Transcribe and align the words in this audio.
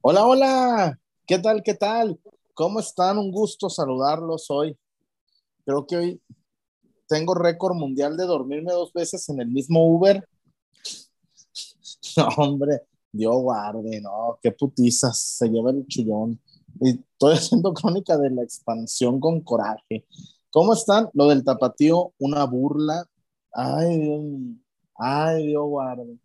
Hola, 0.00 0.26
hola, 0.26 1.00
¿qué 1.26 1.38
tal, 1.40 1.62
qué 1.64 1.74
tal? 1.74 2.20
¿Cómo 2.54 2.78
están? 2.78 3.18
Un 3.18 3.32
gusto 3.32 3.68
saludarlos 3.68 4.48
hoy. 4.48 4.78
Creo 5.64 5.86
que 5.86 5.96
hoy 5.96 6.22
tengo 7.08 7.34
récord 7.34 7.74
mundial 7.74 8.16
de 8.16 8.24
dormirme 8.24 8.72
dos 8.72 8.92
veces 8.92 9.28
en 9.28 9.40
el 9.40 9.48
mismo 9.48 9.86
Uber. 9.86 10.26
No, 12.16 12.28
hombre, 12.38 12.82
Dios 13.12 13.34
guarde, 13.42 14.00
no, 14.00 14.38
qué 14.42 14.50
putizas, 14.52 15.18
se 15.18 15.48
lleva 15.48 15.70
el 15.70 15.86
chullón. 15.86 16.40
Y 16.80 16.90
estoy 16.90 17.34
haciendo 17.36 17.72
crónica 17.74 18.16
de 18.16 18.30
la 18.30 18.42
expansión 18.42 19.20
con 19.20 19.40
coraje. 19.42 20.06
¿Cómo 20.50 20.74
están? 20.74 21.08
Lo 21.12 21.26
del 21.28 21.44
tapatío, 21.44 22.12
una 22.18 22.44
burla. 22.44 23.04
Ay, 23.52 23.98
Dios 23.98 24.22
mío. 24.22 24.56
Ay, 24.96 25.46
Dios 25.48 25.66
guarde. 25.66 26.18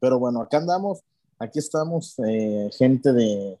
Pero 0.00 0.18
bueno, 0.18 0.42
acá 0.42 0.58
andamos, 0.58 1.00
aquí 1.42 1.58
estamos, 1.58 2.18
eh, 2.20 2.70
gente 2.78 3.12
de 3.12 3.58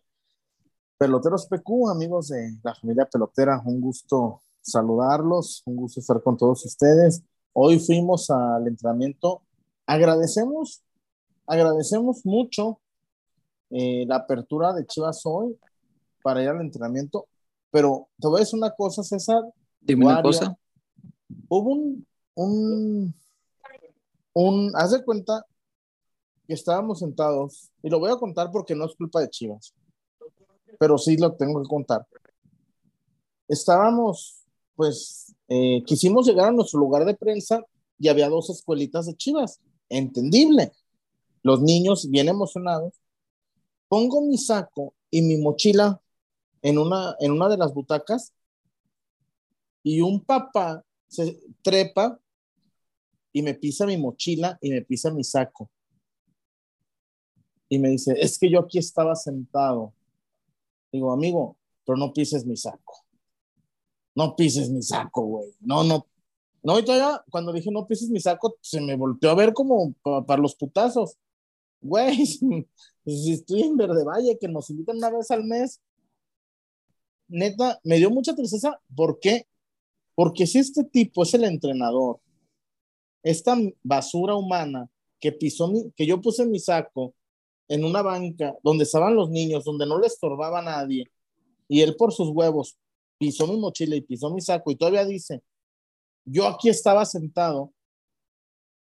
Peloteros 0.96 1.46
PQ, 1.46 1.90
amigos 1.90 2.28
de 2.28 2.56
la 2.62 2.74
familia 2.74 3.08
pelotera, 3.10 3.60
un 3.64 3.80
gusto 3.80 4.40
saludarlos, 4.60 5.62
un 5.66 5.76
gusto 5.76 5.98
estar 5.98 6.22
con 6.22 6.36
todos 6.36 6.64
ustedes. 6.64 7.22
Hoy 7.52 7.80
fuimos 7.80 8.30
al 8.30 8.68
entrenamiento. 8.68 9.42
Agradecemos, 9.84 10.82
agradecemos 11.46 12.24
mucho 12.24 12.80
eh, 13.70 14.04
la 14.06 14.16
apertura 14.16 14.72
de 14.72 14.86
Chivas 14.86 15.22
hoy 15.24 15.58
para 16.22 16.40
ir 16.40 16.48
al 16.48 16.60
entrenamiento, 16.60 17.26
pero 17.72 18.08
te 18.20 18.28
voy 18.28 18.38
a 18.38 18.40
decir 18.40 18.58
una 18.58 18.70
cosa, 18.70 19.02
César. 19.02 19.42
Dime 19.80 20.06
una 20.06 20.22
cosa. 20.22 20.56
Hubo 21.48 21.70
un, 21.72 22.06
un, 22.34 23.14
un, 24.34 24.72
haz 24.76 24.92
de 24.92 25.04
cuenta 25.04 25.44
estábamos 26.54 27.00
sentados, 27.00 27.70
y 27.82 27.88
lo 27.88 27.98
voy 27.98 28.10
a 28.10 28.16
contar 28.16 28.50
porque 28.50 28.74
no 28.74 28.86
es 28.86 28.94
culpa 28.94 29.20
de 29.20 29.30
Chivas, 29.30 29.74
pero 30.78 30.98
sí 30.98 31.16
lo 31.16 31.34
tengo 31.34 31.62
que 31.62 31.68
contar. 31.68 32.06
Estábamos, 33.48 34.44
pues, 34.74 35.34
eh, 35.48 35.82
quisimos 35.84 36.26
llegar 36.26 36.48
a 36.48 36.52
nuestro 36.52 36.80
lugar 36.80 37.04
de 37.04 37.14
prensa 37.14 37.64
y 37.98 38.08
había 38.08 38.28
dos 38.28 38.50
escuelitas 38.50 39.06
de 39.06 39.14
Chivas, 39.14 39.60
entendible. 39.88 40.72
Los 41.42 41.60
niños 41.60 42.08
bien 42.08 42.28
emocionados. 42.28 42.94
Pongo 43.88 44.22
mi 44.22 44.38
saco 44.38 44.94
y 45.10 45.22
mi 45.22 45.36
mochila 45.36 46.00
en 46.62 46.78
una, 46.78 47.16
en 47.20 47.32
una 47.32 47.48
de 47.48 47.58
las 47.58 47.74
butacas 47.74 48.32
y 49.82 50.00
un 50.00 50.24
papá 50.24 50.84
se 51.08 51.38
trepa 51.62 52.18
y 53.32 53.42
me 53.42 53.54
pisa 53.54 53.86
mi 53.86 53.96
mochila 53.96 54.58
y 54.60 54.70
me 54.70 54.82
pisa 54.82 55.10
mi 55.10 55.24
saco. 55.24 55.70
Y 57.72 57.78
me 57.78 57.88
dice, 57.88 58.14
es 58.18 58.38
que 58.38 58.50
yo 58.50 58.60
aquí 58.60 58.76
estaba 58.76 59.16
sentado. 59.16 59.94
Digo, 60.92 61.10
amigo, 61.10 61.56
pero 61.86 61.96
no 61.96 62.12
pises 62.12 62.44
mi 62.44 62.54
saco. 62.54 63.06
No 64.14 64.36
pises 64.36 64.68
mi 64.68 64.82
saco, 64.82 65.22
güey. 65.22 65.54
No, 65.58 65.82
no. 65.82 66.06
No, 66.62 66.78
y 66.78 66.84
todavía 66.84 67.24
cuando 67.30 67.50
dije 67.50 67.70
no 67.70 67.86
pises 67.86 68.10
mi 68.10 68.20
saco, 68.20 68.58
se 68.60 68.78
me 68.82 68.94
volteó 68.94 69.30
a 69.30 69.34
ver 69.34 69.54
como 69.54 69.94
para, 70.02 70.42
los 70.42 70.54
putazos. 70.54 71.16
Güey, 71.80 72.26
si 73.06 73.32
estoy 73.32 73.62
en 73.62 73.78
Verde 73.78 74.04
Valle, 74.04 74.36
que 74.38 74.48
nos 74.48 74.68
invitan 74.68 74.98
una 74.98 75.08
vez 75.08 75.30
al 75.30 75.42
mes, 75.42 75.80
neta, 77.26 77.80
me 77.84 77.96
dio 77.96 78.10
mucha 78.10 78.36
tristeza. 78.36 78.78
¿Por 78.94 79.18
qué? 79.18 79.46
Porque 80.14 80.46
si 80.46 80.58
este 80.58 80.84
tipo 80.84 81.22
es 81.22 81.32
el 81.32 81.44
entrenador, 81.44 82.20
esta 83.22 83.56
basura 83.82 84.34
humana 84.34 84.90
que 85.18 85.32
pisó 85.32 85.72
que 85.96 86.06
yo 86.06 86.20
puse 86.20 86.42
en 86.42 86.50
mi 86.50 86.58
saco 86.58 87.14
en 87.68 87.84
una 87.84 88.02
banca 88.02 88.54
donde 88.62 88.84
estaban 88.84 89.14
los 89.14 89.30
niños, 89.30 89.64
donde 89.64 89.86
no 89.86 89.98
le 89.98 90.06
estorbaba 90.06 90.58
a 90.58 90.62
nadie, 90.62 91.10
y 91.68 91.80
él 91.80 91.96
por 91.96 92.12
sus 92.12 92.28
huevos 92.28 92.76
pisó 93.18 93.46
mi 93.46 93.58
mochila 93.58 93.96
y 93.96 94.02
pisó 94.02 94.30
mi 94.30 94.40
saco, 94.40 94.70
y 94.70 94.76
todavía 94.76 95.04
dice, 95.04 95.42
yo 96.24 96.46
aquí 96.46 96.68
estaba 96.68 97.04
sentado, 97.04 97.72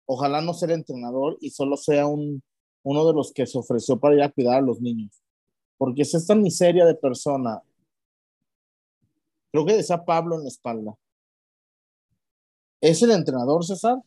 ojalá 0.05 0.41
no 0.41 0.53
sea 0.53 0.73
entrenador 0.73 1.37
y 1.41 1.49
solo 1.49 1.75
sea 1.75 2.07
un, 2.07 2.41
uno 2.83 3.05
de 3.05 3.13
los 3.13 3.33
que 3.33 3.45
se 3.45 3.57
ofreció 3.57 3.99
para 3.99 4.15
ir 4.15 4.21
a 4.21 4.31
cuidar 4.31 4.57
a 4.57 4.61
los 4.61 4.79
niños, 4.79 5.21
porque 5.77 6.03
es 6.03 6.13
esta 6.13 6.35
miseria 6.35 6.85
de 6.85 6.95
persona, 6.95 7.61
creo 9.51 9.65
que 9.65 9.73
decía 9.73 10.05
Pablo 10.05 10.35
en 10.35 10.43
la 10.43 10.49
espalda, 10.49 10.95
¿es 12.79 13.01
el 13.01 13.11
entrenador, 13.11 13.65
César? 13.65 13.97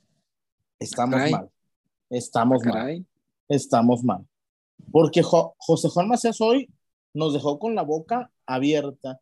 Estamos 0.78 1.16
Caray. 1.16 1.32
mal, 1.32 1.50
estamos 2.08 2.64
mal, 2.64 3.06
estamos 3.48 4.04
mal. 4.04 4.29
Porque 4.92 5.22
Jo- 5.22 5.54
José 5.58 5.88
Juan 5.88 6.08
Macías 6.08 6.40
hoy 6.40 6.68
nos 7.14 7.32
dejó 7.32 7.58
con 7.58 7.74
la 7.74 7.82
boca 7.82 8.30
abierta, 8.46 9.20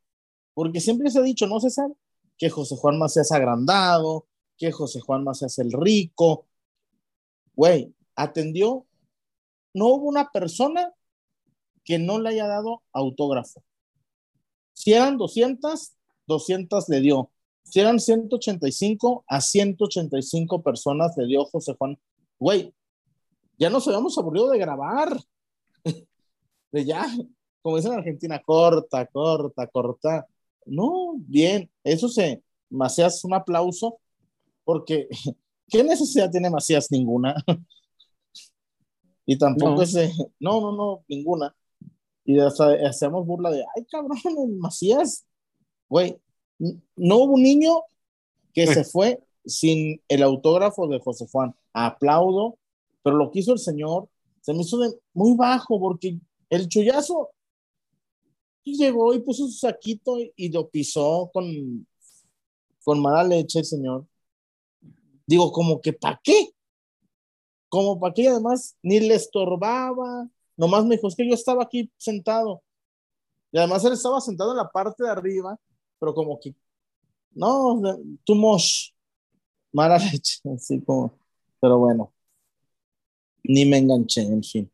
porque 0.55 0.81
siempre 0.81 1.11
se 1.11 1.19
ha 1.19 1.23
dicho, 1.23 1.47
¿no, 1.47 1.61
César? 1.61 1.91
Que 2.37 2.51
José 2.51 2.77
Juan 2.77 2.99
Macías 2.99 3.33
agrandado, 3.33 4.27
que 4.57 4.73
José 4.73 5.01
Juan 5.01 5.25
Macías 5.25 5.59
el 5.59 5.73
rico. 5.73 6.47
Güey, 7.55 7.95
atendió, 8.15 8.87
no 9.75 9.87
hubo 9.89 10.07
una 10.09 10.31
persona 10.31 10.93
que 11.85 11.99
no 11.99 12.19
le 12.21 12.31
haya 12.31 12.47
dado 12.47 12.83
autógrafo. 12.93 13.63
Si 14.73 14.93
eran 14.93 15.17
200, 15.17 15.93
200 16.27 16.89
le 16.89 17.01
dio. 17.01 17.31
Si 17.65 17.81
eran 17.81 17.99
185, 18.01 19.25
a 19.27 19.41
185 19.41 20.63
personas 20.63 21.17
le 21.17 21.27
dio 21.27 21.45
José 21.47 21.75
Juan. 21.79 21.99
Güey, 22.39 22.73
ya 23.59 23.71
nos 23.71 23.87
habíamos 23.89 24.17
aburrido 24.19 24.51
de 24.51 24.59
grabar. 24.59 25.19
De 26.73 26.85
ya, 26.85 27.07
como 27.63 27.77
dicen 27.77 27.93
en 27.93 27.99
Argentina, 27.99 28.43
corta, 28.45 29.07
corta, 29.07 29.67
corta. 29.67 30.27
No, 30.67 31.15
bien, 31.19 31.71
eso 31.83 32.09
se, 32.09 32.43
Macías, 32.71 33.25
un 33.25 33.35
aplauso, 33.35 33.99
porque 34.65 35.09
¿qué 35.69 35.83
necesidad 35.83 36.31
tiene 36.31 36.51
Macías? 36.51 36.91
Ninguna. 36.91 37.35
Y 39.31 39.37
tampoco 39.37 39.75
No. 39.75 39.83
ese, 39.83 40.11
no, 40.41 40.59
no, 40.63 40.73
no, 40.73 41.05
ninguna. 41.07 41.55
Y 42.25 42.39
hasta 42.39 42.73
hacemos 42.89 43.27
burla 43.27 43.51
de, 43.51 43.63
ay, 43.77 43.85
cabrón, 43.85 44.59
Macías, 44.59 45.27
güey, 45.87 46.19
no 46.97 47.17
hubo 47.19 47.35
un 47.35 47.43
niño 47.43 47.83
que 48.55 48.67
se 48.67 48.85
fue 48.85 49.23
sin 49.45 50.01
el 50.09 50.23
autógrafo 50.23 50.89
de 50.89 50.99
José 50.99 51.27
Juan. 51.31 51.55
Aplaudo, 51.75 52.59
pero 53.03 53.17
lo 53.17 53.31
que 53.31 53.41
hizo 53.41 53.53
el 53.53 53.59
señor 53.59 54.09
se 54.41 54.55
me 54.55 54.63
hizo 54.63 54.79
de 54.79 54.95
muy 55.13 55.37
bajo 55.37 55.79
porque 55.79 56.19
el 56.51 56.69
chullazo 56.69 57.31
llegó 58.77 59.15
y 59.15 59.21
puso 59.21 59.47
su 59.47 59.53
saquito 59.53 60.19
y, 60.19 60.33
y 60.37 60.51
lo 60.51 60.69
pisó 60.69 61.31
con, 61.33 61.87
con 62.85 63.01
mala 63.01 63.25
leche 63.25 63.61
el 63.61 63.65
señor. 63.65 64.07
Digo, 65.27 65.53
como 65.53 65.81
que 65.81 65.93
¿para 65.93 66.21
qué? 66.23 66.51
Como 67.69 67.99
para 68.01 68.15
qué 68.15 68.23
y 68.23 68.27
además 68.27 68.77
ni 68.83 69.01
le 69.01 69.15
estorbaba. 69.15 70.29
Nomás 70.57 70.85
me 70.85 70.97
dijo, 70.97 71.09
es 71.09 71.15
que 71.15 71.29
yo 71.29 71.35
estaba 71.35 71.63
aquí 71.65 71.91
sentado. 71.97 72.63
Y 73.53 73.59
además 73.59 73.85
él 73.85 73.93
estaba 73.93 74.21
sentado 74.21 74.51
en 74.51 74.59
la 74.59 74.69
parte 74.69 75.05
de 75.05 75.11
arriba, 75.11 75.59
pero 75.99 76.15
como 76.15 76.39
que, 76.39 76.55
no, 77.33 77.81
too 78.25 78.35
much. 78.35 78.93
Mala 79.73 79.99
leche, 80.13 80.41
así 80.55 80.81
como, 80.81 81.13
pero 81.61 81.79
bueno, 81.79 82.13
ni 83.45 83.65
me 83.65 83.79
enganché, 83.79 84.23
en 84.23 84.43
fin. 84.43 84.71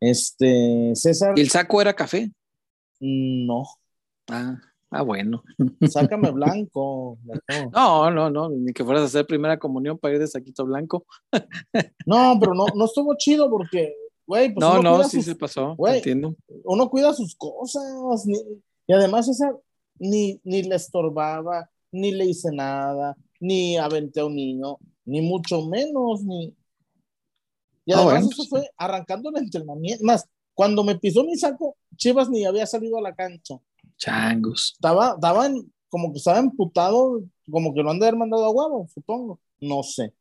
Este, 0.00 0.92
César, 0.94 1.34
¿Y 1.36 1.40
el 1.40 1.50
saco 1.50 1.80
era 1.80 1.94
café? 1.94 2.30
no, 3.00 3.64
Ah, 4.30 4.58
ah 4.90 5.02
bueno. 5.02 5.42
sácame 5.90 6.30
blanco. 6.32 7.18
No, 7.72 8.10
no, 8.10 8.28
no, 8.30 8.50
ni 8.50 8.72
que 8.72 8.84
fueras 8.84 9.02
a 9.02 9.06
hacer 9.06 9.26
primera 9.26 9.58
comunión 9.58 9.98
para 9.98 10.14
ir 10.14 10.20
de 10.20 10.26
saquito 10.26 10.64
blanco. 10.66 11.06
No, 12.06 12.36
pero 12.40 12.54
no, 12.54 12.66
no 12.74 12.84
estuvo 12.84 13.14
chido 13.16 13.48
porque, 13.50 13.94
güey, 14.26 14.52
pues 14.52 14.60
no, 14.66 14.82
no, 14.82 15.02
sí 15.04 15.18
sus, 15.18 15.26
se 15.26 15.34
pasó, 15.34 15.74
güey. 15.76 15.96
entiendo. 15.98 16.34
uno 16.64 16.90
cuida 16.90 17.12
sus 17.14 17.34
cosas. 17.36 17.82
ni- 18.26 18.36
y 18.86 18.92
además, 18.92 19.26
César, 19.26 19.54
ni, 19.98 20.40
ni 20.44 20.62
le 20.62 20.74
estorbaba, 20.76 21.70
ni 21.92 22.10
le 22.12 22.24
hice 22.26 22.50
nada, 22.52 23.16
ni 23.40 23.76
aventé 23.76 24.20
a 24.20 24.26
un 24.26 24.34
niño, 24.36 24.78
ni 25.04 25.20
mucho 25.22 25.66
menos, 25.66 26.22
ni. 26.24 26.54
Y 27.88 27.92
Ah, 27.92 27.96
además, 27.96 28.12
bueno, 28.12 28.28
eso 28.30 28.36
pues. 28.36 28.48
fue 28.50 28.70
arrancando 28.76 29.30
el 29.30 29.38
entrenamiento. 29.38 30.04
Más, 30.04 30.28
cuando 30.52 30.84
me 30.84 30.98
pisó 30.98 31.24
mi 31.24 31.36
saco, 31.38 31.74
Chivas 31.96 32.28
ni 32.28 32.44
había 32.44 32.66
salido 32.66 32.98
a 32.98 33.00
la 33.00 33.14
cancha. 33.14 33.58
Changos. 33.96 34.72
estaba, 34.74 35.14
estaba 35.14 35.46
en- 35.46 35.72
como 35.88 36.12
que 36.12 36.18
estaba 36.18 36.38
emputado, 36.38 37.22
como 37.50 37.72
que 37.72 37.80
lo 37.82 37.90
han 37.90 37.98
de 37.98 38.06
haber 38.06 38.18
mandado 38.18 38.44
a 38.44 38.50
huevo, 38.50 38.86
supongo. 38.92 39.40
No 39.58 39.82
sé. 39.82 40.12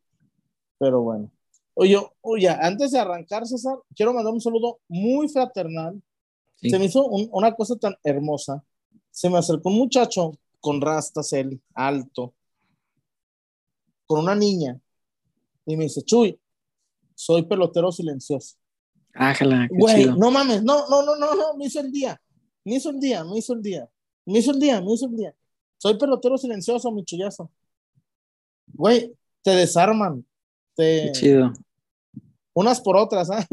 Pero 0.80 1.02
bueno. 1.02 1.30
Oye, 1.74 1.98
oye, 2.22 2.48
antes 2.48 2.92
de 2.92 3.00
arrancar, 3.00 3.46
César, 3.46 3.76
quiero 3.94 4.14
mandar 4.14 4.32
un 4.34 4.40
saludo 4.40 4.80
muy 4.88 5.28
fraternal. 5.28 6.02
Sí. 6.56 6.70
Se 6.70 6.80
me 6.80 6.86
hizo 6.86 7.06
un- 7.06 7.28
una 7.34 7.54
cosa 7.54 7.76
tan 7.76 7.96
hermosa. 8.02 8.64
Se 9.12 9.30
me 9.30 9.40
acercó 9.40 9.68
un 9.70 9.78
muchacho 9.78 10.32
con 10.62 10.80
rastas, 10.80 11.34
él, 11.34 11.62
alto, 11.74 12.34
con 14.06 14.22
una 14.22 14.36
niña, 14.36 14.80
y 15.66 15.76
me 15.76 15.84
dice, 15.84 16.02
Chuy, 16.02 16.40
soy 17.18 17.44
pelotero 17.44 17.92
silencioso. 17.92 18.56
Ájala, 19.14 19.68
Güey, 19.72 20.04
chido. 20.04 20.16
no 20.16 20.30
mames, 20.30 20.64
no, 20.64 20.88
no, 20.88 21.02
no, 21.04 21.16
no, 21.16 21.34
no, 21.34 21.58
me 21.58 21.66
hizo 21.66 21.80
el 21.80 21.92
día. 21.92 22.22
Me 22.64 22.76
hizo 22.76 22.92
el 22.92 23.00
día, 23.00 23.24
me 23.24 23.38
hizo 23.40 23.54
el 23.54 23.62
día. 23.64 23.90
Me 24.26 24.38
hizo 24.40 24.52
el 24.52 24.60
día, 24.60 24.80
me 24.82 24.94
hizo 24.94 25.08
el 25.08 25.16
día. 25.16 25.34
Soy 25.78 25.98
pelotero 25.98 26.38
silencioso, 26.38 26.92
mi 26.92 27.04
chullazo. 27.04 27.50
Güey, 28.68 29.12
te 29.42 29.52
desarman. 29.52 30.24
Te... 30.76 31.06
Qué 31.06 31.12
chido. 31.14 31.54
Unas 32.54 32.80
por 32.82 32.96
otras, 32.98 33.30
¿ah? 33.32 33.46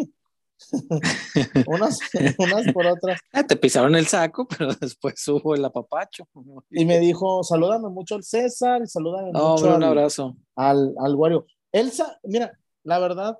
unas, 1.67 1.99
unas 2.39 2.73
por 2.73 2.87
otras. 2.87 3.21
Ah, 3.33 3.45
te 3.47 3.57
pisaron 3.57 3.95
el 3.95 4.07
saco, 4.07 4.47
pero 4.59 4.75
después 4.75 5.27
hubo 5.29 5.55
el 5.55 5.65
apapacho. 5.65 6.29
Y 6.71 6.85
me 6.85 6.99
dijo, 6.99 7.43
salúdame 7.43 7.89
mucho 7.89 8.15
al 8.17 8.23
César 8.25 8.87
salúdame 8.87 9.33
No, 9.33 9.53
mucho 9.53 9.67
un 9.67 9.83
al, 9.83 9.85
abrazo. 9.85 10.37
al, 10.57 10.95
al 10.99 11.15
Wario. 11.17 11.47
Elsa, 11.73 12.19
mira, 12.25 12.59
la 12.83 12.99
verdad, 12.99 13.39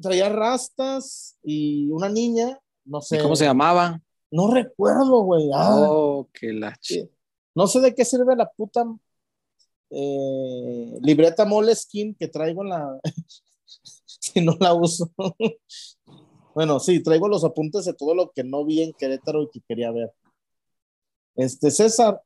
traía 0.00 0.28
rastas 0.28 1.38
y 1.42 1.88
una 1.90 2.08
niña, 2.08 2.58
no 2.84 3.00
sé. 3.00 3.16
¿Y 3.18 3.20
cómo 3.20 3.36
se 3.36 3.44
llamaba? 3.44 4.00
No 4.30 4.50
recuerdo, 4.52 5.22
güey. 5.22 5.50
Ah, 5.54 5.86
Oh, 5.88 6.28
que 6.32 6.52
la 6.52 6.72
ch... 6.76 6.78
sí. 6.82 7.10
No 7.54 7.66
sé 7.66 7.80
de 7.80 7.94
qué 7.94 8.04
sirve 8.04 8.34
la 8.34 8.50
puta 8.50 8.84
eh, 9.90 10.98
libreta 11.02 11.44
Moleskine 11.44 12.16
que 12.18 12.28
traigo 12.28 12.62
en 12.62 12.70
la. 12.70 13.00
si 14.06 14.40
no 14.40 14.56
la 14.58 14.72
uso. 14.72 15.12
bueno, 16.54 16.80
sí, 16.80 17.02
traigo 17.02 17.28
los 17.28 17.44
apuntes 17.44 17.84
de 17.84 17.92
todo 17.92 18.14
lo 18.14 18.30
que 18.30 18.42
no 18.42 18.64
vi 18.64 18.82
en 18.82 18.92
Querétaro 18.94 19.42
y 19.42 19.50
que 19.50 19.60
quería 19.60 19.90
ver. 19.90 20.12
Este, 21.34 21.70
César, 21.70 22.22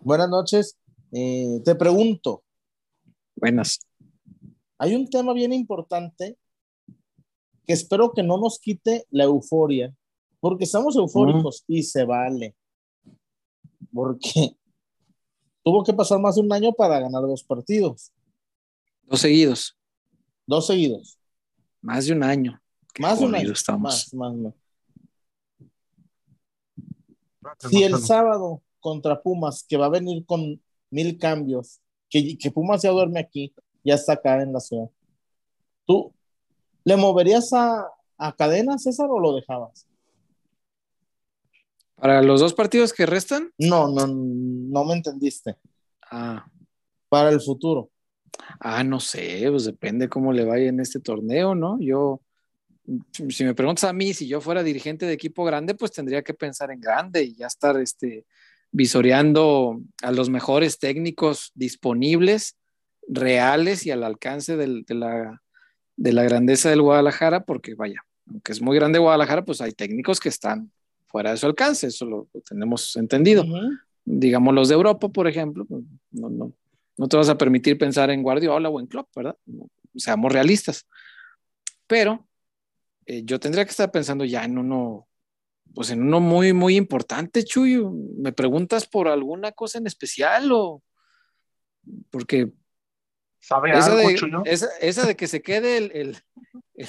buenas 0.00 0.28
noches. 0.28 0.76
Eh, 1.12 1.60
te 1.64 1.74
pregunto, 1.74 2.42
Buenas. 3.36 3.80
hay 4.78 4.94
un 4.94 5.08
tema 5.08 5.32
bien 5.32 5.52
importante 5.52 6.38
que 7.70 7.74
espero 7.74 8.12
que 8.12 8.24
no 8.24 8.36
nos 8.36 8.58
quite 8.58 9.06
la 9.10 9.22
euforia, 9.22 9.94
porque 10.40 10.64
estamos 10.64 10.96
eufóricos 10.96 11.62
y 11.68 11.84
se 11.84 12.04
vale. 12.04 12.56
Porque 13.92 14.56
tuvo 15.62 15.84
que 15.84 15.94
pasar 15.94 16.18
más 16.18 16.34
de 16.34 16.40
un 16.40 16.52
año 16.52 16.72
para 16.72 16.98
ganar 16.98 17.22
dos 17.22 17.44
partidos, 17.44 18.10
Dos 19.04 19.20
seguidos. 19.20 19.76
dos 20.48 20.66
seguidos. 20.66 21.16
Más 21.80 22.06
de 22.06 22.12
un 22.12 22.24
año. 22.24 22.60
Qué 22.92 23.02
Más 23.02 23.20
de 23.20 23.26
un 23.26 23.36
año. 23.36 23.52
estamos. 23.52 24.12
Más, 24.14 24.14
más, 24.14 24.34
más. 24.36 24.54
Si 27.70 27.84
el 27.84 27.96
sábado 27.98 28.62
contra 28.80 29.22
Pumas, 29.22 29.62
que 29.62 29.76
va 29.76 29.86
a 29.86 29.90
venir 29.90 30.26
con 30.26 30.60
mil 30.90 31.18
cambios, 31.18 31.80
que, 32.08 32.36
que 32.36 32.50
Pumas 32.50 32.82
ya 32.82 32.90
duerme 32.90 33.20
aquí, 33.20 33.54
ya 33.84 33.94
está 33.94 34.14
acá 34.14 34.42
en 34.42 34.52
la 34.52 34.58
ciudad, 34.58 34.90
¿tú 35.86 36.12
le 36.84 36.96
moverías 36.96 37.52
a, 37.52 37.86
a 38.18 38.32
cadena, 38.36 38.78
César, 38.78 39.08
o 39.10 39.18
lo 39.20 39.34
dejabas? 39.34 39.86
Para 41.96 42.22
los 42.22 42.40
dos 42.40 42.54
partidos 42.54 42.92
que 42.92 43.04
restan, 43.06 43.50
No, 43.58 43.88
no, 43.88 44.06
no 44.06 44.84
me 44.84 44.94
entendiste. 44.94 45.56
ah, 46.10 46.46
Para 47.08 47.28
el 47.30 47.40
futuro. 47.40 47.90
ah, 48.60 48.82
no 48.84 49.00
sé, 49.00 49.46
pues 49.50 49.64
depende 49.66 50.08
cómo 50.08 50.32
le 50.32 50.44
vaya 50.44 50.68
en 50.68 50.80
este 50.80 50.98
torneo, 51.00 51.54
¿no? 51.54 51.76
Yo, 51.80 52.22
si 53.28 53.44
me 53.44 53.54
preguntas 53.54 53.84
a 53.84 53.92
mí, 53.92 54.14
si 54.14 54.26
yo 54.26 54.40
fuera 54.40 54.62
dirigente 54.62 55.04
de 55.04 55.12
equipo 55.12 55.44
grande, 55.44 55.74
pues 55.74 55.92
tendría 55.92 56.22
que 56.22 56.32
pensar 56.34 56.70
en 56.70 56.80
grande 56.80 57.22
y 57.22 57.34
ya 57.34 57.46
estar 57.48 57.78
este, 57.78 58.24
visoreando 58.72 59.80
a 60.02 60.10
los 60.10 60.30
mejores 60.30 60.78
técnicos 60.78 61.52
disponibles, 61.54 62.56
reales 63.06 63.84
y 63.84 63.90
al 63.90 64.04
alcance 64.04 64.56
del- 64.56 64.84
de, 64.84 64.94
la, 64.94 65.42
de 66.00 66.14
la 66.14 66.22
grandeza 66.22 66.70
del 66.70 66.80
Guadalajara, 66.80 67.44
porque 67.44 67.74
vaya, 67.74 68.02
aunque 68.26 68.52
es 68.52 68.62
muy 68.62 68.74
grande 68.74 68.98
Guadalajara, 68.98 69.44
pues 69.44 69.60
hay 69.60 69.72
técnicos 69.72 70.18
que 70.18 70.30
están 70.30 70.72
fuera 71.06 71.30
de 71.30 71.36
su 71.36 71.44
alcance, 71.44 71.88
eso 71.88 72.06
lo, 72.06 72.26
lo 72.32 72.40
tenemos 72.40 72.96
entendido 72.96 73.44
Ujú. 73.44 73.76
digamos 74.06 74.54
los 74.54 74.68
de 74.70 74.76
Europa, 74.76 75.10
por 75.10 75.28
ejemplo, 75.28 75.66
pues, 75.66 75.84
no, 76.12 76.30
no, 76.30 76.54
no 76.96 77.08
te 77.08 77.16
vas 77.18 77.28
a 77.28 77.36
permitir 77.36 77.76
pensar 77.76 78.10
en 78.10 78.22
Guardiola 78.22 78.70
o 78.70 78.80
en 78.80 78.86
Klopp, 78.86 79.08
¿verdad? 79.14 79.36
No, 79.44 79.68
seamos 79.94 80.32
realistas. 80.32 80.86
Pero 81.86 82.26
eh, 83.04 83.22
yo 83.24 83.38
tendría 83.38 83.64
que 83.66 83.72
estar 83.72 83.90
pensando 83.90 84.24
ya 84.24 84.44
en 84.44 84.56
uno, 84.56 85.06
pues 85.74 85.90
en 85.90 86.02
uno 86.02 86.20
muy, 86.20 86.54
muy 86.54 86.76
importante, 86.76 87.44
Chuy. 87.44 87.84
¿Me 88.16 88.32
preguntas 88.32 88.86
por 88.86 89.06
alguna 89.06 89.52
cosa 89.52 89.78
en 89.78 89.86
especial 89.86 90.50
o...? 90.52 90.82
Porque 92.10 92.52
¿Sabe 93.40 93.70
esa 93.70 93.92
algo, 93.92 94.08
de, 94.08 94.14
Chuyo? 94.14 94.42
esa, 94.44 94.68
esa 94.80 95.06
de 95.06 95.16
que 95.16 95.26
se 95.26 95.42
quede 95.42 95.78
el, 95.78 95.92
el, 95.92 96.18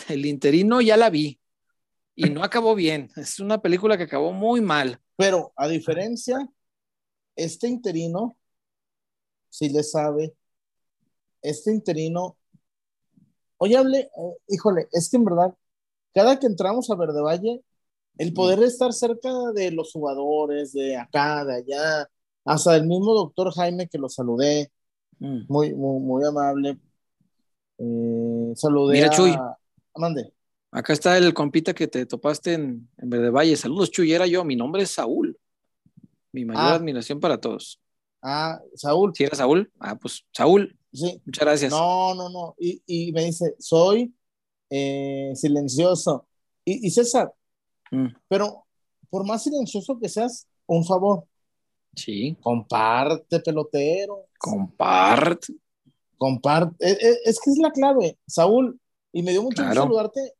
el 0.10 0.26
interino 0.26 0.82
ya 0.82 0.98
la 0.98 1.10
vi 1.10 1.40
y 2.16 2.30
no 2.30 2.44
acabó 2.44 2.76
bien. 2.76 3.10
Es 3.16 3.40
una 3.40 3.62
película 3.62 3.98
que 3.98 4.04
acabó 4.04 4.32
muy 4.32 4.62
mal. 4.62 5.00
Pero 5.16 5.54
a 5.56 5.68
diferencia, 5.68 6.48
este 7.36 7.68
interino, 7.68 8.36
si 9.50 9.70
le 9.70 9.84
sabe, 9.84 10.36
este 11.42 11.72
interino, 11.72 12.38
oye, 13.58 13.78
hable, 13.78 14.00
eh, 14.00 14.38
híjole, 14.50 14.88
es 14.92 15.10
que 15.10 15.18
en 15.18 15.26
verdad, 15.26 15.56
cada 16.14 16.40
que 16.40 16.48
entramos 16.48 16.90
a 16.90 16.96
Verde 16.96 17.22
Valle, 17.22 17.62
el 18.18 18.34
poder 18.34 18.62
estar 18.62 18.94
cerca 18.94 19.32
de 19.54 19.72
los 19.72 19.92
jugadores, 19.92 20.74
de 20.74 20.98
acá, 20.98 21.46
de 21.46 21.56
allá, 21.56 22.10
hasta 22.46 22.76
el 22.76 22.86
mismo 22.86 23.14
doctor 23.14 23.54
Jaime 23.54 23.88
que 23.88 23.98
lo 23.98 24.10
saludé, 24.10 24.72
Mm. 25.22 25.46
muy, 25.48 25.74
muy, 25.76 26.00
muy 26.02 26.26
amable. 26.26 26.80
Eh, 27.78 28.54
saludé 28.56 28.94
Mira, 28.96 29.08
a... 29.08 29.10
Chuy. 29.12 29.36
Mande. 29.96 30.34
Acá 30.72 30.94
está 30.94 31.18
el 31.18 31.34
compita 31.34 31.74
que 31.74 31.88
te 31.88 32.06
topaste 32.06 32.54
en, 32.54 32.90
en 32.98 33.10
Verde 33.10 33.30
Valle. 33.30 33.56
Saludos, 33.56 33.92
Chuy, 33.92 34.14
era 34.14 34.26
yo. 34.26 34.44
Mi 34.44 34.56
nombre 34.56 34.82
es 34.84 34.92
Saúl. 34.92 35.38
Mi 36.32 36.46
mayor 36.46 36.64
Ah. 36.64 36.76
admiración 36.76 37.20
para 37.20 37.40
todos. 37.40 37.80
Ah, 38.22 38.60
Saúl, 38.76 39.12
¿Si 39.16 39.24
era 39.24 39.36
Saúl? 39.36 39.72
Ah, 39.80 39.96
pues 39.98 40.24
Saúl, 40.32 40.78
sí. 40.94 41.22
muchas 41.26 41.44
gracias. 41.46 41.72
No, 41.72 42.16
no, 42.16 42.30
no. 42.30 42.56
Y, 42.58 42.82
y 42.86 43.12
me 43.12 43.26
dice, 43.26 43.56
soy 43.60 44.14
eh, 44.70 45.32
silencioso. 45.36 46.26
Y, 46.66 46.88
y 46.88 46.92
César, 46.92 47.32
Mm, 47.94 48.08
pero 48.30 48.66
por 49.10 49.26
más 49.26 49.44
silencioso 49.44 50.00
que 50.00 50.08
seas, 50.08 50.48
un 50.66 50.86
favor, 50.86 51.26
sí, 51.96 52.36
comparte, 52.42 53.40
pelotero. 53.40 54.26
comparte. 54.38 55.54
Comparte. 56.18 56.76
Es, 56.80 57.20
es- 57.26 57.40
que 57.44 57.52
es 57.52 57.58
la 57.58 57.72
clave, 57.72 58.18
Saúl. 58.28 58.80
Y 59.14 59.24
me 59.24 59.32
dio 59.32 59.42
mucho 59.44 59.62
gusto 59.64 59.72
Claro. 59.74 59.82
saludarte 59.84 60.34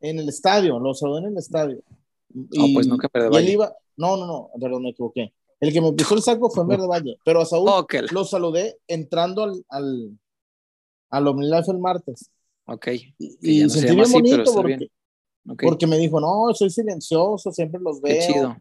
en 0.00 0.18
el 0.18 0.28
estadio, 0.28 0.78
lo 0.78 0.94
saludé 0.94 1.20
en 1.22 1.26
el 1.32 1.38
estadio. 1.38 1.82
No, 2.32 2.66
pues 2.72 2.86
que 2.86 3.08
Verde 3.12 3.26
y 3.26 3.26
él 3.26 3.32
Valle. 3.32 3.52
iba, 3.52 3.76
no, 3.96 4.16
no, 4.16 4.26
no, 4.26 4.50
perdón, 4.60 4.82
me 4.84 4.90
equivoqué. 4.90 5.32
El 5.58 5.72
que 5.72 5.80
me 5.80 5.92
pisó 5.92 6.14
el 6.14 6.22
saco 6.22 6.48
fue 6.50 6.62
en 6.62 6.68
Verde 6.68 6.86
Valle, 6.86 7.16
pero 7.24 7.40
a 7.40 7.44
Saúl 7.46 7.68
Ok, 7.68 7.94
lo 8.12 8.24
saludé 8.24 8.78
entrando 8.86 9.42
al, 9.42 9.64
al, 9.68 10.18
al 11.10 11.26
OmniLife 11.28 11.72
el 11.72 11.78
martes. 11.78 12.30
ok, 12.66 12.86
Y, 13.18 13.58
y 13.58 13.62
no 13.64 13.68
sentí 13.70 13.88
bien 13.94 14.00
así, 14.02 14.12
bonito 14.12 14.52
porque, 14.54 14.76
bien. 14.76 14.90
porque 15.44 15.86
me 15.86 15.98
dijo, 15.98 16.20
no, 16.20 16.54
soy 16.54 16.70
silencioso, 16.70 17.50
siempre 17.52 17.80
los 17.80 18.00
Qué 18.00 18.12
veo. 18.14 18.26
chido. 18.26 18.56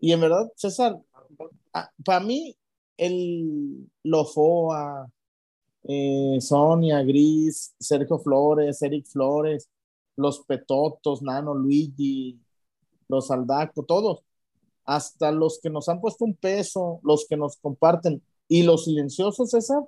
Y 0.00 0.12
en 0.12 0.20
verdad, 0.20 0.50
César, 0.56 1.00
para 2.04 2.20
mí, 2.20 2.56
el 2.96 3.88
Lofoa, 4.02 5.10
eh, 5.84 6.38
Sonia, 6.40 7.02
Gris, 7.02 7.74
Sergio 7.78 8.18
Flores, 8.18 8.82
Eric 8.82 9.06
Flores, 9.06 9.68
los 10.16 10.40
Petotos, 10.40 11.22
Nano, 11.22 11.54
Luigi, 11.54 12.38
los 13.08 13.30
Aldaco, 13.30 13.84
todos, 13.84 14.22
hasta 14.84 15.30
los 15.30 15.60
que 15.60 15.70
nos 15.70 15.88
han 15.88 16.00
puesto 16.00 16.24
un 16.24 16.34
peso, 16.34 17.00
los 17.02 17.26
que 17.28 17.36
nos 17.36 17.56
comparten, 17.56 18.22
y 18.48 18.62
los 18.62 18.84
silenciosos, 18.84 19.50
César, 19.50 19.82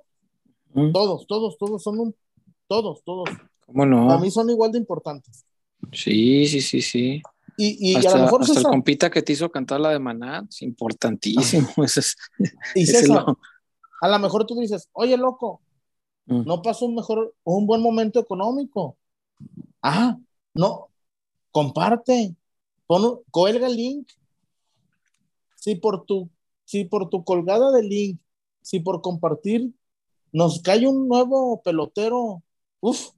Mm, 0.73 0.91
todos, 0.91 1.27
todos, 1.27 1.57
todos 1.57 1.83
son 1.83 1.99
un, 1.99 2.15
todos, 2.67 3.03
todos, 3.03 3.29
¿Cómo 3.65 3.85
no? 3.85 4.07
para 4.07 4.19
mí 4.19 4.31
son 4.31 4.49
igual 4.49 4.71
de 4.71 4.79
importantes. 4.79 5.45
Sí, 5.91 6.47
sí, 6.47 6.61
sí, 6.61 6.81
sí. 6.81 7.21
Y, 7.57 7.91
y 7.91 7.95
hasta 7.95 8.13
a 8.13 8.17
lo 8.17 8.23
mejor 8.23 8.41
hasta 8.41 8.53
el 8.53 8.57
César, 8.57 8.71
compita 8.71 9.09
que 9.09 9.21
te 9.21 9.33
hizo 9.33 9.51
cantar 9.51 9.79
la 9.79 9.89
de 9.91 9.99
Maná, 9.99 10.45
es 10.49 10.61
importantísimo. 10.61 11.67
Ese 11.83 11.99
es- 11.99 12.15
y 12.75 12.83
ese 12.83 13.01
César, 13.01 13.25
lo- 13.25 13.37
a 14.01 14.07
lo 14.07 14.19
mejor 14.19 14.45
tú 14.45 14.55
dices, 14.59 14.89
oye, 14.93 15.17
loco, 15.17 15.61
Mm. 16.27 16.43
no 16.45 16.61
pasó 16.61 16.85
un 16.85 16.93
mejor, 16.95 17.33
un 17.43 17.65
buen 17.65 17.81
momento 17.81 18.19
económico. 18.19 18.95
Ah, 19.81 20.17
no, 20.53 20.89
comparte, 21.51 22.35
pon, 22.85 23.21
cuelga 23.31 23.65
el 23.67 23.75
link. 23.75 24.07
Si 25.55 25.75
por 25.75 26.05
tu, 26.05 26.29
si 26.63 26.85
por 26.85 27.09
tu 27.09 27.23
colgada 27.23 27.71
de 27.71 27.81
link, 27.83 28.19
si 28.61 28.79
por 28.79 29.01
compartir, 29.01 29.71
nos 30.31 30.61
cae 30.61 30.87
un 30.87 31.07
nuevo 31.07 31.61
pelotero, 31.63 32.43
uff, 32.81 33.09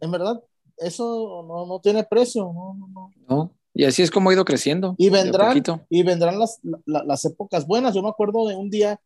en 0.00 0.10
verdad, 0.10 0.42
eso 0.80 1.44
no, 1.46 1.66
no 1.66 1.80
tiene 1.80 2.04
precio, 2.04 2.44
no, 2.52 2.74
no, 2.74 2.88
no. 2.88 3.10
¿no? 3.28 3.50
Y 3.74 3.84
así 3.84 4.02
es 4.02 4.10
como 4.10 4.30
ha 4.30 4.32
ido 4.32 4.44
creciendo. 4.44 4.94
Y 4.98 5.08
vendrán, 5.10 5.62
y 5.88 6.02
vendrán 6.02 6.38
las, 6.38 6.58
la- 6.84 7.04
las 7.04 7.24
épocas 7.24 7.66
buenas. 7.66 7.94
Yo 7.94 8.02
me 8.02 8.08
acuerdo 8.08 8.46
de 8.48 8.56
un 8.56 8.70
día, 8.70 9.00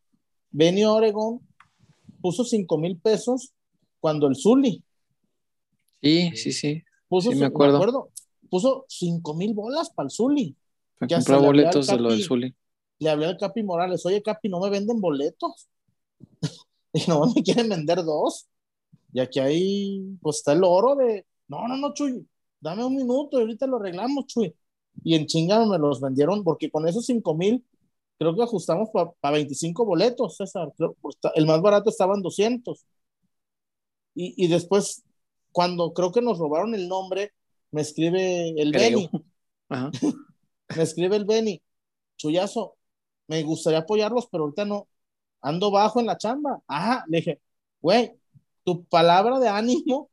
Benny 0.50 0.84
Oregon 0.84 1.40
puso 2.22 2.44
cinco 2.44 2.78
mil 2.78 2.96
pesos 2.98 3.52
cuando 4.00 4.26
el 4.28 4.36
Zully. 4.36 4.82
Sí, 6.00 6.30
sí, 6.36 6.52
sí. 6.52 6.82
puso, 7.08 7.30
Sí, 7.30 7.36
me 7.36 7.46
acuerdo. 7.46 8.10
puso 8.48 8.84
cinco 8.88 9.34
mil 9.34 9.54
bolas 9.54 9.90
para 9.90 10.08
el 10.08 10.56
Ya 11.08 11.18
le 11.18 11.24
hablé 11.34 11.46
boletos 11.46 11.86
de 11.86 11.96
lo 11.98 12.10
del. 12.10 12.22
Zuli. 12.24 12.54
Le 12.98 13.10
hablé 13.10 13.26
al 13.26 13.36
Capi 13.36 13.62
Morales, 13.62 14.06
oye 14.06 14.22
Capi, 14.22 14.48
no 14.48 14.60
me 14.60 14.70
venden 14.70 15.00
boletos. 15.00 15.68
y 16.92 17.02
no 17.08 17.26
me 17.34 17.42
quieren 17.42 17.68
vender 17.68 18.04
dos. 18.04 18.46
Y 19.12 19.20
aquí 19.20 19.38
ahí, 19.40 20.16
pues 20.22 20.38
está 20.38 20.52
el 20.52 20.64
oro 20.64 20.94
de, 20.94 21.26
no, 21.48 21.68
no, 21.68 21.76
no, 21.76 21.92
Chuy, 21.94 22.26
dame 22.60 22.84
un 22.84 22.96
minuto 22.96 23.38
y 23.38 23.42
ahorita 23.42 23.66
lo 23.66 23.76
arreglamos, 23.76 24.26
Chuy. 24.26 24.54
Y 25.04 25.14
en 25.14 25.26
chinga 25.26 25.64
me 25.66 25.78
los 25.78 26.00
vendieron, 26.00 26.44
porque 26.44 26.70
con 26.70 26.86
esos 26.86 27.06
cinco 27.06 27.34
mil, 27.34 27.64
creo 28.18 28.34
que 28.36 28.42
ajustamos 28.42 28.90
para 29.20 29.34
25 29.34 29.84
boletos, 29.84 30.36
César. 30.36 30.72
Creo, 30.76 30.94
pues, 31.00 31.16
el 31.34 31.46
más 31.46 31.60
barato 31.60 31.90
estaba 31.90 32.14
en 32.14 32.22
200. 32.22 32.86
Y, 34.14 34.44
y 34.44 34.48
después, 34.48 35.02
cuando 35.50 35.92
creo 35.92 36.12
que 36.12 36.22
nos 36.22 36.38
robaron 36.38 36.74
el 36.74 36.88
nombre, 36.88 37.32
me 37.70 37.80
escribe 37.80 38.50
el 38.60 38.72
Creo. 38.72 38.90
Beni, 38.90 39.10
Ajá. 39.68 39.90
me 40.76 40.82
escribe 40.82 41.16
el 41.16 41.24
Beni, 41.24 41.62
Chuyazo, 42.16 42.76
me 43.26 43.42
gustaría 43.42 43.80
apoyarlos, 43.80 44.28
pero 44.30 44.44
ahorita 44.44 44.64
no, 44.64 44.88
ando 45.40 45.70
bajo 45.70 45.98
en 45.98 46.06
la 46.06 46.18
chamba. 46.18 46.62
Ajá, 46.66 47.04
le 47.08 47.18
dije, 47.18 47.40
güey, 47.80 48.12
tu 48.62 48.84
palabra 48.84 49.40
de 49.40 49.48
ánimo, 49.48 50.10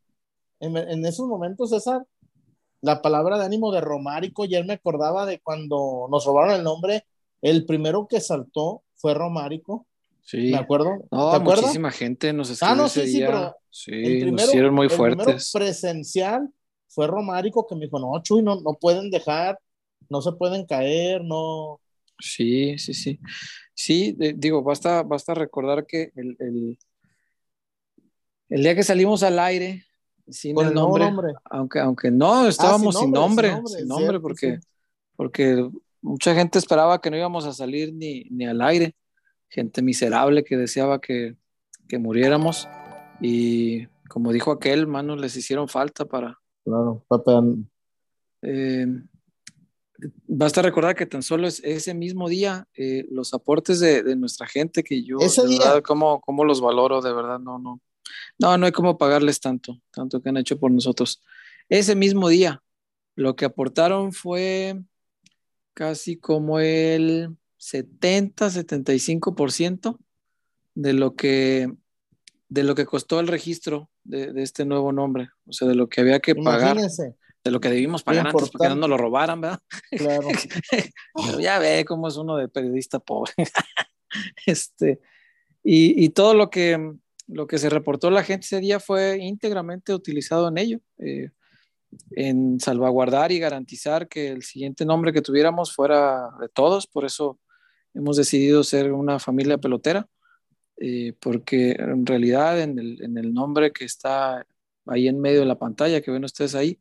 en, 0.60 0.78
en 0.78 1.06
esos 1.06 1.28
momentos, 1.28 1.70
César, 1.70 2.06
la 2.82 3.02
palabra 3.02 3.38
de 3.38 3.46
ánimo 3.46 3.72
de 3.72 3.82
Romárico, 3.82 4.46
y 4.46 4.56
él 4.56 4.66
me 4.66 4.74
acordaba 4.74 5.26
de 5.26 5.40
cuando 5.40 6.08
nos 6.10 6.26
robaron 6.26 6.56
el 6.56 6.64
nombre, 6.64 7.06
el 7.42 7.66
primero 7.66 8.08
que 8.08 8.22
saltó 8.22 8.84
fue 8.96 9.14
Romárico, 9.14 9.86
Sí. 10.22 10.52
me 10.52 10.58
acuerdo. 10.58 11.04
No, 11.12 11.32
¿Te 11.32 11.38
acuerdas? 11.38 11.64
muchísima 11.66 11.92
gente 11.92 12.34
nos 12.34 12.50
escribió 12.52 12.74
Ah, 12.74 12.76
no, 12.78 12.86
ese 12.86 13.08
sí, 13.08 13.20
pero 13.26 13.56
Sí, 13.72 13.92
el 13.92 14.14
nos 14.14 14.20
primero, 14.22 14.48
hicieron 14.50 14.74
muy 14.76 14.86
el 14.88 14.96
primero 14.96 15.16
fuertes. 15.24 15.52
presencial 15.52 16.50
fue 16.88 17.08
Romárico 17.08 17.66
que 17.68 17.76
me 17.76 17.86
dijo, 17.86 18.00
no, 18.00 18.22
Chuy, 18.22 18.42
no, 18.44 18.62
no 18.62 18.74
pueden 18.76 19.10
dejar, 19.10 19.60
no 20.10 20.22
se 20.22 20.32
pueden 20.34 20.66
caer, 20.66 21.24
no. 21.24 21.80
Sí, 22.20 22.78
sí, 22.78 22.94
sí. 22.94 23.20
Sí, 23.74 24.12
de- 24.12 24.34
digo, 24.34 24.62
basta, 24.62 25.04
basta 25.04 25.34
recordar 25.34 25.86
que 25.86 26.12
el, 26.16 26.36
el, 26.40 26.78
el 28.50 28.62
día 28.64 28.76
que 28.76 28.84
salimos 28.84 29.24
al 29.24 29.40
aire, 29.40 29.84
sin 30.32 30.56
Con 30.56 30.68
el 30.68 30.74
nombre, 30.74 31.06
nombre. 31.06 31.34
aunque, 31.46 31.80
aunque 31.80 32.12
no, 32.12 32.48
estábamos 32.48 32.98
sin 32.98 33.12
nombre, 33.12 33.52
nombre, 33.52 33.74
sin 33.74 33.88
nombre, 33.88 34.06
cierto, 34.08 34.22
porque, 34.22 34.58
sí. 34.58 34.68
porque 35.16 35.70
mucha 36.02 36.34
gente 36.36 36.60
esperaba 36.60 37.02
que 37.02 37.10
no 37.12 37.18
íbamos 37.18 37.46
a 37.46 37.54
salir 37.54 37.94
ni, 37.94 38.24
ni 38.30 38.46
al 38.46 38.62
aire, 38.62 38.96
gente 39.50 39.82
miserable 39.82 40.44
que 40.44 40.58
deseaba 40.58 41.00
que, 41.02 41.36
que 41.88 42.00
muriéramos, 42.00 42.68
y 43.22 43.88
como 44.10 44.32
dijo 44.32 44.52
aquel, 44.52 44.88
manos 44.88 45.20
les 45.20 45.36
hicieron 45.36 45.68
falta 45.68 46.06
para, 46.06 46.40
Claro, 46.64 47.04
papá. 47.08 47.44
Eh, 48.42 48.86
basta 50.28 50.62
recordar 50.62 50.96
que 50.96 51.06
tan 51.06 51.24
solo 51.24 51.48
es 51.48 51.62
ese 51.64 51.94
mismo 51.94 52.30
día 52.30 52.68
eh, 52.76 53.06
los 53.12 53.34
aportes 53.34 53.80
de, 53.80 54.04
de 54.04 54.16
nuestra 54.16 54.48
gente 54.48 54.84
que 54.84 55.04
yo 55.04 55.18
Ese 55.20 55.42
de 55.44 55.50
día. 55.50 55.60
verdad 55.60 55.84
cómo, 55.84 56.22
cómo 56.22 56.46
los 56.46 56.62
valoro 56.62 57.02
de 57.02 57.14
verdad 57.14 57.40
no 57.40 57.60
no 57.60 57.82
no 58.40 58.58
no 58.58 58.66
hay 58.66 58.72
cómo 58.72 58.98
pagarles 58.98 59.40
tanto 59.40 59.80
tanto 59.92 60.22
que 60.22 60.30
han 60.30 60.38
hecho 60.38 60.60
por 60.60 60.72
nosotros 60.72 61.22
ese 61.70 61.96
mismo 61.96 62.30
día 62.30 62.62
lo 63.16 63.36
que 63.36 63.46
aportaron 63.46 64.14
fue 64.14 64.80
casi 65.74 66.18
como 66.18 66.60
el 66.60 67.36
70 67.58 68.48
75% 68.48 69.98
de 70.76 70.94
lo 70.94 71.16
que 71.16 71.72
de 72.48 72.64
lo 72.64 72.76
que 72.76 72.86
costó 72.86 73.20
el 73.20 73.28
registro 73.28 73.90
de, 74.04 74.34
de 74.34 74.44
este 74.44 74.66
nuevo 74.66 74.92
nombre 74.92 75.30
o 75.46 75.54
sea 75.54 75.68
de 75.68 75.76
lo 75.76 75.90
que 75.90 76.02
había 76.02 76.20
que 76.20 76.36
pagar 76.36 76.78
Imagínense, 76.78 77.16
de 77.44 77.52
lo 77.52 77.60
que 77.60 77.70
debimos 77.70 78.04
pagar 78.04 78.24
Muy 78.24 78.30
antes 78.32 78.50
para 78.50 78.64
que 78.64 78.70
no 78.70 78.76
importante. 78.76 78.80
nos 78.82 78.90
lo 78.90 78.98
robaran, 78.98 79.42
¿verdad? 79.42 79.60
claro. 79.92 80.28
Pero 81.26 81.40
ya 81.40 81.60
ve 81.60 81.86
cómo 81.86 82.08
es 82.08 82.18
uno 82.18 82.36
de 82.36 82.48
periodista 82.48 83.00
pobre. 83.00 83.32
este, 84.46 85.00
y, 85.64 86.04
y 86.04 86.10
todo 86.10 86.34
lo 86.34 86.50
que, 86.50 86.96
lo 87.32 87.48
que 87.48 87.58
se 87.58 87.70
reportó 87.70 88.10
la 88.10 88.24
gente 88.24 88.46
ese 88.46 88.60
día 88.60 88.80
fue 88.80 89.18
íntegramente 89.20 89.94
utilizado 89.94 90.48
en 90.48 90.58
ello, 90.58 90.80
eh, 90.98 91.30
en 92.12 92.60
salvaguardar 92.60 93.32
y 93.32 93.40
garantizar 93.40 94.08
que 94.08 94.30
el 94.30 94.44
siguiente 94.44 94.86
nombre 94.86 95.14
que 95.14 95.22
tuviéramos 95.22 95.74
fuera 95.74 96.30
de 96.40 96.50
todos, 96.50 96.88
por 96.88 97.06
eso 97.06 97.40
hemos 97.94 98.18
decidido 98.18 98.64
ser 98.64 98.92
una 98.92 99.20
familia 99.20 99.58
pelotera, 99.58 100.08
eh, 100.78 101.14
porque 101.20 101.72
en 101.72 102.06
realidad 102.06 102.62
en 102.62 102.80
el, 102.80 103.02
en 103.04 103.18
el 103.18 103.34
nombre 103.34 103.72
que 103.72 103.86
está 103.86 104.46
ahí 104.86 105.08
en 105.08 105.20
medio 105.20 105.42
de 105.42 105.46
la 105.46 105.58
pantalla 105.58 106.02
que 106.02 106.12
ven 106.12 106.24
ustedes 106.24 106.56
ahí, 106.56 106.80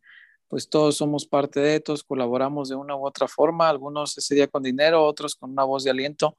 pues 0.49 0.69
todos 0.71 0.97
somos 0.97 1.27
parte 1.27 1.61
de, 1.61 1.81
todos 1.81 2.03
colaboramos 2.05 2.71
de 2.71 2.75
una 2.75 2.97
u 2.97 3.07
otra 3.07 3.29
forma, 3.29 3.69
algunos 3.69 4.17
ese 4.17 4.35
día 4.35 4.49
con 4.49 4.63
dinero, 4.63 5.05
otros 5.05 5.35
con 5.35 5.51
una 5.51 5.65
voz 5.65 5.85
de 5.85 5.91
aliento. 5.91 6.39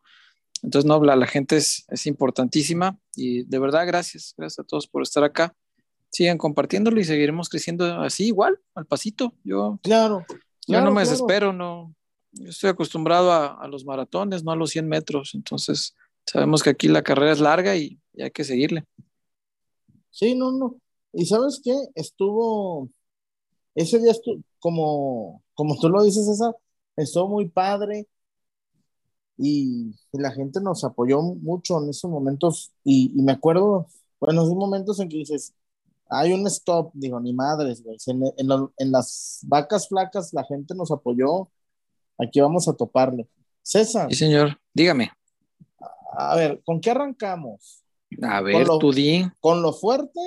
Entonces, 0.63 0.87
no, 0.87 1.01
la, 1.03 1.15
la 1.15 1.27
gente 1.27 1.57
es, 1.57 1.85
es 1.89 2.05
importantísima 2.07 2.97
y 3.15 3.43
de 3.43 3.59
verdad 3.59 3.87
gracias, 3.87 4.33
gracias 4.37 4.59
a 4.59 4.67
todos 4.67 4.87
por 4.87 5.01
estar 5.03 5.23
acá. 5.23 5.55
Sigan 6.11 6.37
compartiéndolo 6.37 6.99
y 6.99 7.03
seguiremos 7.05 7.49
creciendo 7.49 7.85
así 8.01 8.27
igual, 8.27 8.59
al 8.75 8.85
pasito. 8.85 9.33
Yo, 9.43 9.79
Claro. 9.83 10.25
yo 10.29 10.35
claro, 10.65 10.85
no 10.85 10.91
me 10.91 11.01
claro. 11.01 11.09
desespero, 11.09 11.53
no. 11.53 11.93
Yo 12.31 12.49
estoy 12.49 12.69
acostumbrado 12.71 13.31
a, 13.31 13.53
a 13.61 13.67
los 13.67 13.85
maratones, 13.85 14.43
no 14.43 14.51
a 14.51 14.55
los 14.55 14.71
100 14.71 14.87
metros. 14.87 15.31
Entonces, 15.33 15.95
sabemos 16.25 16.61
que 16.63 16.71
aquí 16.71 16.87
la 16.87 17.03
carrera 17.03 17.31
es 17.31 17.39
larga 17.39 17.75
y, 17.75 17.99
y 18.13 18.23
hay 18.23 18.31
que 18.31 18.43
seguirle. 18.43 18.85
Sí, 20.11 20.35
no, 20.35 20.51
no. 20.51 20.75
Y 21.13 21.25
sabes 21.25 21.61
qué? 21.63 21.73
Estuvo, 21.95 22.89
ese 23.75 23.99
día 23.99 24.11
estuvo, 24.11 24.41
como, 24.59 25.43
como 25.53 25.77
tú 25.79 25.89
lo 25.89 26.03
dices, 26.03 26.25
César, 26.25 26.55
estuvo 26.97 27.29
muy 27.29 27.49
padre 27.49 28.07
y, 29.41 29.95
y 30.11 30.17
la 30.19 30.31
gente 30.31 30.59
nos 30.61 30.83
apoyó 30.83 31.21
mucho 31.21 31.81
en 31.81 31.89
esos 31.89 32.11
momentos 32.11 32.71
y, 32.83 33.11
y 33.17 33.23
me 33.23 33.31
acuerdo, 33.31 33.87
bueno, 34.19 34.41
hay 34.41 34.53
momentos 34.55 34.99
en 34.99 35.07
que 35.09 35.17
dices, 35.17 35.53
hay 36.09 36.33
un 36.33 36.45
stop, 36.47 36.91
digo, 36.93 37.19
ni 37.19 37.33
madres, 37.33 37.81
güey. 37.83 37.97
En, 38.07 38.21
en 38.37 38.47
lo- 38.47 38.73
en 38.77 38.91
las 38.91 39.39
vacas 39.43 39.87
flacas 39.87 40.33
la 40.33 40.43
gente 40.43 40.75
nos 40.75 40.91
apoyó, 40.91 41.47
aquí 42.17 42.41
vamos 42.41 42.67
a 42.67 42.73
toparle. 42.73 43.27
César, 43.61 44.09
Sí, 44.09 44.15
señor. 44.17 44.59
Dígame. 44.73 45.11
a 46.17 46.35
ver, 46.35 46.61
¿con 46.65 46.81
qué 46.81 46.91
arrancamos? 46.91 47.83
A 48.23 48.41
ver, 48.41 48.67
lo- 48.67 48.77
tú 48.79 48.91
di. 48.91 49.23
¿Con 49.39 49.61
lo 49.61 49.71
fuerte? 49.71 50.19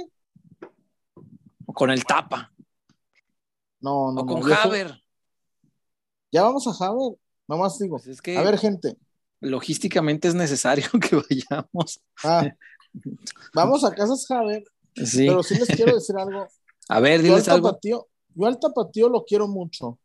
o 1.66 1.72
Con 1.72 1.90
el 1.90 2.04
tapa. 2.04 2.52
No, 3.80 4.12
no, 4.12 4.20
o 4.22 4.24
no. 4.24 4.26
con 4.26 4.42
soy- 4.42 4.52
Haber. 4.52 5.02
Ya 6.30 6.44
vamos 6.44 6.66
a 6.66 6.86
Haber. 6.86 7.18
Nomás 7.52 7.78
digo. 7.78 7.96
Pues 7.96 8.06
es 8.08 8.22
que 8.22 8.38
A 8.38 8.42
ver, 8.42 8.56
gente. 8.58 8.96
logísticamente 9.40 10.26
es 10.28 10.34
necesario 10.34 10.86
que 11.00 11.16
vayamos. 11.16 12.00
Ah, 12.24 12.48
vamos 13.54 13.84
a 13.84 13.90
casas 13.94 14.28
Haber, 14.30 14.64
Sí. 14.96 15.26
pero 15.26 15.42
sí 15.42 15.54
les 15.58 15.68
quiero 15.68 15.94
decir 15.94 16.16
algo. 16.16 16.46
A 16.88 17.00
ver, 17.00 17.20
Yo 17.20 17.34
al, 17.34 17.40
diles 17.42 17.48
algo. 17.48 17.78
yo 17.82 18.46
al 18.46 18.58
tapatío 18.58 19.08
lo 19.10 19.24
quiero 19.24 19.48
mucho, 19.48 19.98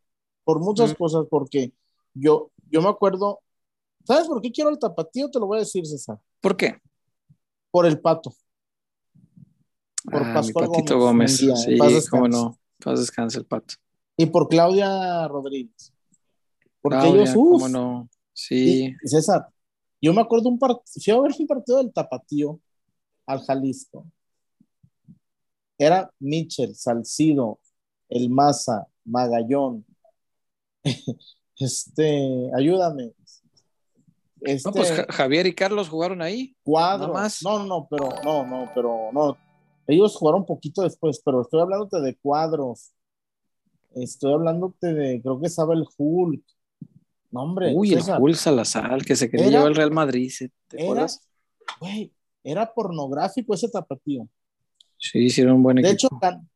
por 0.43 0.59
muchas 0.59 0.91
Mm. 0.91 0.95
cosas, 0.95 1.25
porque 1.29 1.71
yo, 2.13 2.51
yo 2.69 2.81
me 2.81 2.89
acuerdo. 2.89 3.39
¿Sabes 4.05 4.27
por 4.27 4.41
qué 4.41 4.51
quiero 4.51 4.69
al 4.69 4.77
tapatío? 4.79 5.29
Te 5.31 5.39
lo 5.39 5.47
voy 5.47 5.57
a 5.57 5.61
decir, 5.61 5.85
César. 5.85 6.19
¿Por 6.41 6.57
qué? 6.57 6.81
Por 7.71 7.85
el 7.85 7.99
pato. 8.01 8.33
Por 10.03 10.23
ah, 10.23 10.33
patito 10.33 10.97
Gómez, 10.99 11.41
Gómez. 11.41 11.65
día, 11.67 11.89
sí, 12.01 12.07
cómo 12.09 12.27
no. 12.27 12.57
Paz 12.83 12.99
descanse 12.99 13.39
el 13.39 13.45
pato. 13.45 13.75
Y 14.17 14.25
por 14.27 14.47
Claudia 14.49 15.27
Rodríguez. 15.29 15.93
Porque 16.81 16.99
Claudia, 16.99 17.21
ellos, 17.23 17.33
uff. 17.35 17.61
cómo 17.61 17.69
no. 17.69 18.09
Sí. 18.33 18.95
Y, 19.03 19.07
César, 19.07 19.47
yo 20.01 20.13
me 20.13 20.21
acuerdo 20.21 20.49
un 20.49 20.59
partido, 20.59 20.83
fui 21.03 21.13
a 21.13 21.21
ver 21.21 21.31
un 21.39 21.47
partido 21.47 21.77
del 21.79 21.91
Tapatío 21.91 22.59
al 23.25 23.41
Jalisco. 23.41 24.05
Era 25.77 26.11
Mitchell, 26.19 26.75
Salcido, 26.75 27.59
El 28.09 28.29
Maza, 28.29 28.87
Magallón. 29.05 29.85
Este, 31.59 32.51
ayúdame. 32.55 33.13
Este, 34.41 34.69
No, 34.69 34.73
pues 34.75 34.91
Ja- 34.91 35.07
Javier 35.09 35.47
y 35.47 35.55
Carlos 35.55 35.89
jugaron 35.89 36.21
ahí. 36.21 36.55
Cuadros. 36.63 37.07
nada 37.07 37.21
más. 37.23 37.41
No, 37.43 37.57
no, 37.57 37.65
no, 37.65 37.87
pero 37.89 38.09
no, 38.23 38.45
no, 38.45 38.71
pero 38.75 39.09
no. 39.11 39.35
Ellos 39.87 40.15
jugaron 40.15 40.41
un 40.41 40.45
poquito 40.45 40.83
después, 40.83 41.19
pero 41.25 41.41
estoy 41.41 41.61
hablándote 41.61 41.99
de 41.99 42.15
cuadros. 42.17 42.91
Estoy 43.95 44.33
hablándote 44.33 44.93
de, 44.93 45.19
creo 45.19 45.39
que 45.41 45.47
estaba 45.47 45.73
el 45.73 45.85
Hulk. 45.97 46.43
No, 47.31 47.41
hombre, 47.41 47.73
Uy, 47.75 47.93
el 47.93 47.99
César, 47.99 48.19
Jul 48.19 48.35
Salazar, 48.35 48.93
el 48.93 49.05
que 49.05 49.15
se 49.15 49.29
quería 49.29 49.49
llevar 49.49 49.67
el 49.67 49.75
Real 49.75 49.91
Madrid. 49.91 50.31
¿Te 50.67 50.77
era, 50.77 50.83
acuerdas? 50.83 51.21
güey, 51.79 52.13
era 52.43 52.73
pornográfico 52.73 53.53
ese 53.53 53.69
tapatío. 53.69 54.27
Sí, 54.97 55.19
hicieron 55.19 55.55
un 55.57 55.63
buen 55.63 55.77
De 55.77 55.89
equipo. 55.89 56.15
hecho, 56.15 56.19
gan- 56.21 56.47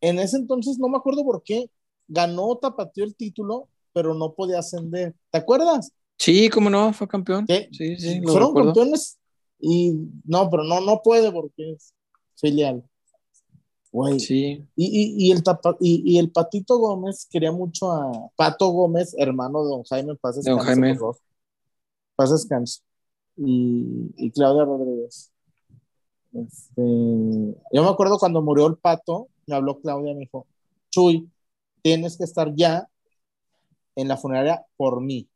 en 0.00 0.18
ese 0.18 0.36
entonces 0.36 0.78
no 0.78 0.88
me 0.88 0.98
acuerdo 0.98 1.24
por 1.24 1.42
qué 1.42 1.70
ganó 2.06 2.56
Tapatío 2.56 3.04
el 3.04 3.16
título, 3.16 3.68
pero 3.92 4.14
no 4.14 4.34
podía 4.34 4.58
ascender. 4.58 5.14
¿Te 5.30 5.38
acuerdas? 5.38 5.90
Sí, 6.18 6.48
cómo 6.50 6.70
no, 6.70 6.92
fue 6.92 7.08
campeón. 7.08 7.46
Sí, 7.72 7.96
sí, 7.98 8.20
lo 8.20 8.32
fueron 8.32 8.48
recuerdo. 8.48 8.72
campeones 8.74 9.18
y 9.58 9.94
no, 10.24 10.48
pero 10.50 10.64
no, 10.64 10.80
no 10.82 11.00
puede 11.02 11.32
porque 11.32 11.72
es 11.72 11.94
filial. 12.36 12.84
Güey. 13.96 14.20
Sí. 14.20 14.62
Y, 14.76 14.84
y, 14.84 15.26
y 15.26 15.32
el 15.32 15.42
tapa- 15.42 15.78
y, 15.80 16.02
y 16.04 16.18
el 16.18 16.30
Patito 16.30 16.76
Gómez 16.76 17.26
quería 17.30 17.50
mucho 17.50 17.92
a 17.92 18.30
Pato 18.36 18.68
Gómez, 18.68 19.14
hermano 19.16 19.64
de 19.64 19.70
don 19.70 19.84
Jaime, 19.84 20.14
paz 20.16 20.44
Don 20.44 20.58
Jaime. 20.58 20.98
Paz 22.14 22.30
descanse. 22.30 22.82
Y, 23.38 24.12
y 24.18 24.30
Claudia 24.32 24.66
Rodríguez. 24.66 25.32
Este, 26.34 26.82
yo 27.72 27.82
me 27.82 27.88
acuerdo 27.88 28.18
cuando 28.18 28.42
murió 28.42 28.66
el 28.66 28.76
Pato, 28.76 29.28
me 29.46 29.54
habló 29.56 29.80
Claudia 29.80 30.12
me 30.12 30.20
dijo, 30.20 30.46
Chuy, 30.90 31.30
tienes 31.80 32.18
que 32.18 32.24
estar 32.24 32.54
ya 32.54 32.86
en 33.94 34.08
la 34.08 34.18
funeraria 34.18 34.62
por 34.76 35.00
mí. 35.00 35.26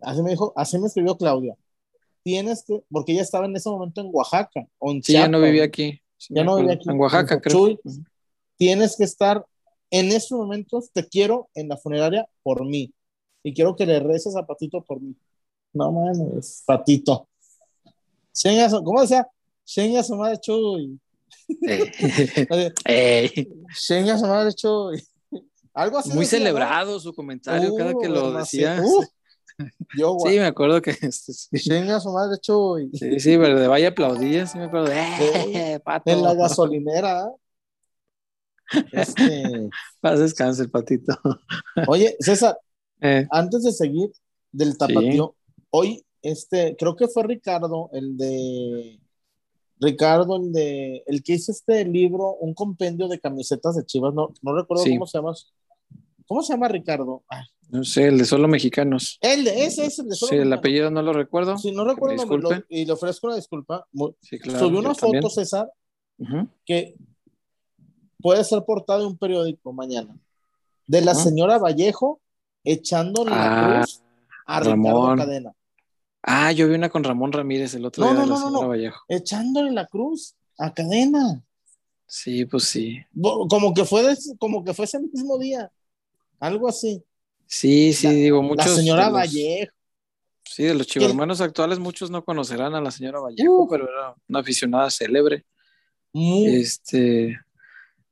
Así 0.00 0.22
me 0.22 0.30
dijo, 0.30 0.54
así 0.56 0.78
me 0.78 0.86
escribió 0.86 1.18
Claudia. 1.18 1.54
Tienes 2.22 2.64
que, 2.64 2.82
porque 2.90 3.12
ella 3.12 3.20
estaba 3.20 3.44
en 3.44 3.56
ese 3.56 3.68
momento 3.68 4.00
en 4.00 4.08
Oaxaca 4.10 4.66
o 4.78 4.90
en 4.90 5.02
Sí, 5.02 5.12
ya 5.12 5.28
no 5.28 5.38
vivía 5.38 5.64
aquí. 5.64 6.00
Sí, 6.20 6.34
Ya 6.34 6.44
no 6.44 6.56
vivía 6.56 6.74
aquí. 6.74 6.90
En 6.90 7.00
Oaxaca, 7.00 7.40
Dijo, 7.42 7.76
creo. 7.76 7.94
Tienes 8.56 8.96
que 8.96 9.04
estar 9.04 9.44
en 9.90 10.12
estos 10.12 10.38
momentos, 10.38 10.90
te 10.92 11.08
quiero 11.08 11.48
en 11.54 11.68
la 11.68 11.78
funeraria 11.78 12.28
por 12.42 12.64
mí. 12.66 12.92
Y 13.42 13.54
quiero 13.54 13.74
que 13.74 13.86
le 13.86 14.00
reces 14.00 14.36
a 14.36 14.46
Patito 14.46 14.82
por 14.82 15.00
mí. 15.00 15.16
No 15.72 15.90
mames, 15.90 16.62
Patito. 16.66 17.26
¿Cómo 18.84 19.00
decía? 19.00 19.26
Chinga 19.64 20.02
su 20.02 20.14
madre 20.16 20.38
Chuy. 20.38 21.00
Eh. 21.66 23.30
Chinga 23.74 24.18
su 24.18 24.26
madre 24.26 24.52
Chuy. 24.52 25.02
Algo 25.72 25.98
así. 25.98 26.10
Muy 26.10 26.24
decía, 26.24 26.38
¿no? 26.38 26.44
celebrado 26.44 27.00
su 27.00 27.14
comentario 27.14 27.74
cada 27.76 27.94
que 27.94 28.08
Uh, 28.08 28.12
lo 28.12 28.32
decía. 28.32 28.82
Uh, 28.84 29.04
yo, 29.96 30.16
Sí, 30.24 30.38
me 30.38 30.46
acuerdo 30.46 30.80
que 30.82 30.90
este, 31.02 31.32
sí, 31.32 31.48
Chinga 31.58 32.00
su 32.00 32.10
madre 32.12 32.38
Chuy. 32.40 32.90
sí, 32.92 33.20
sí, 33.20 33.36
pero 33.38 33.58
de 33.60 33.66
vaya 33.68 33.88
aplaudía, 33.88 34.46
sí 34.46 34.58
me 34.58 34.64
acuerdo. 34.64 34.88
¡Eh, 34.92 35.80
pato! 35.84 36.10
En 36.10 36.22
la 36.22 36.34
gasolinera. 36.34 37.30
Este, 38.92 39.68
Paz 40.00 40.18
descanse 40.20 40.62
el 40.62 40.70
patito. 40.70 41.18
oye, 41.88 42.16
César, 42.20 42.56
Eh, 43.02 43.26
antes 43.30 43.62
de 43.64 43.72
seguir 43.72 44.10
del 44.52 44.76
tapatío, 44.76 45.34
hoy, 45.70 46.04
este, 46.22 46.76
creo 46.78 46.96
que 46.96 47.08
fue 47.08 47.22
Ricardo, 47.24 47.88
el 47.92 48.16
de 48.18 49.00
Ricardo, 49.80 50.36
el 50.36 50.52
de 50.52 51.02
el 51.06 51.22
que 51.22 51.32
hizo 51.34 51.50
este 51.52 51.84
libro, 51.86 52.34
un 52.40 52.52
compendio 52.52 53.08
de 53.08 53.18
camisetas 53.18 53.76
de 53.76 53.86
Chivas, 53.86 54.12
no, 54.12 54.34
no 54.42 54.54
recuerdo 54.54 54.84
Sí. 54.84 54.90
cómo 54.90 55.06
se 55.06 55.16
llama. 55.18 55.32
¿Cómo 56.26 56.42
se 56.42 56.52
llama 56.52 56.68
Ricardo? 56.68 57.22
Ay, 57.28 57.44
no 57.70 57.84
sé, 57.84 58.06
el 58.08 58.18
de 58.18 58.24
solo 58.24 58.48
mexicanos. 58.48 59.18
el 59.20 59.44
de 59.44 59.64
ese 59.64 59.86
es 59.86 59.98
el 59.98 60.08
de 60.08 60.14
solo 60.16 60.30
Sí, 60.30 60.36
el 60.36 60.52
apellido 60.52 60.90
no 60.90 61.02
lo 61.02 61.12
recuerdo. 61.12 61.56
Si 61.58 61.72
no 61.72 61.84
me 61.84 61.92
recuerdo 61.92 62.24
nombre, 62.26 62.58
lo- 62.58 62.64
y 62.68 62.84
le 62.84 62.92
ofrezco 62.92 63.26
una 63.28 63.36
disculpa. 63.36 63.86
Sí, 64.20 64.38
claro. 64.38 64.58
Subió 64.58 64.78
una 64.80 64.94
también. 64.94 65.22
foto, 65.22 65.34
César, 65.34 65.70
que 66.64 66.94
puede 68.20 68.44
ser 68.44 68.64
portada 68.64 69.00
de 69.00 69.06
un 69.06 69.16
periódico 69.16 69.72
mañana, 69.72 70.16
de 70.86 71.00
la 71.00 71.14
señora 71.14 71.58
Vallejo 71.58 72.20
echándole 72.64 73.30
la 73.30 73.46
Ah, 73.70 73.80
cruz 73.80 74.02
a 74.46 74.60
Ricardo. 74.60 75.16
Cadena. 75.16 75.52
Ah, 76.22 76.52
yo 76.52 76.68
vi 76.68 76.74
una 76.74 76.90
con 76.90 77.02
Ramón 77.02 77.32
Ramírez 77.32 77.72
el 77.74 77.86
otro 77.86 78.04
No, 78.04 78.10
día 78.10 78.18
no, 78.18 78.22
de 78.24 78.26
la 78.28 78.34
no, 78.40 78.46
señora. 78.46 78.66
Vallejo. 78.66 79.00
echándole 79.08 79.70
la 79.70 79.86
cruz 79.86 80.34
a 80.58 80.74
cadena. 80.74 81.42
Sí, 82.06 82.44
pues 82.44 82.64
sí. 82.64 82.98
Como 83.48 83.72
que 83.72 83.84
fue, 83.84 84.02
como 84.38 84.62
que 84.64 84.74
fue 84.74 84.84
ese 84.84 84.98
mismo 85.00 85.38
día. 85.38 85.70
Algo 86.40 86.68
así. 86.68 87.02
Sí, 87.52 87.92
sí, 87.92 88.06
La- 88.06 88.12
digo, 88.12 88.42
muchos. 88.42 88.66
la 88.70 88.76
señora 88.76 89.04
los- 89.06 89.12
Vallejo. 89.14 89.72
Sí, 90.44 90.62
de 90.64 90.74
los 90.74 90.86
chivermanos 90.86 91.40
actuales, 91.40 91.78
muchos 91.80 92.10
no 92.10 92.24
conocerán 92.24 92.74
a 92.74 92.80
la 92.80 92.90
señora 92.92 93.18
Vallejo, 93.20 93.64
Uh. 93.64 93.68
pero 93.68 93.88
era 93.88 94.14
una 94.28 94.38
aficionada 94.40 94.88
célebre. 94.90 95.44
Este, 96.12 97.38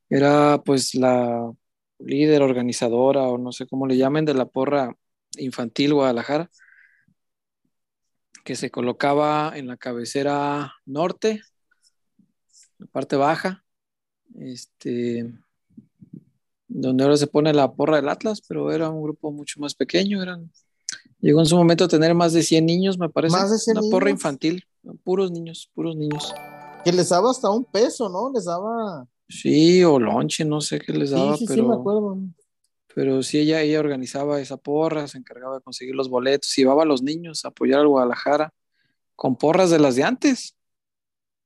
era 0.09 0.61
pues 0.63 0.93
la 0.95 1.51
líder 1.99 2.41
organizadora, 2.41 3.23
o 3.23 3.37
no 3.37 3.51
sé 3.53 3.65
cómo 3.67 3.87
le 3.87 3.95
llamen, 3.97 4.25
de 4.25 4.33
la 4.33 4.45
porra 4.45 4.93
infantil 5.37 5.93
Guadalajara, 5.93 6.49
que 8.43 8.55
se 8.55 8.71
colocaba 8.71 9.53
en 9.55 9.67
la 9.67 9.77
cabecera 9.77 10.73
norte, 10.85 11.41
la 12.77 12.87
parte 12.87 13.15
baja, 13.15 13.63
este, 14.39 15.29
donde 16.69 17.03
ahora 17.03 17.17
se 17.17 17.27
pone 17.27 17.53
la 17.53 17.71
porra 17.73 17.97
del 17.97 18.07
Atlas, 18.09 18.41
pero 18.47 18.71
era 18.71 18.89
un 18.89 19.01
grupo 19.03 19.31
mucho 19.31 19.59
más 19.59 19.73
pequeño, 19.75 20.21
eran, 20.21 20.51
llegó 21.19 21.39
en 21.41 21.45
su 21.47 21.57
momento 21.57 21.85
a 21.85 21.87
tener 21.87 22.13
más 22.13 22.31
de 22.31 22.43
100 22.43 22.65
niños, 22.65 22.97
me 22.97 23.09
parece, 23.09 23.35
¿Más 23.35 23.51
de 23.51 23.57
100 23.57 23.77
una 23.79 23.89
porra 23.89 24.09
infantil, 24.09 24.63
puros 25.03 25.31
niños, 25.31 25.69
puros 25.73 25.95
niños. 25.95 26.33
que 26.85 26.93
les 26.93 27.09
daba 27.09 27.31
hasta 27.31 27.49
un 27.49 27.65
peso, 27.65 28.07
¿no? 28.07 28.31
Les 28.33 28.45
daba. 28.45 29.05
Sí, 29.27 29.83
o 29.83 29.99
lonche, 29.99 30.45
no 30.45 30.61
sé 30.61 30.79
qué 30.79 30.93
les 30.93 31.09
Sí, 31.09 31.15
daba, 31.15 31.33
sí, 31.37 31.45
sí, 31.45 31.53
pero, 31.53 31.67
me 31.67 31.75
acuerdo. 31.75 32.17
pero 32.95 33.21
sí, 33.23 33.39
ella, 33.39 33.61
ella 33.61 33.79
organizaba 33.79 34.39
esa 34.39 34.57
porra, 34.57 35.07
se 35.07 35.17
encargaba 35.17 35.55
de 35.57 35.61
conseguir 35.61 35.95
los 35.95 36.07
boletos, 36.09 36.55
llevaba 36.55 36.83
a 36.83 36.85
los 36.85 37.01
niños 37.03 37.43
a 37.45 37.49
apoyar 37.49 37.79
al 37.81 37.87
Guadalajara 37.87 38.53
con 39.15 39.35
porras 39.35 39.69
de 39.71 39.79
las 39.79 39.95
de 39.95 40.03
antes. 40.03 40.55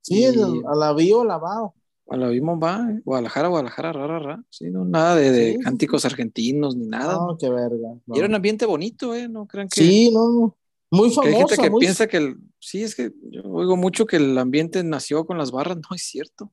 Sí, 0.02 0.20
Y- 0.22 0.26
el- 0.26 0.64
a 0.68 0.76
la 0.76 0.94
bio 0.94 1.24
lavado. 1.24 1.74
A 2.14 2.16
la 2.16 2.28
vimos 2.28 2.60
va, 2.62 2.88
Guadalajara, 3.04 3.48
Guadalajara, 3.48 3.92
ra, 3.92 4.06
ra, 4.06 4.20
ra. 4.20 4.44
Sí, 4.52 4.66
no, 4.70 4.86
nada 4.86 5.16
de, 5.16 5.32
de 5.32 5.54
Sí, 5.54 5.60
cánticos 5.64 6.06
argentinos 6.06 6.76
ni 6.76 6.86
nada. 6.86 7.16
No, 7.16 7.36
qué 7.40 7.50
verga. 7.50 7.96
no. 8.06 8.16
Y 8.16 8.20
era 8.20 8.28
un 8.28 8.36
ambiente 8.36 8.68
bonito, 8.68 9.16
¿eh? 9.16 9.28
No 9.28 9.48
crean 9.48 9.68
que, 9.68 9.82
Sí, 9.82 10.12
no. 10.14 10.56
Muy 10.92 11.10
que 11.12 11.28
hay 11.28 11.34
gente 11.34 11.58
que 11.58 11.72
muy- 11.72 11.80
piensa 11.80 12.06
que 12.06 12.18
el, 12.18 12.36
sí, 12.60 12.84
es 12.84 12.94
que 12.94 13.12
yo 13.32 13.42
oigo 13.46 13.76
mucho 13.78 14.06
que 14.06 14.18
el 14.18 14.38
ambiente 14.38 14.84
nació 14.84 15.26
con 15.26 15.40
las 15.40 15.50
barras, 15.50 15.78
no 15.78 15.96
es 15.96 16.04
cierto. 16.04 16.52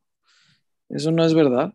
Eso 0.89 1.11
no 1.13 1.27
es 1.27 1.35
verdad. 1.35 1.75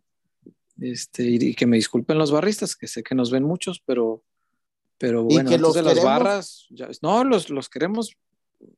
Este, 0.82 1.21
y, 1.30 1.36
y 1.36 1.54
que 1.54 1.67
me 1.67 1.76
disculpen 1.78 2.17
los 2.17 2.32
barristas, 2.32 2.76
que 2.76 2.88
sé 2.88 3.04
que 3.04 3.13
nos 3.13 3.30
ven 3.30 3.43
muchos, 3.43 3.84
pero, 3.86 4.24
pero 4.98 5.21
Y 5.30 5.36
bueno, 5.36 5.50
que 5.50 5.56
antes 5.56 5.62
los 5.62 5.76
de 5.76 5.84
las 5.84 5.93
queremos. 5.93 6.12
barras, 6.19 6.65
ya- 6.71 6.89
no, 7.04 7.24
los, 7.24 7.52
los 7.52 7.69
queremos, 7.69 8.15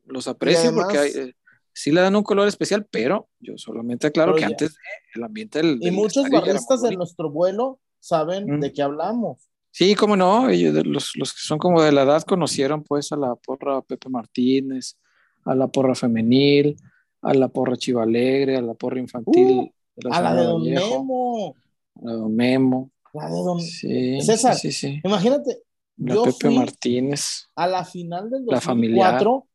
los 0.06 0.28
aprecio 0.28 0.64
además- 0.70 0.84
porque 0.88 0.98
hay, 1.00 1.12
eh, 1.30 1.36
sí 1.78 1.92
le 1.92 2.02
dan 2.02 2.16
un 2.16 2.24
color 2.24 2.48
especial, 2.48 2.86
pero 2.90 3.30
yo 3.40 3.54
solamente 3.58 4.08
aclaro 4.08 4.34
Pero 4.34 4.36
que 4.36 4.42
ya- 4.42 4.48
antes 4.48 4.74
de, 4.74 4.80
el 5.16 5.24
ambiente 5.24 5.60
del, 5.60 5.78
Y 5.82 5.86
del 5.86 5.94
muchos 5.94 6.24
ya 6.24 6.30
era 6.38 6.40
barristas 6.42 6.82
de 6.82 6.96
nuestro 6.96 7.30
vuelo 7.32 7.80
saben 8.00 8.46
Mm. 8.58 8.60
de 8.62 8.74
qué 8.74 8.82
hablamos. 8.82 9.50
Sí, 9.72 9.94
cómo 9.96 10.16
no, 10.18 10.50
ellos, 10.50 10.74
de 10.74 10.84
los, 10.84 11.12
los 11.16 11.34
que 11.34 11.40
son 11.42 11.60
como 11.60 11.82
de 11.82 11.92
la 11.92 12.04
edad 12.04 12.24
conocieron 12.24 12.84
pues 12.84 13.12
a 13.12 13.16
la 13.18 13.36
porra 13.36 13.82
Pepe 13.84 14.10
Martínez, 14.10 14.98
a 15.46 15.54
la 15.56 15.68
porra 15.68 15.94
femenil, 15.94 16.78
a 17.22 17.34
la 17.34 17.48
porra 17.48 17.76
Chivalegre, 17.78 18.58
a 18.58 18.62
la 18.62 18.74
porra 18.74 19.00
infantil, 19.00 19.72
Uh, 20.00 20.10
A 20.14 20.22
la 20.22 20.36
de 20.36 20.44
Don 20.44 20.62
Vallejo, 20.64 21.00
Memo. 21.04 21.56
a 21.96 22.06
la 22.06 22.12
de 22.12 22.18
Don 22.20 22.36
Memo, 22.36 22.92
La 23.14 23.30
de 23.30 23.44
Don. 23.44 23.60
sí, 23.62 24.22
César. 24.22 24.56
sí, 24.56 24.72
sí. 24.72 25.00
Imagínate, 25.04 25.64
la 25.98 26.14
yo 26.16 26.24
Pepe 26.24 26.48
fui 26.50 26.56
Martínez, 26.56 27.48
a 27.56 27.66
la 27.68 27.84
final 27.84 28.30
del 28.30 28.46
La 28.46 28.60
2004 28.60 29.48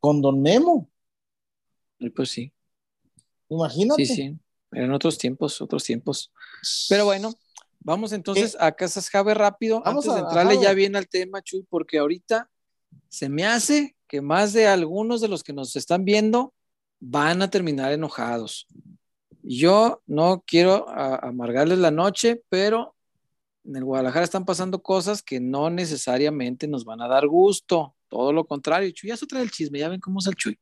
con 0.00 0.20
Don 0.20 0.40
Memo. 0.42 0.88
Y 2.06 2.10
pues 2.10 2.30
sí, 2.30 2.52
Imagínate. 3.48 4.06
sí, 4.06 4.14
sí, 4.14 4.38
eran 4.72 4.92
otros 4.92 5.18
tiempos, 5.18 5.60
otros 5.60 5.84
tiempos. 5.84 6.32
Pero 6.88 7.04
bueno, 7.04 7.32
vamos 7.80 8.12
entonces 8.12 8.56
a 8.58 8.72
Casas 8.72 9.10
Jave 9.10 9.34
rápido, 9.34 9.82
Vamos 9.84 10.04
antes 10.06 10.14
de 10.14 10.20
a- 10.20 10.22
a 10.22 10.28
entrarle 10.28 10.62
ya 10.62 10.72
bien 10.72 10.96
al 10.96 11.08
tema, 11.08 11.42
Chuy, 11.42 11.66
porque 11.68 11.98
ahorita 11.98 12.50
se 13.08 13.28
me 13.28 13.44
hace 13.44 13.96
que 14.08 14.20
más 14.22 14.52
de 14.52 14.66
algunos 14.66 15.20
de 15.20 15.28
los 15.28 15.42
que 15.42 15.52
nos 15.52 15.76
están 15.76 16.04
viendo 16.04 16.54
van 17.00 17.42
a 17.42 17.50
terminar 17.50 17.92
enojados. 17.92 18.66
Yo 19.42 20.02
no 20.06 20.42
quiero 20.46 20.88
a- 20.88 21.16
amargarles 21.16 21.78
la 21.78 21.90
noche, 21.90 22.42
pero 22.48 22.94
en 23.64 23.76
el 23.76 23.84
Guadalajara 23.84 24.24
están 24.24 24.44
pasando 24.44 24.82
cosas 24.82 25.22
que 25.22 25.40
no 25.40 25.68
necesariamente 25.70 26.66
nos 26.68 26.84
van 26.84 27.00
a 27.00 27.08
dar 27.08 27.26
gusto. 27.26 27.94
Todo 28.08 28.32
lo 28.32 28.44
contrario, 28.46 28.90
Chuy 28.92 29.08
ya 29.10 29.16
se 29.16 29.26
trae 29.26 29.42
el 29.42 29.50
chisme, 29.50 29.78
ya 29.78 29.88
ven 29.88 30.00
cómo 30.00 30.20
es 30.20 30.26
el 30.26 30.34
Chuy. 30.36 30.58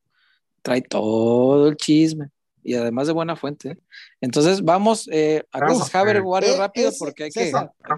Trae 0.62 0.82
todo 0.82 1.68
el 1.68 1.76
chisme 1.76 2.28
y 2.62 2.74
además 2.74 3.06
de 3.06 3.12
buena 3.14 3.36
fuente. 3.36 3.70
¿eh? 3.70 3.78
Entonces 4.20 4.62
vamos 4.62 5.08
eh, 5.10 5.44
a 5.52 5.60
Vamos, 5.60 5.78
Casas 5.78 5.94
Haber, 5.94 6.16
eh, 6.16 6.20
Wario, 6.20 6.54
eh, 6.54 6.58
rápido 6.58 6.88
ese- 6.90 6.98
porque 6.98 7.24
hay 7.24 7.30
que, 7.30 7.44
César, 7.46 7.72
hay 7.82 7.96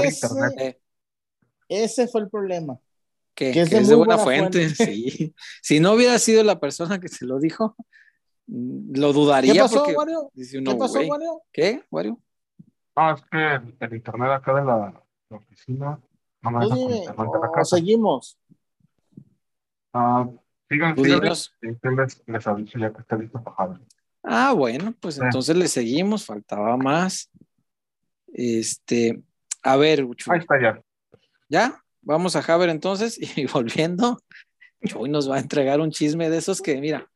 que 0.00 0.06
ese- 0.08 0.26
internet. 0.26 0.54
eh, 0.58 0.78
Ese 1.68 2.08
fue 2.08 2.20
el 2.22 2.28
problema. 2.28 2.78
que, 3.34 3.52
Que 3.52 3.60
es 3.62 3.70
que 3.70 3.76
de 3.76 3.80
es 3.82 3.88
de 3.88 3.94
buena, 3.94 4.16
buena 4.16 4.24
fuente, 4.24 4.68
fuente. 4.68 4.74
sí. 4.94 5.34
Si 5.62 5.80
no 5.80 5.92
hubiera 5.94 6.18
sido 6.18 6.44
la 6.44 6.60
persona 6.60 7.00
que 7.00 7.08
se 7.08 7.24
lo 7.24 7.38
dijo, 7.38 7.74
mm, 8.46 8.96
lo 8.98 9.12
dudaría 9.14 9.54
¿Qué 9.54 9.60
pasó, 9.60 9.76
porque 9.76 9.96
Wario? 9.96 10.30
dice 10.34 10.58
uno, 10.58 10.70
¿Qué 10.72 10.76
pasó, 10.76 10.94
güey, 10.98 11.08
Wario? 11.08 11.42
¿Qué, 11.50 11.82
Wario? 11.90 12.20
No, 12.94 13.14
es 13.14 13.22
que 13.30 13.54
el, 13.54 13.74
el 13.80 13.94
internet 13.94 14.30
acá 14.32 14.52
de 14.54 14.64
la, 14.66 15.02
la 15.30 15.36
oficina 15.38 15.98
no 16.42 16.50
me 16.50 16.66
Tú 16.66 16.74
deja 16.74 16.76
dime, 16.76 17.00
de 17.00 17.06
la 17.40 17.48
o 17.48 17.52
casa. 17.52 17.76
seguimos. 17.76 18.38
Ah, 19.94 20.28
sigan, 20.72 20.94
Tú 20.94 21.04
sigan. 21.04 21.20
dinos. 21.20 21.54
y 21.62 21.74
que 21.76 21.90
les, 21.90 22.22
les 22.26 22.46
aviso 22.46 22.78
ya 22.78 22.92
que 22.92 23.00
está 23.00 23.16
listo 23.16 23.42
para. 23.42 23.80
Ah, 24.24 24.52
bueno, 24.52 24.94
pues 25.00 25.16
Sí. 25.16 25.20
entonces 25.24 25.56
le 25.56 25.68
seguimos, 25.68 26.24
faltaba 26.24 26.76
más. 26.76 27.30
Este, 28.32 29.22
a 29.62 29.76
ver, 29.76 30.06
Chuy, 30.16 30.34
Ahí 30.34 30.40
está 30.40 30.60
ya. 30.60 30.82
ya, 31.48 31.82
vamos 32.00 32.34
a 32.36 32.40
Haber 32.40 32.70
entonces 32.70 33.18
y 33.38 33.46
volviendo, 33.46 34.18
Chuy 34.86 35.08
nos 35.10 35.30
va 35.30 35.36
a 35.36 35.40
entregar 35.40 35.80
un 35.80 35.90
chisme 35.90 36.30
de 36.30 36.38
esos 36.38 36.60
que, 36.62 36.80
mira, 36.80 37.08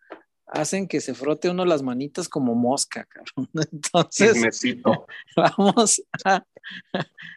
hacen 0.46 0.86
que 0.88 1.00
se 1.00 1.14
frote 1.14 1.50
uno 1.50 1.64
las 1.64 1.82
manitas 1.82 2.28
como 2.28 2.54
mosca, 2.54 3.04
cabrón. 3.06 3.48
Entonces, 3.72 4.34
Chismecito. 4.34 5.06
vamos 5.36 6.02
a, 6.24 6.44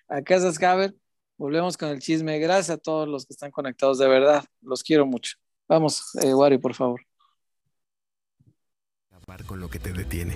a 0.07 0.21
Casas 0.21 0.61
Haber. 0.61 0.93
Volvemos 1.37 1.77
con 1.77 1.89
el 1.89 1.99
chisme. 1.99 2.37
Gracias 2.39 2.69
a 2.69 2.77
todos 2.77 3.07
los 3.07 3.25
que 3.25 3.33
están 3.33 3.49
conectados, 3.49 3.97
de 3.97 4.07
verdad. 4.09 4.43
Los 4.61 4.83
quiero 4.83 5.05
mucho. 5.05 5.37
Vamos, 5.69 6.15
eh, 6.15 6.33
Wario, 6.33 6.59
por 6.59 6.73
favor. 6.73 7.01
acabar 9.11 9.45
con 9.45 9.59
lo 9.59 9.69
que 9.69 9.77
te 9.77 9.93
detiene. 9.93 10.35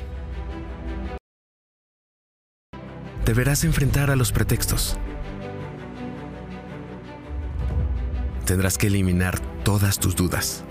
Deberás 3.26 3.64
enfrentar 3.64 4.12
a 4.12 4.16
los 4.16 4.32
pretextos. 4.32 4.98
Tendrás 8.46 8.78
que 8.78 8.88
eliminar 8.88 9.40
todas 9.64 9.98
tus 9.98 10.16
dudas. 10.16 10.64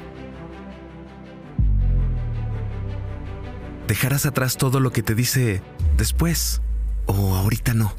Dejarás 3.89 4.27
atrás 4.27 4.57
todo 4.57 4.79
lo 4.79 4.93
que 4.93 5.03
te 5.03 5.15
dice 5.15 5.63
después 5.97 6.63
o 7.07 7.35
ahorita 7.35 7.75
no. 7.75 7.93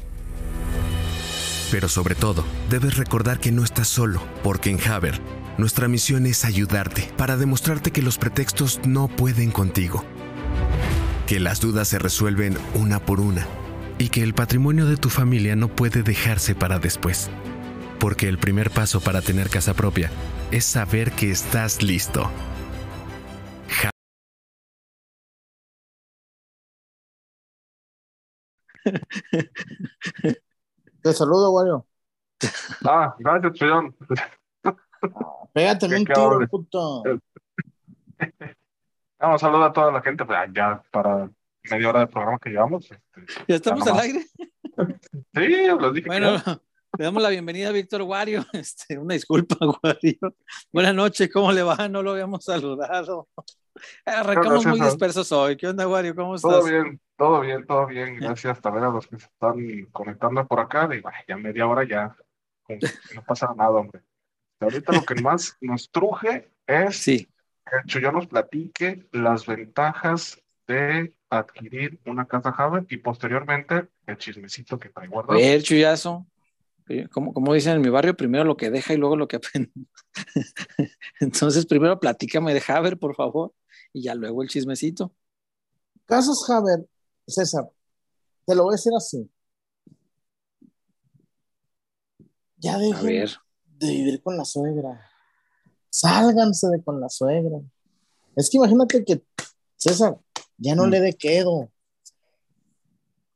Pero 1.70 1.88
sobre 1.88 2.14
todo, 2.14 2.44
debes 2.70 2.96
recordar 2.96 3.40
que 3.40 3.52
no 3.52 3.64
estás 3.64 3.88
solo, 3.88 4.22
porque 4.42 4.70
en 4.70 4.80
Haber, 4.88 5.20
nuestra 5.58 5.88
misión 5.88 6.26
es 6.26 6.44
ayudarte 6.44 7.10
para 7.16 7.36
demostrarte 7.36 7.90
que 7.92 8.02
los 8.02 8.18
pretextos 8.18 8.80
no 8.86 9.08
pueden 9.08 9.50
contigo 9.50 10.04
que 11.26 11.40
las 11.40 11.60
dudas 11.60 11.88
se 11.88 11.98
resuelven 11.98 12.56
una 12.74 13.00
por 13.00 13.20
una 13.20 13.46
y 13.98 14.08
que 14.08 14.22
el 14.22 14.34
patrimonio 14.34 14.86
de 14.86 14.96
tu 14.96 15.08
familia 15.08 15.56
no 15.56 15.68
puede 15.68 16.02
dejarse 16.02 16.54
para 16.54 16.78
después. 16.78 17.30
Porque 17.98 18.28
el 18.28 18.38
primer 18.38 18.70
paso 18.70 19.00
para 19.00 19.22
tener 19.22 19.48
casa 19.48 19.72
propia 19.74 20.10
es 20.50 20.64
saber 20.64 21.12
que 21.12 21.30
estás 21.30 21.82
listo. 21.82 22.30
Ja- 23.68 23.90
Te 31.02 31.12
saludo, 31.12 31.52
Wario. 31.52 31.86
Ah, 32.84 33.14
gracias, 33.18 33.52
Pégate 35.52 35.86
un 35.86 36.04
¿Qué 36.04 36.12
tiro, 36.12 36.48
puto. 36.50 37.02
Vamos, 39.18 39.40
saludo 39.40 39.64
a 39.64 39.72
toda 39.72 39.92
la 39.92 40.02
gente, 40.02 40.24
pues, 40.24 40.38
ya 40.52 40.82
para 40.90 41.30
media 41.70 41.88
hora 41.88 42.00
de 42.00 42.06
programa 42.08 42.38
que 42.38 42.50
llevamos. 42.50 42.90
este, 42.90 43.00
¿Ya 43.48 43.54
estamos 43.56 43.84
Ya 43.84 43.92
al 43.92 44.00
aire? 44.00 44.26
sí, 45.34 45.66
los 45.66 45.94
dije. 45.94 46.06
Bueno, 46.06 46.34
le 46.98 47.04
damos 47.04 47.22
la 47.22 47.30
bienvenida 47.30 47.68
a 47.68 47.72
Víctor 47.72 48.02
Wario. 48.02 48.44
Este, 48.52 48.98
una 48.98 49.14
disculpa, 49.14 49.56
Wario. 49.82 50.34
Buenas 50.72 50.94
noches, 50.94 51.30
¿cómo 51.32 51.52
le 51.52 51.62
va? 51.62 51.88
No 51.88 52.02
lo 52.02 52.12
habíamos 52.12 52.44
saludado. 52.44 53.28
Arrancamos 54.04 54.64
Gracias, 54.64 54.76
muy 54.78 54.80
dispersos 54.86 55.32
hoy. 55.32 55.56
¿Qué 55.56 55.68
onda, 55.68 55.88
Wario? 55.88 56.14
¿Cómo 56.14 56.36
Todo 56.36 56.58
estás? 56.58 56.70
bien, 56.70 57.00
todo 57.16 57.40
bien, 57.40 57.66
todo 57.66 57.86
bien. 57.86 58.16
Gracias 58.16 58.60
también 58.60 58.84
a 58.84 58.90
los 58.90 59.06
que 59.06 59.18
se 59.18 59.26
están 59.26 59.86
conectando 59.90 60.46
por 60.46 60.60
acá. 60.60 60.88
Ya 61.26 61.36
media 61.36 61.66
hora 61.66 61.84
ya 61.84 62.14
no 62.68 63.22
pasa 63.26 63.52
nada, 63.56 63.70
hombre. 63.70 64.02
Ahorita 64.64 64.92
lo 64.92 65.04
que 65.04 65.14
más 65.16 65.56
nos 65.60 65.90
truje 65.90 66.50
es 66.66 66.96
Sí, 66.96 67.28
que 67.66 67.76
el 67.76 67.84
Chuyón 67.86 68.14
nos 68.14 68.26
platique 68.26 69.06
las 69.12 69.46
ventajas 69.46 70.40
de 70.66 71.14
adquirir 71.30 72.00
una 72.06 72.26
casa 72.26 72.50
Haber 72.50 72.86
y 72.88 72.98
posteriormente 72.98 73.88
el 74.06 74.18
chismecito 74.18 74.78
que 74.78 74.88
trae 74.90 75.06
a 75.06 75.10
guardado. 75.10 75.38
ver, 75.38 75.62
chullazo. 75.62 76.26
Eh, 76.88 77.08
Como, 77.08 77.32
como 77.32 77.54
dicen 77.54 77.76
en 77.76 77.82
mi 77.82 77.88
barrio, 77.88 78.16
primero 78.16 78.44
lo 78.44 78.56
que 78.56 78.70
deja 78.70 78.92
y 78.94 78.96
luego 78.96 79.16
lo 79.16 79.28
que 79.28 79.36
aprende. 79.36 79.72
Entonces, 81.20 81.66
primero 81.66 81.98
platícame 81.98 82.54
de 82.54 82.62
Haber, 82.66 82.98
por 82.98 83.14
favor, 83.14 83.54
y 83.92 84.02
ya 84.02 84.14
luego 84.14 84.42
el 84.42 84.48
chismecito. 84.48 85.14
Casas 86.06 86.48
Haber, 86.48 86.86
César, 87.26 87.68
te 88.46 88.54
lo 88.56 88.64
voy 88.64 88.74
a 88.74 88.76
decir 88.76 88.92
así. 88.96 89.30
Ya 92.58 92.74
A 92.74 92.78
dejen 92.78 93.06
ver, 93.06 93.30
de 93.78 93.86
vivir 93.90 94.22
con 94.22 94.36
la 94.36 94.44
suegra. 94.44 95.00
Sálganse 95.90 96.68
de 96.68 96.82
con 96.82 97.00
la 97.00 97.08
suegra. 97.08 97.60
Es 98.36 98.50
que 98.50 98.56
imagínate 98.56 99.04
que 99.04 99.22
César 99.76 100.18
ya 100.58 100.74
no 100.74 100.86
Mm. 100.86 100.90
le 100.90 101.00
dé 101.00 101.12
quedo. 101.14 101.70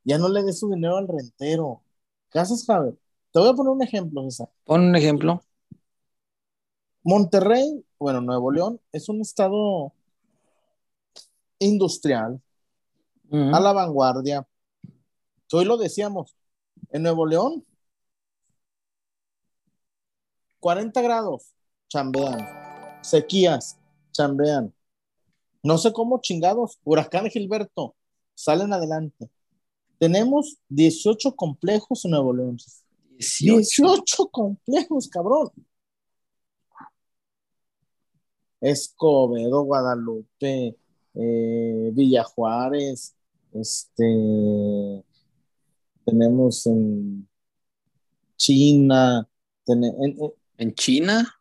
Ya 0.05 0.19
no 0.19 0.29
le 0.29 0.43
dé 0.43 0.53
su 0.53 0.71
dinero 0.71 0.97
al 0.97 1.07
rentero. 1.09 1.83
Casas 2.31 2.69
Haber. 2.69 2.95
Te 3.33 3.39
voy 3.41 3.49
a 3.49 3.53
poner 3.55 3.73
un 3.73 3.83
ejemplo, 3.83 4.23
César. 4.25 4.49
pon 4.65 4.81
un 4.83 4.97
ejemplo. 4.97 5.43
Monterrey, 7.03 7.85
bueno, 7.99 8.21
Nuevo 8.21 8.51
León, 8.51 8.81
es 8.93 9.09
un 9.09 9.21
estado 9.21 9.93
industrial, 11.59 12.41
a 13.31 13.61
la 13.61 13.73
vanguardia. 13.73 14.47
Hoy 15.53 15.65
lo 15.65 15.77
decíamos, 15.77 16.37
en 16.91 17.03
Nuevo 17.03 17.27
León, 17.27 17.65
40 20.61 21.01
grados, 21.03 21.55
chambean. 21.89 22.39
Sequías, 23.03 23.79
chambean. 24.13 24.75
No 25.63 25.79
sé 25.79 25.93
cómo 25.93 26.21
chingados, 26.21 26.79
huracán 26.85 27.29
Gilberto, 27.31 27.95
salen 28.35 28.73
adelante. 28.73 29.31
Tenemos 29.99 30.59
18 30.69 31.35
complejos 31.35 32.05
en 32.05 32.13
Nuevo 32.13 32.33
León. 32.33 32.57
18. 33.19 33.83
18 33.83 34.29
complejos, 34.29 35.09
cabrón. 35.09 35.51
Escobedo, 38.61 39.63
Guadalupe, 39.63 40.77
eh, 41.15 41.91
Villa 41.93 42.25
Juárez, 42.25 43.15
este, 43.53 45.05
tenemos 46.05 46.67
en 46.67 47.29
China, 48.37 49.29
en 49.67 49.85
¿En 50.59 50.75
China? 50.75 51.35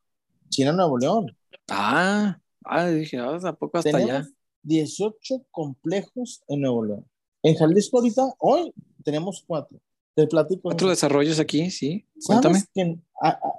China, 0.49 0.71
Nuevo 0.71 0.97
León. 0.97 1.35
Ah, 1.69 2.39
ah, 2.63 2.85
dije, 2.87 3.17
ah, 3.17 3.37
tampoco 3.41 3.79
hasta 3.79 3.91
Tenemos 3.91 4.11
allá. 4.11 4.29
18 4.61 5.45
complejos 5.51 6.43
en 6.47 6.61
Nuevo 6.61 6.85
León. 6.85 7.05
En 7.41 7.55
Jalisco 7.55 7.97
ahorita, 7.97 8.33
hoy 8.37 8.71
tenemos 9.03 9.43
cuatro. 9.45 9.79
Te 10.13 10.27
platico. 10.27 10.69
Otro 10.69 10.89
desarrollos 10.89 11.39
aquí, 11.39 11.69
sí. 11.71 12.07
¿Sabes 12.19 12.41
Cuéntame. 12.41 12.63
que 12.73 12.99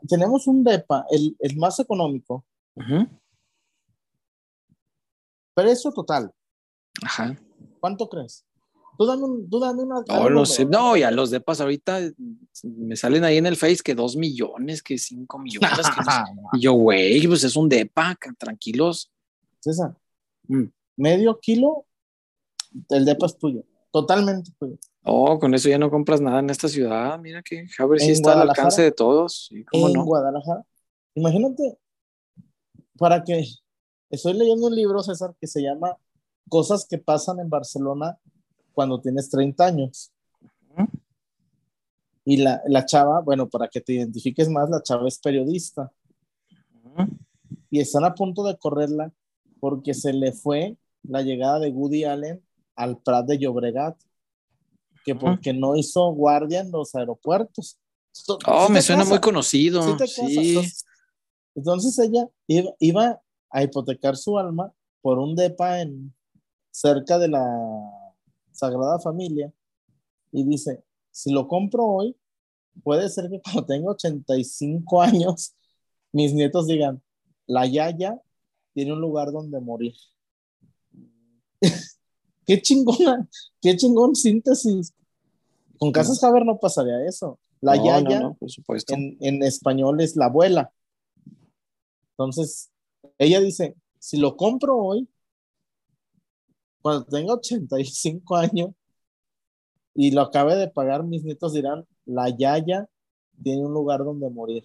tenemos 0.09 0.47
un 0.47 0.63
DEPA, 0.63 1.07
el, 1.11 1.37
el 1.41 1.57
más 1.57 1.79
económico, 1.81 2.45
precio 5.55 5.91
total. 5.93 6.33
Ajá. 7.03 7.37
¿Cuánto 7.81 8.09
crees? 8.09 8.45
Tú 8.99 9.07
dame, 9.07 9.23
un, 9.23 9.49
tú 9.49 9.61
dame 9.61 9.85
una. 9.85 10.03
No, 10.29 10.45
sé. 10.45 10.65
¿no? 10.65 10.97
Ya 10.97 11.13
los 11.13 11.31
depas 11.31 11.61
ahorita 11.61 12.01
me 12.65 12.97
salen 12.97 13.23
ahí 13.23 13.37
en 13.37 13.47
el 13.47 13.55
Face 13.55 13.79
que 13.85 13.95
dos 13.95 14.17
millones, 14.17 14.83
que 14.83 14.99
cinco 14.99 15.39
millones. 15.39 15.71
que 15.71 16.03
no 16.05 16.11
sé. 16.11 16.21
y 16.55 16.61
yo, 16.63 16.73
güey, 16.73 17.25
pues 17.29 17.45
es 17.45 17.55
un 17.55 17.69
depa, 17.69 18.19
tranquilos. 18.37 19.13
César, 19.61 19.97
Mm. 20.49 20.65
medio 20.97 21.39
kilo, 21.39 21.85
el 22.89 23.05
DEPA 23.05 23.27
es 23.27 23.39
tuyo. 23.39 23.65
Totalmente 23.93 24.51
tuyo. 24.59 24.79
Oh, 25.05 25.39
con 25.39 25.55
eso 25.55 25.69
ya 25.69 25.79
no 25.79 25.91
compras 25.91 26.21
nada 26.21 26.41
en 26.41 26.51
esta 26.51 26.69
ciudad. 26.69 27.19
Mira 27.21 27.43
que 27.43 27.67
Haber 27.79 28.01
sí 28.01 28.11
está 28.11 28.33
al 28.33 28.49
alcance 28.49 28.83
de 28.83 28.91
todos. 28.93 29.51
¿Cómo 29.71 29.89
en 29.89 29.93
no? 29.93 30.05
Guadalajara. 30.05 30.65
Imagínate, 31.15 31.79
para 32.99 33.23
que 33.23 33.45
estoy 34.11 34.33
leyendo 34.33 34.67
un 34.67 34.75
libro, 34.75 35.03
César, 35.03 35.37
que 35.41 35.47
se 35.47 35.63
llama 35.63 35.97
Cosas 36.49 36.87
que 36.89 36.99
pasan 36.99 37.39
en 37.41 37.49
Barcelona 37.51 38.19
cuando 38.79 39.01
tienes 39.01 39.29
30 39.29 39.67
años. 39.67 40.13
Y 42.25 42.37
la, 42.37 42.63
la 42.69 42.87
chava, 42.87 43.21
bueno, 43.23 43.49
para 43.49 43.67
que 43.67 43.81
te 43.81 43.95
identifiques 43.95 44.49
más, 44.49 44.71
la 44.71 44.81
chava 44.81 45.09
es 45.09 45.19
periodista 45.19 45.91
y 47.71 47.81
están 47.81 48.05
a 48.05 48.15
punto 48.15 48.45
de 48.45 48.57
correrla 48.57 49.13
porque 49.59 49.95
se 49.95 50.13
le 50.13 50.31
fue 50.31 50.77
la 51.03 51.23
llegada 51.23 51.59
de 51.59 51.71
Woody 51.71 52.05
Allen 52.05 52.41
al 52.77 52.99
Prat 52.99 53.27
de 53.27 53.39
Llobregat, 53.39 54.01
que 55.05 55.17
porque 55.17 55.53
no 55.53 55.75
hizo 55.75 56.13
guardia 56.13 56.61
en 56.61 56.71
los 56.71 56.95
aeropuertos. 56.95 57.81
Oh, 58.47 58.69
¿sí 58.69 58.73
me 58.75 58.81
suena 58.81 59.03
casa? 59.03 59.11
muy 59.11 59.21
conocido. 59.21 59.83
Sí 59.83 60.07
Sí. 60.07 60.51
Entonces, 60.55 60.85
entonces 61.57 61.99
ella 61.99 62.29
iba, 62.47 62.71
iba 62.79 63.21
a 63.51 63.63
hipotecar 63.65 64.17
su 64.17 64.39
alma 64.39 64.73
por 65.01 65.19
un 65.19 65.35
depa 65.35 65.81
en 65.81 66.15
cerca 66.71 67.19
de 67.19 67.27
la 67.27 67.98
Sagrada 68.59 68.99
Familia 68.99 69.53
y 70.33 70.43
dice, 70.45 70.83
si 71.13 71.31
lo 71.31 71.47
compro 71.47 71.87
hoy, 71.87 72.17
puede 72.83 73.09
ser 73.09 73.31
que 73.31 73.41
cuando 73.41 73.65
tenga 73.65 73.91
85 73.93 75.01
años, 75.03 75.55
mis 76.13 76.35
nietos 76.35 76.67
digan, 76.67 77.01
la 77.47 77.67
Yaya 77.67 78.21
tiene 78.75 78.93
un 78.93 79.01
lugar 79.01 79.31
donde 79.31 79.61
morir. 79.61 79.95
qué 82.47 82.61
chingona, 82.61 83.29
qué 83.61 83.77
chingón 83.77 84.17
síntesis. 84.17 84.93
Con 85.79 85.93
Casas 85.93 86.23
Haber 86.25 86.45
no 86.45 86.59
pasaría 86.59 87.07
eso. 87.07 87.39
La 87.61 87.77
No, 87.77 87.85
Yaya 87.85 88.21
no, 88.21 88.29
no, 88.31 88.35
por 88.35 88.51
supuesto. 88.51 88.93
en, 88.93 89.17
en 89.21 89.45
español 89.45 90.01
es 90.01 90.17
la 90.17 90.27
abuela. 90.27 90.73
Entonces, 92.11 92.71
ella 93.19 93.39
dice, 93.41 93.77
si 94.01 94.17
lo 94.17 94.37
compro 94.37 94.77
hoy, 94.77 95.09
cuando 96.83 97.05
tenga 97.05 97.35
85 97.35 98.37
años 98.37 98.71
y 99.95 100.11
lo 100.13 100.23
acabe 100.23 100.55
de 100.57 100.69
pagar, 100.69 101.05
mis 101.05 101.25
nietos 101.25 101.53
dirán, 101.55 101.87
la 102.05 102.29
Yaya 102.29 102.89
tiene 103.43 103.65
un 103.67 103.73
lugar 103.73 104.01
donde 104.05 104.31
morir. 104.31 104.65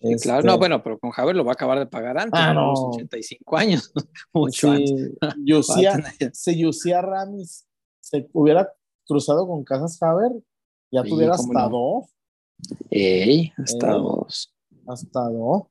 Sí, 0.00 0.14
claro, 0.16 0.40
Este, 0.40 0.48
no, 0.50 0.58
bueno, 0.58 0.82
pero 0.82 0.98
con 0.98 1.10
Javier 1.10 1.36
lo 1.36 1.44
va 1.44 1.52
a 1.52 1.54
acabar 1.54 1.78
de 1.78 1.86
pagar 1.86 2.18
antes, 2.18 2.38
Ah, 2.40 2.52
no. 2.52 2.70
los 2.70 2.80
85 2.94 3.56
años, 3.56 3.92
mucho 4.32 4.72
si 4.76 4.82
antes. 4.94 5.12
Yusia, 5.44 6.02
si 6.32 6.58
Yusia 6.60 7.00
Ramis 7.02 7.66
se 8.00 8.28
hubiera 8.32 8.70
cruzado 9.06 9.46
con 9.46 9.64
Casas 9.64 10.00
Haber, 10.02 10.32
ya 10.92 11.02
Sí, 11.02 11.08
tuviera 11.10 11.34
hasta 11.34 11.68
no. 11.68 11.68
dos, 11.70 12.04
Ey, 12.90 13.52
hasta 13.56 13.90
Eh. 13.90 13.92
dos. 13.98 14.54
hasta 14.86 15.28
dos. 15.30 15.62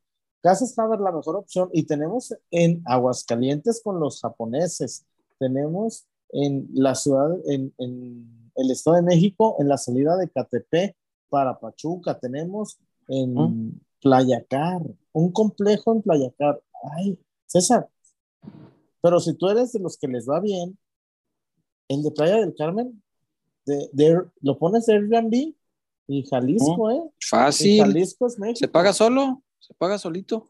Casas 0.41 0.77
Haber 0.77 0.99
la 0.99 1.11
mejor 1.11 1.37
opción 1.37 1.69
y 1.71 1.83
tenemos 1.85 2.33
en 2.51 2.81
Aguascalientes 2.85 3.81
con 3.83 3.99
los 3.99 4.19
japoneses, 4.19 5.05
tenemos 5.43 6.05
en 6.29 6.67
la 6.73 6.95
ciudad, 6.95 7.29
en, 7.45 7.73
en 7.77 8.49
el 8.55 8.71
Estado 8.71 8.95
de 8.97 9.03
México, 9.03 9.55
en 9.59 9.67
la 9.67 9.77
salida 9.77 10.15
de 10.17 10.29
Catepec 10.29 10.95
para 11.29 11.59
Pachuca, 11.59 12.17
tenemos 12.19 12.77
en 13.07 13.33
¿Mm? 13.33 13.79
Playacar, 14.01 14.81
un 15.11 15.31
complejo 15.31 15.93
en 15.93 16.01
Playacar. 16.01 16.61
Ay, 16.97 17.19
César, 17.45 17.89
pero 19.01 19.19
si 19.19 19.33
tú 19.33 19.49
eres 19.49 19.71
de 19.73 19.79
los 19.79 19.97
que 19.97 20.07
les 20.07 20.27
va 20.27 20.39
bien, 20.39 20.77
el 21.89 22.03
de 22.03 22.11
Playa 22.11 22.37
del 22.37 22.55
Carmen, 22.55 23.01
de, 23.65 23.89
de- 23.91 24.21
lo 24.41 24.57
pones 24.57 24.85
de 24.85 24.93
Airbnb 24.93 25.53
y 26.07 26.23
Jalisco, 26.25 26.91
¿eh? 26.91 27.01
Y 27.19 27.25
Fácil. 27.25 27.81
Jalisco 27.81 28.27
es 28.27 28.39
México. 28.39 28.59
¿Se 28.59 28.67
paga 28.67 28.93
solo? 28.93 29.41
¿Se 29.59 29.73
paga 29.73 29.97
solito? 29.97 30.49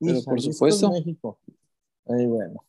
Y 0.00 0.06
pero 0.06 0.22
por 0.24 0.40
supuesto. 0.40 0.86
es 0.86 0.92
México. 0.92 1.38
Ay, 2.06 2.26
bueno. 2.26 2.64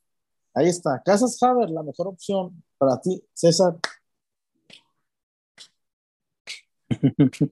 Ahí 0.56 0.70
está. 0.70 1.02
Casas 1.04 1.38
Haber, 1.44 1.70
la 1.70 1.84
mejor 1.84 2.08
opción 2.08 2.63
para 2.78 3.00
ti, 3.02 3.22
César. 3.34 3.76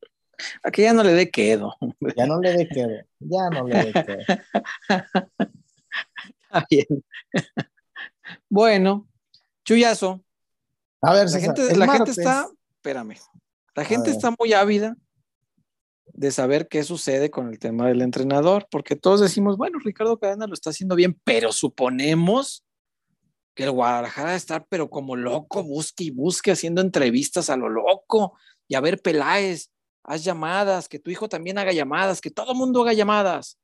Aquí 0.63 0.81
ya 0.83 0.93
no 0.93 1.03
le 1.03 1.11
dé 1.11 1.29
quedo. 1.29 1.75
Ya 2.15 2.25
no 2.25 2.39
le 2.39 2.53
dé 2.53 2.67
quedo. 2.69 3.03
Ya 3.19 3.49
no 3.49 3.67
le 3.67 3.83
dé 3.83 3.91
quedo. 3.91 4.19
Está 6.43 6.65
bien. 6.69 7.03
bueno, 8.49 9.07
Chuyazo, 9.65 10.23
A 11.01 11.13
ver, 11.13 11.23
la 11.23 11.29
César, 11.29 11.57
gente, 11.57 11.75
la 11.75 11.87
gente 11.87 12.11
está, 12.11 12.47
espérame, 12.75 13.15
la 13.75 13.85
gente 13.85 14.11
está 14.11 14.33
muy 14.37 14.53
ávida 14.53 14.95
de 16.05 16.31
saber 16.31 16.67
qué 16.67 16.83
sucede 16.83 17.31
con 17.31 17.49
el 17.49 17.57
tema 17.59 17.87
del 17.87 18.01
entrenador, 18.01 18.67
porque 18.69 18.95
todos 18.95 19.19
decimos, 19.19 19.57
bueno, 19.57 19.79
Ricardo 19.83 20.19
Cadena 20.19 20.45
lo 20.47 20.53
está 20.53 20.69
haciendo 20.69 20.95
bien, 20.95 21.19
pero 21.23 21.51
suponemos 21.51 22.63
que 23.55 23.63
el 23.63 23.71
Guadalajara 23.71 24.35
estar, 24.35 24.65
pero 24.67 24.89
como 24.89 25.15
loco, 25.15 25.63
busque 25.63 26.05
y 26.05 26.11
busque 26.11 26.51
haciendo 26.51 26.81
entrevistas 26.81 27.49
a 27.49 27.57
lo 27.57 27.69
loco, 27.69 28.37
y 28.67 28.75
a 28.75 28.81
ver, 28.81 29.01
Peláez, 29.01 29.69
haz 30.03 30.23
llamadas, 30.23 30.89
que 30.89 30.99
tu 30.99 31.11
hijo 31.11 31.29
también 31.29 31.57
haga 31.57 31.71
llamadas, 31.71 32.21
que 32.21 32.31
todo 32.31 32.53
el 32.53 32.57
mundo 32.57 32.81
haga 32.81 32.93
llamadas. 32.93 33.59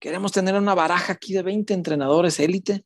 Queremos 0.00 0.32
tener 0.32 0.54
una 0.54 0.74
baraja 0.74 1.12
aquí 1.12 1.34
de 1.34 1.42
20 1.42 1.74
entrenadores 1.74 2.40
élite, 2.40 2.84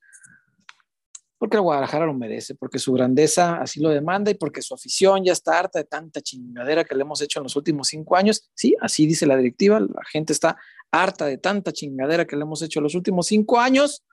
porque 1.38 1.56
el 1.56 1.62
Guadalajara 1.62 2.06
lo 2.06 2.14
merece, 2.14 2.54
porque 2.54 2.78
su 2.78 2.92
grandeza 2.92 3.56
así 3.56 3.80
lo 3.80 3.88
demanda 3.88 4.30
y 4.30 4.34
porque 4.34 4.62
su 4.62 4.74
afición 4.74 5.24
ya 5.24 5.32
está 5.32 5.58
harta 5.58 5.80
de 5.80 5.84
tanta 5.84 6.20
chingadera 6.20 6.84
que 6.84 6.94
le 6.94 7.02
hemos 7.02 7.20
hecho 7.20 7.40
en 7.40 7.44
los 7.44 7.56
últimos 7.56 7.88
cinco 7.88 8.16
años. 8.16 8.48
Sí, 8.54 8.76
así 8.80 9.06
dice 9.06 9.26
la 9.26 9.36
directiva, 9.36 9.80
la 9.80 10.04
gente 10.10 10.32
está 10.32 10.56
harta 10.92 11.26
de 11.26 11.38
tanta 11.38 11.72
chingadera 11.72 12.26
que 12.26 12.36
le 12.36 12.42
hemos 12.42 12.62
hecho 12.62 12.78
en 12.78 12.84
los 12.84 12.94
últimos 12.94 13.26
cinco 13.26 13.58
años 13.58 14.04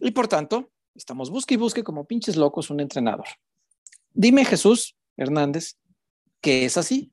y 0.00 0.10
por 0.10 0.26
tanto 0.26 0.70
estamos 0.98 1.30
busque 1.30 1.54
y 1.54 1.56
busque 1.56 1.84
como 1.84 2.04
pinches 2.04 2.36
locos 2.36 2.70
un 2.70 2.80
entrenador. 2.80 3.26
Dime 4.12 4.44
Jesús 4.44 4.96
Hernández 5.16 5.76
que 6.40 6.64
es 6.64 6.76
así, 6.76 7.12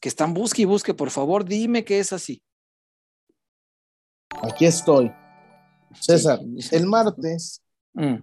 que 0.00 0.08
están 0.08 0.32
busque 0.34 0.62
y 0.62 0.66
busque, 0.66 0.94
por 0.94 1.10
favor, 1.10 1.44
dime 1.44 1.84
que 1.84 1.98
es 1.98 2.12
así. 2.12 2.42
Aquí 4.42 4.66
estoy. 4.66 5.10
César, 6.00 6.40
Sí. 6.58 6.76
el 6.76 6.86
martes 6.86 7.62
Mm, 7.94 8.16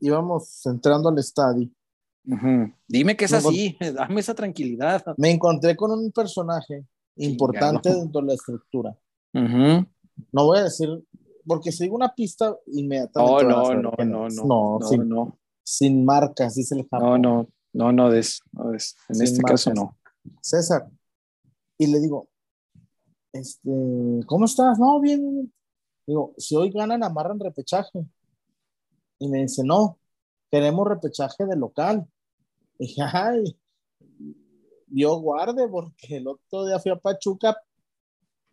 íbamos 0.00 0.66
entrando 0.66 1.08
al 1.08 1.18
estadio. 1.18 1.70
Dime 2.86 3.16
que 3.16 3.24
es 3.24 3.32
así, 3.32 3.74
dame 3.94 4.20
esa 4.20 4.34
tranquilidad. 4.34 5.02
Me 5.16 5.30
encontré 5.30 5.74
con 5.74 5.90
un 5.92 6.12
personaje 6.12 6.84
importante 7.16 7.88
dentro 7.88 8.20
de 8.20 8.26
la 8.26 8.34
estructura. 8.34 8.94
No 9.32 10.44
voy 10.44 10.58
a 10.58 10.64
decir, 10.64 10.88
porque 11.48 11.72
si 11.72 11.84
digo 11.84 11.96
una 11.96 12.14
pista, 12.14 12.50
No, 12.50 12.58
inmediatamente. 12.66 13.44
no, 13.44 13.74
no, 13.74 13.90
no, 13.98 14.04
no, 14.04 14.28
No, 14.28 14.78
no, 14.78 14.86
sin, 14.86 15.08
no, 15.08 15.38
sin 15.64 16.04
marcas, 16.04 16.54
dice 16.54 16.74
el 16.76 16.82
no, 16.82 16.88
Japón. 16.90 17.22
no, 17.22 17.48
no, 17.72 17.92
no 17.92 18.10
des, 18.10 18.40
no 18.52 18.70
des. 18.70 18.96
En 19.08 19.14
Sin 19.16 19.24
este 19.24 19.42
caso 19.42 19.70
marcas. 19.70 19.84
no. 19.84 19.96
César. 20.42 20.88
Y 21.78 21.86
le 21.86 22.00
digo, 22.00 22.28
este, 23.32 23.70
¿cómo 24.26 24.44
estás? 24.44 24.78
No, 24.78 25.00
bien. 25.00 25.52
Digo, 26.06 26.34
si 26.38 26.54
hoy 26.56 26.70
ganan, 26.70 27.02
amarran 27.02 27.38
repechaje. 27.40 28.06
Y 29.18 29.28
me 29.28 29.38
dice, 29.42 29.62
no, 29.64 29.98
queremos 30.50 30.86
repechaje 30.86 31.44
de 31.46 31.56
local. 31.56 32.06
Y 32.78 32.86
dije, 32.86 33.02
ay, 33.12 33.58
yo 34.86 35.18
guarde, 35.20 35.68
porque 35.68 36.16
el 36.16 36.28
otro 36.28 36.66
día 36.66 36.78
fui 36.78 36.90
a 36.92 36.96
Pachuca. 36.96 37.56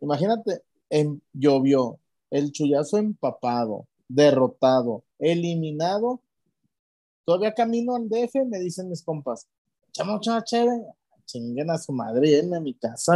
Imagínate, 0.01 0.63
em- 0.89 1.19
llovió, 1.33 1.99
el 2.37 2.51
chullazo 2.51 2.97
empapado, 2.97 3.87
derrotado, 4.07 5.03
eliminado. 5.19 6.21
Todavía 7.23 7.53
camino 7.53 7.95
al 7.95 8.09
DF, 8.09 8.45
me 8.45 8.59
dicen 8.59 8.89
mis 8.89 9.01
compas, 9.01 9.47
chamo, 9.91 10.19
chamo, 10.19 10.41
chévere, 10.43 10.85
chinguen 11.25 11.71
a 11.71 11.77
su 11.77 11.93
madre, 11.93 12.27
llévenme 12.27 12.57
a 12.57 12.59
mi 12.59 12.73
casa, 12.73 13.13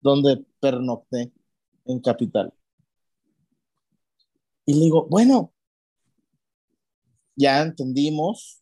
donde 0.00 0.44
pernocté 0.60 1.32
en 1.84 2.00
Capital. 2.00 2.52
Y 4.66 4.74
le 4.74 4.80
digo, 4.80 5.06
bueno, 5.08 5.52
ya 7.36 7.62
entendimos 7.62 8.60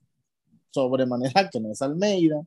sobremanera 0.71 1.49
que 1.51 1.59
no 1.59 1.73
es 1.73 1.83
Almeida. 1.83 2.47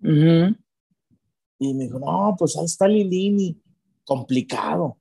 Y 0.00 1.74
me 1.74 1.84
dijo, 1.84 2.00
no, 2.00 2.34
pues 2.36 2.56
ahí 2.58 2.64
está 2.64 2.88
Lilini. 2.88 3.56
Complicado, 4.04 4.98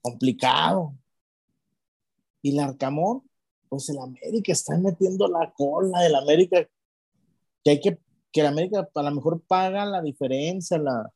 complicado. 0.00 0.94
Y 2.42 2.52
el 2.52 2.58
Arcamón, 2.60 3.22
pues 3.68 3.88
el 3.88 3.98
América 3.98 4.52
está 4.52 4.76
metiendo 4.78 5.28
la 5.28 5.52
cola, 5.56 6.04
el 6.06 6.14
América, 6.14 6.68
que 7.64 7.70
hay 7.70 7.80
que, 7.80 7.98
que 8.32 8.40
el 8.40 8.46
América 8.48 8.88
a 8.94 9.02
lo 9.02 9.10
mejor 9.14 9.40
paga 9.42 9.86
la 9.86 10.02
diferencia, 10.02 10.78
la, 10.78 11.12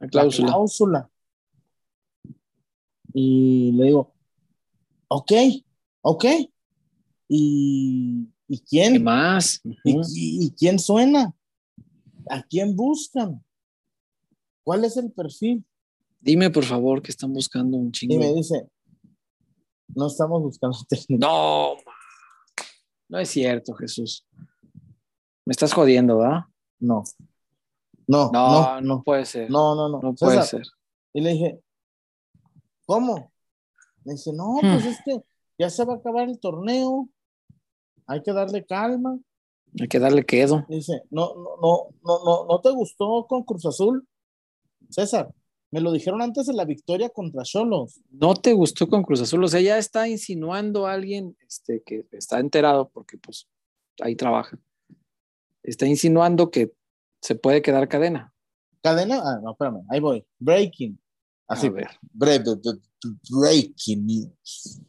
La 0.00 0.08
cláusula. 0.08 0.46
la 0.48 0.52
cláusula. 0.52 1.10
Y 3.14 3.72
le 3.72 3.84
digo, 3.86 4.12
ok, 5.08 5.32
ok. 6.02 6.24
¿Y, 7.28 8.28
y 8.48 8.58
¿Qué 8.58 8.64
quién? 8.64 9.04
más? 9.04 9.60
¿Y, 9.64 9.92
y- 9.92 10.46
y 10.46 10.50
quién 10.52 10.78
suena? 10.78 11.34
¿A 12.30 12.42
quién 12.42 12.76
buscan? 12.76 13.42
¿Cuál 14.64 14.84
es 14.84 14.96
el 14.98 15.10
perfil? 15.12 15.64
Dime, 16.20 16.50
por 16.50 16.64
favor, 16.64 17.00
que 17.00 17.10
están 17.10 17.32
buscando 17.32 17.76
un 17.78 17.86
Y 17.88 17.90
chingo. 17.92 18.18
me 18.18 18.34
dice, 18.34 18.68
no 19.98 20.06
estamos 20.06 20.42
buscando 20.42 20.78
técnico. 20.88 21.26
No, 21.26 21.74
no 23.08 23.18
es 23.18 23.28
cierto, 23.28 23.74
Jesús. 23.74 24.24
Me 25.44 25.52
estás 25.52 25.72
jodiendo, 25.72 26.18
¿verdad? 26.18 26.40
No. 26.78 27.02
No, 28.06 28.30
No, 28.32 28.50
no, 28.52 28.62
no, 28.62 28.80
no, 28.80 29.02
puede 29.02 29.24
ser. 29.26 29.50
no, 29.50 29.74
no, 29.74 29.88
no. 29.88 30.00
No 30.00 30.14
puede 30.14 30.40
César, 30.42 30.64
ser. 30.64 30.72
Y 31.12 31.20
le 31.20 31.30
dije, 31.32 31.60
¿cómo? 32.86 33.32
Me 34.04 34.12
dice, 34.12 34.32
no, 34.32 34.56
Hmm. 34.62 34.72
pues 34.72 34.86
es 34.86 34.98
que 35.04 35.20
ya 35.58 35.68
se 35.70 35.84
va 35.84 35.94
a 35.94 35.96
acabar 35.96 36.28
el 36.28 36.38
torneo. 36.38 37.08
Hay 38.06 38.22
que 38.22 38.32
darle 38.32 38.64
calma. 38.64 39.18
Hay 39.80 39.88
que 39.88 39.98
darle 39.98 40.24
quedo. 40.24 40.64
Dice, 40.68 41.02
no, 41.10 41.34
no, 41.34 41.56
no, 41.60 41.88
no, 42.02 42.24
no, 42.24 42.46
¿no 42.46 42.60
te 42.60 42.70
gustó 42.70 43.26
con 43.26 43.42
Cruz 43.44 43.66
Azul? 43.66 44.06
César, 44.88 45.30
me 45.70 45.80
lo 45.80 45.92
dijeron 45.92 46.22
antes 46.22 46.46
de 46.46 46.54
la 46.54 46.64
victoria 46.64 47.10
contra 47.10 47.42
Cholos. 47.42 48.00
¿No 48.10 48.34
te 48.34 48.52
gustó 48.52 48.88
con 48.88 49.02
Cruz 49.02 49.20
Azul? 49.20 49.44
O 49.44 49.48
sea, 49.48 49.60
ya 49.60 49.78
está 49.78 50.08
insinuando 50.08 50.86
a 50.86 50.92
alguien 50.94 51.36
este, 51.46 51.82
que 51.84 52.06
está 52.12 52.40
enterado, 52.40 52.88
porque 52.88 53.18
pues 53.18 53.48
ahí 54.00 54.16
trabaja. 54.16 54.58
Está 55.62 55.86
insinuando 55.86 56.50
que 56.50 56.72
se 57.20 57.34
puede 57.34 57.60
quedar 57.62 57.88
cadena. 57.88 58.32
Cadena, 58.82 59.20
ah, 59.22 59.40
no, 59.42 59.50
espérame, 59.52 59.84
ahí 59.90 60.00
voy. 60.00 60.24
Breaking. 60.38 60.98
Así, 61.46 61.68
ver. 61.68 61.88
bre- 62.14 62.80
breaking 63.30 64.06
news. 64.06 64.80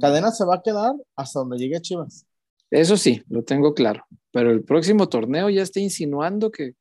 Cadena 0.00 0.30
se 0.30 0.44
va 0.44 0.56
a 0.56 0.62
quedar 0.62 0.94
hasta 1.14 1.40
donde 1.40 1.58
llegue 1.58 1.80
Chivas. 1.80 2.26
Eso 2.70 2.96
sí, 2.96 3.22
lo 3.28 3.42
tengo 3.44 3.74
claro. 3.74 4.04
Pero 4.32 4.50
el 4.50 4.64
próximo 4.64 5.08
torneo 5.08 5.48
ya 5.50 5.62
está 5.62 5.80
insinuando 5.80 6.50
que 6.50 6.74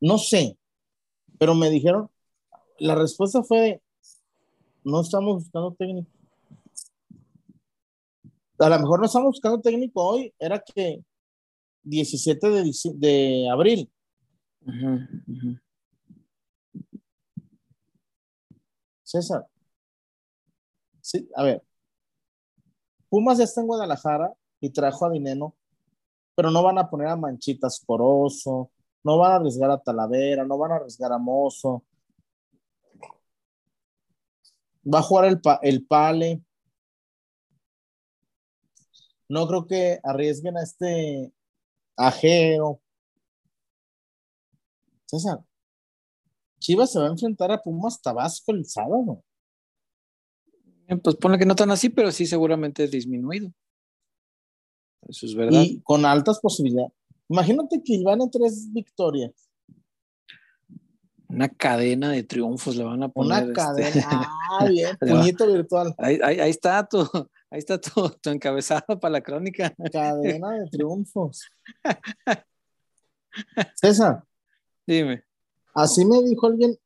No 0.00 0.18
sé, 0.18 0.58
pero 1.44 1.54
me 1.54 1.68
dijeron, 1.68 2.08
la 2.78 2.94
respuesta 2.94 3.42
fue, 3.42 3.82
no 4.82 5.02
estamos 5.02 5.44
buscando 5.44 5.74
técnico. 5.74 6.10
a 8.58 8.68
lo 8.70 8.78
mejor 8.78 9.00
no 9.00 9.04
estamos 9.04 9.26
buscando 9.26 9.60
técnico 9.60 10.02
hoy, 10.02 10.34
era 10.38 10.58
que 10.58 11.04
17 11.82 12.48
de, 12.48 12.72
de 12.94 13.50
abril. 13.50 13.92
César. 19.02 19.46
Sí, 21.02 21.28
a 21.34 21.42
ver. 21.42 21.62
Pumas 23.10 23.36
ya 23.36 23.44
está 23.44 23.60
en 23.60 23.66
Guadalajara 23.66 24.32
y 24.60 24.70
trajo 24.70 25.04
a 25.04 25.10
Dineno, 25.10 25.54
pero 26.34 26.50
no 26.50 26.62
van 26.62 26.78
a 26.78 26.88
poner 26.88 27.08
a 27.08 27.16
Manchitas 27.16 27.84
Poroso, 27.84 28.70
no 29.04 29.18
van 29.18 29.32
a 29.32 29.36
arriesgar 29.36 29.70
a 29.70 29.78
Talavera, 29.78 30.44
no 30.44 30.58
van 30.58 30.72
a 30.72 30.76
arriesgar 30.76 31.12
a 31.12 31.18
Mozo. 31.18 31.84
Va 34.92 34.98
a 34.98 35.02
jugar 35.02 35.26
el, 35.26 35.40
el 35.62 35.86
Pale. 35.86 36.42
No 39.28 39.46
creo 39.46 39.66
que 39.66 40.00
arriesguen 40.02 40.56
a 40.56 40.62
este 40.62 41.32
Ajero. 41.96 42.80
César, 45.06 45.44
Chivas 46.58 46.92
se 46.92 46.98
va 46.98 47.06
a 47.06 47.10
enfrentar 47.10 47.52
a 47.52 47.62
Pumas 47.62 48.00
Tabasco 48.00 48.52
el 48.52 48.64
sábado. 48.64 49.22
Pues 51.02 51.16
pone 51.16 51.38
que 51.38 51.46
no 51.46 51.54
tan 51.54 51.70
así, 51.70 51.90
pero 51.90 52.10
sí 52.10 52.26
seguramente 52.26 52.88
disminuido. 52.88 53.52
Eso 55.06 55.26
es 55.26 55.34
verdad. 55.34 55.62
Y 55.62 55.82
con 55.82 56.06
altas 56.06 56.40
posibilidades. 56.40 56.92
Imagínate 57.28 57.82
que 57.82 58.02
van 58.02 58.22
a 58.22 58.30
tres 58.30 58.72
victorias. 58.72 59.32
Una 61.28 61.48
cadena 61.48 62.10
de 62.10 62.22
triunfos 62.22 62.76
le 62.76 62.84
van 62.84 63.02
a 63.02 63.08
poner. 63.08 63.44
Una 63.44 63.52
este, 63.52 64.00
cadena. 64.00 64.30
Ah, 64.56 64.66
bien, 64.66 64.96
puñito 65.00 65.52
virtual. 65.52 65.92
Ahí, 65.98 66.20
ahí, 66.22 66.50
está 66.50 66.86
tu, 66.86 67.00
ahí 67.50 67.58
está 67.58 67.80
tu, 67.80 68.08
tu, 68.22 68.30
encabezado 68.30 69.00
para 69.00 69.10
la 69.10 69.20
crónica. 69.20 69.74
Cadena 69.90 70.50
de 70.52 70.66
triunfos. 70.70 71.48
César. 73.74 74.22
Dime. 74.86 75.24
Así 75.74 76.04
me 76.04 76.22
dijo 76.22 76.46
alguien, 76.46 76.76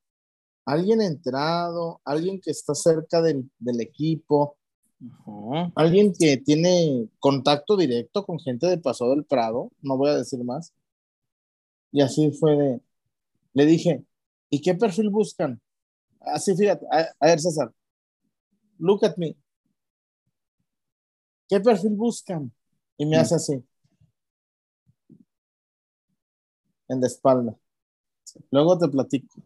alguien 0.64 1.02
entrado, 1.02 2.00
alguien 2.04 2.40
que 2.40 2.50
está 2.50 2.74
cerca 2.74 3.20
del, 3.20 3.50
del 3.58 3.82
equipo, 3.82 4.57
alguien 5.76 6.12
que 6.12 6.36
tiene 6.38 7.08
contacto 7.20 7.76
directo 7.76 8.24
con 8.24 8.38
gente 8.40 8.66
de 8.66 8.78
Paso 8.78 9.10
del 9.10 9.24
Prado, 9.24 9.70
no 9.80 9.96
voy 9.96 10.10
a 10.10 10.16
decir 10.16 10.42
más. 10.44 10.72
Y 11.92 12.00
así 12.00 12.30
fue 12.32 12.56
de, 12.56 12.80
le 13.54 13.66
dije, 13.66 14.04
¿y 14.50 14.60
qué 14.60 14.74
perfil 14.74 15.10
buscan? 15.10 15.60
Así 16.20 16.54
fíjate, 16.56 16.86
a, 16.90 17.26
ver 17.26 17.40
César, 17.40 17.72
look 18.78 19.04
at 19.04 19.16
me. 19.16 19.36
¿Qué 21.48 21.60
perfil 21.60 21.94
buscan? 21.94 22.52
Y 22.96 23.06
me 23.06 23.16
mm. 23.16 23.20
hace 23.20 23.34
así. 23.36 23.64
En 26.88 27.00
la 27.00 27.06
espalda. 27.06 27.56
Luego 28.50 28.78
te 28.78 28.88
platico. 28.88 29.42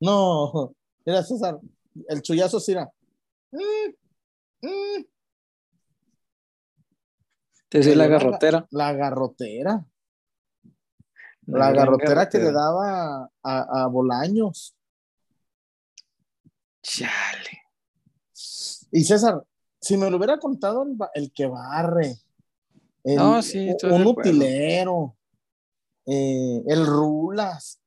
No, 0.00 0.74
mira 1.04 1.22
César, 1.22 1.60
el 2.08 2.22
chullazo 2.22 2.60
sí 2.60 2.74
Mm. 4.66 5.04
Te 7.68 7.78
decía 7.78 7.96
la 7.96 8.06
garrotera. 8.06 8.66
La, 8.70 8.92
garrotera. 8.92 9.86
La, 11.46 11.72
garrotera, 11.72 12.28
que 12.28 12.38
le 12.38 12.52
daba 12.52 13.30
a, 13.42 13.82
a 13.82 13.86
Bolaños. 13.88 14.76
Chale. 16.82 17.64
Y 18.92 19.04
César, 19.04 19.44
si 19.80 19.96
me 19.96 20.10
lo 20.10 20.16
hubiera 20.16 20.38
contado 20.38 20.86
el, 21.14 21.32
que 21.32 21.46
barre, 21.46 22.16
no, 23.04 23.42
sí, 23.42 23.68
un 23.84 24.06
utilero, 24.06 25.16
eh, 26.06 26.62
el 26.66 26.86
Rulas. 26.86 27.80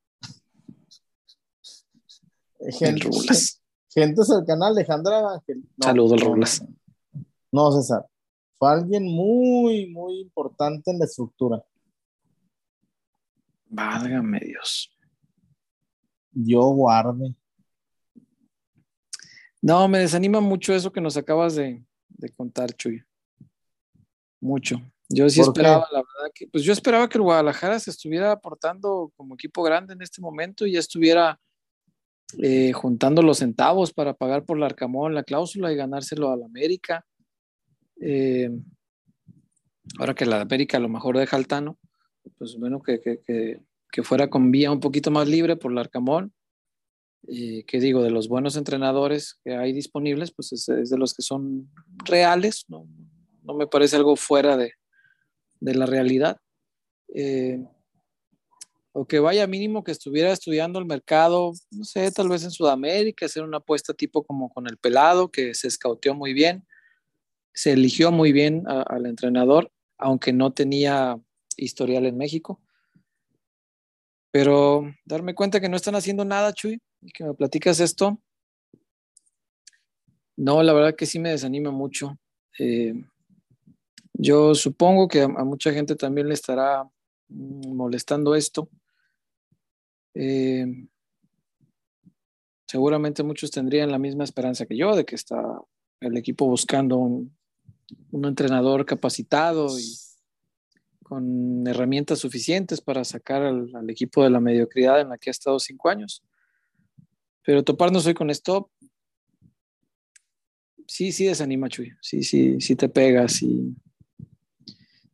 Gente, 2.59 2.87
el 2.89 3.01
Rulas. 3.01 3.58
Gente 3.89 4.23
cercana 4.23 4.67
a 4.67 4.69
Alejandra 4.69 5.33
Ángel. 5.33 5.63
Saludos, 5.81 6.21
Rulas. 6.21 6.65
No, 7.51 7.71
César. 7.71 8.05
Fue 8.57 8.71
alguien 8.71 9.05
muy, 9.05 9.87
muy 9.87 10.19
importante 10.19 10.91
en 10.91 10.99
la 10.99 11.05
estructura. 11.05 11.63
Válgame 13.65 14.39
Dios. 14.39 14.91
Yo 16.31 16.61
guarde. 16.69 17.35
No, 19.61 19.87
me 19.87 19.99
desanima 19.99 20.39
mucho 20.39 20.73
eso 20.73 20.91
que 20.91 21.01
nos 21.01 21.17
acabas 21.17 21.55
de, 21.55 21.83
de 22.09 22.29
contar, 22.29 22.73
Chuy. 22.73 23.03
Mucho. 24.39 24.81
Yo 25.09 25.27
sí 25.29 25.41
esperaba, 25.41 25.87
la 25.91 25.99
verdad, 25.99 26.31
que, 26.33 26.47
pues 26.47 26.63
yo 26.63 26.71
esperaba 26.71 27.09
que 27.09 27.17
el 27.17 27.23
Guadalajara 27.23 27.79
se 27.79 27.89
estuviera 27.89 28.31
aportando 28.31 29.11
como 29.17 29.33
equipo 29.33 29.63
grande 29.63 29.93
en 29.93 30.01
este 30.03 30.21
momento 30.21 30.67
y 30.67 30.73
ya 30.73 30.79
estuviera 30.79 31.39
eh, 32.37 32.73
juntando 32.73 33.21
los 33.21 33.39
centavos 33.39 33.91
para 33.91 34.13
pagar 34.13 34.45
por 34.45 34.57
el 34.57 34.63
Arcamón 34.63 35.15
la 35.15 35.23
cláusula 35.23 35.71
y 35.71 35.75
ganárselo 35.75 36.31
al 36.31 36.43
América. 36.43 37.05
Eh, 38.01 38.51
ahora 39.97 40.13
que 40.13 40.25
la 40.25 40.41
América 40.41 40.77
a 40.77 40.81
lo 40.81 40.89
mejor 40.89 41.17
deja 41.17 41.35
al 41.35 41.47
Tano, 41.47 41.79
pues 42.37 42.55
bueno, 42.59 42.81
que, 42.81 43.01
que, 43.01 43.59
que, 43.91 44.03
fuera 44.03 44.29
con 44.29 44.51
vía 44.51 44.71
un 44.71 44.79
poquito 44.79 45.09
más 45.09 45.27
libre 45.27 45.55
por 45.55 45.71
el 45.71 45.77
Arcamón. 45.79 46.33
Y 47.23 47.63
que 47.63 47.81
digo, 47.81 48.01
de 48.01 48.11
los 48.11 48.29
buenos 48.29 48.55
entrenadores 48.55 49.39
que 49.43 49.53
hay 49.55 49.73
disponibles, 49.73 50.31
pues 50.31 50.53
es, 50.53 50.69
es 50.69 50.89
de 50.89 50.97
los 50.97 51.13
que 51.13 51.21
son 51.21 51.69
reales, 52.05 52.63
no, 52.69 52.87
no 53.43 53.55
me 53.55 53.67
parece 53.67 53.97
algo 53.97 54.15
fuera 54.15 54.55
de, 54.55 54.73
de 55.59 55.75
la 55.75 55.85
realidad. 55.85 56.37
Eh, 57.13 57.61
o 58.91 59.05
que 59.05 59.19
vaya 59.19 59.47
mínimo 59.47 59.83
que 59.83 59.91
estuviera 59.91 60.31
estudiando 60.31 60.79
el 60.79 60.85
mercado, 60.85 61.53
no 61.71 61.83
sé, 61.83 62.11
tal 62.11 62.29
vez 62.29 62.43
en 62.43 62.51
Sudamérica, 62.51 63.25
hacer 63.25 63.43
una 63.43 63.57
apuesta 63.57 63.93
tipo 63.93 64.23
como 64.23 64.49
con 64.49 64.67
el 64.67 64.77
pelado, 64.77 65.31
que 65.31 65.53
se 65.53 65.67
escauteó 65.67 66.15
muy 66.15 66.33
bien, 66.33 66.67
se 67.53 67.73
eligió 67.73 68.11
muy 68.11 68.31
bien 68.31 68.63
al 68.67 69.05
entrenador, 69.05 69.71
aunque 69.97 70.33
no 70.33 70.53
tenía 70.53 71.19
historial 71.57 72.05
en 72.05 72.17
México. 72.17 72.61
Pero 74.31 74.83
darme 75.05 75.35
cuenta 75.35 75.59
que 75.59 75.69
no 75.69 75.75
están 75.75 75.95
haciendo 75.95 76.25
nada, 76.25 76.53
Chuy, 76.53 76.81
y 77.01 77.11
que 77.11 77.23
me 77.23 77.33
platicas 77.33 77.79
esto, 77.79 78.19
no, 80.39 80.63
la 80.63 80.71
verdad 80.71 80.95
que 80.95 81.05
sí 81.05 81.19
me 81.19 81.31
desanima 81.31 81.69
mucho. 81.69 82.17
Eh, 82.57 82.93
yo 84.13 84.55
supongo 84.55 85.09
que 85.09 85.23
a, 85.23 85.27
mucha 85.27 85.73
gente 85.73 85.97
también 85.97 86.29
le 86.29 86.33
estará 86.33 86.89
molestando 87.29 88.35
esto. 88.35 88.69
Eh, 90.13 90.65
seguramente 92.67 93.23
muchos 93.23 93.51
tendrían 93.51 93.91
la 93.91 93.99
misma 93.99 94.23
esperanza 94.23 94.65
que 94.65 94.77
yo 94.77 94.95
de 94.95 95.05
que 95.05 95.15
está 95.15 95.59
el 96.01 96.17
equipo 96.17 96.45
buscando 96.45 96.97
un, 96.97 97.35
entrenador 98.11 98.85
capacitado 98.85 99.67
y 99.79 99.83
con 101.01 101.65
herramientas 101.65 102.19
suficientes 102.19 102.81
para 102.81 103.03
sacar 103.03 103.41
al, 103.41 103.89
equipo 103.89 104.23
de 104.23 104.29
la 104.29 104.39
mediocridad 104.39 105.01
en 105.01 105.09
la 105.09 105.17
que 105.17 105.29
ha 105.29 105.31
estado 105.31 105.57
cinco 105.59 105.89
años. 105.89 106.23
Pero 107.43 107.63
toparnos 107.63 108.05
hoy 108.05 108.13
con 108.13 108.29
esto, 108.29 108.69
sí, 110.85 111.11
sí 111.11 111.25
desanima, 111.25 111.69
Chuy. 111.69 111.93
Sí, 112.01 112.21
sí, 112.21 112.61
sí 112.61 112.75
te 112.75 112.89
pegas 112.89 113.41
y 113.41 113.75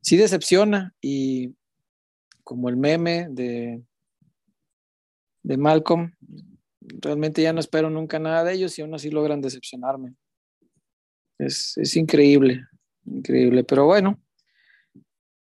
sí 0.02 0.18
decepciona 0.18 0.94
y 1.00 1.56
como 2.46 2.70
el 2.70 2.78
meme 2.78 3.28
de, 3.30 3.84
de 5.44 5.58
Malcolm, 5.58 6.14
realmente 6.80 7.42
ya 7.42 7.52
no 7.52 7.60
espero 7.60 7.90
nunca 7.90 8.20
nada 8.20 8.44
de 8.44 8.54
ellos 8.54 8.78
y 8.78 8.84
aún 8.84 8.94
así 8.94 9.10
logran 9.10 9.42
decepcionarme. 9.42 10.16
Es, 11.38 11.76
es 11.78 11.98
increíble, 11.98 12.66
increíble, 13.04 13.64
pero 13.66 13.86
bueno, 13.86 14.22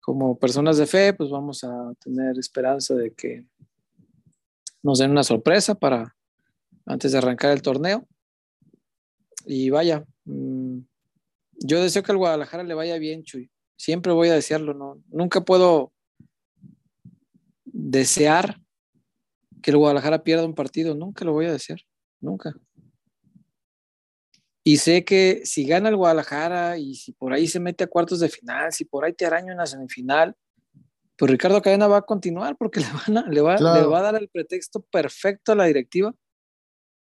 como 0.01 0.39
personas 0.39 0.77
de 0.77 0.87
fe, 0.87 1.15
pues 1.15 1.31
vamos 1.31 1.63
a 1.63 1.95
tener 2.03 2.39
esperanza 2.39 2.95
de 2.95 3.13
que 3.13 3.47
nos 4.83 4.99
den 4.99 5.13
una 5.13 5.23
sorpresa 5.23 5.75
para 5.75 6.15
antes 6.85 7.13
de 7.13 7.19
arrancar 7.19 7.53
el 7.53 7.63
torneo. 7.63 8.07
Y 9.47 9.71
vaya, 9.71 10.05
mm, 10.27 10.81
yo 11.53 11.83
deseo 11.83 12.03
que 12.03 12.13
al 12.13 12.19
Guadalajara 12.19 12.65
le 12.65 12.75
vaya 12.75 12.99
bien, 12.99 13.25
Chuy. 13.25 13.51
Siempre 13.77 14.13
voy 14.13 14.29
a 14.29 14.35
desearlo, 14.35 14.75
¿no? 14.75 15.03
Nunca 15.09 15.43
puedo 15.43 15.94
desear 17.75 18.61
que 19.61 19.72
el 19.72 19.77
Guadalajara 19.77 20.22
pierda 20.22 20.47
un 20.47 20.55
partido, 20.55 20.95
nunca 20.95 21.25
lo 21.25 21.33
voy 21.33 21.47
a 21.47 21.53
desear, 21.53 21.81
nunca. 22.20 22.55
Y 24.62 24.79
sé 24.79 25.05
que 25.05 25.43
si 25.45 25.66
gana 25.66 25.89
el 25.89 25.97
Guadalajara 25.97 26.79
y 26.79 26.95
si 26.95 27.12
por 27.12 27.33
ahí 27.33 27.49
se 27.49 27.61
mete 27.61 27.85
a 27.85 27.89
cuartos 27.89 28.20
de 28.20 28.29
final, 28.29 28.72
si 28.72 28.85
por 28.85 29.05
ahí 29.05 29.12
te 29.12 29.27
araña 29.27 29.53
una 29.53 29.66
semifinal, 29.66 30.35
pues 31.16 31.31
Ricardo 31.31 31.61
Cadena 31.61 31.87
va 31.87 31.99
a 31.99 32.03
continuar 32.03 32.57
porque 32.57 32.81
le, 32.81 32.87
van 33.14 33.31
le, 33.31 33.41
va, 33.41 33.57
le 33.57 33.87
va 33.87 33.99
a 33.99 34.03
dar 34.03 34.14
el 34.14 34.29
pretexto 34.29 34.81
perfecto 34.81 35.53
a 35.53 35.57
la 35.57 35.64
directiva 35.64 36.14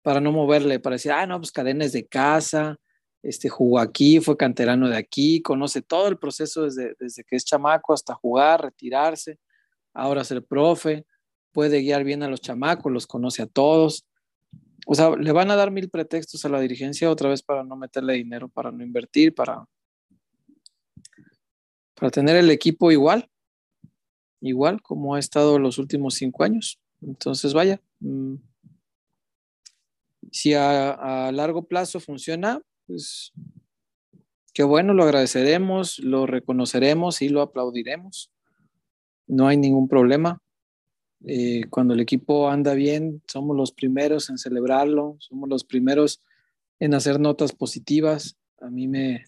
para 0.01 0.21
no 0.21 0.31
moverle, 0.31 0.79
para 0.79 0.95
decir, 0.95 1.11
ah, 1.11 1.25
no, 1.25 1.39
pues 1.39 1.51
Cadena 1.51 1.83
es 1.83 1.91
de 1.91 2.07
casa, 2.07 2.77
este, 3.21 3.49
jugó 3.49 3.79
aquí, 3.79 4.19
fue 4.21 4.37
canterano 4.37 4.87
de 4.87 4.97
aquí, 4.97 5.41
conoce 5.41 5.81
todo 5.81 6.07
el 6.07 6.17
proceso 6.17 6.63
desde, 6.63 6.95
desde 6.99 7.23
que 7.23 7.35
es 7.35 7.43
chamaco 7.43 7.93
hasta 7.93 8.13
jugar, 8.13 8.61
retirarse, 8.61 9.39
ahora 10.01 10.23
ser 10.23 10.43
profe, 10.43 11.05
puede 11.51 11.81
guiar 11.81 12.03
bien 12.03 12.23
a 12.23 12.29
los 12.29 12.41
chamacos, 12.41 12.91
los 12.91 13.07
conoce 13.07 13.41
a 13.41 13.47
todos. 13.47 14.05
O 14.85 14.95
sea, 14.95 15.15
le 15.15 15.31
van 15.31 15.51
a 15.51 15.55
dar 15.55 15.71
mil 15.71 15.89
pretextos 15.89 16.45
a 16.45 16.49
la 16.49 16.59
dirigencia 16.59 17.11
otra 17.11 17.29
vez 17.29 17.43
para 17.43 17.63
no 17.63 17.75
meterle 17.75 18.13
dinero, 18.13 18.49
para 18.49 18.71
no 18.71 18.83
invertir, 18.83 19.35
para, 19.35 19.65
para 21.95 22.09
tener 22.11 22.37
el 22.37 22.49
equipo 22.49 22.91
igual, 22.91 23.29
igual 24.41 24.81
como 24.81 25.15
ha 25.15 25.19
estado 25.19 25.59
los 25.59 25.77
últimos 25.77 26.15
cinco 26.15 26.43
años. 26.43 26.79
Entonces, 27.01 27.53
vaya, 27.53 27.81
mm, 27.99 28.35
si 30.31 30.53
a, 30.53 31.27
a 31.27 31.31
largo 31.31 31.63
plazo 31.67 31.99
funciona, 31.99 32.61
pues 32.87 33.31
qué 34.53 34.63
bueno, 34.63 34.93
lo 34.93 35.03
agradeceremos, 35.03 35.99
lo 35.99 36.25
reconoceremos 36.25 37.21
y 37.21 37.29
lo 37.29 37.41
aplaudiremos. 37.41 38.31
No 39.29 39.47
hay 39.47 39.55
ningún 39.55 39.87
problema. 39.87 40.41
Eh, 41.25 41.63
cuando 41.69 41.93
el 41.93 41.99
equipo 42.01 42.49
anda 42.49 42.73
bien, 42.73 43.21
somos 43.27 43.55
los 43.55 43.71
primeros 43.71 44.29
en 44.29 44.37
celebrarlo, 44.37 45.15
somos 45.19 45.47
los 45.47 45.63
primeros 45.63 46.21
en 46.79 46.93
hacer 46.93 47.19
notas 47.19 47.53
positivas. 47.53 48.37
A 48.59 48.69
mí 48.69 48.87
me, 48.87 49.25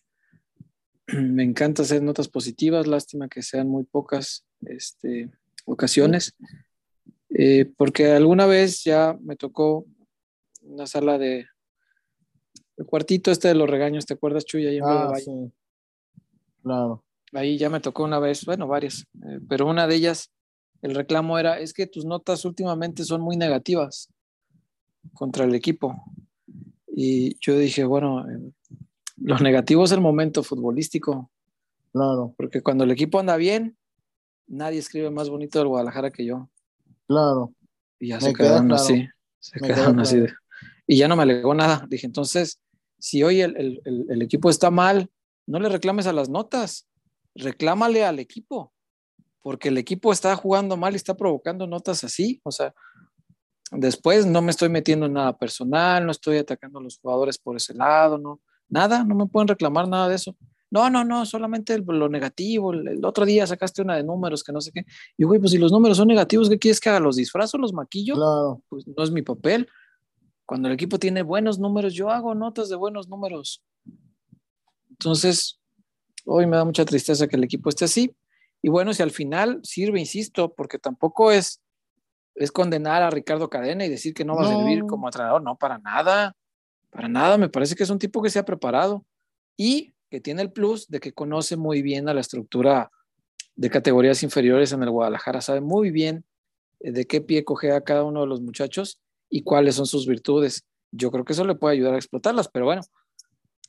me 1.08 1.44
encanta 1.44 1.84
hacer 1.84 2.02
notas 2.02 2.28
positivas, 2.28 2.88
lástima 2.88 3.30
que 3.30 3.44
sean 3.44 3.70
muy 3.70 3.84
pocas 3.84 4.46
este, 4.62 5.30
ocasiones, 5.66 6.36
eh, 7.30 7.72
porque 7.78 8.12
alguna 8.12 8.48
vez 8.48 8.84
ya 8.84 9.18
me 9.22 9.36
tocó 9.36 9.86
una 10.62 10.88
sala 10.88 11.18
de, 11.18 11.46
el 12.78 12.86
cuartito 12.86 13.32
este 13.32 13.50
de 13.50 13.56
los 13.56 13.70
regaños, 13.70 14.06
¿te 14.06 14.16
acuerdas, 14.16 14.46
Chuy? 14.46 14.80
Ah, 14.84 15.14
sí. 15.16 15.52
Claro. 16.64 17.04
Ahí 17.34 17.58
ya 17.58 17.70
me 17.70 17.80
tocó 17.80 18.04
una 18.04 18.20
vez, 18.20 18.46
bueno, 18.46 18.68
varias, 18.68 19.06
eh, 19.26 19.40
pero 19.48 19.68
una 19.68 19.88
de 19.88 19.96
ellas, 19.96 20.32
el 20.82 20.96
reclamo 20.96 21.40
era, 21.40 21.60
es 21.60 21.74
que 21.74 21.88
tus 21.88 22.06
notas 22.06 22.44
últimamente 22.46 23.04
son 23.06 23.22
muy 23.22 23.38
negativas 23.38 24.10
contra 25.14 25.46
el 25.46 25.56
equipo. 25.56 26.04
Y 26.88 27.38
yo 27.40 27.58
dije, 27.58 27.86
bueno, 27.86 28.30
eh, 28.30 28.52
lo 29.18 29.38
negativo 29.40 29.86
es 29.86 29.92
el 29.92 30.02
momento 30.02 30.44
futbolístico. 30.44 31.32
Claro. 31.92 32.34
Porque 32.38 32.62
cuando 32.62 32.84
el 32.84 32.92
equipo 32.92 33.20
anda 33.20 33.38
bien, 33.38 33.78
nadie 34.48 34.80
escribe 34.80 35.10
más 35.10 35.30
bonito 35.30 35.60
del 35.60 35.68
Guadalajara 35.68 36.12
que 36.12 36.26
yo. 36.26 36.50
Claro. 37.08 37.54
Y 38.00 38.10
ya 38.10 38.20
se 38.20 38.34
quedaron 38.34 38.72
así. 38.72 39.08
Se 39.40 39.60
quedaron 39.60 40.00
así. 40.00 40.20
De, 40.20 40.34
y 40.88 40.98
ya 40.98 41.08
no 41.08 41.16
me 41.16 41.24
alegó 41.24 41.54
nada. 41.54 41.86
Dije, 41.90 42.06
entonces, 42.06 42.60
si 43.00 43.24
hoy 43.24 43.42
el, 43.42 44.22
equipo 44.22 44.50
está 44.50 44.72
mal, 44.72 45.10
no 45.48 45.60
le 45.60 45.70
reclames 45.70 46.08
a 46.08 46.14
las 46.14 46.30
notas, 46.30 46.88
reclámale 47.36 48.06
al 48.06 48.20
equipo, 48.20 48.74
porque 49.42 49.70
el 49.70 49.78
equipo 49.78 50.12
está 50.12 50.36
jugando 50.36 50.78
mal 50.78 50.94
y 50.94 50.98
está 50.98 51.16
provocando 51.16 51.68
notas 51.68 52.04
así. 52.04 52.42
O 52.44 52.52
sea, 52.52 52.74
después 53.72 54.26
no 54.26 54.42
me 54.42 54.52
estoy 54.52 54.70
metiendo 54.70 55.06
en 55.06 55.14
nada 55.14 55.38
personal, 55.38 56.06
no 56.06 56.12
estoy 56.12 56.38
atacando 56.38 56.80
a 56.80 56.84
los 56.84 57.00
jugadores 57.00 57.38
por 57.38 57.56
ese 57.56 57.74
lado, 57.74 58.18
no, 58.18 58.42
nada, 58.70 59.04
no 59.04 59.16
me 59.16 59.28
pueden 59.28 59.48
reclamar 59.48 59.88
nada 59.88 60.10
de 60.10 60.16
eso. 60.16 60.36
No, 60.72 60.90
no, 60.90 61.04
no, 61.04 61.26
solamente 61.26 61.78
lo 61.80 62.08
negativo. 62.08 62.72
El, 62.72 63.04
otro 63.04 63.26
día 63.26 63.46
sacaste 63.46 63.82
una 63.82 63.98
de 63.98 64.04
números 64.04 64.42
que 64.42 64.54
no 64.54 64.62
sé 64.62 64.72
qué. 64.72 64.86
Y 65.18 65.26
güey, 65.26 65.38
pues 65.38 65.52
si 65.52 65.58
los 65.58 65.72
números 65.72 65.98
son 65.98 66.08
negativos, 66.08 66.50
¿qué 66.50 66.58
quieres 66.58 66.80
que 66.80 66.90
haga? 66.90 67.02
¿Los 67.02 67.18
disfrazo, 67.18 67.58
los 67.58 67.74
maquillo? 67.74 68.16
Claro. 68.16 68.62
Pues 68.70 68.88
no 68.88 69.04
es 69.04 69.12
mi 69.12 69.22
papel. 69.22 69.68
Cuando 70.46 70.70
el 70.70 70.74
equipo 70.74 70.98
tiene 70.98 71.24
buenos 71.24 71.60
números, 71.60 71.94
yo 71.94 72.10
hago 72.10 72.34
notas 72.36 72.70
de 72.70 72.78
buenos 72.78 73.10
números. 73.10 73.62
Entonces, 74.90 75.61
hoy 76.26 76.46
me 76.46 76.58
da 76.58 76.66
mucha 76.66 76.86
tristeza 76.86 77.28
que 77.28 77.36
el 77.36 77.44
equipo 77.44 77.70
esté 77.70 77.86
así. 77.86 78.16
Y 78.62 78.70
bueno, 78.70 78.94
si 78.94 79.02
al 79.02 79.12
final 79.12 79.60
sirve, 79.64 80.00
insisto, 80.00 80.54
porque 80.54 80.78
tampoco 80.78 81.32
es, 81.32 81.62
es 82.36 82.52
condenar 82.52 83.02
a 83.02 83.10
Ricardo 83.10 83.50
Cadena 83.50 83.86
y 83.86 83.90
decir 83.90 84.14
que 84.14 84.26
no 84.26 84.36
va 84.36 84.44
a 84.44 84.56
servir 84.56 84.86
como 84.86 85.08
entrenador, 85.08 85.42
no, 85.42 85.56
para 85.56 85.80
nada, 85.80 86.36
para 86.92 87.08
nada, 87.08 87.38
me 87.38 87.50
parece 87.50 87.76
que 87.76 87.84
es 87.84 87.90
un 87.90 88.00
tipo 88.00 88.22
que 88.22 88.30
se 88.30 88.40
ha 88.40 88.46
preparado 88.46 89.06
y 89.58 89.94
que 90.10 90.20
tiene 90.20 90.42
el 90.42 90.52
plus 90.52 90.88
de 90.88 91.00
que 91.00 91.14
conoce 91.14 91.56
muy 91.56 91.82
bien 91.82 92.10
a 92.10 92.14
la 92.14 92.22
estructura 92.22 92.92
de 93.56 93.70
categorías 93.70 94.24
inferiores 94.24 94.72
en 94.74 94.84
el 94.84 94.90
Guadalajara, 94.90 95.42
sabe 95.42 95.62
muy 95.62 95.92
bien 95.92 96.26
eh, 96.82 96.92
de 96.92 97.06
qué 97.06 97.22
pie 97.22 97.44
coge 97.44 97.72
a 97.72 97.82
cada 97.82 98.04
uno 98.04 98.22
de 98.22 98.28
los 98.28 98.42
muchachos 98.42 99.00
y 99.30 99.44
cuáles 99.44 99.76
son 99.76 99.86
sus 99.86 100.08
virtudes. 100.08 100.66
Yo 100.92 101.12
creo 101.12 101.24
que 101.24 101.34
eso 101.34 101.46
le 101.46 101.56
puede 101.56 101.76
ayudar 101.76 101.94
a 101.94 101.98
explotarlas, 101.98 102.50
pero 102.50 102.66
bueno, 102.66 102.82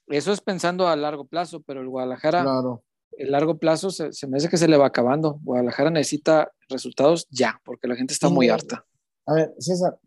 eso 0.08 0.32
es 0.32 0.40
pensando 0.40 0.88
a 0.88 0.96
largo 0.96 1.24
plazo, 1.24 1.62
pero 1.62 1.80
el 1.80 1.88
Guadalajara, 1.88 2.42
claro. 2.42 2.82
el 3.12 3.30
largo 3.30 3.58
plazo 3.58 3.90
se, 3.90 4.10
me 4.26 4.36
hace 4.36 4.48
que 4.48 4.56
se 4.56 4.68
le 4.68 4.76
va 4.76 4.86
acabando. 4.86 5.38
Guadalajara 5.42 5.90
necesita 5.90 6.50
resultados 6.68 7.26
ya, 7.30 7.60
porque 7.64 7.88
la 7.88 7.96
gente 7.96 8.12
está 8.12 8.28
muy 8.28 8.48
harta. 8.48 8.84
A 9.26 9.34
ver, 9.34 9.54
César, 9.58 9.98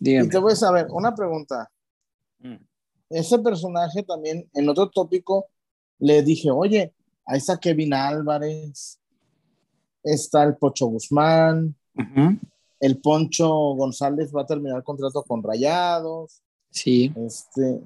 y 0.00 0.28
te 0.28 0.38
voy 0.38 0.52
a 0.52 0.56
saber 0.56 0.86
una 0.90 1.14
pregunta. 1.14 1.70
Mm. 2.40 2.56
Ese 3.10 3.38
personaje 3.38 4.02
también, 4.02 4.48
en 4.52 4.68
otro 4.68 4.90
tópico, 4.90 5.46
le 5.98 6.22
dije, 6.22 6.50
oye, 6.50 6.94
ahí 7.26 7.38
está 7.38 7.58
Kevin 7.58 7.94
Álvarez, 7.94 9.00
está 10.02 10.44
el 10.44 10.56
Pocho 10.56 10.86
Guzmán, 10.86 11.74
el 12.80 13.00
Poncho 13.00 13.48
González 13.74 14.30
va 14.34 14.42
a 14.42 14.46
terminar 14.46 14.82
contrato 14.84 15.22
con 15.24 15.42
Rayados. 15.42 16.42
Sí. 16.70 17.12
Este, 17.16 17.80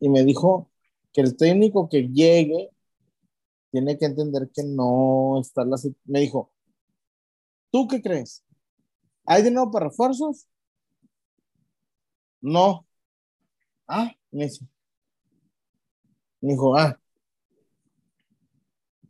y 0.00 0.08
me 0.08 0.24
dijo 0.24 0.68
que 1.14 1.20
el 1.20 1.36
técnico 1.36 1.88
que 1.88 2.08
llegue 2.08 2.70
tiene 3.70 3.96
que 3.96 4.04
entender 4.04 4.50
que 4.52 4.64
no 4.64 5.40
está 5.40 5.64
la 5.64 5.76
Me 6.04 6.20
dijo, 6.20 6.52
¿tú 7.70 7.88
qué 7.88 8.02
crees? 8.02 8.44
¿Hay 9.24 9.42
dinero 9.42 9.70
para 9.70 9.86
refuerzos? 9.86 10.46
No. 12.40 12.86
Ah, 13.86 14.14
me 14.30 14.50
dijo, 16.40 16.76
ah. 16.76 17.00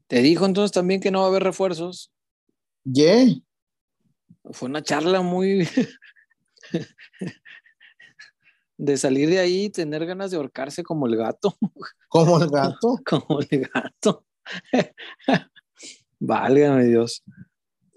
¿Te 0.06 0.20
dijo 0.20 0.44
entonces 0.46 0.72
también 0.72 1.00
que 1.00 1.10
no 1.10 1.20
va 1.20 1.24
a 1.26 1.28
haber 1.28 1.42
refuerzos? 1.42 2.12
Yeah. 2.84 3.34
Fue 4.52 4.68
una 4.68 4.82
charla 4.82 5.22
muy 5.22 5.66
de 8.76 8.96
salir 8.96 9.28
de 9.28 9.38
ahí 9.38 9.64
y 9.64 9.70
tener 9.70 10.04
ganas 10.06 10.30
de 10.30 10.36
ahorcarse 10.36 10.82
como 10.82 11.06
el 11.06 11.16
gato. 11.16 11.56
¿Como 12.08 12.42
el 12.42 12.50
gato? 12.50 12.98
como 13.06 13.40
el 13.40 13.68
gato. 13.72 14.24
Válgame 16.18 16.84
Dios. 16.84 17.22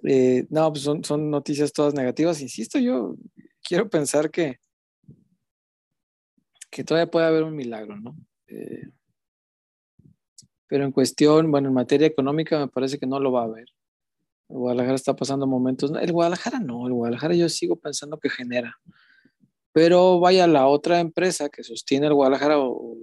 Eh, 0.04 0.46
no, 0.50 0.72
pues 0.72 0.84
son, 0.84 1.04
son, 1.04 1.30
noticias 1.30 1.74
todas 1.74 1.94
negativas. 1.94 2.42
Insisto, 2.42 2.80
yo 2.80 3.16
quiero 3.64 3.90
pensar 3.90 4.30
que, 4.30 4.60
que 6.70 6.84
todavía 6.84 7.10
puede 7.10 7.26
haber 7.26 7.44
un 7.44 7.56
milagro, 7.56 7.98
¿no? 7.98 8.16
Eh, 8.48 8.90
pero 10.68 10.84
en 10.84 10.92
cuestión, 10.92 11.50
bueno, 11.52 11.70
en 11.70 11.74
materia 11.74 12.08
económica 12.08 12.60
me 12.60 12.68
parece 12.68 13.00
que 13.00 13.08
no 13.08 13.20
lo 13.20 13.32
va 13.32 13.42
a 13.42 13.46
haber. 13.46 13.68
El 14.50 14.58
Guadalajara 14.58 14.96
está 14.96 15.16
pasando 15.16 15.48
momentos. 15.48 15.92
El 16.00 16.12
Guadalajara 16.12 16.60
no, 16.60 16.88
el 16.88 16.94
Guadalajara 16.94 17.36
yo 17.36 17.50
sigo 17.50 17.78
pensando 17.78 18.18
que 18.20 18.30
genera. 18.30 18.78
Pero 19.78 20.20
vaya, 20.20 20.48
la 20.48 20.66
otra 20.66 21.00
empresa 21.00 21.50
que 21.50 21.64
sostiene 21.64 22.08
el 22.08 22.16
Guadalajara, 22.16 22.58
o 22.58 22.98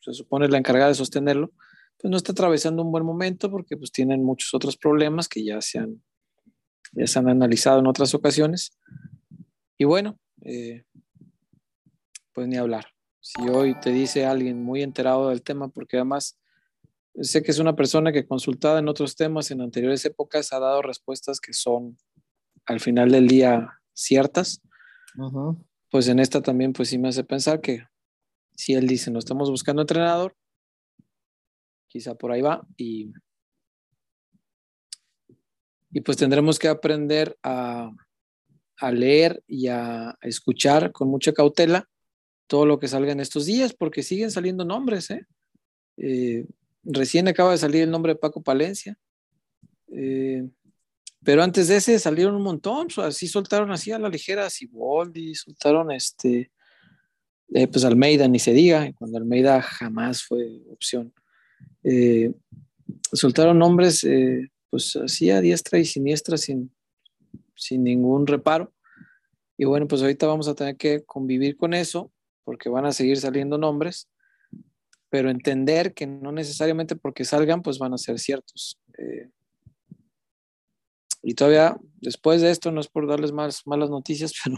se 0.00 0.14
supone 0.14 0.46
la 0.46 0.56
encargada 0.56 0.86
de 0.86 0.94
sostenerlo, 0.94 1.50
pues 1.98 2.08
no 2.08 2.16
está 2.16 2.30
atravesando 2.30 2.84
un 2.84 2.92
buen 2.92 3.04
momento 3.04 3.50
porque 3.50 3.76
pues 3.76 3.90
tienen 3.90 4.22
muchos 4.22 4.54
otros 4.54 4.76
problemas 4.76 5.28
que 5.28 5.42
ya 5.42 5.60
se 5.60 5.80
han, 5.80 6.00
ya 6.92 7.08
se 7.08 7.18
han 7.18 7.28
analizado 7.28 7.80
en 7.80 7.88
otras 7.88 8.14
ocasiones. 8.14 8.78
Y 9.78 9.84
bueno, 9.84 10.16
eh, 10.42 10.84
pues 12.32 12.46
ni 12.46 12.56
hablar. 12.56 12.86
Si 13.18 13.42
hoy 13.48 13.74
te 13.80 13.90
dice 13.90 14.26
alguien 14.26 14.62
muy 14.62 14.84
enterado 14.84 15.30
del 15.30 15.42
tema, 15.42 15.66
porque 15.66 15.96
además 15.96 16.38
Sé 17.20 17.42
que 17.42 17.50
es 17.50 17.58
una 17.58 17.74
persona 17.74 18.12
que 18.12 18.26
consultada 18.26 18.78
en 18.78 18.88
otros 18.88 19.16
temas 19.16 19.50
en 19.50 19.60
anteriores 19.60 20.04
épocas 20.04 20.52
ha 20.52 20.60
dado 20.60 20.82
respuestas 20.82 21.40
que 21.40 21.52
son 21.52 21.96
al 22.66 22.78
final 22.78 23.10
del 23.10 23.26
día 23.26 23.80
ciertas. 23.92 24.60
Pues 25.96 26.08
en 26.08 26.18
esta 26.18 26.42
también 26.42 26.74
pues 26.74 26.90
sí 26.90 26.98
me 26.98 27.08
hace 27.08 27.24
pensar 27.24 27.62
que 27.62 27.86
si 28.54 28.74
él 28.74 28.86
dice 28.86 29.10
no 29.10 29.18
estamos 29.18 29.48
buscando 29.48 29.80
entrenador, 29.80 30.36
quizá 31.88 32.14
por 32.14 32.32
ahí 32.32 32.42
va 32.42 32.68
y, 32.76 33.14
y 35.90 36.02
pues 36.02 36.18
tendremos 36.18 36.58
que 36.58 36.68
aprender 36.68 37.38
a, 37.42 37.90
leer 38.92 39.42
y 39.46 39.68
a 39.68 40.18
escuchar 40.20 40.92
con 40.92 41.08
mucha 41.08 41.32
cautela 41.32 41.88
todo 42.46 42.66
lo 42.66 42.78
que 42.78 42.88
salga 42.88 43.12
en 43.12 43.20
estos 43.20 43.46
días 43.46 43.72
porque 43.72 44.02
siguen 44.02 44.30
saliendo 44.30 44.66
nombres, 44.66 45.08
¿eh? 45.10 45.26
eh 45.96 46.44
Recién 46.84 47.26
acaba 47.26 47.52
de 47.52 47.58
salir 47.58 47.84
el 47.84 47.90
nombre 47.90 48.12
de 48.12 48.18
Paco 48.18 48.42
Palencia. 48.42 48.98
Eh, 49.88 50.46
pero 51.26 51.42
antes 51.42 51.68
de 51.68 51.76
ese 51.76 51.98
salieron 51.98 52.36
un 52.36 52.42
montón, 52.42 52.88
así 53.04 53.28
soltaron 53.28 53.70
así 53.70 53.92
a 53.92 53.98
la 53.98 54.08
ligera 54.08 54.46
a 54.46 54.50
Siboldi, 54.50 55.34
soltaron 55.34 55.90
este 55.90 56.50
Eh, 57.54 57.68
pues 57.68 57.84
Almeida 57.84 58.26
ni 58.26 58.40
se 58.40 58.52
diga, 58.52 58.92
cuando 58.98 59.18
Almeida 59.18 59.62
jamás 59.62 60.24
fue 60.24 60.62
opción. 60.68 61.12
Eh, 61.84 62.32
soltaron 63.12 63.58
nombres, 63.58 64.02
eh, 64.02 64.50
pues 64.68 64.96
así 64.96 65.30
a 65.30 65.40
diestra 65.40 65.78
y 65.78 65.84
siniestra 65.84 66.36
sin, 66.38 66.74
sin 67.54 67.84
ningún 67.84 68.26
reparo. 68.26 68.74
Y 69.56 69.64
bueno, 69.64 69.86
pues 69.86 70.02
ahorita 70.02 70.26
vamos 70.26 70.48
a 70.48 70.54
tener 70.54 70.76
que 70.76 71.04
convivir 71.04 71.56
con 71.56 71.72
eso, 71.72 72.10
porque 72.44 72.68
van 72.68 72.84
a 72.84 72.92
seguir 72.92 73.16
saliendo 73.18 73.58
nombres, 73.58 74.08
pero 75.08 75.30
entender 75.30 75.94
que 75.94 76.06
no 76.06 76.32
necesariamente 76.32 76.96
porque 76.96 77.24
salgan, 77.24 77.62
pues 77.62 77.78
van 77.78 77.94
a 77.94 77.98
ser 77.98 78.18
ciertos. 78.18 78.80
Y 81.22 81.34
todavía, 81.34 81.76
después 82.00 82.40
de 82.42 82.50
esto, 82.50 82.70
no 82.72 82.80
es 82.80 82.88
por 82.88 83.06
darles 83.08 83.32
más 83.32 83.66
malas 83.66 83.90
noticias, 83.90 84.32
pero 84.44 84.56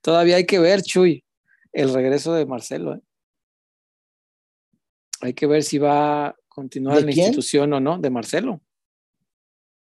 todavía 0.00 0.36
hay 0.36 0.46
que 0.46 0.58
ver, 0.58 0.82
Chuy, 0.82 1.24
el 1.72 1.92
regreso 1.92 2.32
de 2.34 2.46
Marcelo. 2.46 2.94
¿eh? 2.94 3.00
Hay 5.20 5.34
que 5.34 5.46
ver 5.46 5.62
si 5.62 5.78
va 5.78 6.28
a 6.28 6.36
continuar 6.48 6.98
en 6.98 7.06
la 7.06 7.10
institución 7.12 7.72
o 7.72 7.80
no, 7.80 7.98
de 7.98 8.10
Marcelo. 8.10 8.60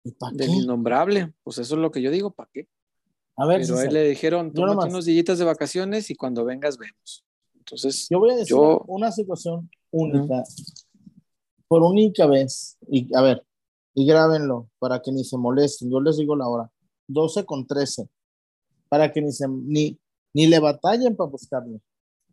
¿Y 0.03 0.11
para 0.13 0.32
Del 0.36 0.47
qué? 0.49 0.55
innombrable. 0.55 1.34
Pues 1.43 1.57
eso 1.57 1.76
es 1.76 1.82
lo 1.82 1.91
que 1.91 2.01
yo 2.01 2.09
digo, 2.09 2.32
¿para 2.32 2.49
qué? 2.53 2.67
A 3.36 3.45
ver, 3.45 3.61
Pero 3.61 3.76
a 3.76 3.78
él 3.78 3.89
César, 3.89 3.93
le 3.93 4.09
dijeron, 4.09 4.51
nomás. 4.53 4.86
unos 4.89 5.05
días 5.05 5.38
de 5.38 5.45
vacaciones 5.45 6.09
y 6.09 6.15
cuando 6.15 6.43
vengas 6.45 6.78
vemos. 6.78 7.26
Entonces, 7.57 8.07
yo 8.09 8.20
voy 8.20 8.32
a 8.32 8.36
decir 8.36 8.49
yo- 8.55 8.84
una 8.88 9.11
situación 9.11 9.70
única. 9.91 10.43
Por 11.67 11.84
única 11.84 12.26
vez. 12.26 12.78
Y 12.89 13.13
a 13.15 13.22
ver, 13.22 13.45
y 14.00 14.06
grábenlo 14.06 14.70
para 14.80 15.02
que 15.02 15.12
ni 15.12 15.26
se 15.26 15.38
molesten. 15.38 15.91
Yo 15.91 16.00
les 16.00 16.16
digo 16.16 16.34
la 16.34 16.47
hora. 16.47 16.72
12 17.08 17.45
con 17.45 17.68
13. 17.68 18.08
Para 18.88 19.12
que 19.12 19.22
ni, 19.22 19.34
se, 19.34 19.45
ni, 19.50 20.00
ni 20.34 20.47
le 20.47 20.60
batallen 20.60 21.18
para 21.18 21.30
buscarlo. 21.30 21.82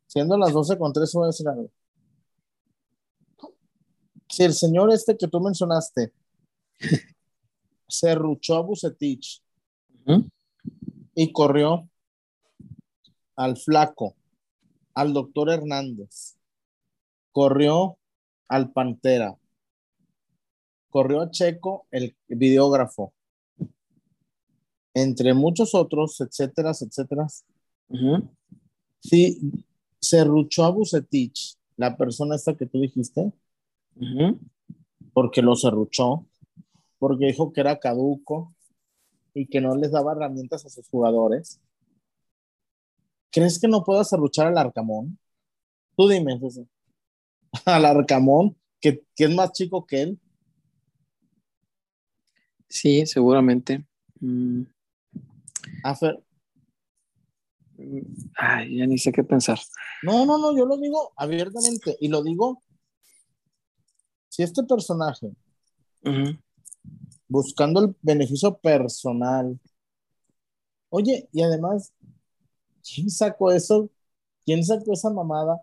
Siendo 0.07 0.39
las 0.39 0.53
12 0.53 0.79
con 0.79 0.93
13, 0.93 1.19
voy 1.19 1.25
a 1.25 1.27
decir 1.27 1.49
algo. 1.49 1.69
Si 4.29 4.45
el 4.45 4.55
señor 4.55 4.93
este 4.93 5.17
que 5.17 5.27
tú 5.27 5.41
mencionaste 5.41 6.12
se 7.89 8.14
ruchó 8.14 8.55
a 8.55 8.61
Bucetich 8.61 9.43
y 11.17 11.33
corrió 11.33 11.89
al 13.35 13.57
flaco, 13.57 14.14
al 14.95 15.12
doctor 15.12 15.51
Hernández, 15.51 16.37
corrió 17.33 17.99
al 18.47 18.71
Pantera, 18.71 19.37
corrió 20.97 21.21
a 21.21 21.31
Checo, 21.31 21.87
el 21.91 22.17
videógrafo, 22.27 23.13
entre 24.95 25.35
muchos 25.35 25.75
otros, 25.75 26.19
etcétera, 26.23 26.71
etcétera. 26.71 27.27
Ujú. 27.89 28.31
Sí, 29.01 29.39
se 30.01 30.25
ruchó 30.25 30.65
a 30.65 30.71
Bucetich, 30.71 31.59
la 31.77 31.99
persona 31.99 32.35
esta 32.35 32.57
que 32.57 32.65
tú 32.65 32.81
dijiste, 32.81 33.31
porque 35.13 35.43
lo 35.43 35.55
serruchó, 35.55 36.25
porque 36.99 37.27
dijo 37.27 37.53
que 37.53 37.61
era 37.61 37.79
caduco 37.79 38.55
y 39.35 39.49
que 39.49 39.61
no 39.61 39.77
les 39.77 39.91
daba 39.91 40.13
herramientas 40.13 40.65
a 40.65 40.71
sus 40.71 40.89
jugadores. 40.89 41.61
¿Crees 43.31 43.61
que 43.61 43.69
no 43.69 43.85
pueda 43.85 44.03
serruchar 44.03 44.47
al 44.47 44.57
Arcamón? 44.57 45.19
Tú 45.95 46.09
dime, 46.09 46.41
César. 46.41 46.65
Al 47.67 47.85
Arcamón, 47.85 48.57
que, 48.81 49.05
que 49.15 49.25
es 49.25 49.35
más 49.35 49.53
chico 49.53 49.85
que 49.85 50.01
él. 50.01 50.21
Sí, 52.69 53.07
seguramente. 53.07 53.85
Mm, 54.21 54.62
A 55.85 55.95
Fer- 55.95 56.23
mm, 57.79 58.01
Ay, 58.37 58.77
ya 58.79 58.87
ni 58.87 58.99
sé 58.99 59.12
qué 59.12 59.25
pensar. 59.25 59.59
No, 60.03 60.25
no, 60.27 60.39
no, 60.39 60.57
yo 60.57 60.67
lo 60.67 60.77
digo 60.77 61.12
abiertamente 61.17 61.97
y 62.01 62.09
lo 62.09 62.23
digo. 62.23 62.62
Si 64.29 64.43
este 64.45 64.62
personaje, 64.62 65.33
buscando 67.29 67.81
el 67.85 67.97
beneficio 68.03 68.57
personal, 68.59 69.59
oye, 70.89 71.29
y 71.33 71.43
además, 71.43 71.93
¿quién 72.83 73.11
sacó 73.11 73.53
eso? 73.53 73.91
¿Quién 74.45 74.64
sacó 74.64 74.93
esa 74.95 75.11
mamada? 75.11 75.62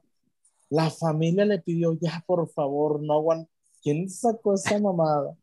La 0.70 0.90
familia 0.92 1.46
le 1.46 1.60
pidió, 1.62 1.94
ya, 2.00 2.24
por 2.28 2.50
favor, 2.50 3.02
no 3.02 3.16
aguant. 3.16 3.50
¿Quién 3.84 4.10
sacó 4.10 4.56
esa 4.56 4.80
mamada? 4.80 5.38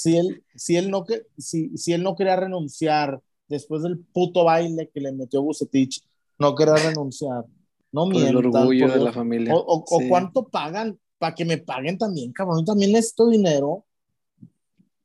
Si 0.00 0.16
él, 0.16 0.42
si 0.54 0.76
él 0.76 0.90
no 0.90 1.04
si, 1.36 1.76
si 1.76 1.92
él 1.92 2.02
no 2.02 2.16
quería 2.16 2.34
renunciar 2.34 3.20
después 3.48 3.82
del 3.82 3.98
puto 3.98 4.44
baile 4.44 4.88
que 4.94 4.98
le 4.98 5.12
metió 5.12 5.42
Bucetich, 5.42 6.02
no 6.38 6.54
quería 6.54 6.76
renunciar. 6.76 7.44
No 7.92 8.04
Por 8.08 8.14
el 8.22 8.32
mientan, 8.34 8.62
orgullo 8.62 8.86
por 8.86 8.98
de 8.98 9.04
la 9.04 9.12
familia. 9.12 9.54
O, 9.54 9.58
o- 9.58 9.84
o 9.86 9.98
Sí. 9.98 10.08
cuánto 10.08 10.48
pagan 10.48 10.98
para 11.18 11.34
que 11.34 11.44
me 11.44 11.58
paguen 11.58 11.98
también, 11.98 12.32
cabrón. 12.32 12.60
Yo 12.60 12.64
también 12.64 12.92
necesito 12.92 13.28
dinero. 13.28 13.84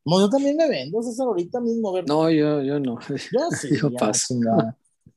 No, 0.05 0.21
yo 0.21 0.29
también 0.29 0.55
me 0.55 0.69
vendo, 0.69 1.01
César, 1.01 1.27
ahorita 1.27 1.59
mismo. 1.59 1.91
Ver, 1.91 2.07
No, 2.07 2.29
yo, 2.29 2.61
yo 2.61 2.79
no. 2.79 2.97
yo 3.33 3.51
sí, 3.51 3.69
yo 3.77 3.89
ya, 3.89 3.99
paso. 3.99 4.35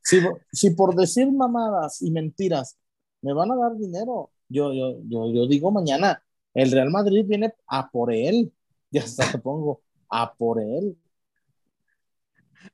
Si, 0.03 0.19
si 0.53 0.71
por 0.71 0.97
decir 0.97 1.31
mamadas 1.31 2.03
y 2.03 2.11
mentiras 2.11 2.77
me 3.23 3.33
van 3.33 3.53
a 3.53 3.57
dar 3.57 3.77
dinero, 3.77 4.31
yo, 4.49 4.73
yo, 4.73 4.99
yo, 5.09 5.31
yo 5.33 5.47
digo 5.47 5.71
mañana, 5.71 6.21
el 6.55 6.73
Real 6.73 6.91
Madrid 6.91 7.25
viene 7.29 7.55
a 7.69 7.89
por 7.91 8.13
él. 8.13 8.53
Ya 8.91 9.03
hasta 9.03 9.31
te 9.31 9.39
pongo, 9.39 9.83
a 10.09 10.35
por 10.35 10.61
él. 10.61 10.97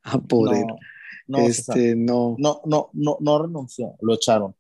Ah, 0.02 0.18
por 0.18 0.50
no, 0.50 0.56
él. 0.56 0.66
no, 1.26 1.38
este, 1.40 1.94
no. 1.96 2.36
no, 2.38 2.60
no, 2.64 2.90
no, 2.92 3.18
no 3.20 3.42
renunció, 3.42 3.96
lo 4.00 4.14
echaron. 4.14 4.54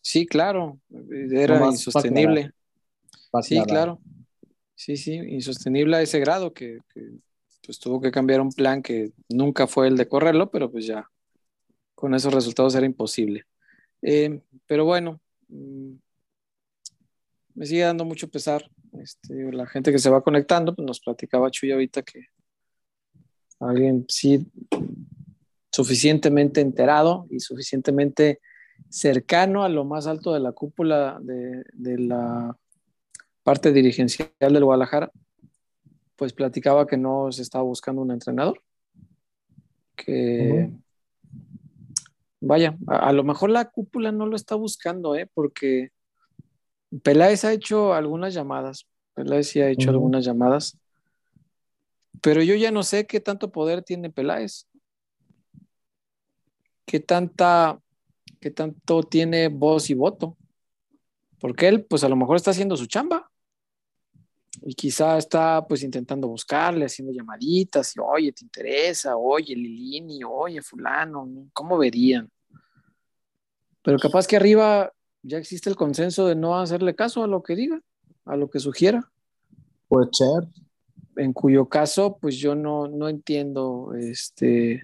Sí, 0.00 0.26
claro. 0.26 0.80
Era 1.30 1.58
Nomás 1.58 1.74
insostenible. 1.86 2.52
Sí, 3.42 3.58
aclarar. 3.58 3.66
claro. 3.66 4.00
Sí, 4.74 4.96
sí, 4.96 5.14
insostenible 5.14 5.96
a 5.96 6.02
ese 6.02 6.20
grado 6.20 6.52
que, 6.52 6.78
que, 6.94 7.10
pues 7.64 7.78
tuvo 7.78 8.00
que 8.00 8.10
cambiar 8.10 8.40
un 8.40 8.52
plan 8.52 8.80
que 8.82 9.12
nunca 9.28 9.66
fue 9.66 9.88
el 9.88 9.96
de 9.96 10.08
correrlo, 10.08 10.50
pero 10.50 10.70
pues 10.70 10.86
ya 10.86 11.10
con 11.94 12.14
esos 12.14 12.32
resultados 12.32 12.74
era 12.76 12.86
imposible. 12.86 13.44
Eh, 14.02 14.40
pero 14.66 14.84
bueno, 14.84 15.20
mm, 15.48 15.94
me 17.54 17.66
sigue 17.66 17.82
dando 17.82 18.04
mucho 18.04 18.30
pesar. 18.30 18.70
Este, 19.00 19.52
la 19.52 19.66
gente 19.66 19.92
que 19.92 19.98
se 19.98 20.10
va 20.10 20.22
conectando, 20.22 20.74
pues 20.74 20.86
nos 20.86 21.00
platicaba 21.00 21.50
Chuy 21.50 21.72
ahorita 21.72 22.02
que 22.02 22.26
alguien 23.60 24.04
sí 24.08 24.46
suficientemente 25.70 26.60
enterado 26.60 27.26
y 27.30 27.40
suficientemente 27.40 28.40
cercano 28.88 29.64
a 29.64 29.68
lo 29.68 29.84
más 29.84 30.06
alto 30.06 30.32
de 30.32 30.40
la 30.40 30.52
cúpula 30.52 31.18
de, 31.20 31.64
de 31.72 31.98
la 31.98 32.56
parte 33.42 33.72
dirigencial 33.72 34.30
del 34.38 34.64
Guadalajara, 34.64 35.10
pues 36.16 36.32
platicaba 36.32 36.86
que 36.86 36.96
no 36.96 37.30
se 37.32 37.42
estaba 37.42 37.64
buscando 37.64 38.02
un 38.02 38.10
entrenador. 38.10 38.62
Que, 39.94 40.70
vaya, 42.40 42.76
a, 42.86 43.08
a 43.08 43.12
lo 43.12 43.24
mejor 43.24 43.50
la 43.50 43.70
cúpula 43.70 44.12
no 44.12 44.26
lo 44.26 44.36
está 44.36 44.54
buscando, 44.54 45.16
¿eh? 45.16 45.28
porque 45.32 45.90
Peláez 47.02 47.44
ha 47.44 47.52
hecho 47.52 47.92
algunas 47.92 48.34
llamadas. 48.34 48.86
Peláez 49.14 49.48
sí 49.48 49.60
ha 49.60 49.68
hecho 49.68 49.90
algunas 49.90 50.24
llamadas. 50.24 50.78
Pero 52.22 52.42
yo 52.42 52.54
ya 52.54 52.70
no 52.70 52.82
sé 52.82 53.06
qué 53.06 53.20
tanto 53.20 53.52
poder 53.52 53.82
tiene 53.82 54.10
Peláez. 54.10 54.66
Qué 56.86 57.00
tanta, 57.00 57.80
qué 58.40 58.50
tanto 58.50 59.02
tiene 59.02 59.48
voz 59.48 59.90
y 59.90 59.94
voto. 59.94 60.36
Porque 61.38 61.68
él, 61.68 61.84
pues 61.84 62.02
a 62.04 62.08
lo 62.08 62.16
mejor 62.16 62.36
está 62.36 62.50
haciendo 62.50 62.76
su 62.76 62.86
chamba. 62.86 63.30
Y 64.62 64.74
quizá 64.74 65.18
está 65.18 65.64
pues 65.66 65.82
intentando 65.82 66.26
buscarle, 66.26 66.86
haciendo 66.86 67.12
llamaditas, 67.12 67.94
y 67.94 68.00
oye, 68.00 68.32
¿te 68.32 68.44
interesa? 68.44 69.16
Oye, 69.16 69.54
Lilini, 69.54 70.24
oye, 70.24 70.62
fulano, 70.62 71.28
¿cómo 71.52 71.78
verían? 71.78 72.28
Pero 73.82 73.98
capaz 73.98 74.26
que 74.26 74.36
arriba 74.36 74.92
ya 75.28 75.38
existe 75.38 75.68
el 75.70 75.76
consenso 75.76 76.26
de 76.26 76.34
no 76.34 76.58
hacerle 76.58 76.94
caso 76.94 77.22
a 77.22 77.26
lo 77.26 77.42
que 77.42 77.54
diga, 77.54 77.80
a 78.24 78.36
lo 78.36 78.48
que 78.50 78.58
sugiera 78.60 79.10
Puede 79.88 80.08
ser. 80.12 80.48
en 81.16 81.32
cuyo 81.32 81.66
caso, 81.68 82.18
pues 82.20 82.36
yo 82.36 82.54
no, 82.54 82.88
no 82.88 83.08
entiendo 83.08 83.92
este, 83.98 84.82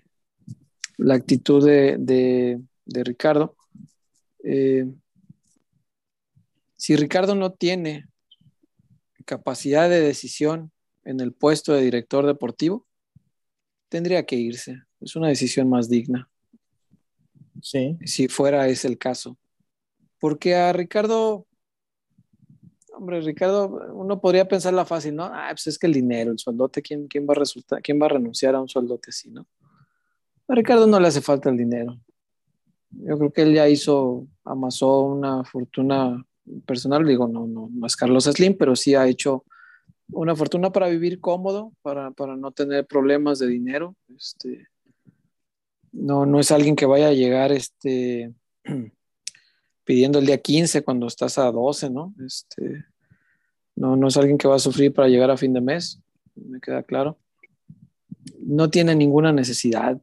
la 0.99 1.15
actitud 1.15 1.65
de, 1.65 1.97
de- 1.99 2.61
de 2.87 3.05
Ricardo. 3.05 3.57
Eh, 4.43 4.87
si 6.77 6.97
Ricardo 6.97 7.35
no 7.35 7.53
tiene 7.53 8.07
capacidad 9.25 9.89
de 9.89 10.01
decisión 10.01 10.71
en 11.05 11.21
el 11.21 11.33
puesto 11.33 11.73
de 11.73 11.83
director 11.83 12.27
deportivo, 12.27 12.87
tendría 13.89 14.27
que 14.27 14.37
irse. 14.37 14.83
Es 15.01 15.17
una 15.17 15.29
decisión 15.29 15.69
más 15.69 15.89
digna, 15.89 16.29
Sí. 17.63 17.97
si 18.05 18.29
fuera 18.29 18.69
ese 18.69 18.89
el 18.89 18.99
caso. 18.99 19.39
Porque 20.25 20.55
a 20.55 20.73
Ricardo, 20.73 21.47
hombre, 22.95 23.21
Ricardo, 23.21 23.69
uno 23.93 24.23
podría 24.23 24.49
pensarla 24.49 24.87
fácil, 24.87 25.15
¿no? 25.15 25.25
Ah, 25.25 25.49
pues 25.51 25.67
es 25.67 25.79
que 25.79 25.87
el 25.87 25.93
dinero, 25.93 26.33
el 26.33 26.39
sueldote, 26.39 26.81
¿quién, 26.81 27.09
quién 27.09 27.27
va 27.29 27.33
a 27.33 27.41
resultar, 27.41 27.83
quién 27.83 28.01
va 28.01 28.07
a 28.07 28.09
renunciar 28.09 28.55
a 28.55 28.63
un 28.63 28.67
sueldote 28.67 29.11
así, 29.11 29.31
no? 29.31 29.47
A 30.49 30.55
Ricardo 30.55 30.87
no 30.87 30.99
le 30.99 31.09
hace 31.09 31.21
falta 31.21 31.51
el 31.51 31.59
dinero. 31.59 32.01
Yo 32.89 33.19
creo 33.19 33.33
que 33.35 33.43
él 33.43 33.53
ya 33.53 33.69
hizo, 33.69 34.27
amasó 34.45 35.03
una 35.03 35.45
fortuna 35.45 36.25
personal, 36.65 37.07
digo, 37.07 37.29
no, 37.29 37.47
no, 37.47 37.69
no 37.71 37.87
es 37.87 37.95
Carlos 37.95 38.25
Slim, 38.25 38.57
pero 38.57 38.75
sí 38.77 38.95
ha 38.95 39.07
hecho 39.07 39.45
una 40.11 40.35
fortuna 40.35 40.73
para 40.73 40.89
vivir 40.89 41.21
cómodo, 41.21 41.75
para, 41.83 42.13
para 42.13 42.35
no 42.35 42.51
tener 42.51 42.87
problemas 42.87 43.41
de 43.41 43.49
dinero. 43.49 43.95
Este, 44.17 44.69
no, 45.93 46.25
no 46.25 46.41
es 46.41 46.51
alguien 46.51 46.77
que 46.77 46.87
vaya 46.87 47.09
a 47.09 47.13
llegar 47.13 47.53
este, 47.53 48.33
pidiendo 49.85 50.19
el 50.19 50.27
día 50.27 50.39
15 50.39 50.83
cuando 50.83 51.07
estás 51.07 51.39
a 51.39 51.51
12, 51.51 51.91
¿no? 51.91 52.15
Este, 52.25 52.85
no, 53.77 53.97
no 53.97 54.09
es 54.09 54.17
alguien 54.17 54.39
que 54.39 54.49
va 54.49 54.57
a 54.57 54.61
sufrir 54.61 54.93
para 54.93 55.09
llegar 55.09 55.31
a 55.31 55.37
fin 55.37 55.53
de 55.53 55.61
mes, 55.61 56.01
me 56.35 56.61
queda 56.61 56.83
claro. 56.83 57.19
No 58.41 58.71
tiene 58.71 58.95
ninguna 58.95 59.33
necesidad. 59.33 60.01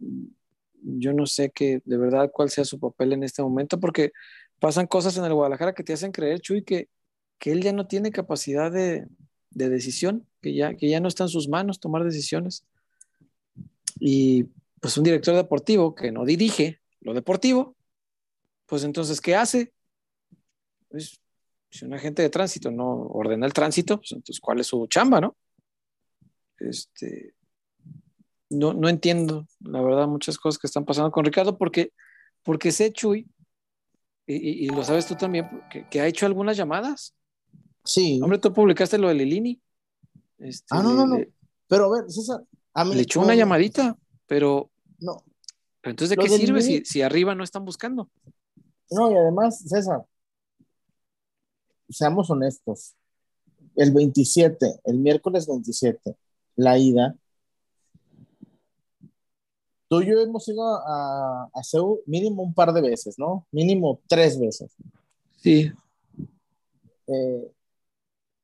Yo 0.84 1.14
no 1.14 1.26
sé 1.26 1.52
que 1.52 1.82
de 1.86 1.98
verdad 1.98 2.32
cuál 2.32 2.50
sea 2.50 2.66
su 2.66 2.80
papel 2.80 3.14
en 3.14 3.24
este 3.24 3.42
momento, 3.42 3.80
porque 3.80 4.12
pasan 4.60 4.88
cosas 4.88 5.18
en 5.18 5.26
el 5.26 5.34
Guadalajara 5.34 5.74
que 5.74 5.84
te 5.84 5.94
hacen 5.94 6.12
creer, 6.12 6.40
Chuy, 6.40 6.64
que, 6.64 6.90
que 7.40 7.52
él 7.52 7.62
ya 7.62 7.74
no 7.74 7.88
tiene 7.88 8.12
capacidad 8.12 8.72
de, 8.72 9.08
de 9.50 9.70
decisión, 9.70 10.28
que 10.42 10.54
ya, 10.54 10.76
que 10.76 10.90
ya 10.90 11.00
no 11.00 11.08
está 11.08 11.24
en 11.24 11.30
sus 11.30 11.50
manos 11.50 11.80
tomar 11.80 12.04
decisiones. 12.04 12.66
Y 14.00 14.46
pues 14.80 14.98
un 14.98 15.04
director 15.04 15.36
deportivo 15.36 15.96
que 15.96 16.12
no 16.12 16.26
dirige 16.26 16.80
lo 17.02 17.14
deportivo, 17.14 17.76
pues 18.72 18.86
entonces, 18.86 19.20
¿qué 19.20 19.36
hace? 19.36 19.74
Pues, 20.88 21.20
si 21.70 21.84
un 21.84 21.94
agente 21.94 22.22
de 22.22 22.30
tránsito 22.30 22.72
no 22.72 23.02
ordena 23.02 23.46
el 23.46 23.52
tránsito, 23.52 23.98
pues 23.98 24.14
entonces, 24.14 24.40
¿cuál 24.40 24.62
es 24.62 24.68
su 24.68 24.88
chamba, 24.88 25.20
no? 25.20 25.36
Este, 26.58 27.36
no, 28.50 28.72
no 28.72 28.88
entiendo, 28.88 29.46
la 29.60 29.82
verdad, 29.82 30.08
muchas 30.08 30.38
cosas 30.38 30.58
que 30.58 30.68
están 30.68 30.86
pasando 30.86 31.12
con 31.12 31.26
Ricardo, 31.26 31.58
porque, 31.58 31.92
porque 32.44 32.72
sé, 32.72 32.94
Chuy, 32.94 33.28
y, 34.26 34.36
y, 34.66 34.70
lo 34.70 34.86
sabes 34.86 35.06
tú 35.06 35.16
también, 35.18 35.50
que, 35.70 35.86
que, 35.90 36.00
ha 36.00 36.08
hecho 36.08 36.26
algunas 36.26 36.56
llamadas. 36.56 37.14
Sí. 37.84 38.22
Hombre, 38.24 38.40
tú 38.40 38.54
publicaste 38.54 38.98
lo 38.98 39.10
de 39.10 39.16
Lilini. 39.16 39.62
Este, 40.38 40.68
ah, 40.70 40.82
no, 40.82 40.94
no, 40.94 41.06
no. 41.06 41.18
Pero 41.68 41.94
a 41.94 42.00
ver, 42.00 42.10
César, 42.10 42.46
a 42.74 42.86
mí, 42.86 42.96
le 42.96 43.02
echó 43.02 43.20
una 43.20 43.36
llamadita, 43.36 43.98
pero. 44.28 44.72
No. 44.98 45.26
Pero 45.82 45.92
entonces, 45.92 46.16
¿de 46.16 46.24
qué 46.24 46.30
sirve 46.30 46.62
si, 46.62 46.86
si 46.86 47.02
arriba 47.02 47.36
no 47.36 47.44
están 47.44 47.66
buscando? 47.66 48.10
No, 48.92 49.12
y 49.12 49.16
además, 49.16 49.60
César, 49.68 50.06
seamos 51.90 52.30
honestos. 52.30 52.96
El 53.76 53.92
27, 53.92 54.82
el 54.84 54.98
miércoles 54.98 55.48
27, 55.48 56.16
la 56.58 56.78
ida. 56.78 57.16
Tú 59.88 60.02
y 60.02 60.08
yo 60.08 60.20
hemos 60.22 60.48
ido 60.48 60.64
a, 60.64 61.50
a 61.54 61.64
Seúl 61.64 62.00
mínimo 62.06 62.44
un 62.44 62.54
par 62.54 62.74
de 62.74 62.82
veces, 62.82 63.18
¿no? 63.18 63.48
Mínimo 63.52 64.02
tres 64.08 64.40
veces. 64.40 64.74
Sí. 65.38 65.72
Eh, 67.08 67.52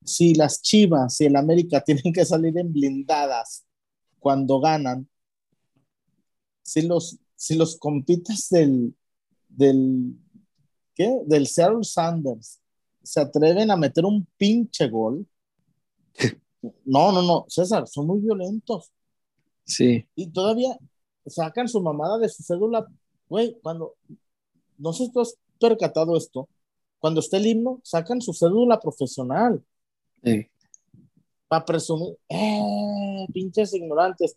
si 0.03 0.33
las 0.33 0.61
Chivas 0.61 1.19
y 1.21 1.25
el 1.25 1.35
América 1.35 1.81
tienen 1.85 2.13
que 2.13 2.25
salir 2.25 2.57
en 2.57 2.71
blindadas 2.71 3.65
cuando 4.19 4.59
ganan, 4.59 5.07
si 6.63 6.81
los, 6.81 7.17
si 7.35 7.55
los 7.55 7.77
compitas 7.77 8.49
del, 8.49 8.93
del, 9.47 10.17
¿qué? 10.97 11.21
Del 11.25 11.47
Seattle 11.47 11.83
Sanders 11.83 12.59
se 13.03 13.21
atreven 13.21 13.71
a 13.71 13.77
meter 13.77 14.03
un 14.03 14.27
pinche 14.37 14.89
gol. 14.89 15.25
No, 16.83 17.11
no, 17.11 17.21
no, 17.21 17.45
César, 17.47 17.87
son 17.87 18.07
muy 18.07 18.19
violentos. 18.19 18.91
Sí. 19.63 20.05
Y 20.15 20.27
todavía 20.31 20.77
sacan 21.27 21.69
su 21.69 21.79
mamada 21.79 22.17
de 22.17 22.27
su 22.27 22.43
cédula. 22.43 22.85
Güey, 23.29 23.57
cuando, 23.61 23.95
no 24.77 24.91
sé 24.91 25.05
si 25.05 25.11
tú 25.11 25.21
has 25.21 25.37
percatado 25.59 26.17
esto, 26.17 26.49
cuando 26.97 27.19
está 27.19 27.37
el 27.37 27.45
himno, 27.45 27.79
sacan 27.83 28.21
su 28.21 28.33
cédula 28.33 28.79
profesional. 28.79 29.63
Sí. 30.23 30.47
Para 31.47 31.63
presumir, 31.63 32.17
eh, 32.27 33.27
pinches 33.31 33.73
ignorantes. 33.75 34.35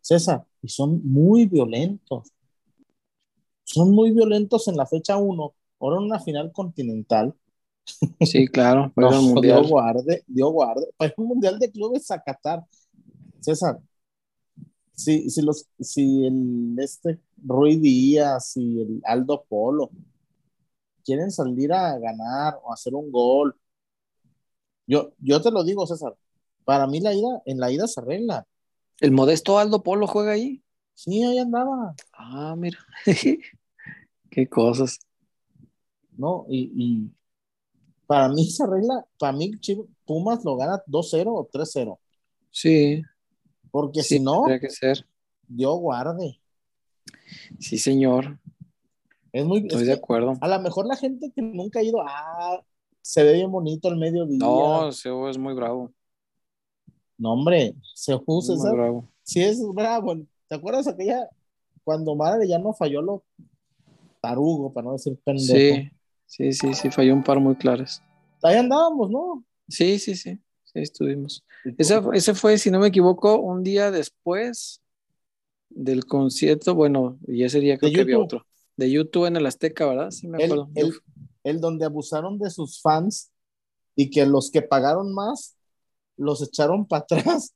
César, 0.00 0.46
y 0.62 0.68
son 0.68 1.02
muy 1.04 1.46
violentos. 1.46 2.32
Son 3.64 3.90
muy 3.90 4.12
violentos 4.12 4.68
en 4.68 4.76
la 4.76 4.86
fecha 4.86 5.18
1 5.18 5.55
ahora 5.80 5.96
en 5.98 6.04
una 6.04 6.20
final 6.20 6.52
continental. 6.52 7.34
Sí, 8.20 8.48
claro. 8.48 8.92
No, 8.96 9.22
mundial. 9.22 9.62
Dio 9.62 9.68
guarde, 9.68 10.24
dio 10.26 10.48
guarde. 10.50 10.88
Para 10.96 11.14
un 11.16 11.28
mundial 11.28 11.58
de 11.58 11.70
clubes 11.70 12.10
a 12.10 12.20
Qatar. 12.20 12.64
César, 13.40 13.78
si, 14.96 15.30
si, 15.30 15.42
los, 15.42 15.68
si 15.78 16.26
el 16.26 16.76
este 16.78 17.20
Rui 17.44 17.76
Díaz 17.76 18.56
y 18.56 18.80
el 18.80 19.00
Aldo 19.04 19.44
Polo 19.48 19.90
quieren 21.04 21.30
salir 21.30 21.72
a 21.72 21.98
ganar 21.98 22.58
o 22.64 22.72
hacer 22.72 22.94
un 22.94 23.12
gol, 23.12 23.54
yo, 24.86 25.12
yo 25.18 25.40
te 25.40 25.50
lo 25.50 25.62
digo, 25.62 25.86
César, 25.86 26.16
para 26.64 26.86
mí 26.86 27.00
la 27.00 27.14
ida, 27.14 27.42
en 27.44 27.60
la 27.60 27.70
ida 27.70 27.86
se 27.86 28.00
arregla. 28.00 28.46
¿El 29.00 29.12
modesto 29.12 29.58
Aldo 29.58 29.82
Polo 29.82 30.06
juega 30.06 30.32
ahí? 30.32 30.62
Sí, 30.94 31.22
ahí 31.22 31.38
andaba. 31.38 31.94
Ah, 32.12 32.54
mira. 32.56 32.78
Qué 34.30 34.48
cosas. 34.48 34.98
¿No? 36.16 36.46
Y, 36.48 36.72
y, 36.74 37.10
para 38.06 38.28
mí 38.28 38.48
se 38.48 38.62
arregla, 38.62 39.04
para 39.18 39.32
mí 39.32 39.52
Pumas 40.04 40.44
lo 40.44 40.56
gana 40.56 40.82
2-0 40.86 41.24
o 41.26 41.48
3-0. 41.48 41.98
Sí. 42.50 43.02
Porque 43.70 44.02
sí, 44.02 44.18
si 44.18 44.20
no, 44.20 44.44
tendría 44.44 44.60
que 44.60 44.70
ser. 44.70 45.04
Dios 45.48 45.78
guarde. 45.78 46.40
Sí, 47.58 47.78
señor. 47.78 48.38
Es 49.32 49.44
muy, 49.44 49.60
Estoy 49.60 49.82
es 49.82 49.88
de 49.88 49.92
acuerdo. 49.92 50.34
A 50.40 50.48
lo 50.48 50.60
mejor 50.60 50.86
la 50.86 50.96
gente 50.96 51.30
que 51.34 51.42
nunca 51.42 51.80
ha 51.80 51.82
ido, 51.82 52.00
ah, 52.00 52.62
se 53.02 53.22
ve 53.22 53.34
bien 53.34 53.50
bonito 53.50 53.88
el 53.88 53.96
mediodía. 53.96 54.38
No, 54.38 54.90
Seo 54.92 55.28
es 55.28 55.36
muy 55.36 55.54
bravo. 55.54 55.92
No, 57.18 57.32
hombre, 57.32 57.74
Seo 57.94 58.22
Muy 58.26 58.42
César, 58.42 58.74
bravo. 58.74 59.08
sí 59.22 59.42
es 59.42 59.60
bravo. 59.74 60.16
¿Te 60.48 60.54
acuerdas 60.54 60.86
aquella, 60.86 61.28
cuando 61.84 62.14
Madre 62.14 62.48
ya 62.48 62.58
no 62.58 62.72
falló 62.72 63.02
lo 63.02 63.24
tarugo, 64.20 64.72
para 64.72 64.86
no 64.86 64.92
decir 64.92 65.18
pendejo? 65.24 65.76
Sí, 65.76 65.90
sí, 66.26 66.52
sí, 66.52 66.74
sí, 66.74 66.90
falló 66.90 67.14
un 67.14 67.22
par 67.24 67.40
muy 67.40 67.56
claras. 67.56 68.02
Ahí 68.42 68.56
andábamos, 68.56 69.10
¿no? 69.10 69.44
Sí, 69.68 69.98
sí, 69.98 70.14
sí, 70.14 70.38
sí, 70.64 70.78
estuvimos. 70.80 71.44
Ese, 71.78 72.00
ese 72.12 72.34
fue, 72.34 72.58
si 72.58 72.70
no 72.70 72.78
me 72.78 72.88
equivoco, 72.88 73.38
un 73.40 73.62
día 73.62 73.90
después 73.90 74.82
del 75.68 76.04
concierto, 76.06 76.74
bueno, 76.74 77.18
y 77.26 77.42
ese 77.44 77.60
día 77.60 77.78
creo 77.78 77.92
que 77.92 78.00
había 78.02 78.18
otro. 78.18 78.46
De 78.76 78.90
YouTube 78.90 79.26
en 79.26 79.36
el 79.36 79.46
Azteca, 79.46 79.86
¿verdad? 79.86 80.10
Sí, 80.10 80.28
me 80.28 80.38
el, 80.38 80.52
acuerdo. 80.52 80.70
el, 80.74 80.92
el 81.44 81.60
donde 81.60 81.86
abusaron 81.86 82.38
de 82.38 82.50
sus 82.50 82.80
fans 82.80 83.30
y 83.96 84.10
que 84.10 84.26
los 84.26 84.50
que 84.50 84.62
pagaron 84.62 85.12
más 85.14 85.56
los 86.16 86.42
echaron 86.42 86.86
para 86.86 87.02
atrás. 87.10 87.54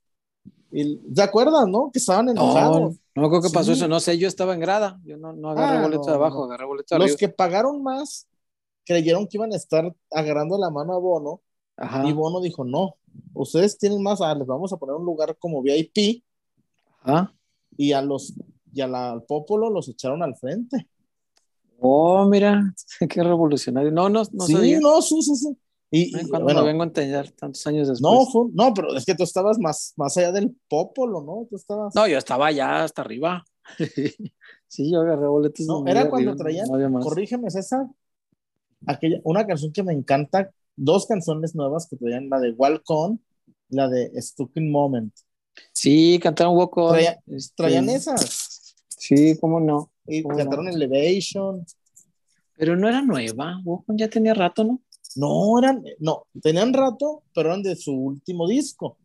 Y, 0.71 0.97
¿Te 1.13 1.21
acuerdas, 1.21 1.67
no? 1.67 1.89
Que 1.93 1.99
estaban 1.99 2.25
no, 2.25 2.31
enojados. 2.31 2.79
no 3.15 3.21
me 3.21 3.25
acuerdo 3.27 3.47
qué 3.49 3.53
pasó 3.53 3.71
Sí. 3.73 3.79
eso, 3.79 3.87
no 3.87 3.99
sé, 3.99 4.17
yo 4.17 4.27
estaba 4.27 4.53
en 4.53 4.59
grada, 4.61 4.99
yo 5.03 5.17
no, 5.17 5.33
no 5.33 5.51
agarré 5.51 5.77
Ah, 5.77 5.81
boleto 5.83 6.03
no, 6.05 6.09
de 6.09 6.13
abajo, 6.15 6.39
no. 6.39 6.43
agarré 6.45 6.65
boleto 6.65 6.95
de 6.95 6.99
Los 6.99 7.05
arriba. 7.11 7.17
que 7.17 7.29
pagaron 7.29 7.83
más 7.83 8.27
creyeron 8.85 9.27
que 9.27 9.37
iban 9.37 9.53
a 9.53 9.55
estar 9.55 9.93
agarrando 10.11 10.57
la 10.57 10.69
mano 10.69 10.93
a 10.93 10.99
Bono 10.99 11.41
Ajá, 11.77 12.07
y 12.07 12.13
Bono 12.13 12.41
dijo, 12.41 12.63
no, 12.63 12.95
ustedes 13.33 13.77
tienen 13.77 14.01
más, 14.03 14.21
ah, 14.21 14.35
les 14.35 14.47
vamos 14.47 14.71
a 14.73 14.77
poner 14.77 14.95
un 14.95 15.05
lugar 15.05 15.35
como 15.39 15.61
VIP 15.63 16.23
ajá. 17.03 17.33
y 17.77 17.91
a 17.93 18.01
los 18.01 18.33
y 18.73 18.81
a 18.81 18.87
la- 18.87 19.11
al 19.11 19.23
Popolo 19.23 19.69
los 19.69 19.89
echaron 19.89 20.23
al 20.23 20.35
frente. 20.37 20.87
Oh, 21.79 22.25
mira, 22.25 22.73
qué 23.09 23.23
revolucionario. 23.23 23.91
No, 23.91 24.07
no, 24.09 24.23
no 24.31 24.45
sí, 24.45 24.53
sabía. 24.53 24.79
no, 24.79 25.01
sí, 25.01 25.21
sí, 25.21 25.35
sí. 25.35 25.57
Y, 25.93 26.15
Ay, 26.15 26.23
y, 26.25 26.29
¿Cuándo 26.29 26.45
bueno, 26.45 26.63
vengo 26.63 26.83
a 26.83 26.85
entender 26.85 27.31
tantos 27.31 27.65
años 27.67 27.87
después? 27.89 28.13
no, 28.13 28.25
fue- 28.27 28.49
no, 28.53 28.73
pero 28.73 28.95
es 28.95 29.03
que 29.03 29.13
tú 29.15 29.23
estabas 29.23 29.59
más, 29.59 29.93
más 29.97 30.15
allá 30.15 30.31
del 30.31 30.55
Popolo, 30.69 31.21
¿no? 31.21 31.47
Tú 31.49 31.57
estabas... 31.57 31.93
No, 31.95 32.07
yo 32.07 32.17
estaba 32.17 32.49
ya 32.51 32.83
hasta 32.83 33.01
arriba. 33.01 33.43
sí, 34.67 34.91
yo 34.91 35.01
agarré 35.01 35.27
boletos. 35.27 35.65
No, 35.65 35.85
era 35.85 36.01
arriba, 36.01 36.09
cuando 36.11 36.35
traían, 36.35 36.67
no 36.69 36.99
corrígeme 37.01 37.49
César, 37.51 37.87
aquella, 38.87 39.19
una 39.23 39.45
canción 39.45 39.71
que 39.71 39.83
me 39.83 39.93
encanta, 39.93 40.51
dos 40.75 41.05
canciones 41.05 41.55
nuevas 41.55 41.87
que 41.87 41.97
traían, 41.97 42.29
la 42.29 42.39
de 42.39 42.51
Walk 42.51 42.83
On, 42.89 43.19
la 43.69 43.87
de 43.89 44.11
Stuck 44.21 44.51
in 44.57 44.71
Moment. 44.71 45.13
Sí, 45.73 46.19
cantaron 46.21 46.55
Walk 46.57 46.75
On. 46.77 46.93
Traía- 46.93 47.19
este, 47.27 47.53
Traían 47.55 47.89
esas 47.89 48.75
Sí, 48.89 49.37
cómo 49.39 49.59
no. 49.59 49.91
y 50.05 50.21
¿Cómo 50.23 50.37
cantaron 50.37 50.65
no? 50.65 50.71
Elevation. 50.71 51.65
Pero 52.57 52.75
no 52.77 52.87
era 52.87 53.01
nueva. 53.01 53.59
Walk 53.63 53.89
On 53.89 53.97
ya 53.97 54.09
tenía 54.09 54.33
rato, 54.33 54.63
¿no? 54.63 54.81
No, 55.15 55.59
eran, 55.59 55.83
no, 55.99 56.25
tenían 56.41 56.71
rato, 56.73 57.23
pero 57.33 57.49
eran 57.49 57.63
de 57.63 57.75
su 57.75 57.91
último 57.93 58.47
disco. 58.47 58.97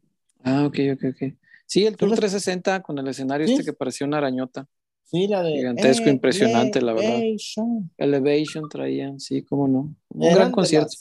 Ah, 0.44 0.64
ok, 0.66 0.78
ok, 0.94 1.04
ok. 1.10 1.34
Sí, 1.66 1.84
el 1.84 1.96
Tour 1.96 2.10
Entonces- 2.10 2.30
360 2.30 2.82
con 2.82 2.98
el 2.98 3.08
escenario 3.08 3.46
Sí. 3.48 3.54
este 3.54 3.64
que 3.64 3.72
parecía 3.72 4.06
una 4.06 4.18
arañota. 4.18 4.68
Sí, 5.08 5.28
la 5.28 5.42
de 5.42 5.52
Gigantesco, 5.52 6.08
impresionante, 6.10 6.82
la 6.82 6.92
verdad. 6.92 7.16
Elevation. 7.18 7.90
Elevation 7.96 8.68
traían, 8.68 9.20
sí, 9.20 9.42
cómo 9.42 9.68
no. 9.68 9.94
Un 10.08 10.22
Eran 10.24 10.34
gran 10.36 10.52
concierto. 10.52 10.94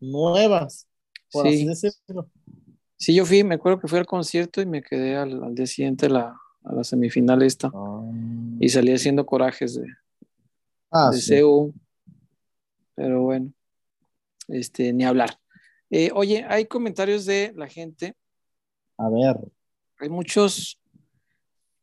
Nuevas, 0.00 0.86
por 1.32 1.46
así 1.46 1.58
Sí. 1.58 1.66
decirlo. 1.66 2.30
Sí, 2.96 3.14
yo 3.14 3.24
fui, 3.24 3.42
me 3.44 3.54
acuerdo 3.54 3.80
que 3.80 3.88
fui 3.88 3.98
al 3.98 4.06
concierto 4.06 4.60
y 4.60 4.66
me 4.66 4.82
quedé 4.82 5.16
al, 5.16 5.42
al 5.42 5.54
día 5.54 5.66
siguiente 5.66 6.06
a 6.06 6.08
la, 6.10 6.36
a 6.64 6.72
la 6.74 6.84
semifinal 6.84 7.42
esta. 7.42 7.72
Y 8.60 8.68
salí 8.68 8.92
haciendo 8.92 9.24
corajes 9.24 9.74
de, 9.76 9.86
Ah, 10.90 11.10
de 11.10 11.18
sí. 11.20 11.40
CU. 11.40 11.72
Pero 12.96 13.22
bueno, 13.22 13.52
este, 14.48 14.92
ni 14.92 15.04
hablar. 15.04 15.38
Eh, 15.90 16.10
oye, 16.14 16.44
hay 16.48 16.66
comentarios 16.66 17.24
de 17.24 17.52
la 17.56 17.66
gente. 17.68 18.14
A 18.98 19.08
ver, 19.08 19.38
Hay 20.00 20.08
muchos. 20.10 20.78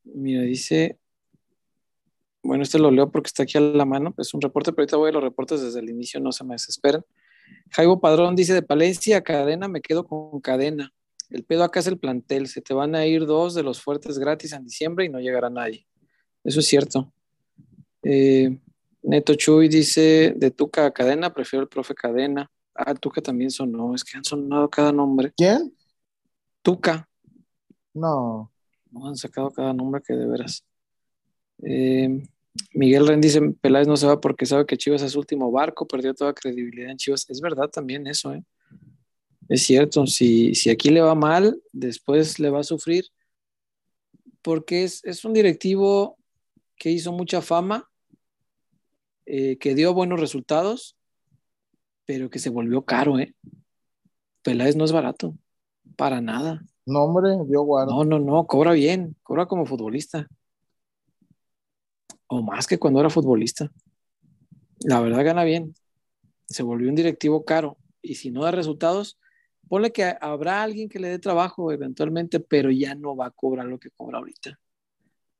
Mira, 0.04 0.42
dice. 0.44 1.00
Bueno, 2.46 2.62
este 2.62 2.78
lo 2.78 2.92
leo 2.92 3.10
porque 3.10 3.28
está 3.28 3.42
aquí 3.42 3.58
a 3.58 3.62
la 3.62 3.86
mano. 3.86 4.14
Es 4.20 4.36
un 4.36 4.42
reporte, 4.42 4.72
pero 4.72 4.84
ahorita 4.84 4.98
voy 4.98 5.10
a 5.10 5.14
los 5.14 5.24
reportes 5.24 5.62
desde 5.62 5.80
el 5.80 5.90
inicio, 5.90 6.20
no 6.20 6.32
se 6.32 6.44
me 6.44 6.54
desesperen. 6.54 7.02
Jaibo 7.72 8.00
Padrón 8.00 8.36
dice: 8.36 8.54
de 8.54 8.62
Palencia 8.62 9.18
a 9.18 9.22
cadena 9.22 9.68
me 9.68 9.82
quedo 9.82 10.06
con 10.06 10.40
cadena. 10.42 10.94
El 11.32 11.44
pedo 11.44 11.64
acá 11.64 11.80
es 11.80 11.88
el 11.88 11.98
plantel. 11.98 12.48
Se 12.48 12.62
te 12.62 12.76
van 12.76 12.94
a 12.94 13.08
ir 13.08 13.26
dos 13.26 13.56
de 13.56 13.64
los 13.64 13.82
fuertes 13.82 14.20
gratis 14.20 14.54
en 14.54 14.64
diciembre 14.64 15.06
y 15.06 15.10
no 15.10 15.20
llegará 15.20 15.50
nadie. 15.50 15.88
Eso 16.44 16.60
es 16.60 16.68
cierto. 16.68 17.12
Eh, 18.04 18.60
Neto 19.02 19.34
Chuy 19.34 19.68
dice: 19.68 20.36
de 20.38 20.52
Tuca 20.52 20.86
a 20.86 20.92
cadena, 20.92 21.34
prefiero 21.34 21.64
el 21.64 21.68
profe 21.68 21.96
cadena. 21.96 22.52
Ah, 22.76 22.94
Tuca 22.94 23.22
también 23.22 23.50
sonó. 23.50 23.96
Es 23.96 24.04
que 24.04 24.18
han 24.18 24.24
sonado 24.24 24.70
cada 24.70 24.92
nombre. 24.92 25.34
¿quién? 25.36 25.76
Tuca. 26.62 27.10
No. 27.92 28.52
No 28.92 29.08
han 29.08 29.16
sacado 29.16 29.50
cada 29.50 29.74
nombre 29.74 30.04
que 30.06 30.14
de 30.14 30.28
veras. 30.28 30.64
Eh, 31.64 32.22
Miguel 32.74 33.08
Ren 33.08 33.22
dice: 33.22 33.42
Peláez 33.62 33.88
no 33.88 33.98
se 33.98 34.08
va 34.08 34.20
porque 34.20 34.46
sabe 34.46 34.66
que 34.66 34.78
Chivas 34.78 35.02
es 35.02 35.14
su 35.14 35.20
último 35.20 35.52
barco, 35.52 35.88
perdió 35.88 36.14
toda 36.14 36.34
credibilidad 36.34 36.92
en 36.92 36.98
Chivas. 36.98 37.30
Es 37.30 37.42
verdad 37.42 37.70
también 37.70 38.08
eso, 38.08 38.34
¿eh? 38.34 38.44
Es 39.48 39.64
cierto, 39.64 40.08
si, 40.08 40.56
si 40.56 40.70
aquí 40.70 40.90
le 40.90 41.02
va 41.02 41.14
mal, 41.14 41.62
después 41.72 42.40
le 42.40 42.50
va 42.50 42.62
a 42.62 42.64
sufrir, 42.64 43.06
porque 44.42 44.84
es, 44.84 45.04
es 45.04 45.24
un 45.24 45.34
directivo 45.34 46.18
que 46.78 46.90
hizo 46.90 47.12
mucha 47.12 47.42
fama, 47.42 47.90
eh, 49.26 49.58
que 49.58 49.76
dio 49.76 49.94
buenos 49.94 50.20
resultados, 50.20 50.98
pero 52.06 52.30
que 52.30 52.40
se 52.40 52.50
volvió 52.50 52.84
caro, 52.84 53.20
¿eh? 53.20 53.36
Peláez 54.42 54.76
no 54.76 54.86
es 54.86 54.92
barato, 54.92 55.36
para 55.96 56.22
nada. 56.22 56.64
No, 56.86 57.04
hombre, 57.04 57.32
dio 57.48 57.62
guarda. 57.64 57.94
No, 57.94 58.04
no, 58.04 58.20
no, 58.20 58.46
cobra 58.48 58.74
bien, 58.74 59.16
cobra 59.24 59.48
como 59.48 59.66
futbolista. 59.66 60.28
O 62.28 62.42
más 62.42 62.68
que 62.68 62.78
cuando 62.78 63.00
era 63.00 63.10
futbolista. 63.10 63.72
La 64.80 65.00
verdad 65.00 65.24
gana 65.24 65.44
bien. 65.44 65.76
Se 66.48 66.64
volvió 66.64 66.90
un 66.90 66.96
directivo 66.96 67.46
caro. 67.46 67.78
Y 68.02 68.16
si 68.16 68.32
no 68.32 68.44
da 68.44 68.52
resultados, 68.52 69.20
ponle 69.68 69.92
que 69.92 70.16
habrá 70.22 70.64
alguien 70.64 70.90
que 70.90 71.00
le 71.00 71.10
dé 71.10 71.20
trabajo 71.20 71.72
eventualmente, 71.72 72.40
pero 72.40 72.72
ya 72.72 72.96
no 72.96 73.16
va 73.16 73.28
a 73.28 73.32
cobrar 73.32 73.66
lo 73.66 73.80
que 73.80 73.90
cobra 73.92 74.20
ahorita. 74.20 74.60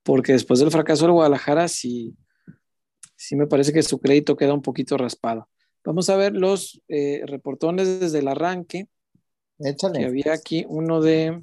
Porque 0.04 0.34
después 0.34 0.60
del 0.60 0.72
fracaso 0.72 1.06
del 1.06 1.14
Guadalajara, 1.14 1.68
sí, 1.68 2.16
sí 3.16 3.36
me 3.36 3.48
parece 3.48 3.74
que 3.74 3.84
su 3.84 4.00
crédito 4.00 4.36
queda 4.36 4.54
un 4.54 4.62
poquito 4.62 4.98
raspado. 4.98 5.50
Vamos 5.84 6.10
a 6.10 6.18
ver 6.18 6.34
los 6.34 6.82
eh, 6.88 7.22
reportones 7.26 8.00
desde 8.00 8.20
el 8.20 8.28
arranque 8.28 8.88
Échale. 9.60 10.00
que 10.00 10.06
había 10.06 10.34
aquí 10.34 10.66
uno 10.68 11.02
de 11.02 11.42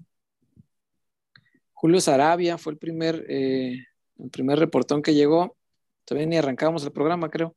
Julio 1.73 2.01
Sarabia, 2.01 2.59
fue 2.59 2.73
el 2.73 2.79
primer, 2.79 3.25
eh, 3.29 3.85
el 4.23 4.31
primer 4.31 4.59
reportón 4.59 5.03
que 5.03 5.15
llegó. 5.15 5.57
Todavía 6.05 6.27
ni 6.29 6.37
arrancábamos 6.37 6.85
el 6.85 6.93
programa, 6.93 7.29
creo. 7.29 7.55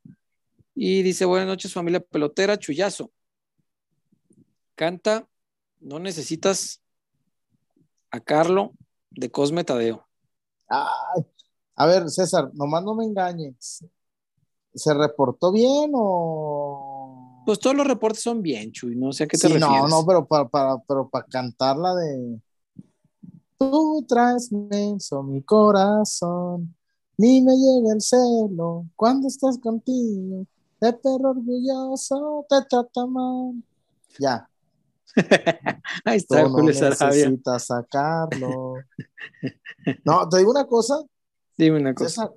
Y 0.74 1.04
dice, 1.04 1.26
buenas 1.26 1.48
noches 1.48 1.74
familia 1.74 2.00
pelotera, 2.00 2.58
chullazo. 2.58 3.12
Canta, 4.76 5.28
no 5.80 6.00
necesitas 6.00 6.82
a 8.12 8.20
Carlo 8.20 8.74
de 9.10 9.32
Cosme 9.32 9.64
Tadeo. 9.64 10.06
A 10.70 11.86
ver, 11.86 12.10
César, 12.10 12.50
nomás 12.54 12.84
no 12.84 12.96
me 12.96 13.06
engañes. 13.06 13.86
¿Se 14.74 14.94
reportó 14.94 15.52
bien 15.52 15.92
o...? 15.94 17.44
Pues 17.46 17.60
todos 17.60 17.76
los 17.76 17.86
reportes 17.88 18.22
son 18.24 18.42
bien, 18.42 18.72
Chuy, 18.72 18.96
no 18.96 19.14
sé 19.14 19.24
a 19.26 19.28
qué 19.28 19.38
te 19.38 19.48
Sí, 19.48 19.54
refieres. 19.54 19.82
no, 19.84 19.88
no, 19.88 20.06
pero 20.06 20.26
para, 20.26 20.48
para, 20.50 20.78
pero 20.88 21.08
para 21.10 21.26
cantarla 21.26 21.94
de... 21.96 22.42
Tú 23.58 24.06
traes 24.08 24.52
menso 24.52 25.24
mi 25.24 25.42
corazón, 25.42 26.76
ni 27.18 27.42
me 27.42 27.54
llega 27.56 27.94
el 27.94 28.02
celo 28.02 28.86
cuando 28.96 29.28
estás 29.28 29.58
contigo. 29.58 30.46
De 30.82 30.92
perro 30.94 31.32
orgulloso 31.32 32.46
te 32.50 32.62
trata 32.70 33.06
mal. 33.06 33.54
Ya, 34.20 34.50
Ahí 36.04 36.20
tú 36.20 36.36
está 36.36 36.44
no 36.44 36.50
Julio 36.50 36.74
Sarabia. 36.74 37.30
necesitas 37.30 37.66
sacarlo. 37.66 38.76
No, 40.04 40.28
te 40.30 40.40
digo 40.40 40.52
una 40.52 40.66
cosa, 40.66 41.00
Dime 41.58 41.80
una 41.80 41.94
cosa. 41.94 42.10
César, 42.10 42.34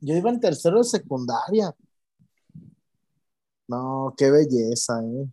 yo 0.00 0.14
iba 0.14 0.30
en 0.30 0.40
tercero 0.40 0.78
de 0.78 0.84
secundaria. 0.84 1.74
No, 3.66 4.14
qué 4.16 4.30
belleza, 4.30 5.02
eh. 5.02 5.26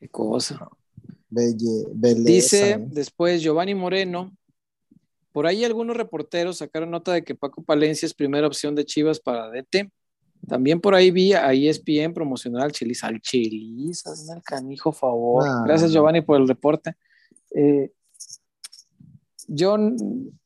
¿Qué 0.00 0.08
cosa? 0.08 0.68
Belle, 1.30 1.86
belleza. 1.94 2.24
Dice 2.24 2.70
eh. 2.72 2.78
después 2.80 3.42
Giovanni 3.42 3.74
Moreno, 3.74 4.36
por 5.32 5.46
ahí 5.46 5.64
algunos 5.64 5.96
reporteros 5.96 6.58
sacaron 6.58 6.90
nota 6.90 7.12
de 7.12 7.24
que 7.24 7.34
Paco 7.34 7.62
Palencia 7.62 8.06
es 8.06 8.14
primera 8.14 8.46
opción 8.46 8.74
de 8.74 8.84
Chivas 8.84 9.20
para 9.20 9.48
DT. 9.50 9.90
También 10.48 10.80
por 10.80 10.94
ahí 10.94 11.10
vi 11.10 11.32
a 11.32 11.52
ESPN 11.52 12.14
promocionar 12.14 12.62
al 12.62 12.72
Chilis. 12.72 13.04
Al 13.04 13.20
Chilis, 13.20 14.06
hazme 14.06 14.36
el 14.36 14.42
canijo 14.42 14.90
favor. 14.90 15.44
Ah. 15.46 15.62
Gracias 15.64 15.92
Giovanni 15.92 16.22
por 16.22 16.40
el 16.40 16.48
reporte. 16.48 16.96
Eh, 17.54 17.92
yo 19.46 19.76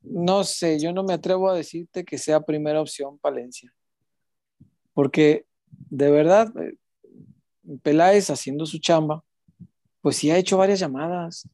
no 0.03 0.45
sé, 0.45 0.78
yo 0.78 0.93
no 0.93 1.03
me 1.05 1.14
atrevo 1.14 1.49
a 1.49 1.55
decirte 1.55 2.05
que 2.05 2.18
sea 2.18 2.41
primera 2.41 2.80
opción 2.80 3.18
Palencia. 3.18 3.72
Porque 4.93 5.47
de 5.91 6.11
verdad, 6.11 6.53
eh, 6.61 6.76
Peláez 7.82 8.30
haciendo 8.30 8.66
su 8.66 8.78
chamba, 8.78 9.24
pues 10.05 10.16
sí 10.16 10.30
ha 10.30 10.36
hecho 10.36 10.59
varias 10.59 10.80
llamadas, 10.80 11.48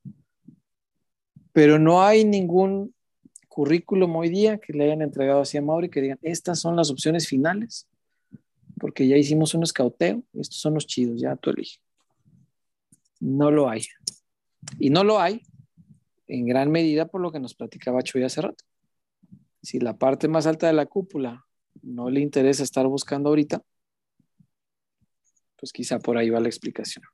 pero 1.53 1.79
no 1.79 2.03
hay 2.03 2.25
ningún 2.25 2.93
currículum 3.47 4.17
hoy 4.17 4.29
día 4.29 4.59
que 4.59 4.73
le 4.73 4.87
hayan 4.87 5.03
entregado 5.03 5.43
así 5.43 5.57
a 5.57 5.63
Mauri 5.63 5.89
que 5.89 6.01
digan, 6.01 6.19
estas 6.21 6.59
son 6.59 6.75
las 6.75 6.91
opciones 6.91 7.29
finales, 7.29 7.87
porque 8.81 9.07
ya 9.07 9.17
hicimos 9.17 9.55
un 9.55 9.63
escauteo, 9.63 10.25
estos 10.33 10.59
son 10.59 10.75
los 10.75 10.89
chidos, 10.89 11.21
ya 11.21 11.37
tú 11.37 11.51
elige. 11.51 11.79
No 13.21 13.53
lo 13.53 13.71
hay. 13.71 13.85
Y 14.81 14.91
no 14.91 15.05
lo 15.05 15.21
hay 15.21 15.43
en 16.27 16.45
gran 16.45 16.73
medida 16.73 17.07
por 17.07 17.21
lo 17.21 17.31
que 17.31 17.39
nos 17.39 17.55
platicaba 17.55 18.03
Chuy 18.03 18.25
hace 18.25 18.41
rato. 18.41 18.65
Si 19.63 19.79
la 19.79 19.97
parte 19.97 20.27
más 20.27 20.49
alta 20.49 20.67
de 20.67 20.73
la 20.73 20.87
cúpula 20.87 21.47
no 21.83 22.11
le 22.11 22.19
interesa 22.21 22.65
estar 22.65 22.89
buscando 22.89 23.29
ahorita, 23.29 23.63
pues 25.57 25.73
quizá 25.73 26.01
por 26.01 26.19
ahí 26.19 26.31
va 26.31 26.41
la 26.41 26.49
explicación. 26.49 27.05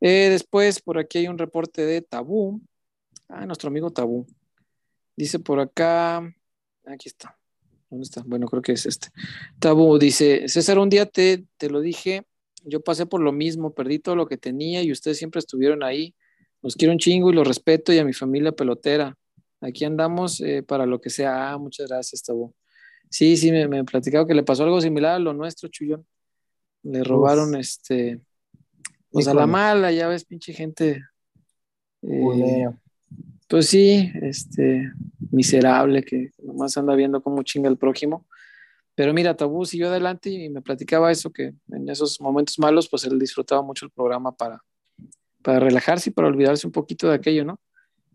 Eh, 0.00 0.28
después, 0.30 0.80
por 0.80 0.98
aquí 0.98 1.18
hay 1.18 1.28
un 1.28 1.38
reporte 1.38 1.84
de 1.84 2.02
Tabú. 2.02 2.60
Ah, 3.28 3.46
nuestro 3.46 3.68
amigo 3.68 3.90
Tabú. 3.90 4.26
Dice 5.16 5.38
por 5.38 5.60
acá, 5.60 6.18
aquí 6.84 7.08
está. 7.08 7.38
¿Dónde 7.88 8.04
está? 8.04 8.22
Bueno, 8.26 8.46
creo 8.46 8.62
que 8.62 8.72
es 8.72 8.86
este. 8.86 9.08
Tabú 9.58 9.98
dice, 9.98 10.48
César, 10.48 10.78
un 10.78 10.90
día 10.90 11.06
te, 11.06 11.46
te 11.56 11.70
lo 11.70 11.80
dije, 11.80 12.24
yo 12.64 12.80
pasé 12.80 13.06
por 13.06 13.20
lo 13.20 13.32
mismo, 13.32 13.74
perdí 13.74 13.98
todo 13.98 14.16
lo 14.16 14.26
que 14.26 14.36
tenía 14.36 14.82
y 14.82 14.92
ustedes 14.92 15.18
siempre 15.18 15.38
estuvieron 15.38 15.82
ahí. 15.82 16.14
Los 16.62 16.74
quiero 16.74 16.92
un 16.92 16.98
chingo 16.98 17.30
y 17.30 17.34
los 17.34 17.46
respeto 17.46 17.92
y 17.92 17.98
a 17.98 18.04
mi 18.04 18.12
familia 18.12 18.52
pelotera. 18.52 19.16
Aquí 19.60 19.84
andamos 19.84 20.40
eh, 20.40 20.62
para 20.62 20.84
lo 20.84 21.00
que 21.00 21.10
sea. 21.10 21.52
Ah, 21.52 21.58
muchas 21.58 21.88
gracias, 21.88 22.22
Tabú. 22.22 22.54
Sí, 23.08 23.36
sí, 23.36 23.52
me, 23.52 23.68
me 23.68 23.84
platicaba 23.84 24.26
que 24.26 24.34
le 24.34 24.42
pasó 24.42 24.64
algo 24.64 24.80
similar 24.80 25.14
a 25.14 25.18
lo 25.18 25.32
nuestro, 25.32 25.68
Chuyón. 25.68 26.06
Le 26.82 27.04
robaron 27.04 27.54
este, 27.54 28.20
pues 29.10 29.28
a 29.28 29.34
la 29.34 29.46
mala, 29.46 29.92
ya 29.92 30.08
ves, 30.08 30.24
pinche 30.24 30.52
gente. 30.52 31.02
eh, 32.02 32.68
pues 33.48 33.68
sí, 33.68 34.10
este, 34.22 34.90
miserable, 35.30 36.02
que 36.02 36.30
nomás 36.42 36.76
anda 36.76 36.94
viendo 36.94 37.22
cómo 37.22 37.42
chinga 37.42 37.68
el 37.68 37.78
prójimo. 37.78 38.26
Pero 38.94 39.12
mira, 39.12 39.36
Tabú 39.36 39.64
siguió 39.66 39.88
adelante 39.88 40.30
y 40.30 40.48
me 40.48 40.62
platicaba 40.62 41.12
eso, 41.12 41.30
que 41.30 41.54
en 41.70 41.88
esos 41.88 42.20
momentos 42.20 42.58
malos, 42.58 42.88
pues 42.88 43.04
él 43.04 43.18
disfrutaba 43.18 43.62
mucho 43.62 43.84
el 43.84 43.92
programa 43.92 44.34
para, 44.34 44.62
para 45.42 45.60
relajarse 45.60 46.10
y 46.10 46.12
para 46.12 46.28
olvidarse 46.28 46.66
un 46.66 46.72
poquito 46.72 47.08
de 47.08 47.14
aquello, 47.14 47.44
¿no? 47.44 47.60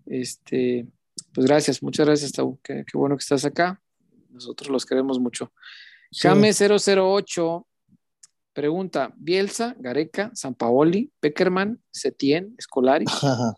Este, 0.07 0.87
pues 1.33 1.45
gracias, 1.45 1.83
muchas 1.83 2.05
gracias, 2.07 2.31
Tabú. 2.31 2.59
Qué, 2.63 2.83
qué 2.91 2.97
bueno 2.97 3.15
que 3.15 3.21
estás 3.21 3.45
acá. 3.45 3.79
Nosotros 4.31 4.69
los 4.69 4.85
queremos 4.85 5.19
mucho. 5.19 5.53
Sí. 6.11 6.27
Jame008 6.27 7.65
pregunta: 8.54 9.14
Bielsa, 9.18 9.76
Gareca, 9.80 10.32
Sampaoli, 10.34 11.12
Peckerman, 11.20 11.82
Setien, 11.91 12.56
Escolari. 12.58 13.06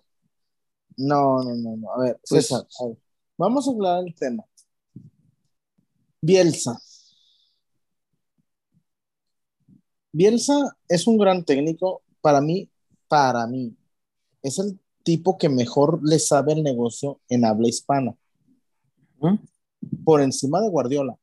No, 0.96 1.42
no, 1.42 1.56
no, 1.56 1.76
no. 1.76 1.92
A 1.92 2.04
ver, 2.04 2.20
Pues- 2.30 2.46
César, 2.48 2.68
a 2.80 2.86
ver. 2.88 2.98
vamos 3.36 3.68
a 3.68 3.72
hablar 3.72 4.04
del 4.04 4.14
tema. 4.14 4.44
Bielsa. 6.22 6.78
Bielsa 10.12 10.78
es 10.88 11.08
un 11.08 11.18
gran 11.18 11.44
técnico. 11.44 12.04
Para 12.22 12.42
mí, 12.42 12.70
para 13.08 13.48
mí, 13.48 13.76
es 14.44 14.60
el 14.60 14.80
tipo 15.04 15.38
que 15.38 15.50
mejor 15.50 16.00
le 16.04 16.20
sabe 16.20 16.54
el 16.54 16.62
negocio 16.64 17.20
en 17.28 17.44
habla 17.44 17.68
hispana, 17.68 18.16
¿Mm? 19.20 19.36
por 20.06 20.22
encima 20.22 20.62
de 20.62 20.70
Guardiola. 20.70 21.18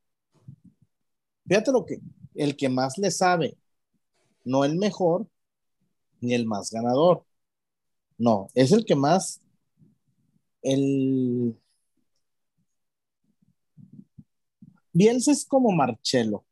Fíjate 1.47 1.73
lo 1.73 1.87
que, 1.87 2.01
el 2.35 2.57
que 2.57 2.68
más 2.68 2.99
le 2.99 3.11
sabe, 3.11 3.57
no 4.51 4.64
el 4.64 4.76
mejor 4.76 5.26
ni 6.20 6.34
el 6.34 6.44
más 6.46 6.70
ganador. 6.70 7.24
No, 8.18 8.48
es 8.55 8.72
el 8.72 8.84
que 8.84 8.96
más 8.96 9.40
el 10.62 11.57
Bielsa 14.92 15.30
es 15.32 15.44
como 15.46 15.70
Marcelo. 15.70 16.44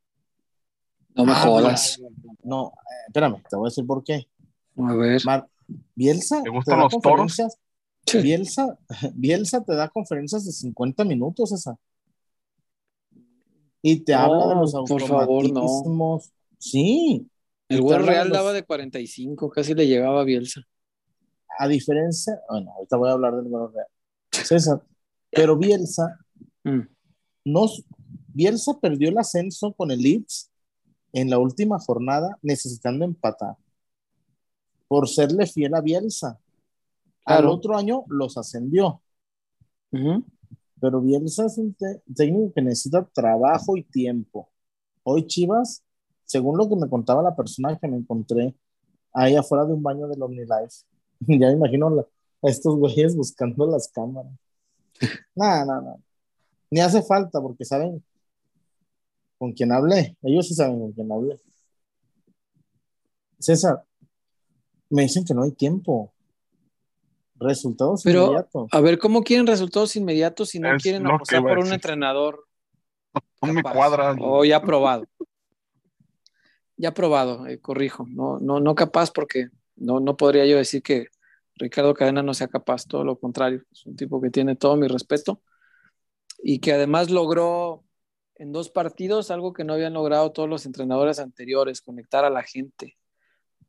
No 1.15 1.25
me 1.25 1.33
Ah, 1.33 1.43
jodas. 1.45 2.01
No, 2.45 2.69
eh, 2.69 3.05
espérame, 3.09 3.43
te 3.51 3.57
voy 3.57 3.67
a 3.67 3.71
decir 3.71 3.85
por 3.85 4.05
qué. 4.05 4.29
A 4.77 4.95
ver. 4.95 5.21
Mar- 5.25 5.49
Bielsa 5.95 6.43
¿Te 6.43 6.51
gustan 6.51 6.79
da 6.79 6.85
los 6.85 6.93
toros? 6.93 7.03
conferencias- 7.37 7.59
Bielsa, 8.23 8.79
Bielsa 9.15 9.63
te 9.65 9.75
da 9.75 9.89
conferencias 9.89 10.45
de 10.47 10.53
50 10.53 11.05
minutos 11.05 11.53
esa. 11.53 11.77
Y 13.83 14.01
te 14.01 14.13
No, 14.13 14.19
habla 14.21 14.49
de 14.49 14.55
los 14.55 14.73
por 14.73 15.03
favor, 15.03 15.51
no. 15.53 15.61
automatismos. 15.61 16.33
Sí, 16.59 17.29
El 17.69 17.81
World 17.83 18.07
Real 18.07 18.31
daba 18.31 18.53
de 18.53 18.65
45, 18.65 19.51
casi 19.51 19.75
le 19.75 19.87
llegaba 19.87 20.21
a 20.23 20.25
Bielsa. 20.25 20.63
a 21.61 21.67
diferencia, 21.67 22.41
bueno, 22.49 22.71
ahorita 22.73 22.97
voy 22.97 23.09
a 23.09 23.13
hablar 23.13 23.35
del 23.35 23.47
World 23.47 23.75
Real. 23.75 23.87
César, 24.31 24.83
pero 25.31 25.57
Bielsa 25.57 26.19
Mm. 26.65 26.83
no, 27.47 27.67
Bielsa 28.29 28.79
perdió 28.81 29.09
el 29.09 29.19
ascenso 29.19 29.73
con 29.73 29.91
el 29.91 30.01
Leeds 30.01 30.51
en 31.13 31.31
la 31.31 31.39
última 31.39 31.79
jornada 31.81 32.39
necesitando 32.43 33.05
empatar 33.05 33.57
por 34.87 35.09
serle 35.09 35.47
fiel 35.47 35.75
a 35.75 35.81
Bielsa. 35.81 36.39
Al 37.25 37.39
Claro. 37.43 37.53
otro 37.53 37.77
año 37.77 38.05
los 38.09 38.37
ascendió, 38.39 39.03
pero 40.81 41.01
Bielsa 41.01 41.47
es 41.47 41.59
un 41.59 41.75
técnico 42.15 42.53
que 42.55 42.63
necesita 42.63 43.05
trabajo 43.13 43.77
y 43.77 43.83
tiempo. 43.83 44.49
Hoy 45.03 45.27
Chivas, 45.27 45.83
según 46.29 46.59
lo 46.59 46.69
que 46.69 46.77
me 46.77 46.89
contaba 46.89 47.23
la 47.23 47.35
persona 47.35 47.79
que 47.79 47.89
me 47.89 47.97
encontré 47.97 48.55
ahí 49.15 49.35
afuera 49.35 49.65
de 49.65 49.73
un 49.73 49.83
baño 49.83 50.07
del 50.09 50.23
OmniLife, 50.23 50.85
ya 51.21 51.47
me 51.49 51.53
imagino 51.53 51.89
la- 51.91 52.03
a 52.43 52.49
estos 52.51 52.77
güeyes 52.77 53.17
buscando 53.17 53.67
las 53.67 53.89
cámaras. 53.89 54.31
Nada, 55.35 55.65
nada, 55.65 55.81
nada. 55.81 55.97
Ni 56.71 56.81
hace 56.81 57.03
falta 57.03 57.41
porque 57.41 57.65
saben 57.65 58.05
con 59.39 59.53
quién 59.53 59.73
hablé. 59.73 60.17
Ellos 60.23 60.47
sí 60.47 60.55
saben 60.55 60.79
con 60.79 60.93
quién 60.93 61.11
hablé. 61.11 61.41
César, 63.39 63.85
me 64.91 65.03
dicen 65.03 65.25
que 65.25 65.35
no 65.35 65.43
hay 65.45 65.53
tiempo. 65.53 66.13
Resultados 67.37 68.03
Pero- 68.03 68.25
inmediatos. 68.27 68.69
A 68.73 68.81
ver, 68.81 68.99
¿cómo 68.99 69.23
quieren 69.23 69.47
resultados 69.47 69.95
inmediatos 69.97 70.51
si 70.51 70.59
no 70.59 70.75
Es 70.75 70.83
quieren 70.83 71.07
apostar 71.07 71.41
por 71.43 71.59
un 71.59 71.73
entrenador 71.73 72.45
No 73.43 73.53
me 73.53 73.63
cuadra. 73.63 74.17
O 74.21 74.45
ya 74.45 74.61
probado. 74.61 75.07
Ya 76.79 76.95
probado, 76.95 77.47
eh, 77.47 77.61
corrijo. 77.61 78.07
No, 78.09 78.39
no, 78.41 78.61
no 78.61 78.75
capaz 78.75 79.11
porque 79.11 79.49
no, 79.77 80.01
no 80.01 80.17
podría 80.17 80.47
yo 80.47 80.57
decir 80.57 80.83
que 80.83 81.09
Ricardo 81.57 81.93
Cadena 81.93 82.23
no 82.23 82.33
sea 82.35 82.49
capaz, 82.49 82.87
todo 82.87 83.05
lo 83.05 83.19
contrario. 83.19 83.65
Es 83.73 83.85
un 83.85 83.97
tipo 83.97 84.21
que 84.21 84.31
tiene 84.31 84.57
todo 84.57 84.77
mi 84.77 84.87
respeto 84.87 85.43
y 86.43 86.61
que 86.61 86.73
además 86.73 87.11
logró 87.11 87.85
en 88.37 88.53
dos 88.53 88.71
partidos 88.71 89.31
algo 89.33 89.53
que 89.53 89.65
no 89.65 89.75
habían 89.75 89.95
logrado 89.95 90.31
todos 90.31 90.49
los 90.49 90.65
entrenadores 90.65 91.19
anteriores, 91.19 91.83
conectar 91.83 92.25
a 92.25 92.31
la 92.31 92.45
gente. 92.45 92.97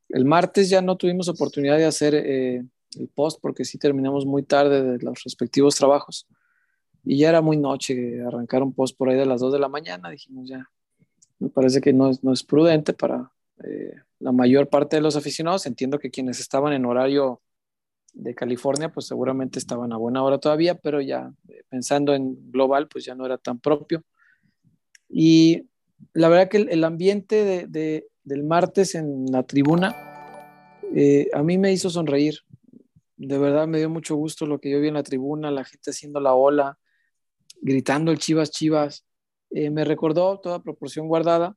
El 0.08 0.24
martes 0.24 0.70
ya 0.70 0.80
no 0.80 0.96
tuvimos 0.96 1.28
oportunidad 1.28 1.76
de 1.76 1.86
hacer 1.86 2.14
eh, 2.14 2.64
el 2.96 3.08
post 3.08 3.40
porque 3.42 3.64
sí 3.64 3.78
terminamos 3.78 4.24
muy 4.24 4.44
tarde 4.44 4.82
de 4.82 5.04
los 5.04 5.22
respectivos 5.24 5.74
trabajos 5.74 6.26
y 7.04 7.18
ya 7.18 7.30
era 7.30 7.40
muy 7.40 7.56
noche 7.56 8.22
arrancar 8.22 8.62
un 8.62 8.72
post 8.72 8.96
por 8.96 9.08
ahí 9.08 9.16
de 9.16 9.26
las 9.26 9.40
2 9.40 9.52
de 9.52 9.58
la 9.58 9.68
mañana. 9.68 10.10
Dijimos 10.10 10.48
ya, 10.48 10.68
me 11.40 11.48
parece 11.48 11.80
que 11.80 11.92
no 11.92 12.10
es, 12.10 12.22
no 12.22 12.32
es 12.32 12.44
prudente 12.44 12.92
para 12.92 13.32
eh, 13.64 13.94
la 14.20 14.32
mayor 14.32 14.68
parte 14.68 14.96
de 14.96 15.02
los 15.02 15.16
aficionados. 15.16 15.66
Entiendo 15.66 15.98
que 15.98 16.10
quienes 16.10 16.38
estaban 16.38 16.72
en 16.72 16.84
horario 16.84 17.42
de 18.12 18.34
California, 18.34 18.92
pues 18.92 19.06
seguramente 19.06 19.58
estaban 19.58 19.92
a 19.92 19.96
buena 19.96 20.22
hora 20.22 20.38
todavía, 20.38 20.74
pero 20.76 21.00
ya 21.00 21.32
eh, 21.48 21.62
pensando 21.68 22.14
en 22.14 22.50
global, 22.50 22.88
pues 22.88 23.04
ya 23.04 23.14
no 23.14 23.26
era 23.26 23.38
tan 23.38 23.58
propio. 23.58 24.04
Y 25.08 25.66
la 26.12 26.28
verdad 26.28 26.48
que 26.48 26.58
el, 26.58 26.84
ambiente 26.84 27.66
de, 27.66 28.06
del 28.22 28.42
martes 28.44 28.94
en 28.94 29.26
la 29.26 29.42
tribuna 29.42 29.96
eh, 30.94 31.28
a 31.32 31.42
mí 31.42 31.58
me 31.58 31.72
hizo 31.72 31.90
sonreír. 31.90 32.40
De 33.16 33.38
verdad 33.38 33.66
me 33.66 33.78
dio 33.78 33.90
mucho 33.90 34.16
gusto 34.16 34.46
lo 34.46 34.60
que 34.60 34.70
yo 34.70 34.80
vi 34.80 34.88
en 34.88 34.94
la 34.94 35.02
tribuna, 35.02 35.50
la 35.50 35.64
gente 35.64 35.90
haciendo 35.90 36.20
la 36.20 36.34
ola, 36.34 36.78
gritando 37.60 38.10
el 38.10 38.18
Chivas 38.18 38.50
Chivas. 38.50 39.04
Eh, 39.50 39.70
me 39.70 39.84
recordó, 39.84 40.38
toda 40.40 40.62
proporción 40.62 41.08
guardada, 41.08 41.56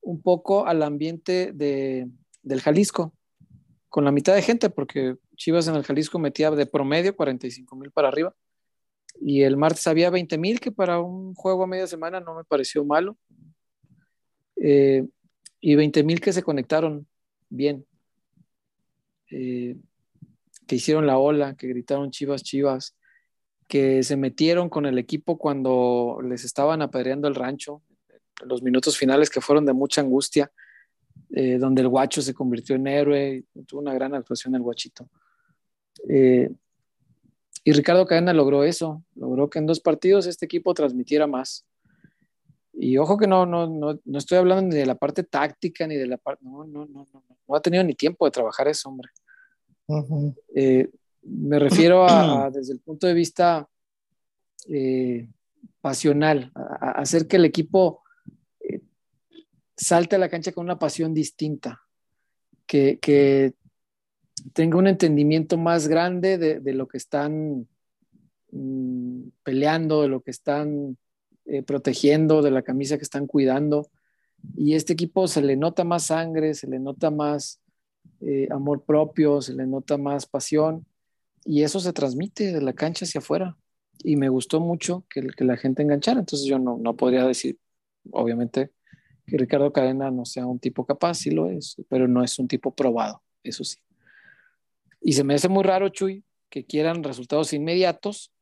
un 0.00 0.22
poco 0.22 0.66
al 0.66 0.82
ambiente 0.82 1.52
de, 1.52 2.08
del 2.42 2.60
Jalisco, 2.60 3.14
con 3.88 4.04
la 4.04 4.12
mitad 4.12 4.34
de 4.34 4.42
gente, 4.42 4.70
porque 4.70 5.16
Chivas 5.36 5.66
en 5.68 5.74
el 5.74 5.84
Jalisco 5.84 6.18
metía 6.18 6.50
de 6.50 6.66
promedio 6.66 7.16
45 7.16 7.76
mil 7.76 7.90
para 7.90 8.08
arriba. 8.08 8.34
Y 9.20 9.42
el 9.42 9.56
martes 9.56 9.86
había 9.86 10.10
20 10.10 10.38
mil, 10.38 10.60
que 10.60 10.70
para 10.70 11.00
un 11.00 11.34
juego 11.34 11.64
a 11.64 11.66
media 11.66 11.86
semana 11.86 12.20
no 12.20 12.34
me 12.34 12.44
pareció 12.44 12.84
malo. 12.84 13.18
Eh, 14.56 15.06
y 15.60 15.74
20 15.74 16.04
mil 16.04 16.20
que 16.20 16.32
se 16.32 16.42
conectaron 16.42 17.06
bien. 17.48 17.84
Eh, 19.30 19.76
que 20.66 20.76
hicieron 20.76 21.06
la 21.06 21.18
ola, 21.18 21.56
que 21.56 21.66
gritaron 21.66 22.10
Chivas, 22.10 22.42
Chivas, 22.42 22.96
que 23.70 24.02
se 24.02 24.16
metieron 24.16 24.68
con 24.68 24.84
el 24.84 24.98
equipo 24.98 25.38
cuando 25.38 26.18
les 26.24 26.42
estaban 26.44 26.82
apedreando 26.82 27.28
el 27.28 27.36
rancho, 27.36 27.82
los 28.44 28.64
minutos 28.64 28.98
finales 28.98 29.30
que 29.30 29.40
fueron 29.40 29.64
de 29.64 29.72
mucha 29.72 30.00
angustia, 30.00 30.50
eh, 31.30 31.56
donde 31.56 31.82
el 31.82 31.88
guacho 31.88 32.20
se 32.20 32.34
convirtió 32.34 32.74
en 32.74 32.88
héroe, 32.88 33.44
tuvo 33.68 33.80
una 33.80 33.94
gran 33.94 34.12
actuación 34.12 34.56
el 34.56 34.62
guachito. 34.62 35.08
Eh, 36.08 36.50
y 37.62 37.72
Ricardo 37.72 38.06
Cadena 38.06 38.32
logró 38.32 38.64
eso, 38.64 39.04
logró 39.14 39.48
que 39.48 39.60
en 39.60 39.66
dos 39.66 39.78
partidos 39.78 40.26
este 40.26 40.46
equipo 40.46 40.74
transmitiera 40.74 41.28
más. 41.28 41.64
Y 42.72 42.96
ojo 42.98 43.18
que 43.18 43.28
no, 43.28 43.46
no, 43.46 43.68
no, 43.68 44.00
no 44.04 44.18
estoy 44.18 44.38
hablando 44.38 44.66
ni 44.66 44.80
de 44.80 44.86
la 44.86 44.96
parte 44.96 45.22
táctica, 45.22 45.86
ni 45.86 45.94
de 45.94 46.08
la 46.08 46.16
parte... 46.16 46.44
No, 46.44 46.64
no, 46.64 46.86
no, 46.86 47.06
no, 47.12 47.24
no 47.46 47.54
ha 47.54 47.60
tenido 47.60 47.84
ni 47.84 47.94
tiempo 47.94 48.24
de 48.24 48.32
trabajar 48.32 48.66
eso, 48.66 48.88
hombre. 48.88 49.10
Ujú. 49.86 50.34
Eh, 50.56 50.90
me 51.22 51.58
refiero 51.58 52.04
a, 52.04 52.46
a, 52.46 52.50
desde 52.52 52.72
el 52.72 52.80
punto 52.80 53.06
de 53.06 53.14
vista 53.14 53.68
eh, 54.68 55.28
pasional, 55.80 56.50
a, 56.54 56.60
a, 56.60 56.90
hacer 56.92 57.26
que 57.26 57.36
el 57.36 57.44
equipo 57.44 58.02
eh, 58.60 58.80
salte 59.76 60.16
a 60.16 60.18
la 60.18 60.28
cancha 60.28 60.52
con 60.52 60.64
una 60.64 60.78
pasión 60.78 61.14
distinta, 61.14 61.80
que, 62.66 62.98
que 63.00 63.54
tenga 64.52 64.78
un 64.78 64.86
entendimiento 64.86 65.58
más 65.58 65.88
grande 65.88 66.38
de, 66.38 66.60
de 66.60 66.72
lo 66.72 66.86
que 66.86 66.98
están 66.98 67.68
mm, 68.52 69.22
peleando, 69.42 70.02
de 70.02 70.08
lo 70.08 70.22
que 70.22 70.30
están 70.30 70.96
eh, 71.46 71.62
protegiendo, 71.62 72.42
de 72.42 72.50
la 72.50 72.62
camisa 72.62 72.96
que 72.96 73.04
están 73.04 73.26
cuidando. 73.26 73.90
Y 74.56 74.74
este 74.74 74.94
equipo 74.94 75.28
se 75.28 75.42
le 75.42 75.56
nota 75.56 75.84
más 75.84 76.06
sangre, 76.06 76.54
se 76.54 76.66
le 76.66 76.78
nota 76.78 77.10
más 77.10 77.60
eh, 78.20 78.48
amor 78.50 78.84
propio, 78.84 79.42
se 79.42 79.54
le 79.54 79.66
nota 79.66 79.98
más 79.98 80.26
pasión 80.26 80.86
y 81.44 81.62
eso 81.62 81.80
se 81.80 81.92
transmite 81.92 82.52
de 82.52 82.60
la 82.60 82.72
cancha 82.72 83.04
hacia 83.04 83.20
afuera. 83.20 83.56
Y 84.02 84.16
me 84.16 84.28
gustó 84.28 84.60
mucho 84.60 85.04
que, 85.08 85.22
que 85.28 85.44
la 85.44 85.56
gente 85.56 85.82
enganchara. 85.82 86.20
Entonces 86.20 86.48
yo 86.48 86.58
no, 86.58 86.78
no, 86.78 86.96
podría 86.96 87.26
decir, 87.26 87.58
obviamente, 88.10 88.72
que 89.26 89.36
Ricardo 89.36 89.72
Cadena 89.72 90.10
no 90.10 90.24
sea 90.24 90.46
un 90.46 90.58
tipo 90.58 90.84
capaz, 90.86 91.14
sí 91.14 91.30
lo 91.30 91.50
es, 91.50 91.76
pero 91.88 92.08
no 92.08 92.22
es 92.24 92.38
un 92.38 92.48
tipo 92.48 92.74
probado, 92.74 93.22
eso 93.42 93.64
sí. 93.64 93.78
Y 95.00 95.12
se 95.12 95.24
me 95.24 95.34
hace 95.34 95.48
muy 95.48 95.62
raro, 95.62 95.88
Chuy, 95.88 96.24
que 96.48 96.64
quieran 96.64 97.02
resultados 97.02 97.52
inmediatos 97.52 98.32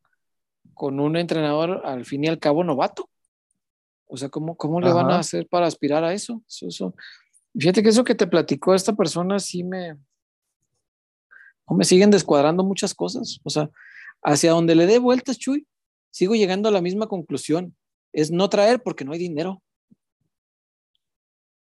con 0.74 0.98
un 1.00 1.16
entrenador 1.16 1.82
al 1.84 2.04
fin 2.04 2.24
y 2.24 2.28
al 2.28 2.38
cabo 2.38 2.64
novato. 2.64 3.10
O 4.06 4.16
sea, 4.16 4.28
¿cómo, 4.28 4.56
cómo 4.56 4.80
le 4.80 4.88
Ajá. 4.88 5.02
van 5.02 5.10
a 5.10 5.18
hacer 5.18 5.46
para 5.48 5.66
aspirar 5.66 6.02
a 6.04 6.14
eso? 6.14 6.42
Eso, 6.48 6.66
eso? 6.68 6.94
Fíjate 7.58 7.82
que 7.82 7.90
eso 7.90 8.04
que 8.04 8.14
te 8.14 8.26
platicó 8.26 8.74
esta 8.74 8.94
persona 8.94 9.38
sí 9.38 9.64
me, 9.64 9.96
no 11.68 11.76
me 11.76 11.84
siguen 11.84 12.10
descuadrando 12.10 12.64
muchas 12.64 12.94
cosas. 12.94 13.40
O 13.44 13.50
sea, 13.50 13.70
hacia 14.22 14.52
donde 14.52 14.74
le 14.74 14.86
dé 14.86 14.98
vueltas, 14.98 15.38
Chuy, 15.38 15.66
sigo 16.10 16.34
llegando 16.34 16.68
a 16.68 16.72
la 16.72 16.80
misma 16.80 17.06
conclusión. 17.06 17.76
Es 18.12 18.30
no 18.30 18.48
traer 18.48 18.82
porque 18.82 19.04
no 19.04 19.12
hay 19.12 19.18
dinero. 19.18 19.62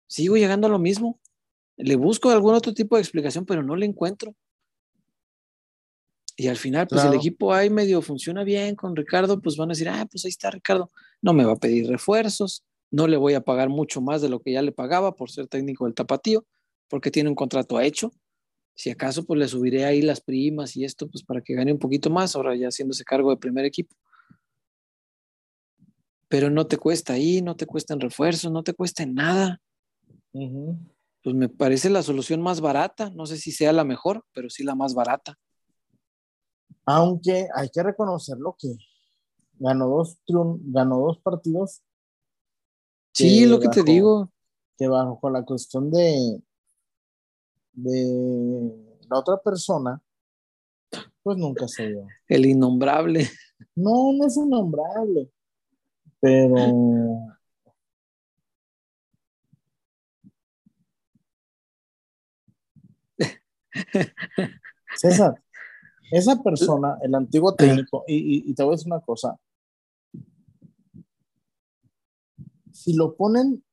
Sigo 0.08 0.38
llegando 0.38 0.68
a 0.68 0.70
lo 0.70 0.80
mismo. 0.80 1.20
Le 1.76 1.96
busco 1.96 2.30
algún 2.30 2.56
otro 2.56 2.74
tipo 2.74 2.96
de 2.96 3.02
explicación, 3.02 3.46
pero 3.46 3.62
no 3.62 3.76
le 3.76 3.86
encuentro. 3.86 4.34
Y 6.40 6.48
al 6.48 6.58
final, 6.58 6.88
pues 6.88 7.02
claro. 7.02 7.14
el 7.14 7.20
equipo 7.20 7.52
ahí 7.52 7.70
medio 7.70 8.02
funciona 8.02 8.44
bien 8.44 8.76
con 8.76 8.96
Ricardo, 8.96 9.42
pues 9.42 9.58
van 9.58 9.70
a 9.70 9.74
decir, 9.74 9.90
ah, 9.90 10.08
pues 10.10 10.24
ahí 10.24 10.30
está 10.30 10.52
Ricardo. 10.52 10.92
No 11.22 11.34
me 11.34 11.44
va 11.44 11.54
a 11.54 11.58
pedir 11.58 11.88
refuerzos, 11.88 12.64
no 12.92 13.08
le 13.08 13.18
voy 13.18 13.34
a 13.34 13.42
pagar 13.42 13.70
mucho 13.70 14.02
más 14.02 14.22
de 14.22 14.30
lo 14.30 14.40
que 14.40 14.52
ya 14.52 14.62
le 14.62 14.72
pagaba 14.72 15.16
por 15.16 15.32
ser 15.32 15.48
técnico 15.48 15.86
del 15.86 15.96
tapatío, 15.96 16.46
porque 16.88 17.10
tiene 17.10 17.30
un 17.30 17.36
contrato 17.36 17.80
hecho. 17.80 18.14
Si 18.78 18.92
acaso, 18.92 19.26
pues 19.26 19.40
le 19.40 19.48
subiré 19.48 19.86
ahí 19.86 20.04
las 20.04 20.22
primas 20.22 20.78
y 20.78 20.86
esto, 20.86 21.10
pues 21.10 21.24
para 21.24 21.42
que 21.42 21.56
gane 21.56 21.74
un 21.74 21.80
poquito 21.80 22.12
más, 22.12 22.36
ahora 22.36 22.56
ya 22.56 22.68
haciéndose 22.68 23.04
cargo 23.04 23.32
de 23.32 23.38
primer 23.38 23.66
equipo. 23.66 23.96
Pero 26.28 26.52
no 26.52 26.68
te 26.68 26.78
cuesta 26.78 27.14
ahí, 27.14 27.42
no 27.42 27.56
te 27.56 27.66
cuesta 27.66 27.96
en 27.96 28.02
refuerzos, 28.02 28.52
no 28.52 28.62
te 28.62 28.74
cuesta 28.74 29.02
en 29.02 29.16
nada. 29.16 29.62
Pues 30.32 31.36
me 31.36 31.50
parece 31.50 31.90
la 31.90 32.04
solución 32.04 32.42
más 32.42 32.62
barata. 32.62 33.10
No 33.10 33.26
sé 33.26 33.38
si 33.38 33.52
sea 33.52 33.74
la 33.74 33.84
mejor, 33.84 34.24
pero 34.34 34.50
sí 34.50 34.64
la 34.64 34.76
más 34.76 34.94
barata. 34.94 35.40
Aunque 36.86 37.48
hay 37.56 37.70
que 37.70 37.82
reconocerlo 37.82 38.56
que 38.60 38.76
ganó 39.58 39.88
dos, 39.88 40.20
ganó 40.28 41.00
dos 41.00 41.20
partidos 41.20 41.82
Sí, 43.18 43.48
lo 43.48 43.60
que 43.60 43.70
te 43.70 43.82
digo. 43.82 44.32
que 44.78 44.88
bajo 44.88 45.32
la 45.32 45.44
cuestión 45.44 45.90
de, 45.90 46.40
de 47.78 48.74
la 49.10 49.20
otra 49.20 49.38
persona, 49.38 50.02
pues 51.24 51.38
nunca 51.38 51.68
se 51.68 51.88
dio. 51.88 52.08
El 52.28 52.46
innombrable. 52.48 53.30
No, 53.76 54.12
no 54.14 54.26
es 54.26 54.36
innombrable, 54.38 55.32
pero 56.20 56.56
César, 64.96 65.42
esa 66.12 66.42
persona, 66.42 66.98
el 67.02 67.14
antiguo 67.16 67.54
técnico, 67.56 68.04
y, 68.08 68.16
y- 68.16 68.52
y 68.52 68.54
te 68.56 68.64
voy 68.64 68.74
a 68.74 68.76
decir 68.78 68.92
una 68.92 69.02
cosa, 69.02 69.38
si 72.72 72.94
lo 72.94 73.16
ponen, 73.16 73.64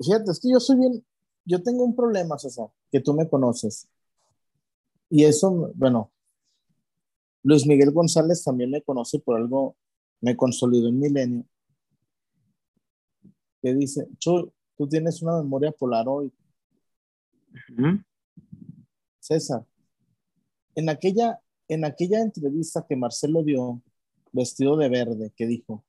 fíjate, 0.00 0.30
es 0.30 0.40
que 0.40 0.50
yo 0.52 0.60
soy 0.60 0.76
bien, 0.78 1.04
yo 1.48 1.62
tengo 1.62 1.82
un 1.82 1.96
problema, 1.96 2.38
César, 2.38 2.68
que 2.92 3.00
tú 3.00 3.14
me 3.14 3.26
conoces, 3.26 3.88
y 5.08 5.24
eso, 5.24 5.72
bueno, 5.74 6.12
Luis 7.42 7.66
Miguel 7.66 7.90
González 7.90 8.44
también 8.44 8.70
me 8.70 8.82
conoce 8.82 9.18
por 9.18 9.38
algo, 9.38 9.74
me 10.20 10.36
consolidó 10.36 10.88
en 10.88 11.00
Milenio, 11.00 11.44
que 13.62 13.74
dice, 13.74 14.06
Chuy, 14.18 14.52
tú 14.76 14.86
tienes 14.86 15.22
una 15.22 15.38
memoria 15.38 15.72
Polaroid, 15.72 16.30
Ujú. 17.70 18.02
César, 19.18 19.64
en 20.74 20.90
aquella, 20.90 21.40
en 21.66 21.86
aquella 21.86 22.20
entrevista 22.20 22.84
que 22.86 22.94
Marcelo 22.94 23.42
dio, 23.42 23.80
vestido 24.32 24.76
de 24.76 24.90
verde, 24.90 25.32
que 25.34 25.46
dijo, 25.46 25.82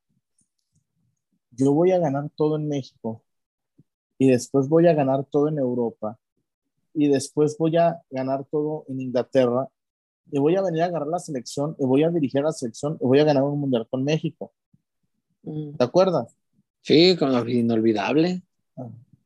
yo 1.50 1.74
voy 1.74 1.92
a 1.92 1.98
ganar 1.98 2.30
todo 2.34 2.56
en 2.56 2.66
México 2.66 3.22
y 4.20 4.28
después 4.28 4.68
voy 4.68 4.86
a 4.86 4.92
ganar 4.92 5.24
todo 5.24 5.48
en 5.48 5.56
Europa 5.56 6.18
y 6.92 7.08
después 7.08 7.56
voy 7.56 7.78
a 7.78 8.02
ganar 8.10 8.44
todo 8.44 8.84
en 8.88 9.00
Inglaterra 9.00 9.66
y 10.30 10.38
voy 10.38 10.56
a 10.56 10.62
venir 10.62 10.82
a 10.82 10.86
agarrar 10.86 11.08
la 11.08 11.18
selección 11.18 11.74
y 11.78 11.86
voy 11.86 12.02
a 12.02 12.10
dirigir 12.10 12.42
la 12.42 12.52
selección 12.52 12.98
y 13.00 13.06
voy 13.06 13.18
a 13.18 13.24
ganar 13.24 13.44
un 13.44 13.58
mundial 13.58 13.88
con 13.88 14.04
México. 14.04 14.52
¿Te 15.42 15.82
acuerdas? 15.82 16.36
Sí, 16.82 17.16
con 17.16 17.32
lo 17.32 17.48
inolvidable. 17.48 18.42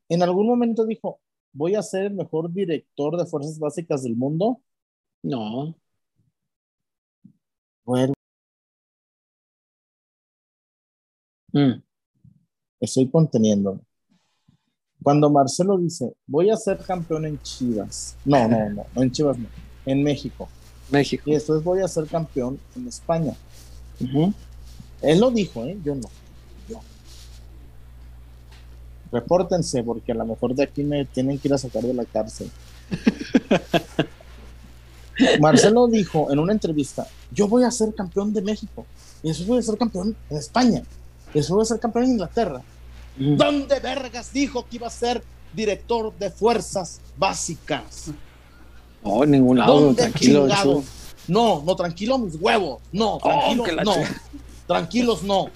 En 0.09 0.23
algún 0.23 0.47
momento 0.47 0.87
dijo, 0.87 1.19
voy 1.53 1.75
a 1.75 1.83
ser 1.83 2.05
el 2.05 2.15
mejor 2.15 2.53
director 2.53 3.17
de 3.17 3.27
fuerzas 3.27 3.59
básicas 3.59 4.05
del 4.05 4.15
mundo. 4.15 4.61
No. 5.25 5.75
Bueno, 7.85 8.15
Mm. 11.53 11.83
estoy 12.81 13.11
conteniéndome. 13.11 13.81
Cuando 15.05 15.29
Marcelo 15.29 15.77
dice, 15.77 16.15
voy 16.27 16.49
a 16.49 16.57
ser 16.57 16.79
campeón 16.79 17.27
en 17.27 17.39
Chivas. 17.43 18.17
No, 18.25 18.49
no, 18.49 18.71
no, 18.71 18.87
no 18.95 19.03
en 19.03 19.13
Chivas 19.13 19.37
no, 19.37 19.47
en 19.85 20.03
México. 20.03 20.49
México. 20.91 21.25
Y 21.27 21.35
después 21.35 21.63
voy 21.63 21.83
a 21.83 21.89
ser 21.89 22.07
campeón 22.07 22.59
en 22.75 22.89
España. 22.89 23.35
Él 25.03 25.21
lo 25.21 25.31
dijo, 25.31 25.63
¿eh? 25.67 25.77
Yo 25.85 25.95
no. 25.95 26.09
Yo. 26.71 26.81
Repórtense, 29.13 29.83
porque 29.83 30.13
a 30.13 30.15
lo 30.15 30.25
mejor 30.25 30.55
de 30.55 30.63
aquí 30.63 30.83
me 30.83 31.05
tienen 31.05 31.39
que 31.39 31.49
ir 31.49 31.55
a 31.55 31.59
sacar 31.59 31.83
de 31.83 31.93
la 31.93 32.07
cárcel. 32.07 32.51
Marcelo 35.39 35.87
dijo 35.87 36.33
en 36.33 36.39
una 36.39 36.55
entrevista, 36.55 37.07
yo 37.31 37.47
voy 37.47 37.65
a 37.65 37.71
ser 37.71 37.95
campeón 37.95 38.33
de 38.33 38.41
México, 38.41 38.87
y 39.23 39.29
después 39.29 39.47
voy 39.47 39.59
a 39.59 39.63
ser 39.63 39.77
campeón 39.77 40.17
en 40.31 40.37
España, 40.39 40.83
y 41.29 41.39
después 41.39 41.51
voy 41.51 41.63
a 41.63 41.67
ser 41.67 41.79
campeón 41.79 42.07
en 42.07 42.11
Inglaterra. 42.13 42.63
Ujú. 43.19 43.37
¿Dónde 43.37 43.81
vergas 43.81 44.33
dijo 44.33 44.67
que 44.69 44.77
iba 44.77 44.87
a 44.87 44.91
ser 44.91 45.23
director 45.53 46.12
de 46.19 46.31
fuerzas 46.31 47.01
básicas? 47.17 48.11
No, 49.05 49.23
en 49.25 49.31
ningún 49.31 49.59
lado. 49.59 49.81
¿Dónde 49.81 50.03
Tranquilo, 50.03 50.49
chingado? 50.49 50.85
No, 51.29 51.62
no, 51.65 51.77
tranquilo 51.77 52.19
mis 52.19 52.37
huevos. 52.37 52.81
No, 52.93 53.19
tranquilos 53.19 53.67
que 53.69 53.73
la 53.75 53.85
no. 53.85 53.95
Tranquilos 54.67 55.23
no. 55.23 55.47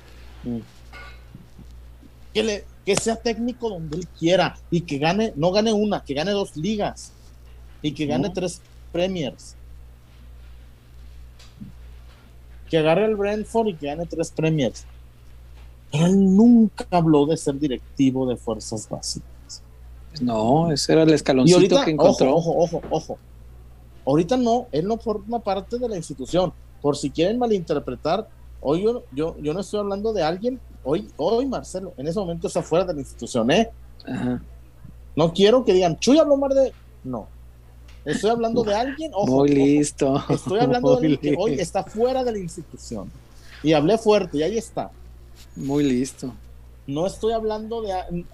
Mm. 0.44 0.59
Que, 2.32 2.42
le, 2.42 2.64
que 2.84 2.94
sea 2.96 3.16
técnico 3.16 3.68
donde 3.70 3.96
él 3.96 4.06
quiera 4.18 4.56
y 4.70 4.82
que 4.82 4.98
gane, 4.98 5.32
no 5.36 5.50
gane 5.50 5.72
una, 5.72 6.04
que 6.04 6.14
gane 6.14 6.30
dos 6.30 6.56
ligas 6.56 7.12
y 7.82 7.92
que 7.92 8.06
gane 8.06 8.28
No. 8.28 8.34
tres 8.34 8.61
premiers. 8.92 9.56
Que 12.70 12.78
agarre 12.78 13.06
el 13.06 13.16
Brentford 13.16 13.68
y 13.68 13.74
que 13.74 13.86
gane 13.86 14.06
tres 14.06 14.30
premiers. 14.30 14.84
Pero 15.91 16.07
él 16.07 16.36
nunca 16.36 16.86
habló 16.91 17.26
de 17.26 17.36
ser 17.36 17.59
directivo 17.59 18.26
de 18.26 18.36
fuerzas 18.36 18.89
básicas. 18.89 19.62
No, 20.20 20.70
ese 20.72 20.93
era 20.93 21.03
el 21.03 21.11
Y 21.11 21.14
escaloncito 21.14 21.59
ahorita, 21.59 21.84
que 21.84 21.91
encontró. 21.93 22.34
ojo, 22.34 22.51
ojo, 22.57 22.76
ojo, 22.78 22.82
ojo. 22.91 23.18
Ahorita 24.05 24.36
no, 24.36 24.66
él 24.72 24.86
no 24.86 24.99
forma 24.99 25.39
parte 25.39 25.78
de 25.78 25.89
la 25.89 25.97
institución. 25.97 26.53
Por 26.80 26.97
si 26.97 27.11
quieren 27.11 27.39
malinterpretar, 27.39 28.28
hoy 28.61 28.82
yo, 28.82 29.05
yo, 29.12 29.36
yo 29.39 29.53
no 29.53 29.61
estoy 29.61 29.80
hablando 29.80 30.12
de 30.12 30.22
alguien, 30.22 30.61
hoy, 30.84 31.09
hoy 31.16 31.47
Marcelo, 31.47 31.93
en 31.97 32.09
ese 32.09 32.18
momento 32.18 32.47
está 32.47 32.62
fuera 32.62 32.84
de 32.84 32.95
la 32.95 33.01
institución, 33.01 33.51
¿eh? 33.51 33.70
Ajá. 34.07 34.43
No 35.14 35.32
quiero 35.32 35.64
que 35.64 35.72
digan, 35.72 35.99
Chuy 35.99 36.18
habló 36.18 36.36
más 36.36 36.55
de. 36.55 36.72
No. 37.05 37.26
Estoy 38.05 38.30
hablando 38.30 38.62
de 38.62 38.74
alguien, 38.76 39.11
ojo, 39.14 39.26
Muy 39.26 39.51
ojo, 39.51 39.59
listo. 39.59 40.24
Estoy 40.28 40.61
hablando 40.61 40.91
de 40.93 40.97
alguien 41.07 41.20
que 41.20 41.34
hoy 41.36 41.55
está 41.55 41.82
fuera 41.82 42.24
de 42.24 42.32
la 42.32 42.39
institución. 42.39 43.11
Y 43.62 43.72
hablé 43.72 43.99
fuerte, 43.99 44.39
y 44.39 44.43
ahí 44.43 44.57
está. 44.57 44.91
Muy 45.57 45.84
listo. 45.84 46.32
No 46.86 47.07
estoy 47.07 47.32
hablando 47.32 47.82
de. 47.82 48.24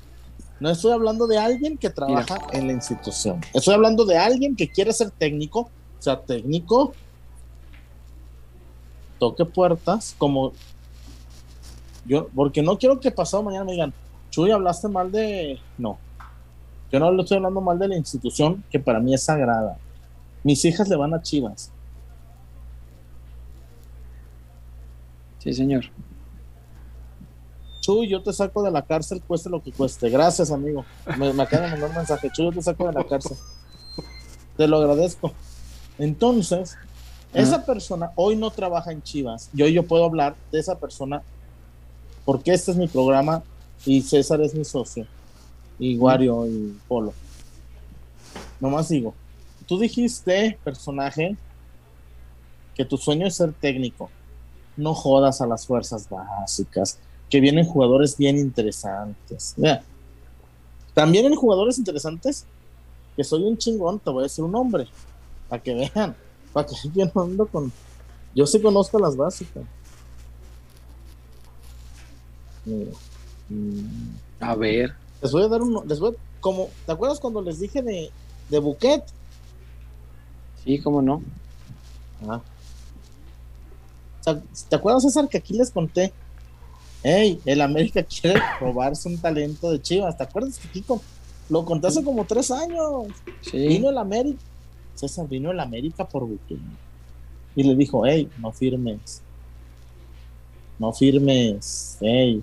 No 0.61 0.71
estoy 0.71 0.93
hablando 0.93 1.27
de 1.27 1.39
alguien 1.39 1.77
que 1.77 1.91
trabaja 1.91 2.39
en 2.53 2.69
la 2.69 2.73
institución. 2.73 3.41
Estoy 3.53 3.75
hablando 3.75 4.05
de 4.05 4.17
alguien 4.17 4.55
que 4.55 4.71
quiere 4.71 4.93
ser 4.93 5.11
técnico, 5.11 5.71
o 5.99 6.03
sea, 6.03 6.21
técnico, 6.21 6.95
toque 9.19 9.45
puertas, 9.45 10.15
como 10.17 10.53
yo, 12.07 12.29
porque 12.35 12.63
no 12.63 12.79
quiero 12.79 13.01
que 13.01 13.11
pasado 13.11 13.43
mañana 13.43 13.65
me 13.65 13.73
digan, 13.73 13.93
Chuy, 14.31 14.51
hablaste 14.51 14.89
mal 14.89 15.11
de. 15.11 15.59
No. 15.79 15.99
Yo 16.93 17.01
no 17.01 17.11
le 17.11 17.23
estoy 17.23 17.39
hablando 17.39 17.61
mal 17.61 17.79
de 17.79 17.89
la 17.89 17.97
institución, 17.97 18.63
que 18.71 18.79
para 18.79 19.01
mí 19.01 19.15
es 19.15 19.23
sagrada. 19.23 19.79
Mis 20.43 20.65
hijas 20.65 20.89
le 20.89 20.97
van 20.97 21.15
a 21.15 21.23
Chivas. 21.23 21.73
Sí, 25.39 25.53
señor. 25.53 25.85
Chuy, 27.85 28.09
yo 28.09 28.23
te 28.23 28.33
saco 28.33 28.63
de 28.63 28.71
la 28.71 28.81
cárcel, 28.81 29.21
cueste 29.21 29.51
lo 29.51 29.63
que 29.63 29.71
cueste. 29.71 30.09
Gracias, 30.09 30.51
amigo. 30.51 30.87
Me, 31.19 31.35
me 31.35 31.43
acaba 31.43 31.67
de 31.67 31.73
mandar 31.73 31.91
un 31.91 31.97
mensaje. 31.97 32.31
Chuy, 32.33 32.47
yo 32.47 32.53
te 32.53 32.63
saco 32.63 32.87
de 32.87 32.95
la 32.95 33.05
cárcel. 33.05 33.37
Te 34.57 34.67
lo 34.67 34.79
agradezco. 34.79 35.35
Entonces, 35.99 36.79
esa 37.35 37.67
persona 37.67 38.11
hoy 38.17 38.37
no 38.37 38.51
trabaja 38.51 38.91
en 38.91 39.03
Chivas. 39.03 39.51
Y 39.53 39.63
hoy 39.65 39.75
yo 39.75 39.83
puedo 39.83 40.07
hablar 40.07 40.35
de 40.51 40.61
esa 40.61 40.79
persona 40.79 41.23
porque 42.25 42.55
este 42.55 42.71
es 42.71 42.79
mi 42.79 42.89
programa 42.89 43.43
y 43.85 44.01
César 44.01 44.41
es 44.41 44.55
mi 44.55 44.65
socio. 44.65 45.07
Y 45.79 45.99
Wario 45.99 46.47
y 46.47 46.79
Polo. 46.89 47.13
Nomás 48.61 48.89
digo, 48.89 49.13
tú 49.67 49.79
dijiste, 49.79 50.59
personaje, 50.65 51.37
que 52.75 52.87
tu 52.87 52.97
sueño 52.97 53.27
es 53.27 53.35
ser 53.35 53.53
técnico. 53.53 54.09
No 54.75 54.95
jodas 54.95 55.43
a 55.43 55.47
las 55.47 55.67
fuerzas 55.67 56.09
básicas 56.09 56.99
que 57.35 57.41
vienen 57.41 57.67
jugadores 57.67 58.17
bien 58.17 58.39
interesantes. 58.39 59.55
Mira, 59.57 59.83
también 60.95 61.27
en 61.27 61.35
jugadores 61.35 61.79
interesantes, 61.79 62.47
que 63.17 63.25
soy 63.25 63.43
un 63.43 63.59
chingón, 63.59 63.99
te 63.99 64.09
voy 64.09 64.21
a 64.21 64.23
decir 64.23 64.45
un 64.45 64.53
nombre, 64.53 64.87
para 65.49 65.61
que 65.61 65.75
vean, 65.75 66.15
para 66.53 66.65
que 66.65 66.77
yo 66.95 67.11
no 67.13 67.23
ando 67.23 67.47
con. 67.47 67.73
Yo 68.37 68.47
sí 68.47 68.63
conozco 68.63 69.01
las 69.01 69.17
básicas. 69.17 69.65
Mira, 72.65 72.93
mm, 73.49 74.15
A 74.39 74.55
ver. 74.55 74.95
Les 75.21 75.33
voy 75.33 75.43
a 75.43 75.49
dar 75.49 75.61
uno, 75.61 75.83
les 75.89 75.99
voy, 75.99 76.15
como, 76.39 76.69
¿te 76.87 76.93
acuerdas 76.93 77.19
cuando 77.19 77.43
les 77.43 77.59
dije 77.59 77.83
de, 77.83 78.13
de 78.49 78.59
Buquet? 78.61 79.03
Sí, 80.63 80.79
cómo 80.79 81.03
no. 81.03 81.21
Sea, 84.21 84.41
¿Te 84.69 84.77
acuerdas, 84.77 85.03
César, 85.03 85.29
que 85.29 85.39
aquí 85.39 85.55
les 85.55 85.73
conté? 85.73 86.13
Hey, 87.05 87.39
el 87.45 87.61
América 87.61 88.03
quiere 88.21 88.41
robarse 88.59 89.09
un 89.09 89.19
talento 89.19 89.71
de 89.71 89.81
Chivas. 89.81 90.17
¿Te 90.17 90.25
acuerdas 90.25 90.59
que 90.73 90.83
con- 90.83 91.01
lo 91.51 91.65
conté 91.65 91.87
hace 91.89 92.03
como 92.03 92.25
tres 92.25 92.51
años? 92.51 93.09
Sí. 93.43 93.59
Vino 93.69 93.91
el 93.91 93.99
América. 93.99 94.41
César 94.95 95.29
vino 95.29 95.51
el 95.51 95.61
América 95.61 96.05
por 96.09 96.25
Buquet. 96.25 96.59
Y 97.55 97.63
le 97.63 97.75
dijo, 97.77 98.07
hey, 98.07 98.29
no 98.39 98.51
firmes. 98.53 99.21
No 100.79 100.93
firmes. 100.93 101.99
Hey, 102.01 102.43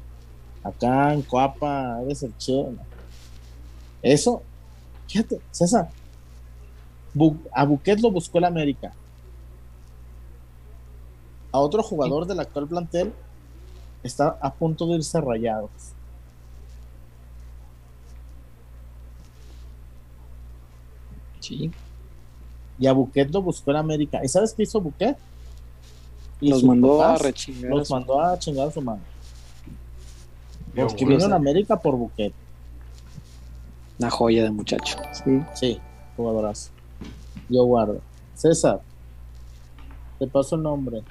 acá 0.63 1.13
en 1.13 1.21
Coapa 1.23 1.99
eres 2.03 2.21
el 2.23 2.37
chido. 2.37 2.73
Eso, 4.03 4.43
fíjate, 5.07 5.39
César, 5.49 5.89
Bu- 7.15 7.39
a 7.51 7.65
Buquet 7.65 7.99
lo 7.99 8.11
buscó 8.11 8.37
el 8.37 8.45
América. 8.45 8.93
A 11.51 11.59
otro 11.59 11.81
jugador 11.83 12.25
del 12.27 12.39
actual 12.39 12.67
plantel 12.67 13.11
está 14.03 14.37
a 14.41 14.53
punto 14.53 14.87
de 14.87 14.95
irse 14.95 15.19
rayados. 15.21 15.69
Sí. 21.39 21.71
Y 22.79 22.87
a 22.87 22.93
Buquet 22.93 23.29
lo 23.31 23.41
buscó 23.41 23.71
el 23.71 23.77
América. 23.77 24.21
¿Y 24.23 24.27
sabes 24.27 24.53
qué 24.53 24.63
hizo 24.63 24.81
Buquet? 24.81 25.17
Y 26.39 26.49
Los 26.49 26.63
mandó 26.63 27.01
a 27.03 27.17
rechingar. 27.17 27.71
a 27.71 27.75
Los 27.75 27.87
su- 27.87 27.93
mandó 27.93 28.21
a 28.21 28.37
chingar 28.39 28.67
a 28.67 28.71
su 28.71 28.81
madre. 28.81 29.01
Porque 30.75 31.05
güey, 31.05 31.17
vino 31.17 31.31
a 31.31 31.35
América 31.35 31.77
por 31.79 31.95
Buquet. 31.95 32.33
Una 33.99 34.09
joya 34.09 34.43
de 34.43 34.51
muchacho. 34.51 34.97
Sí. 35.23 35.41
Sí, 35.53 35.79
jugadorazo. 36.17 36.71
Yo 37.49 37.63
guardo. 37.65 38.01
César, 38.33 38.81
te 40.17 40.25
paso 40.27 40.55
el 40.55 40.63
nombre. 40.63 41.03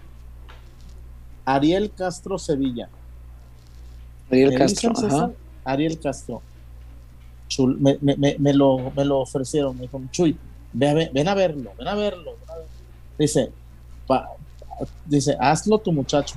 Ariel 1.45 1.91
Castro 1.93 2.38
Sevilla. 2.38 2.88
Ariel 4.30 4.51
¿Me 4.51 4.57
Castro. 4.59 4.93
Ajá. 4.97 5.30
Ariel 5.64 5.99
Castro. 5.99 6.43
Chul- 7.49 7.76
me, 7.78 7.99
me- 8.01 8.16
me- 8.16 8.36
me 8.38 8.55
lo, 8.55 8.93
me 8.97 9.05
lo 9.05 9.18
ofrecieron. 9.20 9.76
Me 9.76 9.82
dijo, 9.82 10.01
Chuy, 10.12 10.36
ve 10.72 10.88
a 10.88 10.95
ver- 10.95 11.11
ven 11.12 11.26
a 11.28 11.34
verlo, 11.34 11.72
ven 11.78 11.88
a 11.88 11.95
verlo. 11.95 12.32
ven 12.41 12.51
a 12.51 12.55
verlo". 12.55 12.68
Dice, 13.18 13.51
pa- 14.07 14.28
dice, 15.05 15.36
hazlo 15.41 15.78
tu 15.78 15.93
muchacho. 15.93 16.36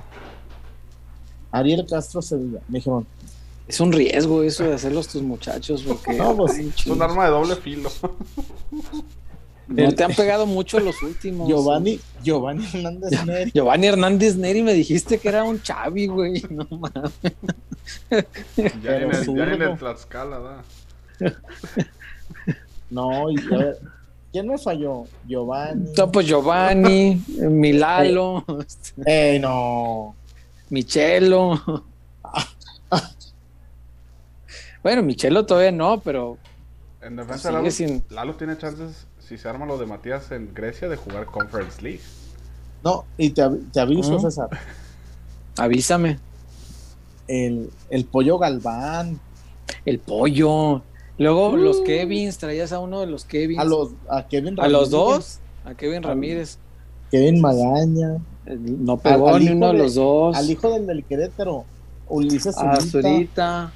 Ariel 1.51 1.85
Castro 1.85 2.21
Sevilla. 2.21 2.59
Me 2.67 2.79
dijeron, 2.79 3.05
Es 3.67 3.79
un 3.79 3.91
riesgo 3.93 4.43
eso 4.43 4.63
de 4.65 4.73
hacerlos 4.73 5.07
tus 5.07 5.21
muchachos 5.21 5.83
porque 5.83 6.13
No, 6.17 6.35
pues, 6.35 6.57
Es 6.57 6.85
un 6.87 7.01
arma 7.01 7.25
de 7.25 7.29
doble 7.31 7.55
filo. 7.55 7.89
no 9.73 9.91
te 9.93 10.03
han 10.03 10.13
pegado 10.13 10.45
mucho 10.45 10.79
los 10.79 11.01
últimos. 11.01 11.47
Giovanni, 11.47 11.99
Giovanni 12.23 12.65
Hernández 12.73 13.25
Neri. 13.25 13.51
Giovanni 13.51 13.87
Hernández 13.87 14.35
Neri 14.35 14.61
me 14.61 14.73
dijiste 14.73 15.17
que 15.17 15.29
era 15.29 15.43
un 15.43 15.61
Chavi, 15.61 16.07
güey. 16.07 16.43
No 16.49 16.67
mames. 16.69 17.11
Ya 18.81 18.97
en, 18.97 19.03
el, 19.03 19.11
ya 19.11 19.17
en 19.17 19.23
zurdo. 19.25 19.43
el 19.43 19.77
Tlaxcala, 19.77 20.39
da. 20.39 20.63
No, 22.89 23.29
y 23.31 23.35
a 23.51 23.57
ver, 23.57 23.79
¿quién 24.31 24.47
me 24.47 24.57
falló? 24.57 25.05
Giovanni. 25.27 25.89
No, 25.97 26.11
pues 26.11 26.27
Giovanni, 26.27 27.23
Milalo, 27.39 28.45
Ey, 29.05 29.39
no. 29.39 30.15
Michelo. 30.69 31.83
Bueno, 34.83 35.01
Michelo 35.01 35.45
todavía 35.45 35.71
no, 35.71 36.01
pero 36.01 36.37
En 37.01 37.15
defensa 37.15 37.51
Lalo, 37.51 37.71
sin. 37.71 38.03
Lalo 38.09 38.35
tiene 38.35 38.57
chances, 38.57 39.07
si 39.35 39.41
se 39.41 39.49
arma 39.49 39.65
lo 39.65 39.79
de 39.79 39.87
Matías 39.87 40.31
en 40.31 40.53
Grecia, 40.53 40.87
de 40.87 40.95
jugar 40.95 41.25
Conference 41.25 41.81
League. 41.81 42.01
No, 42.83 43.05
y 43.17 43.31
te, 43.31 43.43
te 43.71 43.79
aviso, 43.79 44.17
¿Mm? 44.17 44.21
César. 44.21 44.49
Avísame. 45.57 46.19
El, 47.27 47.71
el 47.89 48.05
pollo 48.05 48.37
Galván, 48.37 49.19
El 49.85 49.97
pollo. 49.99 50.83
Luego 51.17 51.55
los 51.57 51.77
Uh. 51.79 51.83
Kevins, 51.83 52.37
traías 52.37 52.71
a 52.73 52.79
uno 52.79 52.99
de 52.99 53.07
los 53.07 53.25
Kevins. 53.25 53.59
a 53.59 53.63
los 53.63 53.89
a 54.09 54.27
Kevin 54.27 54.59
¿A 54.59 54.67
los 54.67 54.89
dos, 54.91 55.39
a 55.65 55.73
Kevin 55.73 56.03
Ramírez. 56.03 56.57
Kevin 57.09 57.41
Magaña, 57.41 58.17
No 58.45 58.97
pegó 58.97 59.37
ni 59.39 59.49
uno 59.49 59.67
de 59.67 59.73
de- 59.73 59.79
los 59.79 59.95
dos. 59.95 60.35
al 60.35 60.49
hijo 60.49 60.71
del 60.73 60.85
del 60.85 61.03
Querétaro, 61.05 61.65
Ulises 62.07 62.55
A 62.57 62.79
Zurita. 62.81 63.71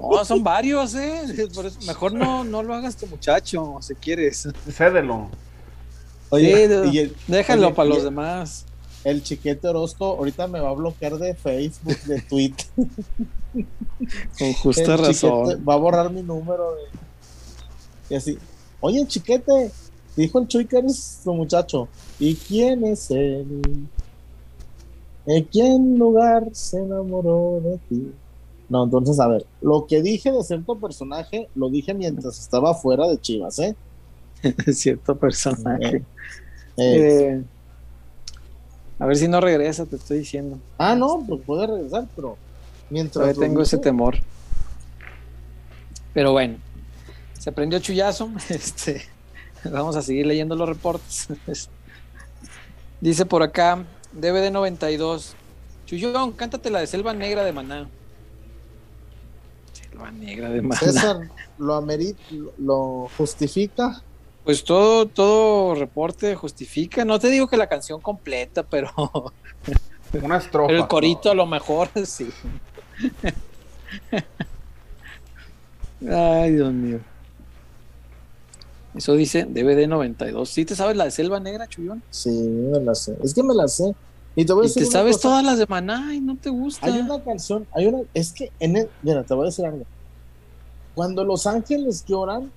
No, 0.00 0.24
son 0.24 0.42
varios, 0.42 0.94
¿eh? 0.94 1.48
Por 1.54 1.66
eso, 1.66 1.78
mejor 1.86 2.12
no, 2.12 2.42
no 2.44 2.62
lo 2.62 2.74
hagas 2.74 2.96
tu 2.96 3.06
muchacho, 3.06 3.78
si 3.80 3.94
quieres. 3.94 4.48
Cédelo. 4.70 5.28
Oye, 6.30 6.68
Sí, 6.84 6.90
y 6.92 6.98
el, 6.98 7.16
Déjalo 7.26 7.66
Oye, 7.68 7.76
para 7.76 7.88
y- 7.90 7.92
los 7.92 8.04
demás. 8.04 8.64
el 9.04 9.22
chiquete 9.22 9.66
Orozco 9.68 10.04
ahorita 10.06 10.46
me 10.46 10.60
va 10.60 10.70
a 10.70 10.74
bloquear 10.74 11.18
de 11.18 11.34
Facebook, 11.34 11.98
de 12.06 12.20
Twitter. 12.22 12.66
Con 14.38 14.52
justa 14.54 14.82
El 14.94 14.98
razón. 14.98 15.64
va 15.68 15.74
a 15.74 15.76
borrar 15.76 16.10
mi 16.10 16.22
número. 16.22 16.74
de- 16.74 18.14
Y 18.14 18.16
así, 18.16 18.38
oye, 18.80 19.04
chiquete, 19.06 19.70
dijo 20.16 20.38
el 20.40 20.48
Chuy 20.48 20.66
que 20.66 20.78
eres 20.78 21.20
su 21.22 21.32
muchacho. 21.34 21.88
¿Y 22.18 22.34
quién 22.34 22.84
es 22.84 23.10
él? 23.10 23.62
¿En 25.26 25.44
qué 25.46 25.76
lugar 25.96 26.44
se 26.52 26.78
enamoró 26.78 27.60
de 27.62 27.78
ti? 27.88 28.12
No, 28.70 28.84
entonces, 28.84 29.18
a 29.20 29.26
ver, 29.26 29.44
lo 29.60 29.86
que 29.86 30.00
dije 30.00 30.30
de 30.32 30.42
cierto 30.44 30.76
personaje, 30.78 31.48
lo 31.56 31.68
dije 31.68 31.92
mientras 31.92 32.38
estaba 32.38 32.72
fuera 32.74 33.06
de 33.08 33.20
Chivas, 33.20 33.58
¿eh? 33.58 33.76
Cierto 34.72 35.16
personaje. 35.16 35.96
Eh, 35.96 36.02
Eh, 36.76 37.42
a 38.98 39.06
ver 39.06 39.16
si 39.16 39.28
no 39.28 39.40
regresa, 39.40 39.84
te 39.86 39.96
estoy 39.96 40.18
diciendo. 40.20 40.58
ah, 40.78 40.94
no, 40.94 41.22
pues 41.26 41.42
puede 41.44 41.66
regresar, 41.66 42.06
pero 42.14 42.38
mientras. 42.88 43.14
Todavía 43.14 43.40
tengo 43.40 43.60
ese 43.60 43.76
temor. 43.76 44.16
Pero 46.14 46.32
bueno, 46.32 46.56
se 47.38 47.52
prendió 47.52 47.78
chullazo. 47.80 48.30
Este, 48.48 49.02
vamos 49.64 49.96
a 49.96 50.02
seguir 50.02 50.26
leyendo 50.26 50.54
los 50.54 50.68
reportes. 50.68 51.28
Dice 53.00 53.26
por 53.26 53.42
acá, 53.42 53.84
DVD 54.12 54.50
92. 54.50 55.34
Chuyón, 55.86 56.32
cántate 56.32 56.70
la 56.70 56.80
de 56.80 56.86
Selva 56.86 57.12
Negra 57.14 57.42
de 57.42 57.52
Maná. 57.52 57.88
Selva 60.00 60.10
Negra 60.12 60.48
de 60.50 60.62
Maná. 60.62 60.80
César 60.80 61.16
lo 61.58 61.74
amerita, 61.74 62.20
lo- 62.58 63.08
justifica. 63.16 64.02
Pues 64.44 64.64
todo, 64.64 65.06
todo 65.06 65.74
reporte 65.74 66.34
justifica. 66.34 67.04
No 67.04 67.18
te 67.18 67.28
digo 67.28 67.46
que 67.48 67.56
la 67.56 67.68
canción 67.68 68.00
completa, 68.00 68.62
pero, 68.62 68.90
Una 70.22 70.38
estrofa. 70.38 70.66
pero 70.68 70.78
el 70.80 70.88
corito 70.88 71.30
a 71.30 71.34
lo 71.34 71.46
mejor 71.46 71.88
sí. 72.06 72.30
Ay, 76.08 76.52
Dios 76.54 76.72
mío. 76.72 77.00
Eso 78.94 79.14
dice 79.14 79.44
DVD 79.44 79.86
92. 79.86 80.48
¿Sí 80.48 80.64
te 80.64 80.74
sabes 80.74 80.96
la 80.96 81.04
de 81.04 81.10
Selva 81.10 81.38
Negra, 81.38 81.68
Chuyón? 81.68 82.02
Sí, 82.10 82.30
me 82.30 82.80
la 82.80 82.94
sé. 82.94 83.16
Es 83.22 83.34
que 83.34 83.42
me 83.42 83.54
la 83.54 83.68
sé. 83.68 83.94
Y 84.36 84.44
te 84.44 84.52
voy 84.52 84.62
a 84.62 84.66
Y 84.66 84.68
decir 84.68 84.82
te 84.82 84.88
una 84.88 84.92
sabes 84.92 85.16
cosa. 85.16 85.28
todas 85.28 85.44
las 85.44 85.58
de 85.58 85.66
Maná 85.66 86.14
y 86.14 86.20
no 86.20 86.36
te 86.36 86.50
gusta. 86.50 86.86
Hay 86.86 86.98
una 86.98 87.20
canción, 87.22 87.66
hay 87.72 87.86
una, 87.86 88.00
es 88.14 88.32
que 88.32 88.52
en 88.60 88.76
el, 88.76 88.90
mira, 89.02 89.24
te 89.24 89.34
voy 89.34 89.44
a 89.44 89.46
decir 89.46 89.66
algo. 89.66 89.84
Cuando 90.94 91.24
Los 91.24 91.46
Ángeles 91.46 92.04
lloran, 92.04 92.50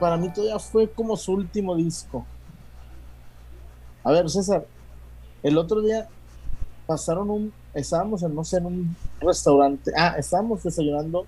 para 0.00 0.16
mí 0.16 0.32
todavía 0.32 0.58
fue 0.58 0.90
como 0.90 1.16
su 1.16 1.32
último 1.32 1.76
disco. 1.76 2.26
A 4.02 4.10
ver, 4.10 4.28
César, 4.28 4.66
el 5.42 5.56
otro 5.58 5.80
día 5.80 6.08
pasaron 6.86 7.30
un, 7.30 7.52
estábamos 7.72 8.22
en, 8.22 8.34
no 8.34 8.44
sé, 8.44 8.58
en 8.58 8.66
un 8.66 8.96
restaurante, 9.20 9.92
ah, 9.96 10.16
estábamos 10.18 10.62
desayunando 10.62 11.24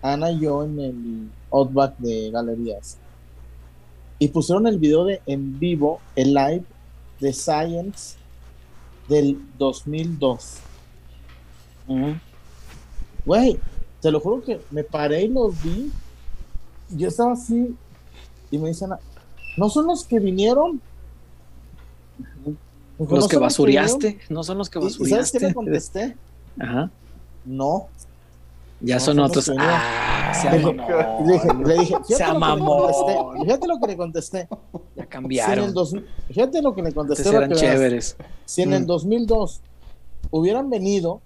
Ana 0.00 0.30
y 0.30 0.40
yo 0.40 0.64
en 0.64 0.80
el 0.80 1.30
Outback 1.50 1.96
de 1.98 2.30
Galerías. 2.30 2.98
Y 4.18 4.28
pusieron 4.28 4.66
el 4.66 4.78
video 4.78 5.04
de 5.04 5.20
en 5.26 5.58
vivo, 5.58 6.00
el 6.14 6.32
live 6.34 6.64
de 7.20 7.32
Science 7.32 8.16
del 9.08 9.38
2002. 9.58 10.58
Ujú. 11.88 12.14
Güey, 13.26 13.58
te 14.00 14.10
lo 14.10 14.20
juro 14.20 14.42
que 14.42 14.60
me 14.70 14.84
paré 14.84 15.22
y 15.24 15.28
los 15.28 15.60
vi. 15.62 15.90
Yo 16.90 17.08
estaba 17.08 17.32
así 17.32 17.74
y 18.50 18.58
me 18.58 18.68
dicen, 18.68 18.90
¿no 19.56 19.68
son 19.70 19.86
los 19.86 20.04
que 20.04 20.18
vinieron? 20.20 20.80
Me 22.98 23.06
Los 23.06 23.10
"¿No 23.24 23.28
que 23.28 23.36
basuriaste, 23.38 24.20
no 24.28 24.44
son 24.44 24.58
los 24.58 24.70
que 24.70 24.78
vinieron?". 24.78 25.00
¿Y- 25.02 25.06
¿Y 25.06 25.10
sabes 25.10 25.32
qué 25.32 25.38
basuriaste. 25.38 25.48
le 25.48 25.54
contesté? 25.54 26.16
Ajá. 26.60 26.90
No. 27.44 27.88
Ya 28.80 28.96
No, 28.96 29.00
son 29.00 29.06
son 29.06 29.16
los 29.16 29.30
otros. 29.30 29.50
Ah, 29.58 30.13
se 30.34 30.50
Le 30.50 30.58
dije- 30.58 30.70
amamó. 30.70 31.26
Le 31.26 31.32
dije, 31.32 31.48
le 31.64 31.74
dije, 31.78 31.96
fíjate 33.42 33.66
lo 33.66 33.78
que 33.80 33.86
le 33.86 33.96
contesté. 33.96 34.48
Ya 34.48 34.56
Si 34.56 34.74
en 34.96 35.02
el 35.02 35.08
cambiaron. 35.08 35.74
dos- 35.74 35.96
fíjate 36.28 36.62
lo 36.62 36.74
que 36.74 36.82
le 36.82 36.92
contesté. 36.92 37.28
Eran 37.28 37.42
que 37.42 37.48
veas. 37.48 37.60
chéveres. 37.60 38.16
Si 38.44 38.62
en 38.62 38.72
el 38.72 38.82
Mm. 38.82 38.86
2002 38.86 39.60
hubieran 40.30 40.70
venido, 40.70 41.20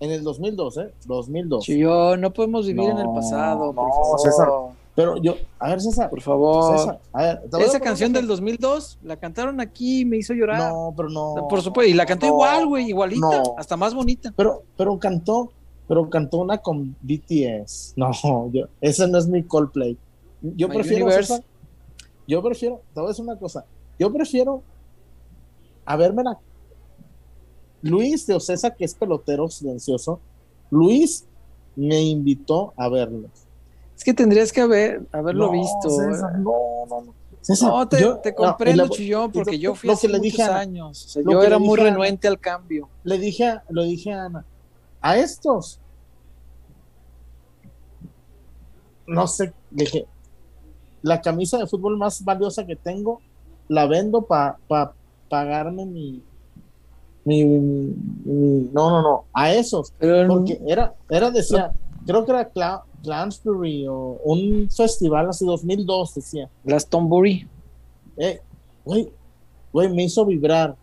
en 0.00 0.10
el 0.10 0.22
2002, 0.22 0.76
¿eh? 0.78 0.92
2002. 1.06 1.66
Yo 1.66 2.16
no 2.16 2.32
podemos 2.32 2.66
vivir 2.66 2.88
en 2.90 2.98
el 2.98 3.04
No, 3.04 3.14
pasado, 3.14 3.72
por 3.74 3.88
no, 3.88 3.92
favor. 3.94 4.20
César. 4.20 4.48
Pero 4.94 5.16
yo, 5.18 5.34
a 5.58 5.68
ver, 5.68 5.80
César. 5.80 6.10
Por 6.10 6.20
favor. 6.20 6.78
César, 6.78 6.98
a 7.12 7.22
ver, 7.22 7.36
te 7.50 7.56
a 7.56 7.60
Esa 7.60 7.68
poner 7.68 7.80
canción 7.82 8.12
del 8.12 8.26
2002 8.26 8.98
la 9.02 9.16
cantaron 9.16 9.60
aquí 9.60 10.04
me 10.04 10.16
hizo 10.16 10.34
llorar. 10.34 10.72
No, 10.72 10.92
pero 10.96 11.08
no. 11.10 11.46
Por 11.48 11.62
supuesto, 11.62 11.90
y 11.90 11.94
la 11.94 12.06
cantó 12.06 12.26
no, 12.26 12.32
igual, 12.32 12.66
güey, 12.66 12.88
igualita, 12.88 13.20
no. 13.42 13.54
hasta 13.56 13.76
más 13.76 13.94
bonita. 13.94 14.32
Pero, 14.36 14.62
pero 14.76 14.98
cantó, 14.98 15.52
pero 15.90 16.08
cantó 16.08 16.36
una 16.38 16.56
con 16.56 16.94
BTS. 17.02 17.94
No, 17.96 18.12
yo, 18.52 18.68
ese 18.80 19.08
no 19.08 19.18
es 19.18 19.26
mi 19.26 19.42
Coldplay. 19.42 19.98
Yo 20.40 20.68
My 20.68 20.74
prefiero. 20.76 21.10
César, 21.10 21.42
yo 22.28 22.40
prefiero, 22.44 22.80
te 22.94 23.00
voy 23.00 23.06
a 23.06 23.08
decir 23.08 23.24
una 23.24 23.36
cosa, 23.36 23.64
yo 23.98 24.12
prefiero 24.12 24.62
a 25.84 25.96
verme 25.96 26.22
la 26.22 26.38
Luis 27.82 28.24
de 28.28 28.34
Ocesa, 28.34 28.70
que 28.70 28.84
es 28.84 28.94
pelotero 28.94 29.48
silencioso, 29.48 30.20
Luis 30.70 31.24
me 31.74 32.00
invitó 32.00 32.72
a 32.76 32.88
verlos. 32.88 33.32
Es 33.96 34.04
que 34.04 34.14
tendrías 34.14 34.52
que 34.52 34.60
haber, 34.60 35.02
haberlo 35.10 35.46
No, 35.46 35.52
visto. 35.52 35.90
César, 35.90 36.38
no, 36.38 36.52
no, 36.88 37.00
no. 37.02 37.14
César, 37.40 37.68
No, 37.68 37.88
te, 37.88 38.00
yo- 38.00 38.18
te 38.18 38.32
no, 38.38 38.56
y 38.64 38.72
le- 38.74 38.88
Chuyón, 38.90 39.32
porque 39.32 39.58
yo 39.58 39.74
fui 39.74 39.88
lo 39.88 39.94
hace 39.94 40.06
que 40.06 40.12
le 40.12 40.20
dije 40.20 40.40
muchos 40.40 40.54
años. 40.54 41.04
O 41.06 41.08
sea, 41.08 41.22
lo 41.24 41.32
yo 41.32 41.42
era 41.42 41.58
muy 41.58 41.70
dije 41.70 41.82
renuente 41.82 42.28
al 42.28 42.38
cambio. 42.38 42.88
le 43.02 43.18
dije, 43.18 43.58
lo 43.70 43.82
dije 43.82 44.12
a 44.12 44.26
Ana, 44.26 44.44
a 45.00 45.16
estos, 45.16 45.80
no 49.06 49.26
sé, 49.26 49.52
dije, 49.70 50.06
la 51.02 51.20
camisa 51.20 51.58
de 51.58 51.66
fútbol 51.66 51.96
más 51.96 52.22
valiosa 52.24 52.64
que 52.66 52.76
tengo, 52.76 53.20
la 53.68 53.86
vendo 53.86 54.22
para 54.22 54.58
pagarme 55.28 55.84
mi, 55.86 56.22
mi, 57.24 57.44
mi- 57.44 57.94
mi- 58.24 58.70
no, 58.72 58.90
no, 58.90 59.02
no, 59.02 59.24
a 59.32 59.52
esos, 59.52 59.92
Pero 59.98 60.28
porque 60.28 60.60
era, 60.66 60.94
era, 61.08 61.30
decía, 61.30 61.72
creo 62.06 62.24
que 62.24 62.30
era 62.32 62.52
Cla- 62.52 62.82
Clansbury 63.02 63.86
o 63.88 64.18
un 64.24 64.68
festival 64.70 65.28
así 65.30 65.44
2002, 65.44 66.14
decía, 66.14 66.48
Glastonbury. 66.64 67.48
eh, 68.16 68.40
güey, 68.84 69.10
güey, 69.72 69.88
me 69.92 70.04
hizo 70.04 70.24
vibrar. 70.26 70.76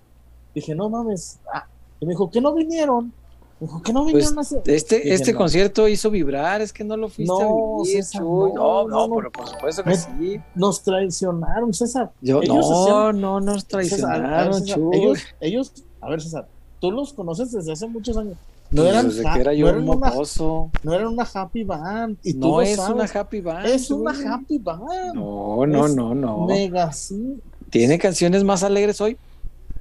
Dije, 0.55 0.73
no 0.73 0.89
mames. 0.89 1.39
ah. 1.53 1.65
Y 1.99 2.05
me 2.05 2.11
dijo, 2.13 2.29
¿qué 2.29 2.41
no 2.41 2.53
vinieron? 2.53 3.11
Dijo, 3.59 3.81
¿qué 3.81 3.91
no 3.91 4.03
Pues, 4.03 4.13
vinieron 4.13 4.37
a 4.37 4.41
hacer? 4.41 4.61
Este, 4.67 4.97
Dije, 4.97 5.13
este 5.15 5.31
no. 5.33 5.39
concierto 5.39 5.87
hizo 5.87 6.11
vibrar, 6.11 6.61
es 6.61 6.71
que 6.71 6.83
no 6.83 6.95
lo 6.95 7.09
fuiste 7.09 7.33
No, 7.33 7.79
a 7.79 7.83
vivir, 7.83 8.03
César, 8.03 8.21
Chuy. 8.21 8.51
no, 8.53 8.83
No, 8.83 8.87
no, 8.87 9.07
no, 9.07 9.15
pero 9.15 9.31
por 9.31 9.47
supuesto 9.47 9.83
que 9.83 9.89
Me- 9.89 9.95
sí. 9.95 10.41
Nos 10.53 10.83
traicionaron, 10.83 11.73
César. 11.73 12.11
Yo, 12.21 12.41
ellos 12.43 12.69
no, 12.69 12.83
hacían- 12.83 13.21
no 13.21 13.39
nos 13.41 13.65
traicionaron, 13.65 14.53
César, 14.61 14.75
Chuy. 14.77 14.95
ellos, 14.97 15.19
ellos, 15.41 15.73
a 16.01 16.09
ver, 16.09 16.21
César, 16.21 16.47
tú 16.79 16.91
los 16.91 17.13
conoces 17.13 17.51
desde 17.51 17.71
hace 17.73 17.87
muchos 17.87 18.15
años. 18.17 18.35
No 18.69 18.81
Pues 18.83 18.93
eran, 18.93 19.07
desde 19.07 19.23
que 19.23 19.39
era 19.39 19.51
no 19.51 19.57
yo 19.57 19.69
eran 19.69 19.81
un 19.83 19.89
una, 19.97 20.09
mocoso. 20.11 20.69
no 20.83 20.93
eran 20.93 21.07
una 21.07 21.23
happy 21.33 21.63
band. 21.63 22.17
Y 22.21 22.33
No 22.33 22.61
es 22.61 22.75
sabes. 22.75 22.93
una 22.93 23.05
happy 23.21 23.39
band. 23.41 23.65
Es 23.65 23.89
una 23.89 24.11
happy 24.11 24.57
band. 24.59 25.15
No, 25.15 25.65
no, 25.65 25.85
Es 25.85 25.95
no, 25.95 26.13
no. 26.13 26.45
Mega, 26.45 26.91
sí. 26.91 27.39
¿Tiene 27.69 27.97
canciones 27.97 28.43
más 28.43 28.63
alegres 28.63 28.99
hoy? 29.01 29.17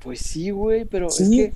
Pues 0.02 0.20
sí, 0.20 0.50
güey, 0.50 0.84
pero 0.84 1.08
es 1.08 1.18
que 1.28 1.52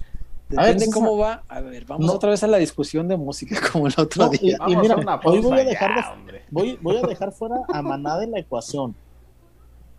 A 0.56 0.62
ver, 0.64 0.76
cómo 0.92 1.16
va. 1.16 1.42
A 1.48 1.60
ver, 1.60 1.84
vamos 1.84 2.06
No. 2.06 2.12
otra 2.14 2.30
vez 2.30 2.42
a 2.42 2.46
la 2.46 2.56
discusión 2.58 3.06
de 3.08 3.16
música 3.16 3.56
como 3.72 3.86
el 3.86 3.94
otro 3.96 4.24
No, 4.24 4.30
día. 4.30 4.58
y 4.66 4.76
mira, 4.76 4.96
hoy 5.24 5.40
voy 5.40 5.58
a 5.60 5.64
dejar 5.64 5.90
ya, 5.96 6.08
de, 6.08 6.12
hombre. 6.14 6.42
voy, 6.50 6.78
voy 6.82 6.96
a 6.96 7.02
dejar 7.02 7.32
fuera 7.32 7.56
a 7.72 7.82
Maná 7.82 8.18
de 8.18 8.26
la 8.26 8.38
ecuación. 8.40 8.94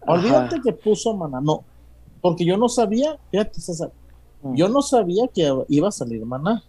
Ajá. 0.01 0.11
Olvídate 0.13 0.61
que 0.61 0.73
puso 0.73 1.15
Maná, 1.15 1.39
no, 1.41 1.63
porque 2.21 2.43
yo 2.45 2.57
no 2.57 2.67
sabía, 2.69 3.17
fíjate 3.31 3.61
César, 3.61 3.91
Mm. 4.43 4.55
yo 4.55 4.67
no 4.69 4.81
sabía 4.81 5.27
que 5.27 5.53
iba 5.69 5.87
a 5.87 5.91
salir 5.91 6.25
Maná 6.25 6.63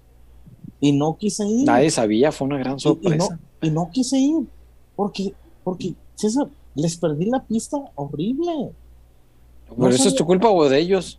y 0.78 0.92
no 0.92 1.16
quise 1.16 1.46
ir. 1.46 1.64
Nadie 1.66 1.90
sabía, 1.90 2.30
fue 2.30 2.46
una 2.46 2.58
gran 2.58 2.74
y, 2.74 2.76
y 2.76 2.80
sorpresa. 2.80 3.38
no, 3.62 3.66
y 3.66 3.70
no 3.70 3.88
quise 3.90 4.18
ir 4.18 4.46
porque, 4.94 5.32
porque 5.64 5.94
César, 6.14 6.48
les 6.74 6.96
perdí 6.98 7.24
la 7.26 7.42
pista 7.42 7.78
horrible. 7.94 8.72
¿Pero 9.70 9.76
no 9.80 9.88
eso 9.88 10.06
es 10.08 10.14
tu 10.14 10.26
culpa 10.26 10.50
o 10.50 10.68
de 10.68 10.78
ellos? 10.78 11.18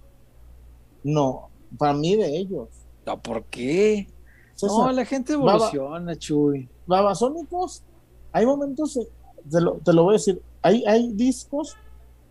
No, 1.04 1.50
para 1.78 1.94
mí 1.94 2.16
de 2.16 2.38
ellos. 2.38 2.70
No, 3.06 3.22
¿por 3.22 3.44
qué? 3.46 4.08
César, 4.56 4.78
No, 4.78 4.92
la 4.92 5.06
gente 5.06 5.36
Baba- 5.36 5.54
evoluciona, 5.56 6.16
Chuy. 6.16 6.70
Babasónicos, 6.86 7.84
hay 8.32 8.46
momentos, 8.46 8.98
eh, 8.98 9.08
te 9.50 9.60
lo, 9.62 9.74
te 9.78 9.94
lo 9.94 10.04
voy 10.04 10.14
a 10.16 10.18
decir, 10.18 10.42
hay, 10.62 10.84
hay 10.86 11.12
discos 11.14 11.76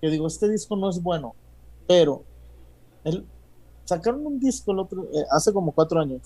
que 0.00 0.08
digo, 0.10 0.26
este 0.26 0.48
disco 0.48 0.76
no 0.76 0.88
es 0.90 1.02
bueno, 1.02 1.34
pero 1.86 2.22
el, 3.04 3.24
sacaron 3.84 4.26
un 4.26 4.38
disco 4.40 4.72
el 4.72 4.78
otro, 4.78 5.04
eh, 5.12 5.24
hace 5.30 5.52
como 5.52 5.72
cuatro 5.72 6.00
años. 6.00 6.20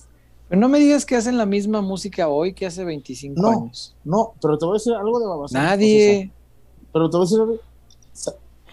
Pero 0.49 0.61
no 0.61 0.69
me 0.69 0.79
digas 0.79 1.05
que 1.05 1.17
hacen 1.17 1.37
la 1.39 1.47
misma 1.47 1.81
música 1.81 2.29
hoy 2.29 2.53
que 2.55 2.67
hace 2.67 2.85
25 2.85 3.41
No. 3.41 3.49
años. 3.49 3.97
No, 4.05 4.35
pero 4.41 4.57
te 4.59 4.65
voy 4.65 4.75
a 4.75 4.79
decir 4.79 4.95
algo 4.95 5.19
de 5.19 5.27
Babasónicos. 5.27 5.51
César. 5.51 5.71
Nadie. 5.79 6.33
Pero 6.93 7.11
te 7.11 7.17
voy 7.17 7.25
a 7.25 7.29
decir 7.29 7.41
algo. 7.41 7.59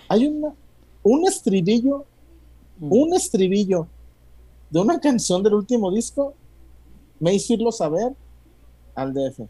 Hay 0.10 0.28
una, 0.28 0.54
un 1.02 1.28
estribillo, 1.28 2.06
Mm. 2.80 2.92
un 2.94 3.14
estribillo 3.14 3.88
de 4.74 4.80
una 4.80 5.00
canción 5.00 5.44
del 5.44 5.54
último 5.54 5.92
disco 5.92 6.34
me 7.20 7.32
hizo 7.36 7.54
irlo 7.54 7.72
saber 7.72 8.16
al 8.96 9.14
DF. 9.14 9.42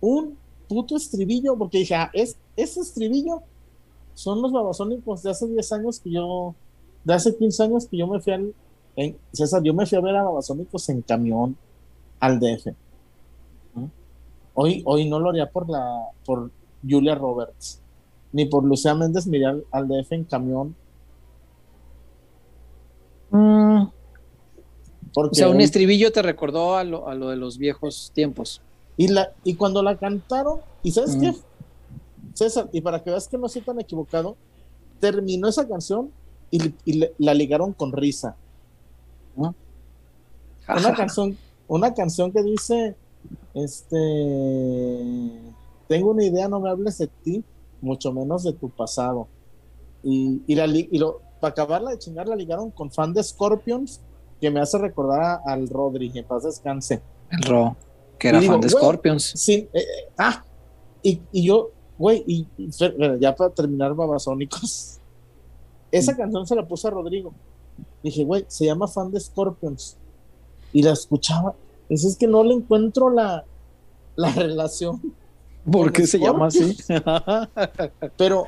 Un 0.00 0.38
puto 0.68 0.96
estribillo, 0.96 1.58
porque 1.58 1.78
dije, 1.78 1.96
ah, 1.96 2.08
es, 2.14 2.36
ese 2.56 2.80
estribillo 2.82 3.42
son 4.14 4.40
los 4.40 4.52
babasónicos 4.52 5.24
de 5.24 5.30
hace 5.30 5.48
10 5.48 5.72
años 5.72 5.98
que 5.98 6.12
yo, 6.12 6.54
de 7.02 7.14
hace 7.14 7.36
15 7.36 7.64
años 7.64 7.86
que 7.86 7.96
yo 7.96 8.06
me 8.06 8.20
fui 8.20 8.32
al, 8.32 8.54
César, 9.32 9.60
yo 9.64 9.74
me 9.74 9.86
fui 9.86 9.98
a 9.98 10.00
ver 10.00 10.14
a 10.14 10.22
babasónicos 10.22 10.88
en 10.88 11.02
camión 11.02 11.56
al 12.20 12.38
DF. 12.38 12.68
Hoy, 14.54 14.82
hoy 14.86 15.10
no 15.10 15.18
lo 15.18 15.30
haría 15.30 15.50
por 15.50 15.68
la, 15.68 16.10
por 16.24 16.48
Julia 16.88 17.16
Roberts, 17.16 17.80
ni 18.30 18.44
por 18.44 18.62
Lucía 18.62 18.94
Méndez, 18.94 19.26
miré 19.26 19.46
al, 19.46 19.64
al 19.72 19.88
DF 19.88 20.12
en 20.12 20.24
camión, 20.24 20.76
Mm, 23.32 23.84
porque 25.14 25.32
O 25.32 25.34
sea, 25.34 25.48
un 25.48 25.60
estribillo 25.60 26.10
te 26.12 26.22
recordó 26.22 26.76
a 26.76 26.84
lo, 26.84 27.08
a 27.08 27.14
lo 27.14 27.28
de 27.28 27.36
los 27.36 27.58
viejos 27.58 28.10
tiempos. 28.14 28.60
Y, 28.96 29.08
la, 29.08 29.32
y 29.44 29.54
cuando 29.54 29.82
la 29.82 29.96
cantaron, 29.96 30.60
¿y 30.82 30.92
sabes 30.92 31.16
Mm. 31.16 31.20
qué? 31.20 31.32
César, 32.34 32.68
y 32.72 32.80
para 32.80 33.02
que 33.02 33.10
veas 33.10 33.28
que 33.28 33.36
no 33.38 33.46
estoy 33.46 33.62
tan 33.62 33.78
equivocado, 33.80 34.36
terminó 35.00 35.48
esa 35.48 35.66
canción 35.68 36.10
y, 36.50 36.72
y 36.84 36.92
le- 36.94 37.12
la 37.18 37.34
ligaron 37.34 37.72
con 37.72 37.92
risa. 37.92 38.36
Una 39.36 40.94
canción, 40.94 41.36
una 41.68 41.92
canción 41.92 42.30
que 42.32 42.42
dice, 42.42 42.94
este, 43.54 45.52
tengo 45.88 46.10
una 46.10 46.24
idea, 46.24 46.48
no 46.48 46.60
me 46.60 46.70
hables 46.70 46.98
de 46.98 47.08
ti, 47.08 47.44
mucho 47.80 48.12
menos 48.12 48.44
de 48.44 48.52
tu 48.52 48.70
pasado. 48.70 49.26
Y, 50.02 50.40
y, 50.46 50.54
la, 50.54 50.66
y 50.66 50.98
lo, 50.98 51.20
para 51.40 51.52
acabarla 51.52 51.90
de 51.90 51.98
chingar, 51.98 52.28
la 52.28 52.36
ligaron 52.36 52.70
con 52.70 52.90
fan 52.90 53.12
de 53.12 53.22
Scorpions, 53.22 54.00
que 54.42 54.50
me 54.50 54.60
hace 54.60 54.76
recordar 54.76 55.20
a- 55.22 55.40
al 55.46 55.68
Rodri, 55.68 56.10
en 56.12 56.24
paz 56.24 56.42
descanse. 56.42 57.00
El 57.30 57.42
Ro, 57.44 57.76
que 58.18 58.28
era 58.28 58.40
digo, 58.40 58.54
fan 58.54 58.60
de 58.60 58.68
Scorpions. 58.70 59.22
Sí, 59.36 59.68
eh, 59.72 59.78
eh, 59.78 59.84
ah, 60.18 60.44
y, 61.00 61.20
y 61.30 61.46
yo, 61.46 61.70
güey, 61.96 62.24
y, 62.26 62.48
y 62.58 62.68
ya 63.20 63.34
para 63.36 63.50
terminar, 63.50 63.94
babasónicos, 63.94 64.98
esa 65.92 66.16
canción 66.16 66.44
se 66.44 66.56
la 66.56 66.66
puse 66.66 66.88
a 66.88 66.90
Rodrigo. 66.90 67.32
Dije, 68.02 68.24
güey, 68.24 68.44
se 68.48 68.66
llama 68.66 68.88
fan 68.88 69.12
de 69.12 69.20
Scorpions. 69.20 69.96
Y 70.72 70.82
la 70.82 70.90
escuchaba. 70.92 71.54
Eso 71.88 72.08
es 72.08 72.16
que 72.16 72.26
no 72.26 72.42
le 72.42 72.54
encuentro 72.54 73.10
la, 73.10 73.44
la 74.16 74.30
relación. 74.32 75.00
¿Por 75.70 75.92
qué 75.92 76.04
se 76.08 76.18
llama 76.18 76.46
así? 76.48 76.76
Pero, 78.16 78.46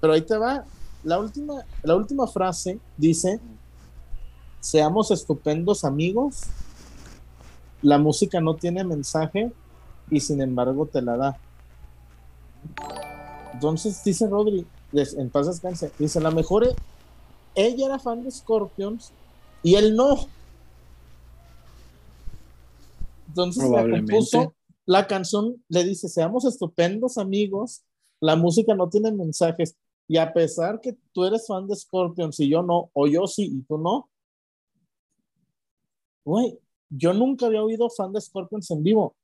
pero 0.00 0.12
ahí 0.12 0.22
te 0.22 0.36
va. 0.36 0.64
La 1.04 1.20
última, 1.20 1.64
la 1.84 1.94
última 1.94 2.26
frase 2.26 2.80
dice: 2.96 3.38
Seamos 4.66 5.12
estupendos 5.12 5.84
amigos. 5.84 6.40
La 7.82 7.98
música 7.98 8.40
no 8.40 8.56
tiene 8.56 8.82
mensaje 8.82 9.52
y 10.10 10.18
sin 10.18 10.40
embargo 10.40 10.86
te 10.86 11.00
la 11.02 11.16
da. 11.16 11.40
Entonces 13.52 14.02
dice 14.02 14.26
Rodri, 14.26 14.66
en 14.92 15.30
paz 15.30 15.46
descanse, 15.46 15.92
dice: 16.00 16.18
La 16.18 16.32
mejor, 16.32 16.64
e- 16.64 16.74
ella 17.54 17.86
era 17.86 18.00
fan 18.00 18.24
de 18.24 18.30
Scorpions 18.32 19.12
y 19.62 19.76
él 19.76 19.94
no. 19.94 20.26
Entonces 23.28 23.70
la 23.70 23.88
compuso, 23.88 24.52
la 24.84 25.06
canción 25.06 25.62
le 25.68 25.84
dice, 25.84 26.08
seamos 26.08 26.44
estupendos 26.44 27.18
amigos, 27.18 27.82
la 28.18 28.34
música 28.34 28.74
no 28.74 28.88
tiene 28.88 29.12
mensajes, 29.12 29.76
y 30.08 30.16
a 30.16 30.32
pesar 30.32 30.80
que 30.80 30.96
tú 31.12 31.24
eres 31.24 31.46
fan 31.46 31.68
de 31.68 31.76
Scorpions 31.76 32.40
y 32.40 32.48
yo 32.48 32.64
no, 32.64 32.90
o 32.94 33.06
yo 33.06 33.28
sí 33.28 33.44
y 33.44 33.62
tú 33.62 33.78
no, 33.78 34.08
güey, 36.26 36.58
yo 36.90 37.14
nunca 37.14 37.46
había 37.46 37.62
oído 37.62 37.88
fan 37.88 38.12
de 38.12 38.20
Scorpions 38.20 38.70
en 38.70 38.82
vivo. 38.82 39.14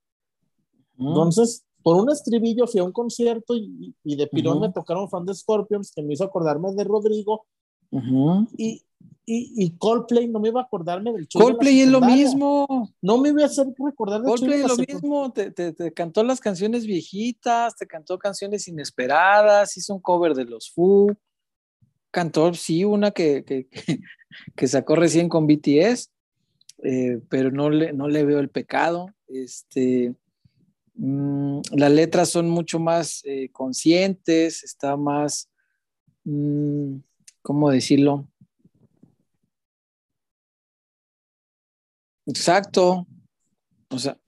Mm. 0.97 1.09
Entonces, 1.09 1.65
por 1.83 1.97
un 1.97 2.11
estribillo 2.11 2.67
fui 2.67 2.81
a 2.81 2.85
un 2.85 2.93
concierto 2.93 3.55
y, 3.55 3.95
y 4.05 4.17
de 4.17 4.27
pilón 4.29 4.59
Ujú. 4.59 4.67
me 4.67 4.73
tocaron 4.73 5.09
fan 5.11 5.27
de 5.27 5.35
Scorpions 5.35 5.93
que 5.93 6.03
me 6.03 6.15
hizo 6.15 6.25
acordarme 6.25 6.73
de 6.73 6.85
Rodrigo 6.85 7.45
Ujú. 7.91 8.47
y, 8.57 8.83
y, 9.27 9.65
y 9.65 9.71
Coldplay 9.79 10.29
no 10.29 10.39
me 10.39 10.49
iba 10.51 10.61
a 10.61 10.65
acordarme 10.65 11.13
del 11.13 11.25
de 11.25 11.29
la 11.35 11.45
Coldplay 11.45 11.81
es 11.81 11.89
lo 11.89 12.01
mismo. 12.01 12.67
No 13.01 13.19
me 13.19 13.31
iba 13.31 13.43
a 13.43 13.47
hacer 13.47 13.67
recordar 13.79 14.21
del 14.23 14.31
Coldplay 14.31 14.61
es 14.61 14.69
lo 14.69 14.77
mismo. 14.77 15.33
Te, 15.33 15.51
te- 15.51 15.73
te 15.73 15.93
cantó 15.93 16.23
las 16.23 16.39
canciones 16.41 16.87
viejitas, 16.87 17.75
te 17.77 17.87
cantó 17.87 18.17
canciones 18.19 18.69
inesperadas, 18.69 19.77
hizo 19.77 19.93
un 19.95 20.01
cover 20.01 20.35
de 20.35 20.45
los 20.45 20.71
Foo. 20.71 21.09
Cantó, 22.13 22.53
sí, 22.55 22.85
una 22.85 23.11
que, 23.11 23.43
que, 23.45 23.69
que 24.57 24.69
sacó 24.69 24.95
recién 24.95 25.29
con 25.29 25.47
BTS, 25.49 26.11
eh, 26.83 27.21
pero 27.29 27.51
no 27.51 27.71
le, 27.71 27.93
no 27.93 28.09
le 28.09 28.25
veo 28.25 28.41
el 28.41 28.51
pecado. 28.51 29.07
Este, 29.29 30.15
mm, 30.95 31.61
las 31.73 31.93
letras 31.93 32.31
son 32.31 32.49
mucho 32.51 32.79
más 32.79 33.23
eh, 33.25 33.49
conscientes, 33.53 34.65
está 34.65 34.97
más, 34.97 35.49
mm, 36.25 36.97
¿cómo 37.43 37.71
decirlo? 37.71 38.29
Exacto. 42.27 43.07
O 43.91 43.99
sea, 43.99 44.19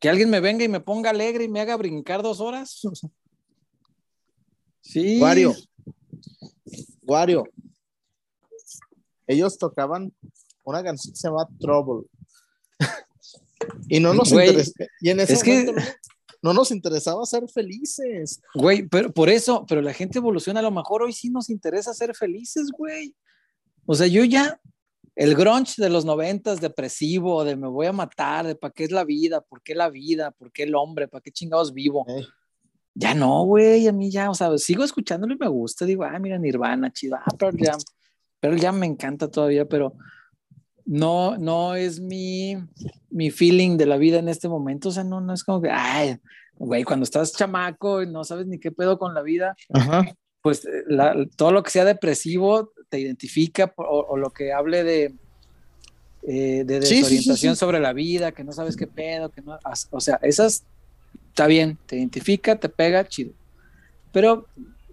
Que 0.00 0.08
alguien 0.08 0.30
me 0.30 0.40
venga 0.40 0.64
y 0.64 0.68
me 0.68 0.80
ponga 0.80 1.10
alegre 1.10 1.44
y 1.44 1.48
me 1.48 1.60
haga 1.60 1.76
brincar 1.76 2.22
dos 2.22 2.40
horas. 2.40 2.80
Sí. 4.80 5.20
Wario. 5.20 5.54
Wario. 7.02 7.44
Ellos 9.28 9.56
tocaban 9.58 10.12
una 10.64 10.82
canción 10.82 11.12
que 11.14 11.20
se 11.20 11.28
llama 11.28 11.46
Trouble. 11.60 12.08
y 13.88 14.00
no 14.00 14.14
nos 14.14 14.32
Güey, 14.32 14.48
interesa- 14.48 14.86
Y 15.00 15.10
en 15.10 15.20
ese 15.20 15.34
es 15.34 15.42
que- 15.42 15.50
momento 15.66 15.72
no, 15.72 15.82
no 16.42 16.52
nos 16.54 16.70
interesaba 16.70 17.24
ser 17.26 17.48
felices. 17.48 18.40
Güey, 18.54 18.86
pero 18.88 19.12
por 19.12 19.28
eso, 19.28 19.64
pero 19.68 19.82
la 19.82 19.92
gente 19.92 20.18
evoluciona. 20.18 20.60
A 20.60 20.62
lo 20.62 20.70
mejor 20.70 21.02
hoy 21.02 21.12
sí 21.12 21.30
nos 21.30 21.50
interesa 21.50 21.92
ser 21.94 22.14
felices, 22.14 22.70
güey. 22.76 23.14
O 23.86 23.94
sea, 23.94 24.06
yo 24.06 24.22
ya, 24.24 24.60
el 25.16 25.34
grunge 25.34 25.74
de 25.82 25.88
los 25.90 26.04
noventas, 26.04 26.60
depresivo, 26.60 27.42
de 27.44 27.56
me 27.56 27.68
voy 27.68 27.86
a 27.86 27.92
matar, 27.92 28.46
de 28.46 28.54
para 28.54 28.72
qué 28.72 28.84
es 28.84 28.92
la 28.92 29.04
vida, 29.04 29.40
por 29.40 29.62
qué 29.62 29.74
la 29.74 29.88
vida, 29.90 30.30
por 30.30 30.52
qué 30.52 30.62
el 30.64 30.74
hombre, 30.74 31.08
para 31.08 31.22
qué 31.22 31.30
chingados 31.32 31.72
vivo. 31.74 32.06
Ya 32.94 33.14
no, 33.14 33.44
güey, 33.44 33.86
a 33.88 33.92
mí 33.92 34.10
ya, 34.10 34.28
o 34.30 34.34
sea, 34.34 34.56
sigo 34.58 34.84
escuchándolo 34.84 35.32
y 35.34 35.38
me 35.38 35.48
gusta. 35.48 35.84
Digo, 35.84 36.04
ah, 36.04 36.18
mira, 36.18 36.38
Nirvana, 36.38 36.92
chido, 36.92 37.16
ah, 37.16 37.34
Pearl 37.38 37.56
Jam. 37.58 37.78
Pearl 38.40 38.60
Jam 38.60 38.78
me 38.78 38.86
encanta 38.86 39.28
todavía, 39.30 39.64
pero 39.66 39.94
no, 40.84 41.36
no 41.36 41.74
es 41.74 42.00
mi, 42.00 42.56
mi 43.10 43.30
feeling 43.30 43.76
de 43.76 43.86
la 43.86 43.96
vida 43.96 44.18
en 44.18 44.28
este 44.28 44.48
momento. 44.48 44.88
O 44.88 44.92
sea, 44.92 45.04
no, 45.04 45.20
no 45.20 45.32
es 45.34 45.44
como 45.44 45.60
que, 45.60 45.70
ay, 45.70 46.16
güey, 46.56 46.84
cuando 46.84 47.04
estás 47.04 47.32
chamaco 47.34 48.02
y 48.02 48.06
no 48.10 48.24
sabes 48.24 48.46
ni 48.46 48.58
qué 48.58 48.70
pedo 48.72 48.98
con 48.98 49.14
la 49.14 49.22
vida, 49.22 49.54
Ajá. 49.72 50.04
pues 50.42 50.64
eh, 50.64 50.84
la- 50.86 51.14
todo 51.36 51.52
lo 51.52 51.62
que 51.62 51.70
sea 51.70 51.84
depresivo 51.84 52.72
te 52.88 52.98
identifica 53.00 53.72
o, 53.76 54.06
o 54.08 54.16
lo 54.16 54.30
que 54.30 54.52
hable 54.52 54.82
de, 54.82 55.14
eh, 56.22 56.64
de 56.64 56.80
Sí, 56.82 56.96
sí, 56.96 57.02
sí, 57.04 57.04
desorientación 57.04 57.54
sí. 57.56 57.60
sobre 57.60 57.80
la 57.80 57.92
vida, 57.92 58.32
que 58.32 58.44
no 58.44 58.52
sabes 58.52 58.76
qué 58.76 58.86
pedo, 58.86 59.30
que 59.30 59.42
no, 59.42 59.58
o 59.90 60.00
sea, 60.00 60.18
esas 60.22 60.64
está 61.28 61.46
bien, 61.46 61.78
te 61.86 61.96
identifica, 61.96 62.56
te 62.56 62.68
pega, 62.68 63.06
chido. 63.06 63.32
Pero 64.12 64.46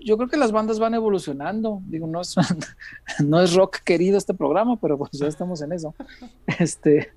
yo 0.06 0.18
creo 0.18 0.30
que 0.30 0.38
las 0.38 0.52
bandas 0.52 0.80
van 0.80 0.94
evolucionando. 0.94 1.82
Digo, 1.88 2.08
no 3.26 3.42
es, 3.42 3.54
rock 3.56 3.78
querido 3.84 4.18
este 4.18 4.36
programa, 4.36 4.80
pero 4.80 4.98
pues 4.98 5.12
ya 5.14 5.28
estamos 5.28 5.62
en 5.62 5.74
eso. 5.74 5.94
Este, 6.60 7.12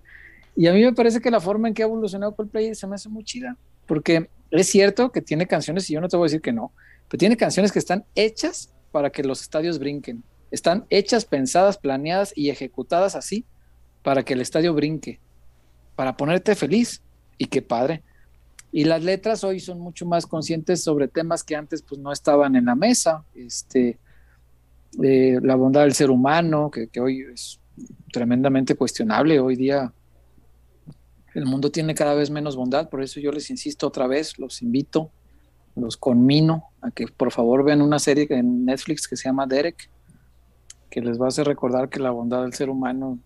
y 0.56 0.66
a 0.66 0.72
mí 0.72 0.82
me 0.82 0.94
parece 0.94 1.20
que 1.20 1.30
la 1.30 1.38
forma 1.38 1.68
en 1.68 1.74
que 1.74 1.82
ha 1.82 1.86
evolucionado 1.86 2.34
Coldplay 2.34 2.74
se 2.74 2.86
me 2.86 2.94
hace 2.94 3.08
muy 3.08 3.24
chida, 3.24 3.56
porque 3.86 4.30
es 4.50 4.66
cierto 4.68 5.12
que 5.12 5.20
tiene 5.20 5.46
canciones, 5.46 5.88
y 5.90 5.94
yo 5.94 6.00
no 6.00 6.08
te 6.08 6.16
voy 6.16 6.24
a 6.24 6.28
decir 6.28 6.40
que 6.40 6.52
no, 6.52 6.72
pero 7.08 7.18
tiene 7.18 7.36
canciones 7.36 7.72
que 7.72 7.78
están 7.78 8.04
hechas 8.14 8.72
para 8.90 9.10
que 9.10 9.22
los 9.22 9.42
estadios 9.42 9.78
brinquen. 9.78 10.24
Están 10.50 10.86
hechas, 10.88 11.26
pensadas, 11.26 11.76
planeadas 11.76 12.32
y 12.34 12.48
ejecutadas 12.48 13.14
así 13.14 13.44
para 14.02 14.22
que 14.22 14.32
el 14.32 14.40
estadio 14.40 14.72
brinque, 14.72 15.20
para 15.94 16.16
ponerte 16.16 16.54
feliz. 16.54 17.02
Y 17.36 17.46
qué 17.46 17.62
padre. 17.62 18.02
Y 18.70 18.84
las 18.84 19.02
letras 19.02 19.44
hoy 19.44 19.60
son 19.60 19.80
mucho 19.80 20.04
más 20.04 20.26
conscientes 20.26 20.82
sobre 20.82 21.08
temas 21.08 21.42
que 21.42 21.56
antes 21.56 21.82
pues 21.82 22.00
no 22.00 22.12
estaban 22.12 22.54
en 22.54 22.66
la 22.66 22.74
mesa. 22.74 23.24
Este, 23.34 23.98
eh, 25.02 25.38
la 25.42 25.54
bondad 25.54 25.82
del 25.82 25.94
ser 25.94 26.10
humano, 26.10 26.70
que, 26.70 26.88
hoy 27.00 27.24
es 27.32 27.60
tremendamente 28.12 28.74
cuestionable. 28.74 29.40
Hoy 29.40 29.56
día 29.56 29.92
el 31.34 31.46
mundo 31.46 31.70
tiene 31.70 31.94
cada 31.94 32.14
vez 32.14 32.30
menos 32.30 32.56
bondad, 32.56 32.88
por 32.88 33.02
eso 33.02 33.20
yo 33.20 33.30
les 33.30 33.48
insisto 33.50 33.86
otra 33.86 34.06
vez, 34.06 34.38
los 34.38 34.60
invito, 34.60 35.10
los 35.76 35.96
conmino 35.96 36.64
a 36.80 36.90
que 36.90 37.06
por 37.06 37.30
favor 37.30 37.64
vean 37.64 37.80
una 37.80 37.98
serie 37.98 38.26
en 38.30 38.64
Netflix 38.64 39.06
que 39.06 39.16
se 39.16 39.28
llama 39.28 39.46
Derek, 39.46 39.88
que 40.90 41.00
les 41.00 41.20
va 41.20 41.26
a 41.26 41.28
hacer 41.28 41.46
recordar 41.46 41.88
que 41.88 42.00
la 42.00 42.10
bondad 42.10 42.42
del 42.42 42.54
ser 42.54 42.70
humano 42.70 43.18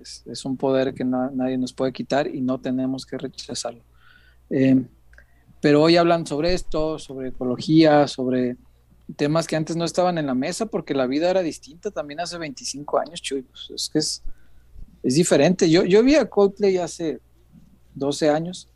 es, 0.00 0.44
un 0.44 0.56
poder 0.56 0.94
que 0.94 1.04
na- 1.04 1.30
nadie 1.32 1.58
nos 1.58 1.72
puede 1.72 1.92
quitar 1.92 2.26
y 2.26 2.40
no 2.40 2.58
tenemos 2.58 3.06
que 3.06 3.18
rechazarlo. 3.18 3.82
Eh, 4.50 4.82
pero 5.60 5.82
hoy 5.82 5.96
hablan 5.96 6.26
sobre 6.26 6.54
esto, 6.54 6.98
sobre 6.98 7.28
ecología, 7.28 8.08
sobre 8.08 8.56
temas 9.16 9.46
que 9.46 9.56
antes 9.56 9.76
no 9.76 9.84
estaban 9.84 10.18
en 10.18 10.26
la 10.26 10.34
mesa 10.34 10.66
porque 10.66 10.94
la 10.94 11.06
vida 11.06 11.30
era 11.30 11.42
distinta 11.42 11.90
también 11.90 12.20
hace 12.20 12.38
25 12.38 12.98
años, 12.98 13.22
Chuy. 13.22 13.42
pues, 13.42 13.70
es 13.74 13.88
que 13.88 13.98
es, 13.98 14.22
es 15.02 15.14
diferente. 15.14 15.68
Yo, 15.68 15.84
yo 15.84 16.02
vi 16.02 16.14
a 16.14 16.28
Coldplay 16.28 16.78
hace 16.78 17.20
12 17.94 18.30
años 18.30 18.68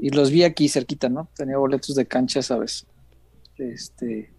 y 0.00 0.10
los 0.10 0.30
vi 0.30 0.42
aquí 0.42 0.68
cerquita, 0.68 1.08
¿no? 1.08 1.28
Tenía 1.36 1.56
boletos 1.56 1.94
de 1.94 2.06
cancha, 2.06 2.42
¿sabes? 2.42 2.86
Este, 3.56 4.32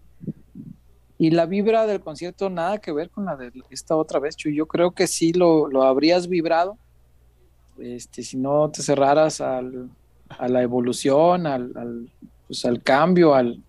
y 1.18 1.30
la 1.30 1.46
vibra 1.46 1.86
del 1.86 2.00
concierto 2.00 2.50
nada 2.50 2.78
que 2.78 2.92
ver 2.92 3.10
con 3.10 3.24
la 3.24 3.36
de 3.36 3.50
esta 3.70 3.96
otra 3.96 4.20
vez, 4.20 4.36
Chuy. 4.36 4.54
Yo 4.54 4.66
creo 4.66 4.92
que 4.92 5.06
sí 5.06 5.32
lo, 5.32 5.66
lo 5.68 5.82
habrías 5.82 6.28
vibrado 6.28 6.78
este, 7.78 8.22
si 8.22 8.36
no 8.36 8.70
te 8.70 8.82
cerraras 8.82 9.40
al, 9.40 9.90
a 10.28 10.48
la 10.48 10.62
evolución, 10.62 11.46
al, 11.46 12.10
pues, 12.46 12.64
al 12.64 12.82
cambio, 12.82 13.34
al, 13.34 13.62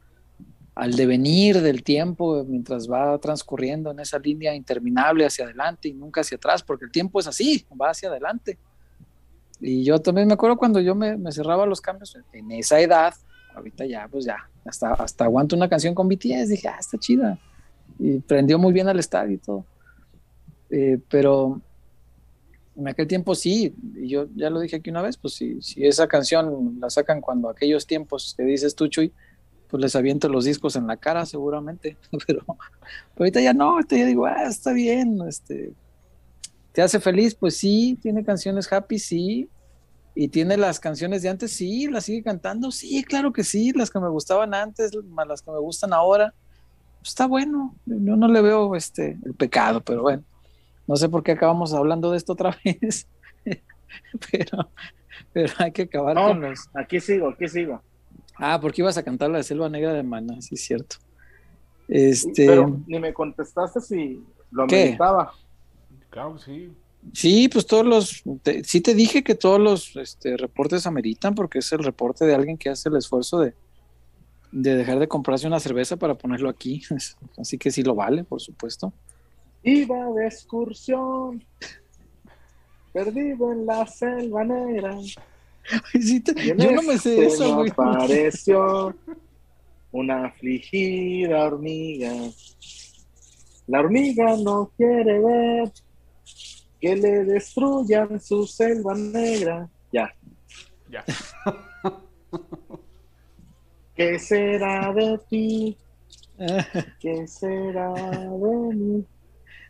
al 0.76 0.96
devenir 0.96 1.62
del 1.62 1.84
tiempo 1.84 2.44
mientras 2.48 2.90
va 2.90 3.18
transcurriendo 3.18 3.92
en 3.92 4.00
esa 4.00 4.20
línea 4.20 4.54
interminable 4.56 5.26
hacia 5.26 5.46
adelante 5.46 5.88
y 5.88 5.94
nunca 5.94 6.22
hacia 6.22 6.38
atrás, 6.38 6.64
porque 6.64 6.86
el 6.86 6.92
tiempo 6.92 7.20
es 7.20 7.28
así, 7.28 7.66
va 7.80 7.90
hacia 7.90 8.10
adelante. 8.10 8.58
Y 9.60 9.84
yo 9.84 10.00
también 10.00 10.28
me 10.28 10.36
acuerdo 10.36 10.58
cuando 10.58 10.80
yo 10.80 10.94
me, 10.94 11.18
me 11.18 11.32
cerraba 11.32 11.66
los 11.66 11.82
cambios 11.82 12.18
en 12.32 12.52
esa 12.52 12.80
edad, 12.80 13.14
ahorita 13.56 13.86
ya, 13.86 14.08
pues 14.08 14.26
ya, 14.26 14.38
hasta, 14.66 14.94
hasta 14.94 15.26
aguanto 15.26 15.56
una 15.56 15.70
canción 15.70 15.96
con 15.96 16.08
BTS, 16.08 16.50
dije, 16.50 16.68
ah, 16.68 16.78
está 16.80 16.98
chida. 16.98 17.40
Y 17.98 18.20
prendió 18.20 18.60
muy 18.60 18.74
bien 18.74 18.88
al 18.88 19.00
estadio 19.00 19.36
y 19.36 19.38
todo. 19.40 19.66
Eh, 20.70 21.00
pero 21.10 21.62
en 22.78 22.88
aquel 22.88 23.08
tiempo 23.08 23.34
sí, 23.34 23.76
y 23.96 24.08
yo 24.08 24.28
ya 24.36 24.50
lo 24.50 24.60
dije 24.60 24.76
aquí 24.76 24.90
una 24.90 25.02
vez, 25.02 25.18
pues 25.18 25.34
si, 25.34 25.62
si 25.62 25.86
esa 25.86 26.08
canción 26.08 26.78
la 26.80 26.90
sacan 26.90 27.22
cuando 27.22 27.50
aquellos 27.50 27.88
tiempos 27.88 28.36
que 28.38 28.44
dices 28.44 28.76
tú, 28.76 28.88
Chuy, 28.88 29.12
pues 29.68 29.82
les 29.82 29.96
aviento 29.96 30.30
los 30.30 30.46
discos 30.46 30.76
en 30.76 30.88
la 30.88 30.98
cara 30.98 31.26
seguramente, 31.26 31.98
pero, 32.28 32.46
ahorita 33.18 33.42
ya 33.42 33.54
no, 33.54 33.72
ahorita 33.72 33.98
ya 33.98 34.06
digo, 34.06 34.26
ah, 34.28 34.44
está 34.48 34.74
bien, 34.74 35.20
este, 35.28 35.74
¿te 36.72 36.82
hace 36.82 37.00
feliz? 37.00 37.34
Pues 37.34 37.58
sí, 37.58 37.98
tiene 38.02 38.24
canciones 38.24 38.72
happy, 38.72 39.00
sí, 39.00 39.50
y 40.14 40.28
tiene 40.28 40.56
las 40.56 40.80
canciones 40.80 41.24
de 41.24 41.30
antes, 41.30 41.52
sí, 41.52 41.88
las 41.88 42.06
sigue 42.06 42.24
cantando, 42.24 42.72
sí, 42.72 43.04
claro 43.04 43.34
que 43.34 43.44
sí, 43.44 43.72
las 43.74 43.90
que 43.90 44.00
me 44.00 44.10
gustaban 44.10 44.54
antes, 44.54 44.92
las 45.28 45.42
que 45.42 45.52
me 45.52 45.60
gustan 45.60 45.94
ahora, 45.94 46.34
pues 47.00 47.10
está 47.10 47.26
bueno, 47.26 47.76
yo 47.86 48.16
no 48.16 48.28
le 48.28 48.42
veo 48.42 48.76
este, 48.76 49.18
el 49.26 49.34
pecado, 49.34 49.82
pero 49.82 50.04
bueno, 50.04 50.24
no 50.88 50.96
sé 50.96 51.10
por 51.10 51.24
qué 51.24 51.34
acabamos 51.34 51.74
hablando 51.74 52.12
de 52.12 52.18
esto 52.18 52.34
otra 52.34 52.58
vez, 52.66 53.08
pero, 54.32 54.72
pero 55.34 55.54
hay 55.60 55.72
que 55.72 55.84
acabar 55.84 56.16
No, 56.16 56.28
con 56.28 56.42
los... 56.42 56.60
aquí 56.74 57.00
sigo, 57.00 57.30
aquí 57.30 57.48
sigo. 57.48 57.82
Ah, 58.40 58.60
porque 58.62 58.82
ibas 58.82 58.98
a 58.98 59.04
cantar 59.04 59.30
la 59.30 59.38
de 59.38 59.44
Selva 59.44 59.70
Negra 59.70 59.94
de 59.94 60.04
Mana, 60.04 60.42
sí 60.42 60.56
es 60.56 60.64
cierto. 60.66 60.98
Este, 61.88 62.46
Pero 62.46 62.80
ni 62.86 63.00
me 63.00 63.14
contestaste 63.14 63.80
si 63.82 64.24
lo 64.52 64.68
¿Qué? 64.68 64.76
ameritaba. 64.82 65.32
Claro 66.10 66.36
que 66.36 66.42
sí. 66.42 66.78
sí, 67.14 67.50
pues 67.50 67.66
todos 67.66 67.86
los, 67.86 68.24
te- 68.44 68.64
sí 68.64 68.82
te 68.82 68.94
dije 68.94 69.24
que 69.24 69.36
todos 69.36 69.60
los 69.60 69.96
este, 69.96 70.38
reportes 70.38 70.86
ameritan 70.86 71.34
porque 71.36 71.60
es 71.60 71.72
el 71.72 71.80
reporte 71.84 72.26
de 72.26 72.36
alguien 72.36 72.58
que 72.58 72.70
hace 72.70 72.90
el 72.90 72.98
esfuerzo 72.98 73.40
de, 73.40 73.56
de 74.52 74.76
dejar 74.76 75.00
de 75.00 75.08
comprarse 75.08 75.48
una 75.48 75.60
cerveza 75.60 75.98
para 75.98 76.16
ponerlo 76.16 76.50
aquí, 76.50 76.82
así 77.38 77.58
que 77.58 77.72
sí 77.72 77.84
lo 77.84 77.96
vale, 77.96 78.24
por 78.24 78.42
supuesto. 78.42 78.94
Iba 79.64 80.12
de 80.14 80.28
excursión, 80.28 81.44
perdido 82.94 83.52
en 83.52 83.66
la 83.66 83.86
selva 83.86 84.44
negra. 84.44 84.96
Ay, 85.70 86.02
sí 86.02 86.20
te- 86.22 86.34
yo 86.56 86.72
no 86.72 86.82
me 86.84 86.98
sé 86.98 87.26
eso, 87.26 87.56
güey. 87.58 87.70
apareció 87.70 88.96
una 89.92 90.26
afligida 90.28 91.44
hormiga. 91.46 92.14
La 93.68 93.80
hormiga 93.82 94.38
no 94.38 94.72
quiere 94.78 95.20
ver 95.20 95.72
que 96.80 96.96
le 96.96 97.26
destruyan 97.26 98.20
su 98.22 98.46
selva 98.48 98.94
negra. 98.96 99.68
Ya. 99.92 100.14
Ya. 100.90 101.04
¿Qué 103.96 104.20
será 104.20 104.94
de 104.94 105.20
ti? 105.30 105.78
¿Qué 107.00 107.28
será 107.28 107.92
de 107.94 108.76
mí? 108.76 109.06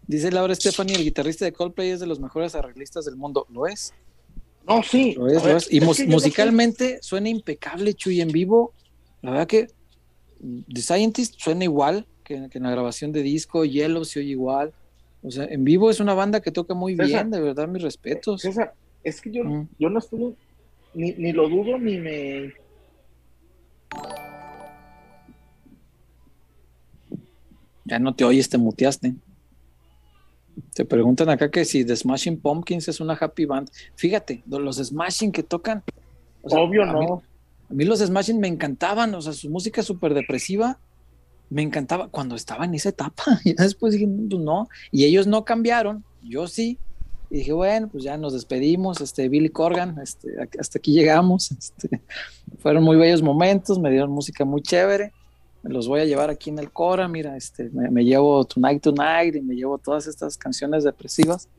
Dice 0.08 0.32
Laura 0.32 0.56
Stephanie, 0.56 0.96
el 0.96 1.04
guitarrista 1.04 1.44
de 1.46 1.52
Coldplay 1.52 1.90
es 1.90 2.00
de 2.00 2.08
los 2.08 2.20
mejores 2.20 2.56
arreglistas 2.56 3.06
del 3.06 3.18
mundo. 3.18 3.46
¿Lo 3.50 3.68
es? 3.68 3.94
No, 4.68 4.82
sí. 4.82 5.14
Lo 5.18 5.28
es, 5.28 5.44
ver, 5.44 5.52
lo 5.52 5.58
es. 5.58 5.72
Y 5.72 5.78
es 5.78 5.84
mus- 5.84 5.98
que 5.98 6.04
yo 6.04 6.10
no 6.10 6.20
sé- 6.20 6.26
musicalmente 6.28 7.00
suena 7.02 7.30
impecable, 7.30 7.94
Chuy, 7.94 8.22
en 8.22 8.30
vivo. 8.30 8.74
La 9.22 9.32
verdad 9.32 9.48
que 9.48 9.68
The 10.74 10.82
Scientist 10.82 11.36
suena 11.40 11.64
igual 11.66 12.06
que, 12.24 12.48
que 12.50 12.58
en 12.58 12.64
la 12.64 12.72
grabación 12.72 13.12
de 13.12 13.22
disco, 13.22 13.66
Yellow 13.66 14.06
se 14.06 14.20
oye 14.20 14.30
igual. 14.32 14.74
O 15.24 15.32
sea, 15.32 15.46
en 15.46 15.64
vivo 15.66 15.90
es 15.90 16.00
una 16.00 16.14
banda 16.14 16.40
que 16.42 16.52
toca 16.52 16.74
muy 16.74 16.94
César, 16.96 17.08
bien, 17.08 17.32
de 17.32 17.42
verdad, 17.42 17.68
mis 17.68 17.82
respetos. 17.82 18.42
César, 18.42 18.74
es 19.04 19.20
que 19.20 19.32
yo, 19.32 19.44
Mm. 19.44 19.68
yo 19.80 19.90
no 19.90 20.00
estoy, 20.00 20.36
ni, 20.94 21.12
ni 21.14 21.34
lo 21.34 21.50
dudo, 21.50 21.78
ni 21.78 21.98
me... 21.98 22.54
Ya 27.86 28.00
no 28.00 28.14
te 28.16 28.24
oyes, 28.26 28.50
te 28.50 28.58
muteaste. 28.58 29.14
Te 30.74 30.86
preguntan 30.86 31.30
acá 31.30 31.50
que 31.52 31.66
si 31.66 31.86
The 31.86 31.96
Smashing 31.96 32.40
Pumpkins 32.40 32.88
es 32.88 33.00
una 33.00 33.14
happy 33.14 33.46
band. 33.46 33.70
Fíjate, 33.96 34.44
los 34.48 34.78
Smashing 34.78 35.32
que 35.32 35.44
tocan 35.44 35.84
Obvio 36.44 36.84
a 36.84 36.94
mí- 36.94 37.06
no. 37.06 37.24
A 37.70 37.74
mí 37.74 37.84
los 37.84 38.00
Smashing 38.00 38.40
me 38.40 38.48
encantaban, 38.48 39.14
o 39.16 39.22
sea, 39.22 39.34
su 39.34 39.50
música 39.50 39.84
súper 39.84 40.14
depresiva 40.14 40.80
me 41.50 41.62
encantaba 41.62 42.08
cuando 42.10 42.36
estaba 42.36 42.66
en 42.66 42.74
esa 42.76 42.90
etapa. 42.90 43.24
Y 43.46 43.54
después 43.54 43.94
dije, 43.94 44.08
pues 44.08 44.42
no. 44.42 44.68
Y 44.92 45.06
ellos 45.06 45.28
no 45.28 45.44
cambiaron, 45.46 46.04
yo 46.24 46.48
sí. 46.48 46.78
Y 47.30 47.40
dije, 47.40 47.52
bueno, 47.52 47.90
pues 47.90 48.06
ya 48.06 48.16
nos 48.18 48.32
despedimos, 48.34 49.02
este, 49.02 49.28
Billy 49.28 49.50
Corgan, 49.50 50.00
este, 50.02 50.30
hasta 50.60 50.80
aquí 50.80 50.94
llegamos. 50.94 51.52
Este, 51.58 52.02
fueron 52.60 52.84
muy 52.84 52.96
bellos 52.98 53.22
momentos, 53.22 53.80
me 53.80 53.92
dieron 53.92 54.12
música 54.12 54.46
muy 54.46 54.62
chévere. 54.62 55.12
Los 55.64 55.88
voy 55.88 56.02
a 56.02 56.06
llevar 56.06 56.30
aquí 56.30 56.50
en 56.50 56.60
el 56.60 56.72
Cora, 56.72 57.08
mira, 57.08 57.36
este, 57.36 57.70
me, 57.72 57.90
me 57.90 58.06
llevo 58.06 58.46
Tonight 58.46 58.82
Tonight 58.82 59.36
y 59.36 59.42
me 59.42 59.56
llevo 59.56 59.78
todas 59.78 60.08
estas 60.08 60.38
canciones 60.38 60.84
depresivas. 60.84 61.50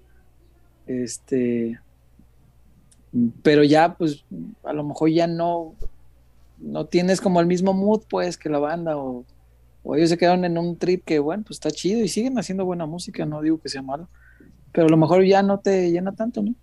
Este, 0.86 1.78
pero 3.42 3.64
ya, 3.64 3.94
pues, 3.94 4.24
a 4.64 4.72
lo 4.72 4.84
mejor 4.84 5.10
ya 5.10 5.26
no, 5.26 5.74
no 6.58 6.86
tienes 6.86 7.20
como 7.20 7.40
el 7.40 7.46
mismo 7.46 7.72
mood, 7.74 8.02
pues, 8.08 8.36
que 8.36 8.48
la 8.48 8.58
banda, 8.58 8.96
o, 8.96 9.24
o 9.82 9.96
ellos 9.96 10.10
se 10.10 10.18
quedaron 10.18 10.44
en 10.44 10.58
un 10.58 10.76
trip 10.76 11.04
que, 11.04 11.18
bueno, 11.18 11.44
pues 11.46 11.56
está 11.56 11.70
chido 11.70 12.00
y 12.00 12.08
siguen 12.08 12.38
haciendo 12.38 12.64
buena 12.64 12.86
música, 12.86 13.26
no 13.26 13.42
digo 13.42 13.60
que 13.60 13.68
sea 13.68 13.82
malo, 13.82 14.08
pero 14.72 14.86
a 14.86 14.90
lo 14.90 14.96
mejor 14.96 15.24
ya 15.24 15.42
no 15.42 15.60
te 15.60 15.90
llena 15.90 16.12
tanto, 16.12 16.42
¿no? 16.42 16.54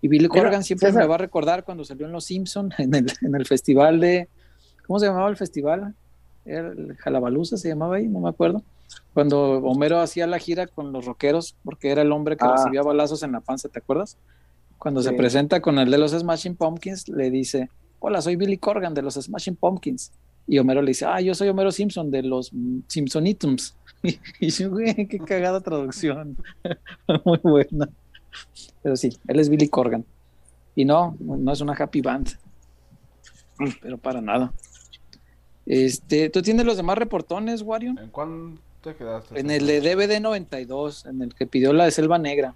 Y 0.00 0.08
Billy 0.08 0.28
Mira, 0.28 0.42
Corgan 0.42 0.62
siempre 0.62 0.88
César. 0.88 1.02
me 1.02 1.08
va 1.08 1.16
a 1.16 1.18
recordar 1.18 1.64
cuando 1.64 1.84
salió 1.84 2.06
en 2.06 2.12
Los 2.12 2.24
Simpson 2.24 2.72
en 2.78 2.94
el, 2.94 3.12
en 3.22 3.34
el 3.34 3.46
festival 3.46 4.00
de, 4.00 4.28
¿cómo 4.86 4.98
se 4.98 5.06
llamaba 5.06 5.28
el 5.28 5.36
festival? 5.36 5.94
El 6.48 6.96
Jalabaluza 6.96 7.56
se 7.56 7.68
llamaba 7.68 7.96
ahí, 7.96 8.08
no 8.08 8.20
me 8.20 8.28
acuerdo. 8.28 8.62
Cuando 9.12 9.58
Homero 9.58 10.00
hacía 10.00 10.26
la 10.26 10.38
gira 10.38 10.66
con 10.66 10.92
los 10.92 11.04
rockeros, 11.04 11.54
porque 11.64 11.90
era 11.90 12.02
el 12.02 12.10
hombre 12.12 12.36
que 12.36 12.44
Ah. 12.46 12.52
recibía 12.56 12.82
balazos 12.82 13.22
en 13.22 13.32
la 13.32 13.40
panza, 13.40 13.68
¿te 13.68 13.78
acuerdas? 13.80 14.16
Cuando 14.78 15.02
se 15.02 15.10
Sí. 15.10 15.16
presenta 15.16 15.60
con 15.60 15.78
el 15.78 15.90
de 15.90 15.98
los 15.98 16.12
Smashing 16.12 16.56
Pumpkins, 16.56 17.08
le 17.08 17.30
dice, 17.30 17.68
hola, 18.00 18.22
soy 18.22 18.36
Billy 18.36 18.56
Corgan 18.58 18.94
de 18.94 19.02
los 19.02 19.14
Smashing 19.14 19.56
Pumpkins. 19.56 20.12
Y 20.46 20.58
Homero 20.58 20.80
le 20.80 20.88
dice, 20.88 21.04
ah, 21.04 21.20
yo 21.20 21.34
soy 21.34 21.48
Homero 21.48 21.70
Simpson 21.70 22.10
de 22.10 22.22
los 22.22 22.50
Simpsonitums. 22.88 23.74
Y, 24.04 24.16
y 24.38 24.50
yo, 24.50 24.70
güey, 24.70 24.94
qué 25.08 25.18
cagada 25.18 25.60
traducción. 25.60 26.36
Muy 27.24 27.40
buena. 27.42 27.88
Pero 28.80 28.94
sí, 28.94 29.18
él 29.26 29.40
es 29.40 29.48
Billy 29.48 29.68
Corgan. 29.68 30.04
Y 30.76 30.84
no, 30.84 31.16
no 31.18 31.52
es 31.52 31.60
una 31.60 31.72
happy 31.74 32.00
band. 32.00 32.28
Pero 33.82 33.98
para 33.98 34.20
nada. 34.20 34.52
Este, 35.70 36.30
¿tú 36.30 36.40
tienes 36.40 36.64
los 36.64 36.78
demás 36.78 36.96
reportones, 36.96 37.60
Wario? 37.60 37.90
¿En 38.00 38.08
cuál 38.08 38.58
te 38.82 38.96
quedaste? 38.96 39.38
En 39.38 39.50
el 39.50 39.66
de 39.66 39.80
DVD 39.82 40.18
92, 40.18 41.04
en 41.04 41.20
el 41.20 41.34
que 41.34 41.46
pidió 41.46 41.74
la 41.74 41.84
de 41.84 41.90
Selva 41.90 42.16
Negra. 42.18 42.54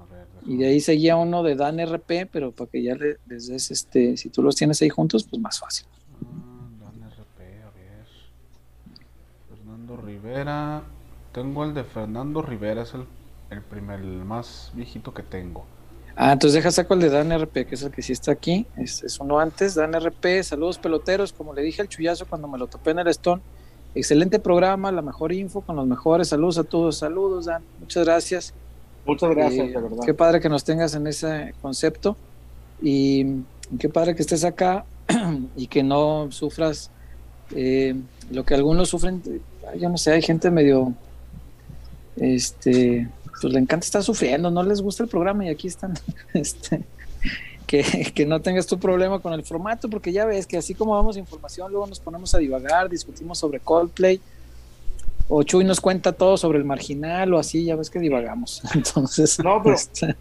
A 0.00 0.04
ver, 0.12 0.26
Y 0.46 0.56
de 0.58 0.68
ahí 0.68 0.80
seguía 0.80 1.16
uno 1.16 1.42
de 1.42 1.56
Dan 1.56 1.80
RP, 1.80 2.26
pero 2.30 2.52
para 2.52 2.70
que 2.70 2.80
ya 2.82 2.94
le- 2.94 3.16
les 3.26 3.48
des, 3.48 3.72
este, 3.72 4.16
si 4.16 4.28
tú 4.30 4.40
los 4.42 4.54
tienes 4.54 4.80
ahí 4.82 4.88
juntos, 4.88 5.24
pues 5.28 5.42
más 5.42 5.58
fácil. 5.58 5.86
Ah, 6.24 6.68
Dan 6.80 7.02
RP, 7.10 7.62
a 7.64 7.70
ver. 7.70 8.06
Fernando 9.48 9.96
Rivera. 9.96 10.82
Tengo 11.32 11.64
el 11.64 11.74
de 11.74 11.82
Fernando 11.82 12.40
Rivera, 12.40 12.82
es 12.82 12.94
el, 12.94 13.04
el 13.50 13.62
primer, 13.62 13.98
el 13.98 14.24
más 14.24 14.70
viejito 14.74 15.12
que 15.12 15.24
tengo. 15.24 15.66
Ah, 16.16 16.32
entonces 16.32 16.54
deja 16.54 16.70
saco 16.70 16.94
el 16.94 17.00
de 17.00 17.10
Dan 17.10 17.36
RP, 17.36 17.66
que 17.66 17.74
es 17.74 17.82
el 17.82 17.90
que 17.90 18.02
sí 18.02 18.12
está 18.12 18.32
aquí. 18.32 18.66
Es, 18.76 19.02
es 19.02 19.18
uno 19.18 19.40
antes, 19.40 19.74
Dan 19.74 19.94
RP. 19.94 20.42
Saludos 20.42 20.78
peloteros, 20.78 21.32
como 21.32 21.52
le 21.54 21.62
dije 21.62 21.82
al 21.82 21.88
chullazo 21.88 22.26
cuando 22.26 22.46
me 22.46 22.58
lo 22.58 22.68
topé 22.68 22.92
en 22.92 23.00
el 23.00 23.08
Stone. 23.08 23.42
Excelente 23.94 24.38
programa, 24.38 24.90
la 24.92 25.02
mejor 25.02 25.32
info 25.32 25.60
con 25.60 25.76
los 25.76 25.86
mejores. 25.86 26.28
Saludos 26.28 26.58
a 26.58 26.64
todos. 26.64 26.98
Saludos, 26.98 27.46
Dan. 27.46 27.62
Muchas 27.80 28.04
gracias. 28.04 28.54
Muchas 29.06 29.30
gracias, 29.30 29.68
Eh, 29.68 29.70
de 29.70 29.80
verdad. 29.80 30.04
Qué 30.04 30.14
padre 30.14 30.40
que 30.40 30.48
nos 30.48 30.64
tengas 30.64 30.94
en 30.94 31.06
ese 31.06 31.54
concepto 31.60 32.16
y 32.80 33.42
qué 33.78 33.88
padre 33.88 34.14
que 34.14 34.22
estés 34.22 34.44
acá 34.44 34.84
y 35.56 35.66
que 35.66 35.82
no 35.82 36.28
sufras 36.30 36.90
eh, 37.54 37.94
lo 38.30 38.44
que 38.44 38.54
algunos 38.54 38.88
sufren. 38.88 39.22
Yo 39.78 39.88
no 39.88 39.98
sé, 39.98 40.12
hay 40.12 40.22
gente 40.22 40.50
medio, 40.50 40.92
este, 42.16 43.08
pues 43.44 43.52
le 43.52 43.60
encanta 43.60 43.84
estar 43.84 44.02
sufriendo, 44.02 44.50
no 44.50 44.62
les 44.62 44.80
gusta 44.80 45.02
el 45.02 45.08
programa 45.10 45.44
y 45.44 45.50
aquí 45.50 45.68
están, 45.68 45.92
este, 46.32 46.80
que, 47.66 48.10
que 48.14 48.24
no 48.24 48.40
tengas 48.40 48.66
tu 48.66 48.78
problema 48.78 49.18
con 49.18 49.34
el 49.34 49.44
formato, 49.44 49.90
porque 49.90 50.12
ya 50.12 50.24
ves 50.24 50.46
que 50.46 50.56
así 50.56 50.74
como 50.74 50.96
damos 50.96 51.18
información, 51.18 51.70
luego 51.70 51.86
nos 51.86 52.00
ponemos 52.00 52.34
a 52.34 52.38
divagar, 52.38 52.88
discutimos 52.88 53.38
sobre 53.38 53.60
Coldplay. 53.60 54.18
O 55.26 55.42
Chuy 55.42 55.64
nos 55.64 55.80
cuenta 55.80 56.12
todo 56.12 56.36
sobre 56.36 56.58
el 56.58 56.64
marginal 56.64 57.32
o 57.32 57.38
así, 57.38 57.64
ya 57.64 57.76
ves 57.76 57.88
que 57.88 57.98
divagamos. 57.98 58.60
Entonces, 58.74 59.38
No, 59.42 59.62
pero- 59.62 59.74
este, 59.74 60.14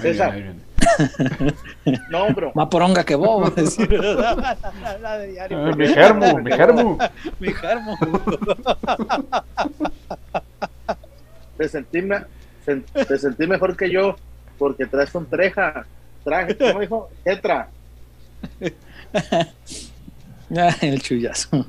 César. 0.00 0.32
ahí 0.32 0.42
viene. 0.42 0.60
No, 2.10 2.32
bro. 2.34 2.50
más 2.54 2.68
poronga 2.68 3.04
que 3.04 3.14
vos. 3.14 3.52
Ah, 3.56 4.56
mi 5.76 5.86
germo, 5.86 6.38
mi 6.38 6.50
germo. 6.52 6.98
Mi 7.38 7.52
germo. 7.52 7.96
Te 11.60 11.68
sentí, 11.68 12.00
te 13.06 13.18
sentí 13.18 13.46
mejor 13.46 13.76
que 13.76 13.90
yo 13.90 14.16
porque 14.58 14.86
traes 14.86 15.14
un 15.14 15.26
treja. 15.26 15.84
Traje, 16.24 16.56
¿cómo 16.56 16.80
dijo? 16.80 17.10
Tetra. 17.22 17.68
Ah, 20.56 20.74
el 20.80 21.00
chullazo. 21.00 21.64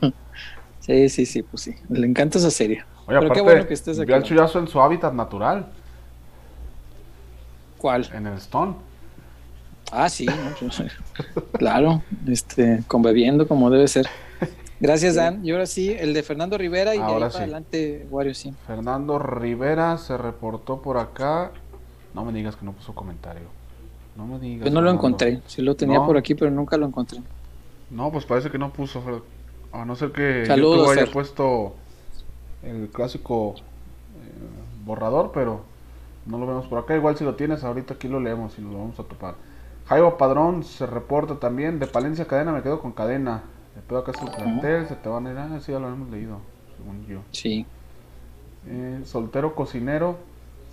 Sí, 0.80 1.08
sí, 1.10 1.28
sí, 1.28 1.44
pues 1.44 1.62
sí. 1.62 1.76
Le 1.90 2.08
encanta 2.08 2.40
esa 2.40 2.50
serie. 2.50 2.84
Oye, 3.06 3.20
Pero 3.20 3.32
qué 3.32 3.42
bueno 3.42 3.68
que 3.68 3.76
estés 3.76 4.00
aquí. 4.00 4.12
al 4.12 4.24
chullazo 4.24 4.58
en 4.58 4.68
su 4.68 4.82
hábitat 4.82 5.14
natural, 5.14 5.68
¿Cuál? 7.78 8.10
en 8.12 8.26
el 8.26 8.38
Stone. 8.40 8.74
Ah, 9.92 10.10
sí, 10.10 10.26
no, 10.26 10.34
claro, 11.60 12.02
este, 12.28 12.82
conviviendo 12.88 13.48
como 13.48 13.70
debe 13.70 13.88
ser. 13.88 14.08
Gracias, 14.82 15.14
Dan. 15.16 15.46
Y 15.46 15.52
ahora 15.52 15.68
sí, 15.68 15.96
el 15.98 16.14
de 16.14 16.24
Fernando 16.24 16.58
Rivera 16.58 16.96
y 16.96 16.98
de 16.98 17.04
ahí 17.04 17.10
para 17.12 17.28
adelante, 17.28 18.08
Wario, 18.10 18.34
sí. 18.34 18.52
Fernando 18.66 19.20
Rivera 19.20 19.98
se 20.00 20.18
reportó 20.18 20.82
por 20.82 20.98
acá. 20.98 21.52
No 22.16 22.26
me 22.26 22.34
digas 22.34 22.56
que 22.56 22.66
no 22.66 22.74
puso 22.74 22.94
comentario. 22.96 23.44
No 24.18 24.26
me 24.26 24.40
digas. 24.40 24.66
Yo 24.68 24.74
no 24.74 24.82
lo 24.82 24.92
encontré, 24.92 25.40
sí 25.46 25.62
lo 25.62 25.76
tenía 25.76 26.00
No. 26.00 26.06
por 26.08 26.18
aquí, 26.18 26.34
pero 26.36 26.50
nunca 26.52 26.78
lo 26.78 26.88
encontré. 26.88 27.22
No, 27.92 28.12
pues 28.12 28.26
parece 28.26 28.50
que 28.50 28.58
no 28.58 28.74
puso. 28.74 29.02
A 29.72 29.86
no 29.86 29.96
ser 29.96 30.12
que 30.12 30.46
Saludos, 30.48 30.80
YouTube 30.80 30.92
haya 30.92 31.06
Fer. 31.06 31.14
puesto 31.14 31.76
el 32.64 32.90
clásico 32.90 33.54
eh, 33.56 33.62
borrador, 34.84 35.32
pero 35.34 35.62
no 36.26 36.38
lo 36.40 36.48
vemos 36.48 36.66
por 36.68 36.80
acá. 36.80 36.96
Igual 36.96 37.16
si 37.18 37.24
lo 37.24 37.36
tienes, 37.36 37.64
ahorita 37.64 37.94
aquí 37.94 38.08
lo 38.08 38.20
leemos 38.20 38.58
y 38.58 38.62
nos 38.62 38.74
lo 38.74 38.80
vamos 38.80 39.00
a 39.00 39.04
topar. 39.04 39.36
Jaiba 39.86 40.18
Padrón 40.18 40.64
se 40.64 40.86
reporta 40.88 41.36
también. 41.36 41.80
De 41.80 41.88
Palencia 41.88 42.26
Cadena 42.26 42.52
me 42.52 42.62
quedo 42.64 42.82
con 42.82 42.92
cadena. 42.92 43.44
De 43.82 43.88
pedo 43.88 44.00
acá 44.00 44.12
es 44.12 44.22
el 44.22 44.30
plantel, 44.32 44.88
se 44.88 44.96
te 44.96 45.10
van 45.10 45.28
a 45.28 45.32
ir. 45.32 45.38
Ah, 45.38 45.60
sí, 45.64 45.72
ya 45.72 45.80
lo 45.80 45.88
hemos 45.90 46.10
leído, 46.10 46.38
según 46.78 47.06
yo. 47.08 47.20
Sí. 47.32 47.66
Eh, 48.68 49.02
soltero 49.06 49.56
cocinero. 49.56 50.18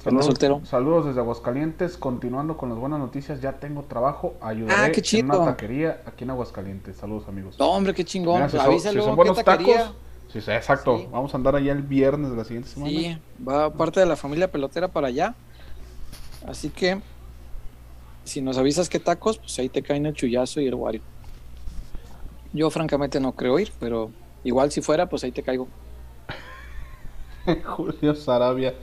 Anda 0.05 0.23
soltero. 0.23 0.61
saludos 0.65 1.07
desde 1.07 1.21
Aguascalientes. 1.21 1.97
Continuando 1.99 2.57
con 2.57 2.69
las 2.69 2.79
buenas 2.79 3.01
noticias, 3.01 3.41
ya 3.41 3.55
tengo 3.55 3.83
trabajo. 3.83 4.35
Ayudaré 4.41 4.91
Ah, 4.91 4.93
qué 4.93 5.03
en 5.19 5.25
una 5.27 5.45
taquería 5.45 6.03
aquí 6.07 6.25
en 6.25 6.31
Aguascalientes. 6.31 6.97
Saludos, 6.97 7.27
amigos. 7.29 7.59
No, 7.59 7.71
hombre, 7.73 7.93
qué 7.95 8.05
chingón. 8.05 8.37
Mira, 8.37 8.49
si 8.49 8.57
son- 8.57 8.67
Avísalo, 8.67 9.01
si 9.01 9.05
son 9.05 9.11
¿qué 9.11 9.17
buenos 9.17 9.45
tacos. 9.45 9.95
Sí, 10.33 10.41
sí, 10.41 10.51
exacto. 10.51 10.99
Sí. 10.99 11.09
Vamos 11.11 11.35
a 11.35 11.37
andar 11.37 11.57
allá 11.57 11.73
el 11.73 11.83
viernes 11.83 12.31
de 12.31 12.37
la 12.37 12.45
siguiente 12.45 12.69
semana. 12.69 12.91
Sí, 12.93 13.19
va 13.47 13.73
parte 13.73 13.99
de 14.01 14.07
la 14.07 14.15
familia 14.17 14.51
pelotera 14.51 14.87
para 14.89 15.09
allá. 15.09 15.35
Así 16.47 16.69
que, 16.69 17.01
si 18.25 18.41
nos 18.41 18.57
avisas 18.59 18.89
qué 18.89 19.01
tacos, 19.01 19.39
pues 19.39 19.59
ahí 19.59 19.69
te 19.69 19.83
caen 19.83 20.07
el 20.07 20.15
chullazo 20.15 20.61
y 20.61 20.67
el 20.69 20.75
wario. 20.75 21.01
Yo 22.53 22.71
francamente 22.71 23.21
no 23.21 23.33
creo 23.33 23.59
ir, 23.59 23.73
pero 23.79 24.11
igual 24.45 24.71
si 24.71 24.81
fuera, 24.81 25.09
pues 25.09 25.25
ahí 25.25 25.33
te 25.33 25.43
caigo. 25.43 25.69
Julio 27.65 28.15
Sarabia. 28.15 28.75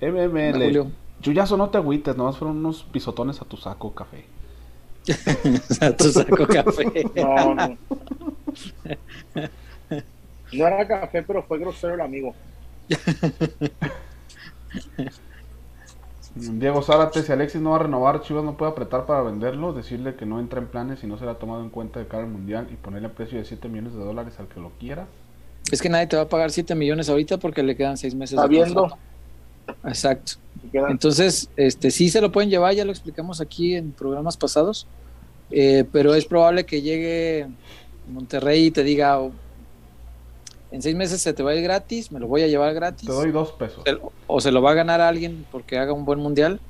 MML. 0.00 0.52
Julio. 0.52 0.90
Chuyazo, 1.20 1.56
no 1.56 1.70
te 1.70 1.78
agüites, 1.78 2.16
nomás 2.16 2.36
fueron 2.36 2.58
unos 2.58 2.84
pisotones 2.84 3.42
a 3.42 3.44
tu 3.44 3.56
saco 3.56 3.92
café. 3.94 4.24
A 5.80 5.90
tu 5.92 6.04
saco 6.12 6.46
café. 6.46 7.04
No, 7.16 7.54
no. 7.54 7.78
No 10.52 10.66
era 10.66 10.86
café, 10.86 11.22
pero 11.22 11.42
fue 11.42 11.58
grosero 11.58 11.94
el 11.94 12.00
amigo. 12.00 12.34
Diego 16.38 16.82
Zárate, 16.82 17.22
si 17.22 17.32
Alexis 17.32 17.60
no 17.60 17.70
va 17.70 17.76
a 17.76 17.80
renovar, 17.80 18.22
Chivas 18.22 18.44
no 18.44 18.56
puede 18.56 18.72
apretar 18.72 19.06
para 19.06 19.22
venderlo, 19.22 19.72
decirle 19.72 20.14
que 20.14 20.26
no 20.26 20.40
entra 20.40 20.60
en 20.60 20.66
planes 20.66 21.02
y 21.02 21.06
no 21.06 21.18
será 21.18 21.34
tomado 21.34 21.62
en 21.62 21.70
cuenta 21.70 22.00
de 22.00 22.06
cara 22.06 22.24
al 22.24 22.30
mundial 22.30 22.68
y 22.72 22.76
ponerle 22.76 23.08
a 23.08 23.12
precio 23.12 23.38
de 23.38 23.44
7 23.44 23.68
millones 23.68 23.94
de 23.94 24.00
dólares 24.00 24.34
al 24.38 24.48
que 24.48 24.60
lo 24.60 24.70
quiera. 24.78 25.06
Es 25.70 25.82
que 25.82 25.88
nadie 25.88 26.06
te 26.06 26.16
va 26.16 26.22
a 26.22 26.28
pagar 26.28 26.50
7 26.50 26.74
millones 26.74 27.08
ahorita 27.08 27.38
porque 27.38 27.62
le 27.62 27.76
quedan 27.76 27.96
6 27.96 28.14
meses. 28.14 28.32
Está 28.34 28.42
de 28.44 28.48
viendo. 28.48 28.88
contrato. 28.88 29.02
Exacto. 29.84 30.32
Entonces, 30.72 31.50
este, 31.56 31.90
sí 31.90 32.08
se 32.08 32.20
lo 32.20 32.32
pueden 32.32 32.50
llevar, 32.50 32.74
ya 32.74 32.84
lo 32.84 32.90
explicamos 32.90 33.40
aquí 33.40 33.74
en 33.74 33.92
programas 33.92 34.36
pasados, 34.36 34.86
eh, 35.50 35.84
pero 35.92 36.14
es 36.14 36.24
probable 36.24 36.64
que 36.64 36.82
llegue 36.82 37.46
Monterrey 38.10 38.66
y 38.66 38.70
te 38.70 38.82
diga, 38.82 39.20
"Oh, 39.20 39.32
en 40.70 40.82
seis 40.82 40.94
meses 40.96 41.20
se 41.22 41.32
te 41.32 41.42
va 41.42 41.52
a 41.52 41.54
ir 41.54 41.62
gratis, 41.62 42.12
me 42.12 42.20
lo 42.20 42.26
voy 42.28 42.42
a 42.42 42.46
llevar 42.46 42.74
gratis, 42.74 43.06
Te 43.06 43.12
doy 43.12 43.30
dos 43.30 43.52
pesos. 43.52 43.84
O 44.26 44.40
se 44.40 44.50
lo 44.52 44.60
va 44.62 44.72
a 44.72 44.74
ganar 44.74 45.00
a 45.00 45.08
alguien 45.08 45.46
porque 45.50 45.78
haga 45.78 45.92
un 45.92 46.04
buen 46.04 46.18
mundial, 46.18 46.60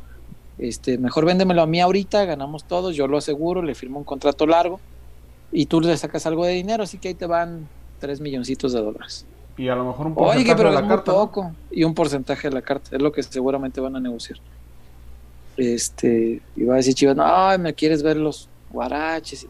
este, 0.58 0.98
mejor 0.98 1.24
véndemelo 1.24 1.62
a 1.62 1.66
mí 1.66 1.80
ahorita, 1.80 2.24
ganamos 2.24 2.64
todos, 2.64 2.94
yo 2.96 3.06
lo 3.08 3.16
aseguro, 3.18 3.62
le 3.62 3.74
firmo 3.74 3.98
un 3.98 4.04
contrato 4.04 4.46
largo 4.46 4.80
y 5.52 5.66
tú 5.66 5.80
le 5.80 5.96
sacas 5.96 6.26
algo 6.26 6.44
de 6.44 6.52
dinero, 6.52 6.82
así 6.84 6.98
que 6.98 7.08
ahí 7.08 7.14
te 7.14 7.26
van 7.26 7.68
tres 8.00 8.20
milloncitos 8.20 8.72
de 8.72 8.80
dólares. 8.80 9.24
Y 9.56 9.68
a 9.68 9.74
lo 9.74 9.84
mejor 9.84 10.06
un 10.06 10.12
Oye, 10.16 10.24
porcentaje 10.44 10.56
pero 10.56 10.68
de 10.68 10.74
es 10.76 10.80
la 10.80 10.86
muy 10.86 10.96
carta. 10.96 11.12
¿no? 11.12 11.18
poco. 11.18 11.52
Y 11.72 11.82
un 11.84 11.94
porcentaje 11.94 12.48
de 12.48 12.54
la 12.54 12.62
carta, 12.62 12.94
es 12.94 13.02
lo 13.02 13.10
que 13.10 13.22
seguramente 13.24 13.80
van 13.80 13.96
a 13.96 14.00
negociar. 14.00 14.38
Este, 15.56 16.40
iba 16.56 16.74
a 16.74 16.76
decir 16.76 16.94
Chivas, 16.94 17.16
no, 17.16 17.58
me 17.58 17.74
quieres 17.74 18.02
ver 18.02 18.16
los 18.16 18.48
guaraches. 18.70 19.44
y- 19.44 19.48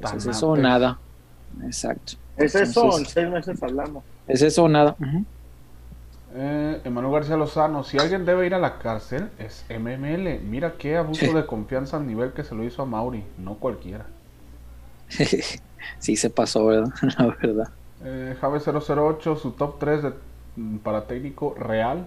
Pues 0.00 0.14
es 0.14 0.26
eso 0.26 0.56
nada. 0.56 0.98
Exacto. 1.64 2.14
Es 2.36 2.54
eso, 2.54 2.80
en 2.82 2.86
Entonces, 2.86 3.08
seis 3.12 3.28
meses 3.28 3.62
hablamos. 3.62 4.04
Es 4.26 4.42
eso 4.42 4.64
o 4.64 4.68
nada. 4.68 4.96
Eh, 6.34 6.80
Emanuel 6.84 7.12
García 7.12 7.36
Lozano, 7.36 7.84
si 7.84 7.98
alguien 7.98 8.24
debe 8.24 8.46
ir 8.46 8.54
a 8.54 8.58
la 8.58 8.78
cárcel, 8.78 9.28
es 9.38 9.64
MML. 9.68 10.40
Mira 10.40 10.74
qué 10.78 10.96
abuso 10.96 11.26
Sí. 11.26 11.32
de 11.32 11.44
confianza 11.46 11.98
al 11.98 12.06
nivel 12.06 12.32
que 12.32 12.42
se 12.42 12.54
lo 12.54 12.64
hizo 12.64 12.82
a 12.82 12.86
Mauri, 12.86 13.22
no 13.38 13.54
cualquiera. 13.54 14.06
sí 15.98 16.16
se 16.16 16.30
pasó, 16.30 16.66
¿verdad? 16.66 16.90
La 17.18 17.26
verdad. 17.26 17.68
Eh, 18.04 18.36
Jave 18.40 18.60
008, 18.60 19.36
su 19.36 19.50
top 19.52 19.78
3 19.78 20.02
de, 20.04 20.12
mm, 20.56 20.76
para 20.78 21.06
técnico 21.06 21.54
real. 21.58 22.06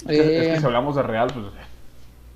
Es 0.00 0.06
que, 0.06 0.16
es 0.16 0.46
que 0.48 0.54
Eh, 0.54 0.60
si 0.60 0.66
hablamos 0.66 0.96
de 0.96 1.02
real, 1.02 1.28
pues 1.32 1.46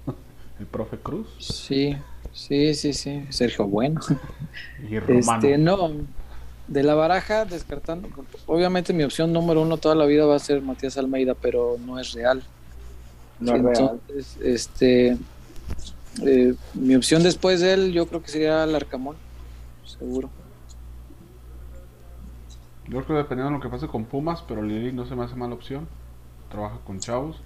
el 0.60 0.66
profe 0.66 0.98
Cruz 0.98 1.26
Sí, 1.40 1.96
sí, 2.34 2.74
sí, 2.74 2.92
sí. 2.92 3.24
Sergio 3.30 3.66
Bueno. 3.66 4.00
y 4.90 4.98
Romano. 4.98 5.42
Este, 5.42 5.58
no. 5.58 5.90
De 6.68 6.82
la 6.82 6.94
baraja, 6.94 7.44
descartando. 7.44 8.08
Obviamente 8.46 8.92
mi 8.92 9.04
opción 9.04 9.32
número 9.32 9.62
uno 9.62 9.76
toda 9.76 9.94
la 9.94 10.06
vida 10.06 10.24
va 10.24 10.36
a 10.36 10.38
ser 10.38 10.62
Matías 10.62 10.96
Almeida, 10.96 11.34
pero 11.34 11.76
no 11.84 11.98
es 11.98 12.12
real. 12.12 12.42
No 13.38 13.54
es 13.54 13.62
real. 13.62 14.00
Entonces, 14.08 14.38
este, 14.42 15.18
eh, 16.22 16.54
mi 16.74 16.94
opción 16.94 17.22
después 17.22 17.60
de 17.60 17.74
él, 17.74 17.92
yo 17.92 18.06
creo 18.06 18.22
que 18.22 18.28
sería 18.28 18.64
Larcamón, 18.66 19.16
seguro. 19.84 20.30
Yo 22.86 23.02
creo 23.02 23.06
que 23.06 23.12
dependiendo 23.14 23.50
de 23.50 23.56
lo 23.56 23.62
que 23.62 23.68
pase 23.68 23.86
con 23.88 24.04
Pumas, 24.04 24.42
pero 24.46 24.62
Lili 24.62 24.92
no 24.92 25.06
se 25.06 25.14
me 25.14 25.24
hace 25.24 25.34
mala 25.34 25.54
opción. 25.54 25.88
Trabaja 26.50 26.78
con 26.86 27.00
chavos. 27.00 27.40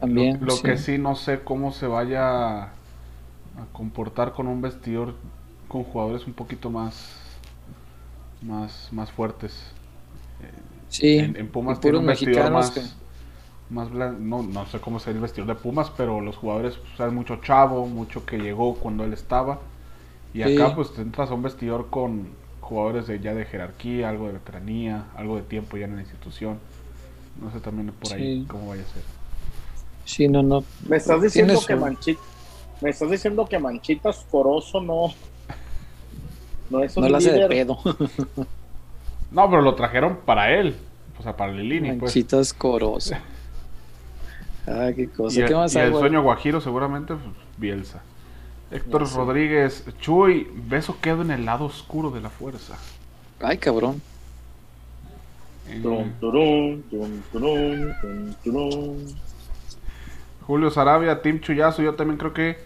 También. 0.00 0.38
lo 0.40 0.46
lo 0.46 0.56
sí. 0.56 0.62
que 0.62 0.78
sí 0.78 0.98
no 0.98 1.14
sé 1.14 1.40
cómo 1.40 1.72
se 1.72 1.86
vaya 1.86 2.72
a 3.60 3.66
comportar 3.72 4.32
con 4.32 4.46
un 4.48 4.60
vestidor 4.60 5.14
con 5.68 5.84
jugadores 5.84 6.26
un 6.26 6.32
poquito 6.32 6.70
más 6.70 7.08
más 8.42 8.88
más 8.92 9.10
fuertes. 9.10 9.52
Sí, 10.88 11.18
en, 11.18 11.36
en 11.36 11.48
Pumas 11.48 11.80
tiene 11.80 11.98
un 11.98 12.06
vestidor 12.06 12.50
más 12.50 12.70
que- 12.70 12.82
más 13.68 13.88
blan- 13.90 14.18
no, 14.18 14.42
no 14.42 14.66
sé 14.66 14.80
cómo 14.80 14.98
sea 14.98 15.12
el 15.12 15.20
vestidor 15.20 15.46
de 15.46 15.54
Pumas, 15.54 15.90
pero 15.90 16.20
los 16.20 16.36
jugadores 16.36 16.76
pues, 16.76 16.98
hay 17.00 17.14
mucho 17.14 17.36
chavo, 17.36 17.86
mucho 17.86 18.26
que 18.26 18.38
llegó 18.38 18.74
cuando 18.74 19.04
él 19.04 19.12
estaba. 19.12 19.60
Y 20.34 20.42
Sí. 20.42 20.56
acá 20.56 20.74
pues 20.74 20.92
te 20.92 21.02
entras 21.02 21.30
a 21.30 21.34
un 21.34 21.42
vestidor 21.42 21.88
con 21.90 22.28
jugadores 22.60 23.06
de 23.06 23.20
ya 23.20 23.34
de 23.34 23.44
jerarquía, 23.44 24.08
algo 24.08 24.26
de 24.26 24.32
veteranía, 24.34 25.04
algo 25.16 25.36
de 25.36 25.42
tiempo 25.42 25.76
ya 25.76 25.84
en 25.84 25.94
la 25.96 26.00
institución. 26.02 26.58
No 27.40 27.52
sé 27.52 27.60
también 27.60 27.92
por 27.92 28.12
ahí 28.12 28.40
Sí. 28.40 28.46
cómo 28.48 28.68
vaya 28.68 28.82
a 28.82 28.86
ser. 28.86 29.02
Sí, 30.04 30.26
no, 30.28 30.42
no. 30.42 30.64
Me 30.88 30.96
estás 30.96 31.22
diciendo 31.22 31.54
que 31.64 31.74
un- 31.74 31.80
Manchita, 31.80 32.20
me 32.80 32.90
estás 32.90 33.10
diciendo 33.10 33.46
que 33.46 33.58
Manchitas 33.58 34.26
Corozo 34.30 34.80
no, 34.80 35.12
no 36.70 36.82
es 36.82 36.96
un 36.96 37.08
No 37.08 37.16
hace 37.16 37.30
de 37.32 37.48
líder. 37.48 37.48
pedo. 37.66 37.78
No, 39.30 39.48
pero 39.48 39.62
lo 39.62 39.76
trajeron 39.76 40.18
para 40.24 40.52
él, 40.58 40.74
o 41.16 41.22
sea, 41.22 41.36
para 41.36 41.52
Lilini, 41.52 41.90
pues. 41.90 42.02
Manchitas 42.02 42.52
coroso. 42.52 43.14
Ah, 44.66 44.90
qué 44.94 45.02
Y 45.02 45.06
cosa. 45.06 45.40
el, 45.42 45.46
¿Qué 45.46 45.54
más 45.54 45.72
y 45.72 45.78
hay, 45.78 45.86
el 45.86 45.94
sueño 45.94 46.20
guajiro 46.22 46.60
seguramente, 46.60 47.14
pues, 47.14 47.36
Bielsa. 47.56 48.02
Héctor. 48.72 49.08
Rodríguez, 49.14 49.84
Chuy, 50.00 50.48
beso 50.52 50.96
quedo 51.00 51.22
en 51.22 51.30
el 51.30 51.44
lado 51.44 51.64
oscuro 51.66 52.10
de 52.10 52.20
la 52.20 52.28
fuerza. 52.28 52.76
Ay, 53.40 53.58
cabrón. 53.58 54.02
Eh. 55.68 55.80
Julio 60.46 60.70
Sarabia, 60.70 61.22
Team 61.22 61.40
Chuyazo, 61.40 61.82
yo 61.82 61.94
también 61.94 62.18
creo 62.18 62.32
que 62.32 62.58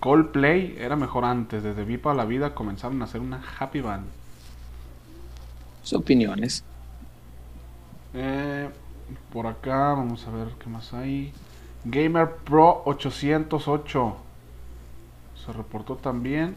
Coldplay 0.00 0.76
era 0.78 0.96
mejor 0.96 1.24
antes. 1.24 1.62
Desde 1.62 1.84
Vipa 1.84 2.12
a 2.12 2.14
la 2.14 2.24
vida 2.24 2.54
comenzaron 2.54 3.00
a 3.02 3.04
hacer 3.04 3.20
una 3.20 3.42
happy 3.58 3.80
band. 3.80 4.06
Sus 5.82 6.00
opiniones. 6.00 6.64
Eh, 8.14 8.68
por 9.32 9.46
acá, 9.46 9.92
vamos 9.94 10.26
a 10.26 10.30
ver 10.30 10.48
qué 10.58 10.68
más 10.68 10.92
hay. 10.92 11.32
Gamer 11.84 12.36
Pro 12.44 12.82
808 12.84 14.16
se 15.44 15.52
reportó 15.52 15.96
también. 15.96 16.56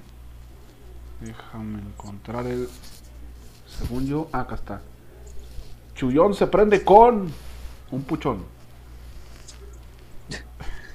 Déjame 1.22 1.80
encontrar 1.80 2.48
el. 2.48 2.68
Según 3.68 4.07
yo, 4.07 4.30
ah, 4.32 4.41
acá 4.41 4.56
está. 4.56 4.82
Chuyón 5.94 6.34
se 6.34 6.48
prende 6.48 6.84
con 6.84 7.30
un 7.91 8.03
puchón. 8.03 8.44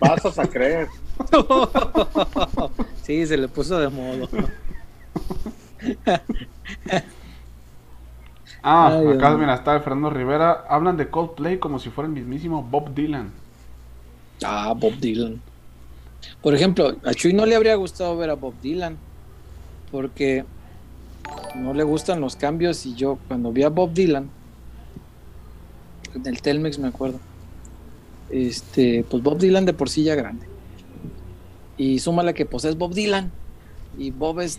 Pasas 0.00 0.38
a 0.38 0.46
creer. 0.46 0.88
Sí, 3.02 3.26
se 3.26 3.36
le 3.36 3.48
puso 3.48 3.78
de 3.78 3.88
modo. 3.88 4.28
Ah, 8.66 8.96
Ay, 8.98 9.08
acá 9.08 9.36
mira, 9.36 9.54
está 9.56 9.78
Fernando 9.80 10.08
Rivera. 10.08 10.64
Hablan 10.70 10.96
de 10.96 11.10
Coldplay 11.10 11.58
como 11.58 11.78
si 11.78 11.90
fuera 11.90 12.08
el 12.08 12.14
mismísimo 12.14 12.62
Bob 12.62 12.94
Dylan. 12.94 13.30
Ah, 14.42 14.72
Bob 14.74 14.94
Dylan. 14.94 15.38
Por 16.40 16.54
ejemplo, 16.54 16.96
a 17.04 17.12
Chuy 17.12 17.34
no 17.34 17.44
le 17.44 17.56
habría 17.56 17.74
gustado 17.74 18.16
ver 18.16 18.30
a 18.30 18.34
Bob 18.36 18.54
Dylan 18.62 18.96
porque 19.92 20.46
no 21.56 21.74
le 21.74 21.84
gustan 21.84 22.22
los 22.22 22.36
cambios 22.36 22.86
y 22.86 22.94
yo 22.94 23.18
cuando 23.28 23.52
vi 23.52 23.64
a 23.64 23.68
Bob 23.68 23.92
Dylan 23.92 24.30
en 26.14 26.26
el 26.26 26.40
Telmex 26.40 26.78
me 26.78 26.88
acuerdo. 26.88 27.20
Este, 28.30 29.04
pues 29.08 29.22
Bob 29.22 29.38
Dylan 29.38 29.66
de 29.66 29.74
por 29.74 29.90
sí 29.90 30.04
ya 30.04 30.14
grande. 30.14 30.46
Y 31.76 31.98
súmale 31.98 32.34
que 32.34 32.46
pues 32.46 32.64
es 32.64 32.76
Bob 32.78 32.94
Dylan 32.94 33.30
y 33.98 34.10
Bob 34.10 34.40
es 34.40 34.58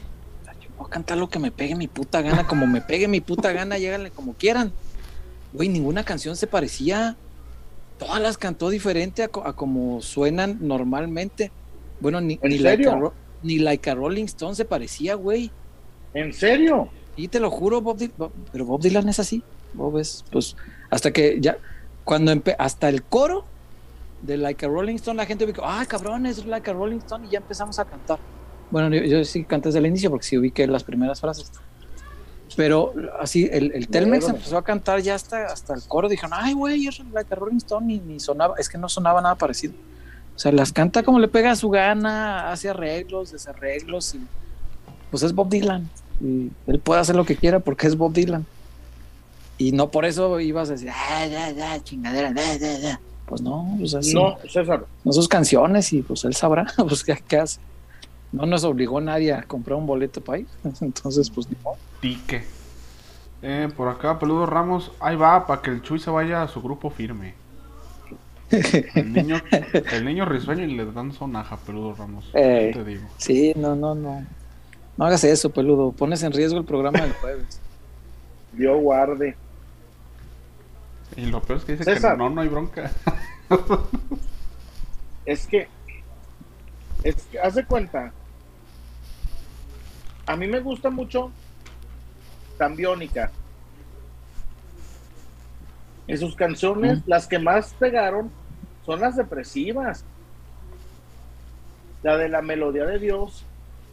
yo 0.61 0.69
voy 0.77 0.87
a 0.87 0.89
cantar 0.89 1.17
lo 1.17 1.29
que 1.29 1.39
me 1.39 1.51
pegue 1.51 1.75
mi 1.75 1.87
puta 1.87 2.21
gana, 2.21 2.45
como 2.47 2.67
me 2.67 2.81
pegue 2.81 3.07
mi 3.07 3.21
puta 3.21 3.51
gana, 3.53 3.77
lléganle 3.77 4.11
como 4.11 4.33
quieran. 4.33 4.71
Güey, 5.53 5.69
ninguna 5.69 6.03
canción 6.03 6.35
se 6.35 6.47
parecía 6.47 7.15
todas 7.97 8.21
las 8.21 8.37
cantó 8.37 8.69
diferente 8.69 9.23
a, 9.23 9.29
co- 9.29 9.45
a 9.47 9.55
como 9.55 10.01
suenan 10.01 10.57
normalmente. 10.61 11.51
Bueno, 12.01 12.19
ni, 12.19 12.37
¿En 12.41 12.49
ni, 12.49 12.57
like 12.59 12.87
a, 12.89 12.95
Ro- 12.95 13.13
ni 13.41 13.59
Like 13.59 13.89
a 13.89 13.95
Rolling 13.95 14.25
Stone 14.25 14.55
se 14.55 14.65
parecía, 14.65 15.15
güey. 15.15 15.49
¿En 16.13 16.33
serio? 16.33 16.89
Y 17.15 17.29
te 17.29 17.39
lo 17.39 17.49
juro, 17.49 17.79
Bob 17.79 17.97
Dylan, 17.97 18.31
pero 18.51 18.65
Bob 18.65 18.81
Dylan 18.81 19.07
es 19.07 19.19
así. 19.19 19.41
Bob 19.73 19.97
es, 19.97 20.25
pues, 20.29 20.57
hasta 20.89 21.11
que 21.11 21.37
ya, 21.39 21.57
cuando 22.03 22.33
hasta 22.57 22.89
el 22.89 23.03
coro 23.03 23.45
de 24.25 24.37
Like 24.37 24.65
a 24.65 24.69
Rolling 24.69 24.95
Stone, 24.95 25.17
la 25.17 25.25
gente 25.25 25.45
dijo, 25.45 25.61
ah, 25.63 25.85
cabrón, 25.87 26.25
es 26.25 26.45
Like 26.45 26.69
a 26.69 26.73
Rolling 26.73 26.97
Stone, 26.97 27.27
y 27.27 27.31
ya 27.31 27.39
empezamos 27.39 27.79
a 27.79 27.85
cantar. 27.85 28.19
Bueno, 28.71 28.95
yo, 28.95 29.03
yo 29.03 29.23
sí 29.23 29.43
canté 29.43 29.69
desde 29.69 29.79
el 29.79 29.85
inicio 29.85 30.09
porque 30.09 30.25
sí 30.25 30.37
ubiqué 30.37 30.67
las 30.67 30.83
primeras 30.83 31.21
frases. 31.21 31.51
Pero 32.55 32.93
así, 33.19 33.49
el, 33.51 33.71
el 33.73 33.87
Telmex 33.87 34.29
empezó 34.29 34.57
a 34.57 34.63
cantar 34.63 35.01
ya 35.01 35.15
hasta, 35.15 35.47
hasta 35.47 35.73
el 35.73 35.83
coro. 35.83 36.07
Dijeron, 36.07 36.31
ay, 36.33 36.53
güey, 36.53 36.87
es 36.87 36.99
Like 37.11 37.33
a 37.33 37.35
Rolling 37.35 37.57
Stone, 37.57 37.93
y 37.93 37.99
ni 37.99 38.19
sonaba, 38.19 38.55
es 38.57 38.69
que 38.69 38.77
no 38.77 38.87
sonaba 38.87 39.21
nada 39.21 39.35
parecido. 39.35 39.73
O 40.35 40.39
sea, 40.39 40.51
las 40.51 40.73
canta 40.73 41.03
como 41.03 41.19
le 41.19 41.27
pega 41.27 41.51
a 41.51 41.55
su 41.55 41.69
gana, 41.69 42.51
hace 42.51 42.69
arreglos, 42.69 43.31
desarreglos, 43.31 44.15
y 44.15 44.21
pues 45.09 45.23
es 45.23 45.33
Bob 45.33 45.49
Dylan. 45.49 45.89
Y 46.21 46.51
él 46.67 46.79
puede 46.79 47.01
hacer 47.01 47.15
lo 47.15 47.25
que 47.25 47.35
quiera 47.35 47.59
porque 47.59 47.87
es 47.87 47.97
Bob 47.97 48.13
Dylan. 48.13 48.45
Y 49.57 49.71
no 49.71 49.89
por 49.89 50.05
eso 50.05 50.39
ibas 50.39 50.69
a 50.69 50.73
decir, 50.73 50.89
ah, 50.91 51.25
ya, 51.25 51.51
ya, 51.51 51.81
chingadera, 51.81 52.33
ya, 52.33 52.57
ya, 52.57 52.79
ya. 52.79 52.99
Pues 53.25 53.41
no, 53.41 53.75
pues 53.79 53.93
así. 53.95 54.13
No, 54.13 54.37
César. 54.47 54.85
Son 55.03 55.13
sus 55.13 55.27
canciones 55.27 55.91
y 55.93 56.01
pues 56.01 56.23
él 56.25 56.35
sabrá, 56.35 56.67
pues 56.77 57.03
qué, 57.03 57.17
qué 57.27 57.37
hace. 57.37 57.59
No 58.31 58.45
nos 58.45 58.63
obligó 58.63 58.99
nadie 59.01 59.33
a 59.33 59.43
comprar 59.43 59.77
un 59.77 59.87
boleto 59.87 60.21
para 60.21 60.39
ir. 60.39 60.47
Entonces, 60.81 61.29
pues 61.29 61.49
ni 61.49 61.55
modo. 61.63 61.77
Tique. 62.01 62.43
Eh, 63.41 63.69
por 63.75 63.87
acá, 63.87 64.17
Peludo 64.17 64.45
Ramos, 64.45 64.91
ahí 64.99 65.15
va, 65.15 65.45
para 65.45 65.61
que 65.61 65.69
el 65.69 65.81
Chuy 65.81 65.99
se 65.99 66.09
vaya 66.09 66.41
a 66.41 66.47
su 66.47 66.61
grupo 66.61 66.89
firme. 66.89 67.35
El 68.51 69.11
niño, 69.11 69.41
el 69.91 70.05
niño 70.05 70.23
risueño 70.23 70.63
y 70.65 70.75
le 70.75 70.85
dan 70.85 71.11
sonaja, 71.11 71.57
Peludo 71.57 71.95
Ramos. 71.95 72.29
Eh. 72.35 72.69
¿Qué 72.71 72.79
te 72.79 72.85
digo? 72.85 73.09
Sí, 73.17 73.53
no, 73.55 73.75
no, 73.75 73.95
no. 73.95 74.23
No 74.97 75.05
hagas 75.05 75.23
eso, 75.23 75.49
peludo. 75.49 75.91
Pones 75.91 76.23
en 76.23 76.31
riesgo 76.31 76.57
el 76.57 76.63
programa 76.63 77.01
del 77.01 77.13
jueves. 77.13 77.59
Dios 78.53 78.79
guarde. 78.81 79.35
Y 81.15 81.25
lo 81.27 81.41
peor 81.41 81.59
es 81.59 81.65
que 81.65 81.71
dice 81.73 81.83
César. 81.83 82.13
que 82.13 82.17
no, 82.17 82.29
no 82.29 82.41
hay 82.41 82.47
bronca. 82.47 82.91
Es 85.25 85.47
que, 85.47 85.67
es 87.03 87.15
que, 87.31 87.39
haz 87.39 87.55
de 87.55 87.65
cuenta. 87.65 88.13
A 90.27 90.35
mí 90.35 90.45
me 90.45 90.59
gusta 90.59 90.91
mucho 90.91 91.31
Cambiónica. 92.59 93.31
Y 96.07 96.15
sus 96.17 96.35
canciones, 96.35 97.01
las 97.07 97.27
que 97.27 97.39
más 97.39 97.73
pegaron, 97.73 98.31
son 98.85 99.01
las 99.01 99.15
depresivas. 99.15 100.05
La 102.03 102.17
de 102.17 102.29
la 102.29 102.43
melodía 102.43 102.85
de 102.85 102.99
Dios, 102.99 103.43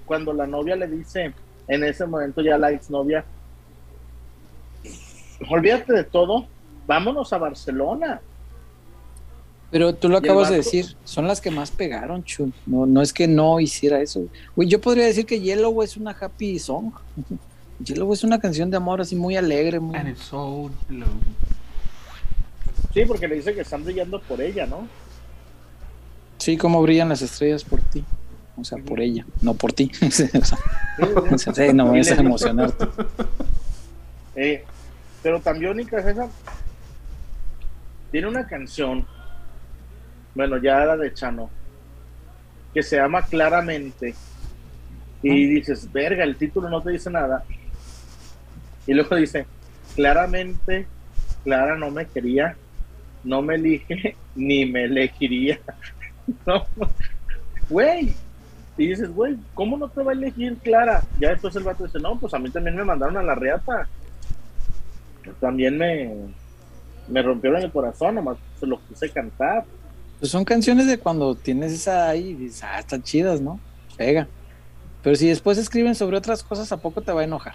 cuando 0.05 0.35
la 0.35 0.47
novia 0.47 0.77
le 0.77 0.87
dice, 0.87 1.33
en 1.67 1.85
ese 1.85 2.05
momento 2.05 2.43
ya 2.43 2.59
la 2.59 2.71
exnovia, 2.71 3.25
olvídate 5.49 5.95
de 5.95 6.05
todo, 6.05 6.47
vámonos 6.87 7.33
a 7.33 7.39
Barcelona. 7.39 8.21
Pero 9.71 9.95
tú 9.95 10.09
lo 10.09 10.17
¿Y 10.17 10.19
el 10.19 10.25
acabas 10.25 10.51
de 10.51 10.57
decir, 10.57 10.97
son 11.05 11.27
las 11.27 11.41
que 11.41 11.51
más 11.51 11.71
pegaron, 11.71 12.23
Chul. 12.25 12.53
No, 12.67 12.85
no 12.85 13.01
es 13.01 13.13
que 13.13 13.27
no 13.27 13.59
hiciera 13.59 14.01
eso. 14.01 14.27
Güey, 14.55 14.69
yo 14.69 14.81
podría 14.81 15.07
decir 15.07 15.25
que 15.25 15.41
Yellow 15.41 15.83
es 15.83 15.97
una 15.97 16.11
happy 16.11 16.59
song. 16.59 16.93
Yellow 17.83 18.13
es 18.13 18.23
una 18.23 18.39
canción 18.39 18.71
de 18.71 18.77
amor 18.77 19.01
así 19.01 19.17
muy 19.17 19.35
alegre, 19.37 19.81
muy... 19.81 19.97
And 19.97 20.11
it's 20.11 20.25
so 20.25 20.71
low. 20.91 21.09
Sí, 22.93 23.05
porque 23.07 23.27
le 23.27 23.37
dice 23.37 23.55
que 23.55 23.63
están 23.63 23.83
brillando 23.83 24.21
por 24.21 24.41
ella, 24.43 24.67
¿no? 24.67 24.87
Sí, 26.37 26.57
como 26.57 26.83
brillan 26.83 27.09
las 27.09 27.23
estrellas 27.23 27.65
por 27.65 27.81
ti. 27.81 28.05
O 28.57 28.65
sea, 28.65 28.77
por 28.79 29.01
ella, 29.01 29.25
no 29.41 29.55
por 29.55 29.73
ti. 29.73 29.91
O 30.07 30.11
sea, 30.11 30.29
o 31.31 31.39
sea, 31.39 31.55
sí, 31.55 31.63
no 31.75 31.87
me 31.87 32.01
a 32.01 32.15
emocionarte. 32.15 32.87
Eh, 34.37 34.65
pero 35.23 35.41
también 35.41 35.89
César 35.89 36.29
tiene 38.13 38.29
una 38.29 38.47
canción, 38.47 39.07
bueno, 40.35 40.59
ya 40.59 40.83
era 40.83 40.97
de 40.99 41.13
Chano, 41.15 41.51
que 42.73 42.83
se 42.83 42.97
llama 42.97 43.23
Claramente. 43.23 44.15
Y 45.23 45.47
dices, 45.47 45.91
verga, 45.91 46.23
el 46.23 46.37
título 46.37 46.69
no 46.69 46.83
te 46.83 46.91
dice 46.91 47.11
nada. 47.11 47.43
Y 48.87 48.93
luego 48.93 49.17
dice, 49.17 49.47
claramente, 49.95 50.87
Clara 51.43 51.77
no 51.77 51.91
me 51.91 52.07
quería, 52.07 52.55
no 53.25 53.41
me 53.41 53.55
elige, 53.55 54.15
ni 54.37 54.67
me 54.67 54.85
elegiría. 54.85 55.59
No, 56.47 56.65
güey. 57.69 58.15
Y 58.79 58.87
dices, 58.87 59.13
güey, 59.13 59.37
¿cómo 59.55 59.77
no 59.77 59.89
te 59.89 60.05
va 60.05 60.13
a 60.13 60.15
elegir 60.15 60.57
Clara? 60.63 61.03
Ya 61.19 61.31
después 61.31 61.55
el 61.57 61.65
vato 61.65 61.83
dice, 61.85 61.99
no, 61.99 62.17
pues 62.17 62.33
a 62.33 62.39
mí 62.39 62.49
también 62.49 62.77
me 62.77 62.85
mandaron 62.85 63.17
a 63.17 63.23
la 63.25 63.35
reata. 63.35 63.89
También 65.41 65.77
me, 65.77 66.33
me 67.13 67.23
rompieron 67.23 67.63
el 67.63 67.71
corazón, 67.71 68.15
nomás 68.17 68.37
se 68.59 68.67
lo 68.67 68.81
quise 68.89 69.11
cantar. 69.11 69.65
Pues 70.19 70.31
son 70.31 70.45
canciones 70.45 70.87
de 70.87 70.99
cuando 70.99 71.35
tienes 71.35 71.73
esa 71.73 72.09
ahí 72.09 72.29
y 72.31 72.35
dices, 72.35 72.65
ah, 72.65 72.79
están 72.79 73.03
chidas, 73.03 73.41
¿no? 73.41 73.61
Pega. 73.97 74.27
Pero 75.03 75.17
si 75.17 75.29
después 75.29 75.59
escriben 75.59 75.95
sobre 75.95 76.17
otras 76.17 76.43
cosas, 76.43 76.71
¿a 76.73 76.77
poco 76.79 77.03
te 77.03 77.13
va 77.13 77.21
a 77.23 77.25
enojar? 77.25 77.55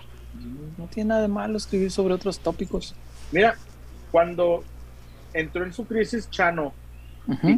No 0.78 0.86
tiene 0.88 1.10
nada 1.10 1.22
de 1.22 1.28
malo 1.30 1.58
escribir 1.58 1.90
sobre 1.92 2.14
otros 2.14 2.40
tópicos. 2.40 2.94
Mira, 3.32 3.56
cuando 4.12 4.64
entró 5.34 5.64
en 5.64 5.74
su 5.74 5.86
crisis 5.86 6.30
Chano 6.30 6.74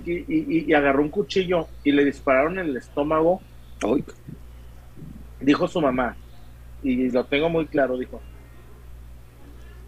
y, 0.05 0.11
y- 0.11 0.25
y- 0.27 0.65
y 0.67 0.73
agarró 0.73 1.01
un 1.01 1.09
cuchillo 1.09 1.67
y 1.83 1.91
le 1.91 2.05
dispararon 2.05 2.59
en 2.59 2.67
el 2.67 2.77
estómago, 2.77 3.41
dijo 5.39 5.67
su 5.67 5.81
mamá, 5.81 6.15
y 6.83 7.09
lo 7.09 7.23
tengo 7.25 7.49
muy 7.49 7.65
claro, 7.67 7.97
dijo, 7.97 8.21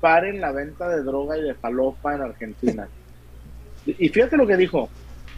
paren 0.01 0.41
la 0.41 0.51
venta 0.51 0.89
de 0.89 1.03
droga 1.03 1.37
y 1.37 1.43
de 1.43 1.53
falopa 1.53 2.15
en 2.15 2.21
Argentina. 2.21 2.87
y 3.85 4.09
fíjate 4.09 4.35
lo 4.35 4.45
que 4.45 4.57
dijo, 4.57 4.89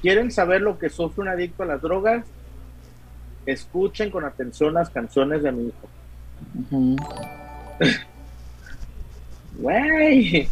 ¿quieren 0.02 0.32
saber 0.32 0.62
lo 0.62 0.80
que 0.80 0.90
sufre 0.90 1.22
un 1.22 1.28
adicto 1.28 1.64
a 1.64 1.68
las 1.68 1.82
drogas? 1.82 2.26
Escuchen 3.46 4.10
con 4.10 4.26
atención 4.26 4.74
las 4.74 4.90
canciones 4.90 5.44
de 5.44 5.52
mi 5.52 5.68
hijo. 5.68 5.90
Güey. 9.60 10.48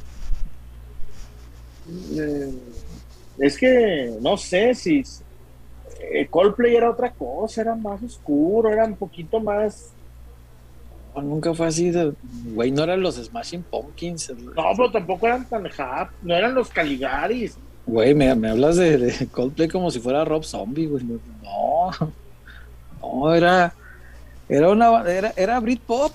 Eh, 2.15 2.53
Es 3.39 3.57
que 3.57 4.13
no 4.21 4.37
sé 4.37 4.75
si 4.75 5.03
eh, 5.99 6.27
Coldplay 6.29 6.75
era 6.75 6.91
otra 6.91 7.11
cosa, 7.11 7.61
era 7.61 7.75
más 7.75 8.03
oscuro, 8.03 8.69
era 8.69 8.85
un 8.85 8.95
poquito 8.95 9.39
más. 9.39 9.93
No, 11.15 11.21
nunca 11.21 11.53
fue 11.53 11.67
así 11.67 11.89
de, 11.91 12.13
güey, 12.53 12.71
no 12.71 12.83
eran 12.83 13.01
los 13.01 13.15
Smashing 13.15 13.63
Pumpkins. 13.63 14.29
No, 14.37 14.53
pero 14.75 14.91
tampoco 14.91 15.27
eran 15.27 15.45
tan 15.45 15.67
hap, 15.77 16.09
no 16.21 16.33
eran 16.35 16.55
los 16.55 16.69
Caligaris. 16.69 17.57
Güey, 17.85 18.13
me, 18.13 18.33
me 18.35 18.49
hablas 18.49 18.77
de, 18.77 18.97
de 18.97 19.27
Coldplay 19.27 19.67
como 19.67 19.91
si 19.91 19.99
fuera 19.99 20.23
Rob 20.23 20.43
Zombie, 20.43 20.85
güey. 20.87 21.03
No, 21.43 21.91
no, 23.01 23.33
era, 23.33 23.73
era 24.47 24.69
una, 24.69 25.01
era, 25.11 25.33
era 25.35 25.59
Britpop. 25.59 26.13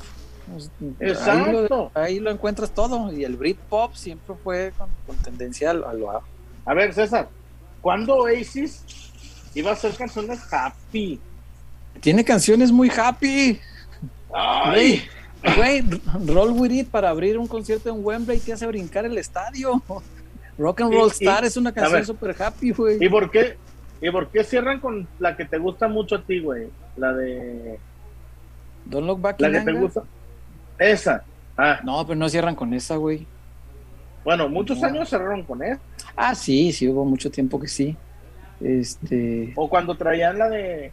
Ahí 0.49 0.95
Exacto. 1.11 1.67
lo, 1.69 1.91
ahí 2.01 2.21
lo 2.21 2.31
encuentras 2.31 2.71
todo. 2.71 3.13
Y 3.13 3.25
el 3.25 3.37
Britpop 3.37 3.95
siempre 3.95 4.35
fue 4.45 4.73
con, 4.79 4.89
con 5.07 5.17
tendencia 5.17 5.71
a 5.71 5.75
lo, 5.75 5.89
a 5.89 5.93
lo- 5.95 6.23
A 6.65 6.75
ver, 6.75 6.95
César, 6.95 7.29
¿cuándo 7.81 8.15
Oasis 8.19 8.83
iba 9.55 9.71
a 9.71 9.75
hacer 9.75 9.93
canciones 9.97 10.41
happy? 10.53 11.19
Tiene 12.01 12.25
canciones 12.25 12.71
muy 12.71 12.91
happy. 12.97 13.59
Ay, 14.39 15.03
Güey, 15.57 15.83
Roll 16.27 16.51
With 16.53 16.71
It 16.73 16.89
para 16.89 17.11
abrir 17.11 17.39
un 17.39 17.47
concierto 17.47 17.89
en 17.91 18.05
Wembley 18.05 18.39
te 18.41 18.53
hace 18.53 18.67
brincar 18.67 19.05
el 19.05 19.17
estadio. 19.17 19.81
Rock 20.59 20.81
and 20.81 20.93
Roll 20.93 21.09
y- 21.09 21.25
Star 21.25 21.45
es 21.45 21.57
una 21.57 21.73
canción 21.73 22.05
super 22.05 22.35
happy, 22.43 22.71
güey. 22.73 22.99
¿y 23.05 23.09
por 23.09 23.31
qué? 23.31 23.57
¿Y 24.01 24.11
por 24.11 24.29
qué 24.29 24.43
cierran 24.45 24.81
con 24.81 25.07
la 25.19 25.37
que 25.37 25.45
te 25.45 25.59
gusta 25.59 25.89
mucho 25.89 26.17
a 26.17 26.23
ti, 26.23 26.41
güey? 26.41 26.69
La 26.97 27.13
de. 27.13 27.79
Don't 28.87 29.07
Look 29.07 29.21
Back 29.21 29.41
La 29.41 29.51
que 29.53 29.61
te 29.61 29.73
gusta. 29.73 30.03
Esa. 30.79 31.23
Ah, 31.57 31.81
No, 31.85 32.07
pero 32.07 32.19
no 32.19 32.29
cierran 32.29 32.55
con 32.55 32.75
esa, 32.75 32.97
güey. 32.97 33.27
bueno, 34.25 34.49
muchos 34.49 34.79
No. 34.81 34.89
años 34.89 35.09
cerraron 35.09 35.43
con 35.45 35.63
eso. 35.63 35.81
Ah, 36.17 36.35
sí, 36.35 36.73
sí, 36.73 36.89
hubo 36.89 37.05
mucho 37.05 37.31
tiempo 37.31 37.61
que 37.61 37.69
sí. 37.69 37.97
Este. 38.61 39.53
O 39.55 39.69
cuando 39.69 39.95
traían 39.95 40.39
la 40.39 40.49
de 40.49 40.91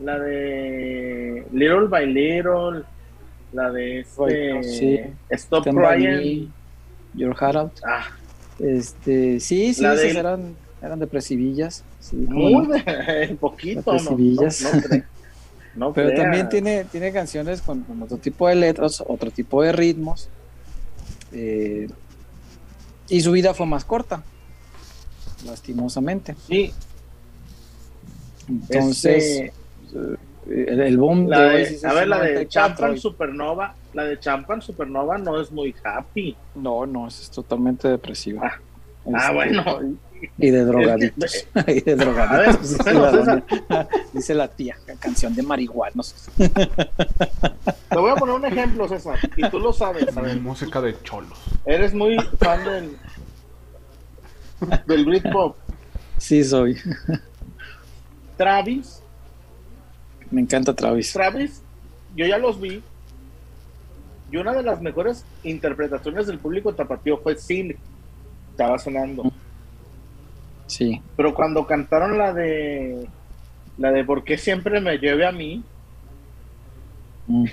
la 0.00 0.18
de 0.18 1.46
Little 1.52 1.86
by 1.88 2.06
Little, 2.06 2.82
la 3.52 3.70
de 3.70 4.00
este, 4.00 4.62
sí. 4.62 5.00
Stop 5.30 5.62
Stand 5.66 5.78
Crying. 5.78 6.52
Your 7.14 7.34
Heart 7.36 7.56
Out. 7.56 7.72
Ah, 7.86 8.06
Este, 8.58 9.38
sí, 9.40 9.74
sí, 9.74 9.82
La 9.82 9.94
esas 9.94 10.14
de- 10.14 10.18
eran, 10.20 10.56
eran 10.82 10.98
depresivillas. 10.98 11.84
Sí, 12.00 12.16
muy 12.16 12.66
de- 12.66 13.36
poquito, 13.40 13.82
no, 13.92 13.92
no, 13.92 13.98
Depresivillas. 14.16 14.64
no, 15.74 15.92
Pero 15.92 16.08
creas. 16.08 16.22
también 16.22 16.48
tiene, 16.48 16.84
tiene 16.84 17.12
canciones 17.12 17.60
con, 17.62 17.82
con 17.82 18.02
otro 18.02 18.16
tipo 18.18 18.48
de 18.48 18.54
letras, 18.54 19.02
otro 19.06 19.30
tipo 19.30 19.62
de 19.62 19.72
ritmos. 19.72 20.28
eh, 21.32 21.88
y 23.08 23.20
su 23.20 23.32
vida 23.32 23.52
fue 23.52 23.66
más 23.66 23.84
corta, 23.84 24.22
lastimosamente. 25.44 26.34
Sí, 26.48 26.72
Entonces, 28.48 29.24
este, 29.24 29.52
el, 29.92 30.80
el 30.80 30.98
boom 30.98 31.28
la 31.28 31.40
de 31.40 31.78
a 31.84 31.92
ver, 31.92 32.08
la 32.08 32.18
de 32.20 32.32
94 32.32 32.46
Champan 32.48 32.98
Supernova, 32.98 33.74
la 33.94 34.04
de 34.04 34.18
Champan 34.18 34.62
Supernova 34.62 35.18
no 35.18 35.40
es 35.40 35.52
muy 35.52 35.74
happy. 35.84 36.36
No, 36.54 36.86
no, 36.86 37.08
es 37.08 37.30
totalmente 37.30 37.88
depresiva. 37.88 38.42
Ah. 38.44 38.60
Ah, 39.14 39.32
bueno. 39.32 39.64
Y 40.38 40.50
de 40.50 40.64
drogaditos. 40.64 41.46
y 41.66 41.80
de 41.80 41.96
drogaditos. 41.96 42.78
dice, 42.78 42.82
bueno, 42.84 43.02
la 43.02 43.10
César. 43.10 43.44
doña. 43.68 43.88
Dice 44.12 44.34
la 44.34 44.48
tía, 44.48 44.76
canción 45.00 45.34
de 45.34 45.42
marihuanos. 45.42 46.14
Te 46.36 47.96
voy 47.96 48.10
a 48.10 48.14
poner 48.14 48.34
un 48.36 48.44
ejemplo, 48.44 48.88
César, 48.88 49.18
y 49.36 49.48
tú 49.48 49.58
lo 49.58 49.72
sabes, 49.72 50.16
a 50.16 50.20
ver. 50.20 50.40
Música 50.40 50.80
de 50.80 51.00
cholos. 51.02 51.38
Eres 51.66 51.92
muy 51.94 52.16
fan 52.38 52.64
del 52.64 52.96
del 54.86 55.04
Britpop. 55.04 55.56
Sí, 56.18 56.44
soy. 56.44 56.76
Travis, 58.36 59.01
Me 60.32 60.40
encanta 60.40 60.74
Travis. 60.74 61.12
Travis, 61.12 61.62
yo 62.16 62.26
ya 62.26 62.38
los 62.38 62.58
vi. 62.60 62.82
Y 64.30 64.36
una 64.38 64.54
de 64.54 64.62
las 64.62 64.80
mejores 64.80 65.26
interpretaciones 65.44 66.26
del 66.26 66.38
público 66.38 66.74
tapatío 66.74 67.18
fue 67.18 67.36
Silk. 67.36 67.78
Estaba 68.50 68.78
sonando. 68.78 69.30
Sí. 70.66 71.02
Pero 71.16 71.34
cuando 71.34 71.66
cantaron 71.66 72.16
la 72.16 72.32
de. 72.32 73.06
La 73.76 73.92
de 73.92 74.04
¿Por 74.04 74.24
qué 74.24 74.38
siempre 74.38 74.80
me 74.80 74.96
lleve 74.96 75.26
a 75.26 75.32
mí? 75.32 75.62
Mm. 77.26 77.44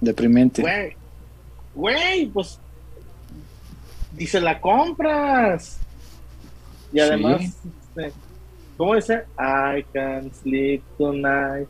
Deprimente. 0.00 0.62
Güey. 0.62 0.96
Güey, 1.74 2.26
pues. 2.26 2.58
Dice, 4.12 4.40
la 4.40 4.60
compras. 4.60 5.78
Y 6.92 6.98
además. 6.98 7.42
Sí. 7.42 7.70
este, 7.80 8.12
¿Cómo 8.76 8.96
dice? 8.96 9.24
I 9.38 9.84
can 9.92 10.32
sleep 10.34 10.82
tonight. 10.98 11.68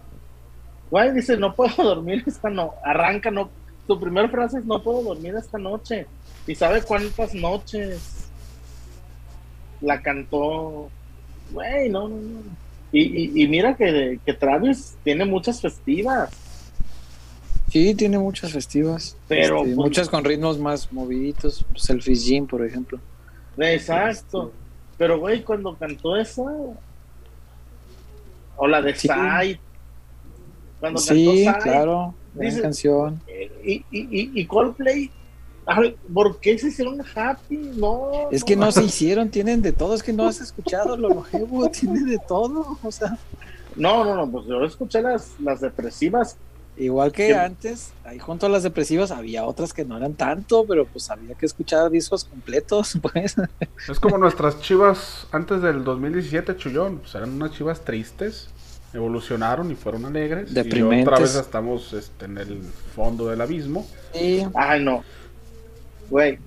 Güey, 0.92 1.12
dice, 1.14 1.36
no 1.38 1.54
puedo 1.54 1.74
dormir 1.82 2.22
esta 2.26 2.50
no. 2.50 2.74
Arranca, 2.84 3.30
no. 3.30 3.48
Su 3.86 3.98
primera 3.98 4.28
frase 4.28 4.58
es, 4.58 4.64
no 4.66 4.80
puedo 4.82 5.02
dormir 5.02 5.34
esta 5.36 5.56
noche. 5.58 6.06
¿Y 6.46 6.54
sabe 6.54 6.82
cuántas 6.82 7.34
noches 7.34 8.28
la 9.80 10.00
cantó? 10.02 10.90
Güey, 11.50 11.88
no, 11.88 12.08
no, 12.08 12.16
no. 12.16 12.40
Y, 12.92 13.00
y, 13.00 13.42
y 13.42 13.48
mira 13.48 13.74
que, 13.74 14.20
que 14.24 14.34
Travis 14.34 14.94
tiene 15.02 15.24
muchas 15.24 15.62
festivas. 15.62 16.30
Sí, 17.70 17.94
tiene 17.94 18.18
muchas 18.18 18.52
festivas. 18.52 19.16
Pero, 19.28 19.60
Este, 19.60 19.74
pues- 19.74 19.76
muchas 19.76 20.08
con 20.10 20.22
ritmos 20.24 20.58
más 20.58 20.92
moviditos. 20.92 21.64
Selfies 21.74 22.26
Gym, 22.26 22.46
por 22.46 22.64
ejemplo. 22.66 23.00
Exacto. 23.56 24.52
Pero, 24.98 25.18
güey, 25.18 25.42
cuando 25.42 25.74
cantó 25.74 26.16
esa. 26.18 26.42
O 28.56 28.66
la 28.68 28.82
de 28.82 28.94
Sí. 28.94 29.08
Side. 29.08 29.58
Cuando 30.82 31.00
Sí, 31.00 31.44
cantó 31.46 31.60
claro, 31.62 32.14
gran 32.34 32.60
canción. 32.60 33.22
Y, 33.64 33.72
y, 33.72 33.84
y, 33.92 34.40
y 34.40 34.46
Coldplay. 34.46 35.10
ay, 35.66 35.96
¿Por 36.12 36.40
qué 36.40 36.58
se 36.58 36.68
hicieron 36.68 37.00
happy? 37.14 37.56
No. 37.76 38.28
Es 38.32 38.42
que 38.44 38.56
no 38.56 38.70
se 38.72 38.82
hicieron, 38.84 39.30
tienen 39.30 39.62
de 39.62 39.72
todo, 39.72 39.94
es 39.94 40.02
que 40.02 40.12
no 40.12 40.26
has 40.26 40.40
escuchado 40.40 40.96
lo 40.96 41.08
longevo, 41.08 41.70
tiene 41.70 42.00
de 42.04 42.18
todo, 42.26 42.78
o 42.82 42.90
sea, 42.92 43.16
No, 43.76 44.04
no, 44.04 44.14
no. 44.16 44.30
Pues 44.30 44.46
yo 44.46 44.62
escuché 44.64 45.00
las, 45.02 45.30
las 45.40 45.60
depresivas. 45.60 46.36
igual 46.76 47.12
que 47.12 47.28
Sí. 47.28 47.32
antes, 47.32 47.92
ahí 48.04 48.18
junto 48.18 48.46
a 48.46 48.48
las 48.48 48.64
depresivas 48.64 49.12
había 49.12 49.44
otras 49.46 49.72
que 49.72 49.84
no 49.84 49.96
eran 49.96 50.14
tanto, 50.14 50.64
pero 50.66 50.84
pues 50.86 51.08
había 51.10 51.34
que 51.36 51.46
escuchar 51.46 51.90
discos 51.90 52.24
completos, 52.24 52.98
pues. 53.12 53.36
Es 53.88 54.00
como 54.00 54.18
nuestras 54.18 54.60
chivas 54.60 55.28
antes 55.30 55.62
del 55.62 55.84
2017, 55.84 56.56
Chullón. 56.56 56.98
Pues 56.98 57.14
eran 57.14 57.30
unas 57.30 57.52
chivas 57.52 57.82
tristes. 57.84 58.48
Evolucionaron 58.94 59.70
y 59.70 59.74
fueron 59.74 60.04
alegres. 60.04 60.50
Y 60.50 60.54
Deprimentes. 60.54 61.08
otra 61.08 61.20
vez 61.20 61.34
estamos 61.34 61.92
este, 61.92 62.26
en 62.26 62.38
el 62.38 62.62
fondo 62.94 63.28
del 63.28 63.40
abismo. 63.40 63.86
Sí, 64.12 64.46
Ay, 64.54 64.84
no. 64.84 65.02
Güey. 66.10 66.38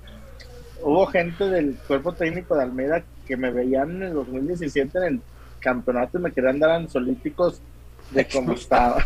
Hubo 0.82 1.08
gente 1.08 1.46
del 1.46 1.76
cuerpo 1.88 2.14
técnico 2.14 2.56
de 2.56 2.64
Almeida 2.64 3.04
que 3.26 3.36
me 3.36 3.50
veían 3.50 3.96
en 3.96 4.04
el 4.04 4.14
2017 4.14 4.98
en 5.00 5.04
el 5.06 5.22
campeonato 5.60 6.20
y 6.20 6.22
me 6.22 6.32
querían 6.32 6.60
dar 6.60 6.70
ansiolíticos 6.72 7.60
de 8.12 8.28
cómo 8.32 8.54
estaba. 8.54 9.04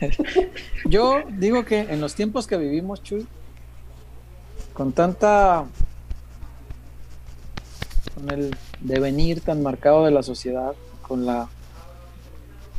Yo 0.84 1.22
digo 1.30 1.64
que 1.64 1.80
en 1.80 2.00
los 2.00 2.14
tiempos 2.14 2.46
que 2.46 2.58
vivimos, 2.58 3.02
Chuy, 3.02 3.26
con 4.74 4.92
tanta. 4.92 5.64
con 8.14 8.30
el 8.30 8.54
devenir 8.80 9.40
tan 9.40 9.62
marcado 9.62 10.04
de 10.04 10.10
la 10.10 10.22
sociedad, 10.22 10.74
con 11.00 11.24
la 11.24 11.48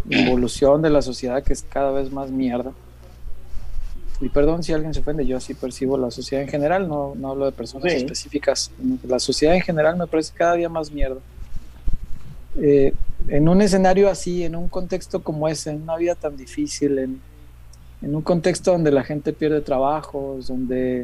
evolución 0.09 0.81
de 0.81 0.89
la 0.89 1.01
sociedad 1.01 1.43
que 1.43 1.53
es 1.53 1.63
cada 1.63 1.91
vez 1.91 2.11
más 2.11 2.29
mierda. 2.31 2.71
Y 4.19 4.29
perdón 4.29 4.63
si 4.63 4.73
alguien 4.73 4.93
se 4.93 5.01
ofende, 5.01 5.25
yo 5.25 5.37
así 5.37 5.53
percibo 5.53 5.97
la 5.97 6.09
sociedad 6.09 6.43
en 6.43 6.49
general, 6.49 6.87
no, 6.87 7.13
no 7.15 7.29
hablo 7.31 7.45
de 7.45 7.51
personas 7.51 7.91
Sí. 7.91 7.97
específicas. 7.99 8.71
La 9.07 9.19
sociedad 9.19 9.53
en 9.55 9.61
general 9.61 9.95
me 9.97 10.07
parece 10.07 10.33
cada 10.33 10.55
día 10.55 10.69
más 10.69 10.91
mierda. 10.91 11.19
Eh, 12.59 12.93
en 13.27 13.47
un 13.49 13.61
escenario 13.61 14.09
así, 14.09 14.43
en 14.43 14.55
un 14.55 14.69
contexto 14.69 15.21
como 15.21 15.47
ese, 15.47 15.69
en 15.71 15.83
una 15.83 15.95
vida 15.97 16.15
tan 16.15 16.35
difícil, 16.35 16.97
en, 16.97 17.21
en 18.01 18.15
un 18.15 18.21
contexto 18.21 18.71
donde 18.71 18.91
la 18.91 19.03
gente 19.03 19.33
pierde 19.33 19.61
trabajos, 19.61 20.47
donde 20.47 21.01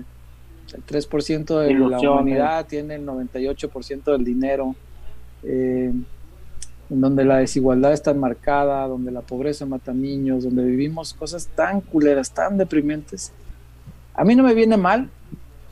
el 0.74 0.86
3% 0.88 1.60
de 1.60 1.66
la 1.68 1.72
Ilusiones. 1.72 2.10
humanidad 2.10 2.66
tiene 2.66 2.96
el 2.96 3.06
98% 3.06 4.12
del 4.12 4.24
dinero, 4.24 4.74
eh, 5.44 5.92
en 6.94 7.02
donde 7.02 7.26
la 7.26 7.38
desigualdad 7.38 7.92
es 7.92 8.04
tan 8.04 8.20
marcada, 8.20 8.88
donde 8.88 9.12
la 9.12 9.22
pobreza 9.22 9.66
mata 9.66 9.94
niños, 9.94 10.44
donde 10.44 10.64
vivimos 10.64 11.16
cosas 11.16 11.48
tan 11.48 11.82
culeras, 11.82 12.32
tan 12.32 12.56
deprimentes. 12.56 13.32
A 14.14 14.24
mí 14.24 14.36
no 14.36 14.44
me 14.44 14.54
viene 14.54 14.78
mal 14.78 15.10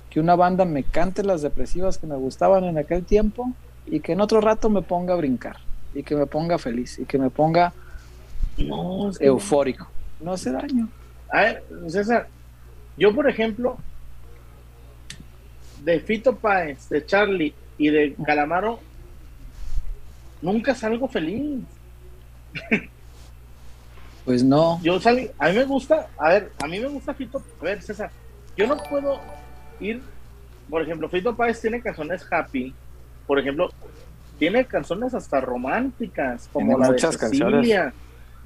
que 0.09 0.19
una 0.19 0.35
banda 0.35 0.65
me 0.65 0.83
cante 0.83 1.23
las 1.23 1.43
depresivas 1.43 1.99
que 1.99 2.07
me 2.07 2.15
gustaban 2.15 2.63
en 2.63 2.79
aquel 2.79 3.05
tiempo 3.05 3.53
y 3.85 3.99
que 3.99 4.13
en 4.13 4.21
otro 4.21 4.41
rato 4.41 4.71
me 4.71 4.81
ponga 4.81 5.13
a 5.13 5.17
brincar 5.17 5.57
y 5.93 6.01
que 6.01 6.15
me 6.15 6.25
ponga 6.25 6.57
feliz 6.57 6.97
y 6.97 7.05
que 7.05 7.19
me 7.19 7.29
ponga 7.29 7.71
No, 8.57 9.11
eufórico. 9.19 9.87
No 10.19 10.33
hace 10.33 10.51
daño. 10.51 10.89
A 11.29 11.41
ver, 11.41 11.63
César, 11.87 12.27
yo 12.97 13.13
por 13.13 13.29
ejemplo, 13.29 13.77
de 15.85 15.99
Fito 15.99 16.35
Páez, 16.35 16.89
de 16.89 17.05
Charlie 17.05 17.53
y 17.77 17.89
de 17.89 18.15
Calamaro, 18.25 18.79
nunca 20.41 20.73
salgo 20.75 21.07
feliz. 21.07 21.63
Pues 24.25 24.43
no. 24.43 24.79
Yo 24.83 24.99
salgo, 24.99 25.27
a 25.39 25.49
mí 25.49 25.55
me 25.55 25.63
gusta, 25.65 26.07
a 26.17 26.29
ver, 26.29 26.51
a 26.61 26.67
mí 26.67 26.79
me 26.79 26.87
gusta 26.87 27.13
Fito, 27.13 27.41
a 27.59 27.63
ver, 27.63 27.81
César, 27.81 28.11
yo 28.55 28.67
no 28.67 28.77
puedo 28.77 29.19
ir, 29.79 30.01
por 30.69 30.81
ejemplo, 30.83 31.09
Fito 31.09 31.35
Páez 31.35 31.59
tiene 31.59 31.81
canciones 31.81 32.25
happy, 32.31 32.73
por 33.25 33.39
ejemplo, 33.39 33.69
tiene 34.37 34.65
canciones 34.65 35.13
hasta 35.15 35.41
románticas, 35.41 36.47
como 36.53 36.67
Tiene 36.67 36.79
la 36.81 36.91
muchas 36.91 37.11
de 37.19 37.27
Cecilia. 37.27 37.93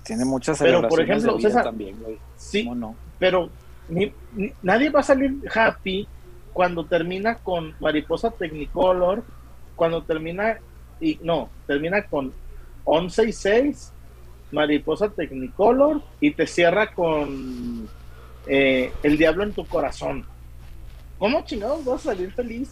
Tiene 0.04 0.24
muchas 0.26 0.60
Pero, 0.60 0.88
por 0.88 1.02
ejemplo, 1.02 1.32
de 1.34 1.38
vida 1.40 1.50
César, 1.50 1.64
también, 1.66 1.98
güey. 2.02 2.18
Sí, 2.38 2.70
pero 3.20 3.50
ni- 3.90 4.14
ni- 4.34 4.54
nadie 4.62 4.90
va 4.90 5.00
a 5.02 5.04
salir 5.04 5.36
happy 5.54 6.08
cuando 6.54 6.86
termina 6.86 7.36
con 7.36 7.74
Mariposa 7.82 8.30
Technicolor, 8.32 9.24
cuando 9.76 10.04
termina, 10.04 10.58
y 11.00 11.20
no, 11.22 11.50
termina 11.68 12.04
con 12.04 12.34
11 12.84 13.26
y 13.26 13.32
6, 13.32 13.92
Mariposa 14.52 15.10
Technicolor, 15.10 16.02
y 16.20 16.32
te 16.32 16.48
cierra 16.48 16.94
con 16.94 17.88
eh, 18.48 18.92
El 19.04 19.18
Diablo 19.18 19.44
en 19.44 19.54
tu 19.54 19.66
Corazón. 19.66 20.26
¿Cómo 21.18 21.44
chingados 21.46 21.84
vas 21.86 22.02
a 22.02 22.12
salir 22.12 22.32
feliz? 22.32 22.72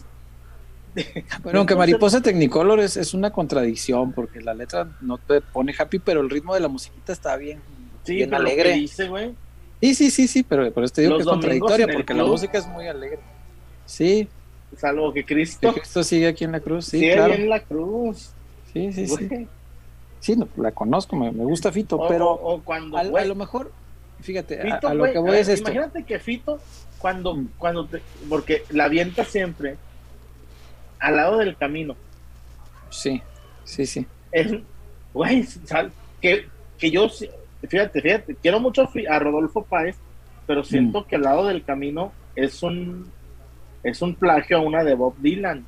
Bueno, 1.42 1.58
aunque 1.58 1.74
Mariposa 1.74 2.20
Technicolor 2.20 2.78
es, 2.78 2.96
es 2.96 3.14
una 3.14 3.32
contradicción 3.32 4.12
porque 4.12 4.40
la 4.40 4.54
letra 4.54 4.88
no 5.00 5.18
te 5.18 5.40
pone 5.40 5.74
happy, 5.76 5.98
pero 5.98 6.20
el 6.20 6.30
ritmo 6.30 6.54
de 6.54 6.60
la 6.60 6.68
musiquita 6.68 7.12
está 7.12 7.36
bien, 7.36 7.60
Sí, 8.04 8.14
bien 8.16 8.32
alegre. 8.32 8.74
dice, 8.74 9.08
güey, 9.08 9.34
Sí, 9.80 9.94
sí, 9.94 10.10
sí, 10.10 10.28
sí, 10.28 10.42
pero 10.42 10.72
por 10.72 10.84
eso 10.84 10.94
te 10.94 11.02
digo 11.02 11.14
Los 11.14 11.18
que 11.18 11.22
es 11.24 11.28
contradictoria 11.30 11.88
porque 11.92 12.14
la 12.14 12.24
música 12.24 12.58
es 12.58 12.66
muy 12.68 12.86
alegre. 12.86 13.18
Sí, 13.84 14.28
salvo 14.76 15.12
que 15.12 15.20
que 15.24 15.34
Cristo 15.34 15.72
Cristo 15.72 16.02
sigue 16.04 16.26
aquí 16.28 16.44
en 16.44 16.52
la 16.52 16.60
cruz, 16.60 16.86
sí, 16.86 16.98
sigue 17.00 17.14
claro. 17.14 17.34
en 17.34 17.48
la 17.48 17.60
cruz. 17.60 18.30
Sí, 18.72 18.92
sí, 18.92 19.06
sí. 19.06 19.26
güey. 19.28 19.48
Sí, 20.20 20.36
no, 20.36 20.48
la 20.56 20.70
conozco, 20.72 21.16
me, 21.16 21.30
me 21.32 21.44
gusta 21.44 21.70
Fito, 21.70 21.96
O- 21.96 22.08
pero 22.08 22.30
o, 22.30 22.54
o 22.54 22.62
cuando, 22.62 22.96
a, 22.96 23.04
lo 23.04 23.34
mejor, 23.34 23.70
fíjate, 24.20 24.58
a- 24.60 24.62
Fito, 24.64 24.88
a, 24.88 24.94
lo 24.94 25.00
güey, 25.00 25.12
que 25.12 25.18
voy 25.18 25.30
ver, 25.32 25.40
es 25.40 25.48
esto. 25.48 25.70
Imagínate 25.70 26.04
que 26.04 26.18
Fito, 26.18 26.58
cuando, 26.98 27.34
Mm. 27.36 27.48
cuando 27.58 27.86
te, 27.86 28.00
porque 28.28 28.64
la 28.70 28.84
avienta 28.84 29.24
siempre 29.24 29.76
al 30.98 31.16
lado 31.16 31.38
del 31.38 31.56
camino. 31.56 31.94
Sí, 32.90 33.20
sí, 33.64 33.84
sí. 33.86 34.06
Es, 34.32 34.52
güey, 35.12 35.42
sal- 35.44 35.92
que, 36.20 36.46
que 36.78 36.90
yo, 36.90 37.08
fíjate, 37.68 38.00
fíjate, 38.00 38.34
quiero 38.36 38.60
mucho 38.60 38.88
a 39.10 39.18
Rodolfo 39.18 39.62
Páez, 39.62 39.96
pero 40.46 40.62
Mm. 40.62 40.64
siento 40.64 41.06
que 41.06 41.16
al 41.16 41.22
lado 41.22 41.46
del 41.46 41.62
camino 41.64 42.12
es 42.34 42.62
un, 42.62 43.12
es 43.84 44.02
un 44.02 44.14
plagio 44.16 44.58
a 44.58 44.60
una 44.60 44.82
de 44.82 44.94
Bob 44.94 45.14
Dylan, 45.18 45.64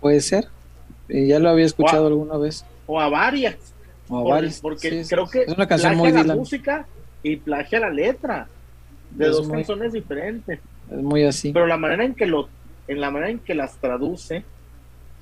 Puede 0.00 0.20
ser. 0.20 0.48
Ya 1.08 1.38
lo 1.38 1.48
había 1.50 1.64
escuchado 1.66 2.08
alguna 2.08 2.36
vez. 2.36 2.64
o 2.86 3.00
a 3.00 3.08
varias, 3.08 3.56
O 4.08 4.18
a 4.18 4.22
por- 4.22 4.30
varios. 4.32 4.60
porque 4.60 5.04
Sí, 5.04 5.08
creo 5.08 5.26
que 5.28 5.42
es 5.42 5.48
una 5.48 5.66
canción 5.68 5.92
plagia 5.92 6.02
muy 6.02 6.12
la 6.12 6.22
Dylan. 6.22 6.38
música 6.38 6.86
y 7.22 7.36
plagia 7.36 7.78
la 7.80 7.90
letra, 7.90 8.48
de 9.12 9.26
Es 9.26 9.30
dos 9.32 9.46
muy- 9.46 9.58
canciones 9.58 9.92
diferentes. 9.92 10.58
Es 10.90 10.98
muy 11.02 11.22
así. 11.24 11.52
pero 11.52 11.66
la 11.66 11.76
manera 11.76 12.04
en 12.04 12.14
que 12.14 12.26
lo 12.26 12.48
en 12.88 13.00
la 13.00 13.10
manera 13.12 13.30
en 13.30 13.38
que 13.38 13.54
las 13.54 13.76
traduce 13.76 14.44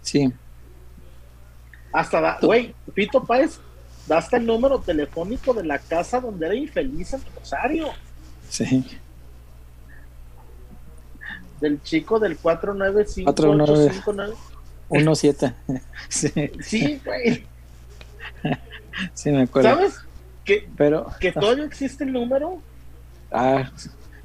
Sí. 0.03 0.33
hasta 1.93 2.21
da 2.21 2.39
güey 2.41 2.75
Pito 2.95 3.23
Páez 3.25 3.59
da 4.07 4.17
hasta 4.19 4.39
el 4.39 4.47
número 4.47 4.79
telefónico 4.81 5.53
de 5.53 5.65
la 5.65 5.79
casa 5.79 6.21
donde 6.21 6.47
era 6.47 6.55
infeliz 6.55 7.13
en 7.13 7.21
Rosario 7.37 7.89
Sí. 8.49 8.85
Del 11.61 11.83
chico 11.83 12.19
del 12.19 12.37
495 12.39 13.33
49. 13.35 14.35
1-7. 14.91 15.55
Sí, 16.09 16.33
sí 16.61 17.01
güey 17.05 17.47
sí, 19.15 19.31
me 19.31 19.43
acuerdo. 19.43 19.69
sabes 19.71 19.99
que, 20.45 20.69
Pero. 20.77 21.07
que 21.21 21.33
todavía 21.33 21.65
existe 21.65 22.05
el 22.05 22.13
número 22.13 22.61
Ah, 23.33 23.71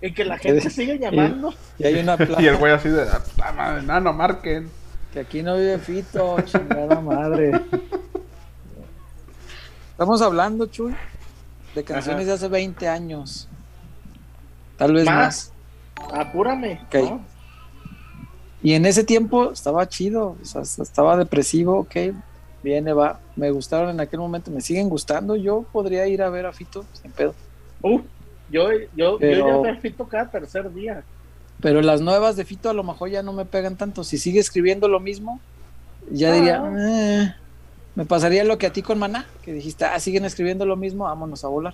y 0.02 0.12
que 0.14 0.26
la 0.26 0.38
gente 0.40 0.70
sigue 0.70 0.98
llamando 0.98 1.54
y 1.78 1.86
hay 1.86 1.96
una 2.00 2.18
placa 2.18 2.42
Y 2.42 2.48
el 2.48 2.58
güey 2.58 2.74
así 2.74 2.90
de, 2.90 3.04
"Ah, 3.04 3.22
puta 3.24 3.52
madre, 3.52 3.84
no, 3.84 4.00
no 4.02 4.14
marquen. 4.14 4.70
que 5.14 5.20
aquí 5.20 5.44
no 5.44 5.56
vive 5.56 5.78
Fito, 5.78 6.38
chingada 6.46 7.00
madre. 7.02 7.52
Estamos 9.92 10.22
hablando, 10.22 10.66
Chuy, 10.66 10.94
de 11.74 11.84
canciones 11.84 12.22
Ajá. 12.24 12.28
de 12.28 12.34
hace 12.34 12.48
20 12.50 12.88
años. 12.88 13.48
Tal 14.78 14.94
vez 14.94 15.06
más. 15.06 15.16
más 15.16 15.54
apúrame 16.14 16.80
Ok. 16.88 16.96
¿no? 16.96 17.22
Y 18.64 18.74
en 18.74 18.86
ese 18.86 19.04
tiempo 19.04 19.52
estaba 19.52 19.88
chido, 19.88 20.36
o 20.42 20.46
sea, 20.46 20.62
estaba 20.62 21.18
depresivo, 21.18 21.78
ok, 21.80 21.96
viene, 22.64 22.94
va. 22.94 23.20
Me 23.36 23.52
gustaron 23.52 23.92
en 23.92 24.00
aquel 24.00 24.20
momento, 24.20 24.50
me 24.50 24.62
siguen 24.62 24.90
gustando. 24.90 25.36
Yo 25.36 25.66
podría 25.72 26.08
ir 26.08 26.24
a 26.24 26.30
ver 26.30 26.48
a 26.48 26.54
Fito 26.54 26.84
sin 27.00 27.12
pedo. 27.12 27.36
Uf, 27.84 28.02
yo 28.50 28.70
yo 28.96 29.18
Pero- 29.20 29.48
yo 29.48 29.60
a 29.60 29.62
ver 29.62 29.80
Fito 29.82 30.08
cada 30.08 30.30
tercer 30.32 30.74
día 30.74 31.04
Pero 31.62 31.82
las 31.82 32.02
nuevas 32.02 32.36
de 32.36 32.44
Fito 32.46 32.70
a 32.70 32.74
lo 32.74 32.84
mejor 32.84 33.10
ya 33.10 33.22
no 33.24 33.34
me 33.34 33.46
pegan 33.46 33.76
tanto. 33.78 34.04
Si 34.04 34.18
sigue 34.18 34.40
escribiendo 34.40 34.88
lo 34.88 35.00
mismo, 35.00 35.40
ya 36.12 36.32
Ah. 36.32 36.34
diría, 36.36 36.74
"Eh". 36.78 37.36
me 37.96 38.06
pasaría 38.06 38.44
lo 38.44 38.58
que 38.58 38.66
a 38.68 38.74
ti 38.74 38.82
con 38.82 38.98
Maná, 39.00 39.26
que 39.44 39.54
dijiste, 39.54 39.86
ah, 39.86 40.00
siguen 40.00 40.26
escribiendo 40.26 40.66
lo 40.66 40.76
mismo, 40.76 41.04
vámonos 41.06 41.46
a 41.46 41.48
volar. 41.50 41.74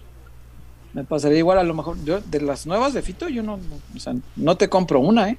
Me 0.94 1.04
pasaría 1.04 1.38
igual, 1.38 1.58
a 1.58 1.64
lo 1.64 1.74
mejor, 1.74 2.04
yo, 2.04 2.20
de 2.20 2.42
las 2.42 2.68
nuevas 2.68 2.94
de 2.94 3.02
Fito, 3.02 3.30
yo 3.30 3.44
no, 3.44 3.58
no, 3.58 3.80
o 3.96 4.00
sea, 4.00 4.14
no 4.36 4.58
te 4.58 4.70
compro 4.70 5.00
una, 5.00 5.30
¿eh? 5.30 5.38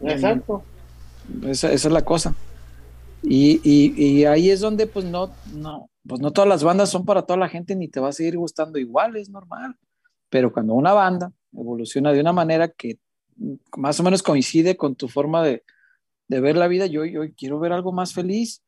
exacto 0.00 0.64
Esa, 1.44 1.72
esa 1.72 1.88
es 1.88 1.92
la 1.92 2.04
cosa. 2.04 2.34
Y, 3.22 3.60
y, 3.62 3.94
y, 3.96 4.24
ahí 4.24 4.50
es 4.50 4.60
donde 4.60 4.86
pues 4.86 5.04
no, 5.04 5.30
no, 5.54 5.88
pues 6.06 6.20
no 6.20 6.32
todas 6.32 6.48
las 6.48 6.64
bandas 6.64 6.90
son 6.90 7.04
para 7.04 7.22
toda 7.22 7.38
la 7.38 7.48
gente 7.48 7.76
ni 7.76 7.86
te 7.88 8.00
va 8.00 8.08
a 8.08 8.12
seguir 8.12 8.36
gustando 8.36 8.78
igual, 8.78 9.16
es 9.16 9.28
normal. 9.28 9.76
Pero 10.28 10.52
cuando 10.52 10.74
una 10.74 10.92
banda 10.92 11.32
evoluciona 11.52 12.12
de 12.12 12.20
una 12.20 12.32
manera 12.32 12.68
que 12.68 12.98
más 13.76 14.00
o 14.00 14.02
menos 14.02 14.22
coincide 14.22 14.76
con 14.76 14.96
tu 14.96 15.08
forma 15.08 15.42
de, 15.44 15.62
de 16.28 16.40
ver 16.40 16.56
la 16.56 16.68
vida, 16.68 16.86
yo, 16.86 17.04
yo 17.04 17.22
quiero 17.36 17.60
ver 17.60 17.72
algo 17.72 17.92
más 17.92 18.12
feliz. 18.12 18.62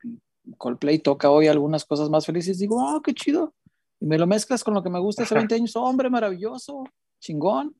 Coldplay 0.58 0.98
toca 0.98 1.30
hoy 1.30 1.48
algunas 1.48 1.84
cosas 1.84 2.10
más 2.10 2.26
felices, 2.26 2.58
digo, 2.58 2.76
oh, 2.78 3.02
qué 3.02 3.14
chido. 3.14 3.54
Y 4.04 4.06
me 4.06 4.18
lo 4.18 4.26
mezclas 4.26 4.62
con 4.62 4.74
lo 4.74 4.82
que 4.82 4.90
me 4.90 4.98
gusta 4.98 5.22
hace 5.22 5.34
20 5.34 5.54
años, 5.54 5.74
hombre, 5.76 6.10
maravilloso, 6.10 6.84
chingón. 7.18 7.74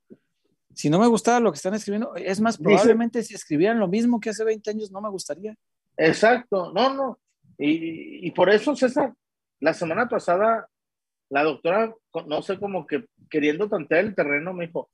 Si 0.73 0.89
no 0.89 0.99
me 0.99 1.07
gustara 1.07 1.39
lo 1.39 1.53
que 1.53 1.57
están 1.57 1.75
escribiendo, 1.75 2.17
es 2.17 2.41
más, 2.41 2.57
probablemente 2.57 3.23
si 3.23 3.35
escribieran 3.35 3.79
lo 3.79 3.89
mismo 3.89 4.19
que 4.19 4.31
hace 4.31 4.43
20 4.43 4.71
años, 4.71 4.91
no 4.91 5.03
me 5.03 5.11
gustaría. 5.11 5.55
Exacto, 5.99 6.73
no, 6.73 6.95
no. 6.95 7.19
Y, 7.59 8.27
y 8.27 8.31
por 8.31 8.49
eso, 8.49 8.75
César, 8.75 9.13
la 9.61 9.75
semana 9.75 10.09
pasada, 10.09 10.67
la 11.29 11.43
doctora, 11.43 11.95
no 12.27 12.41
sé, 12.41 12.59
como 12.59 12.87
que 12.87 13.05
queriendo 13.29 13.69
tantear 13.69 14.07
el 14.07 14.15
terreno, 14.15 14.55
me 14.55 14.69
dijo, 14.69 14.89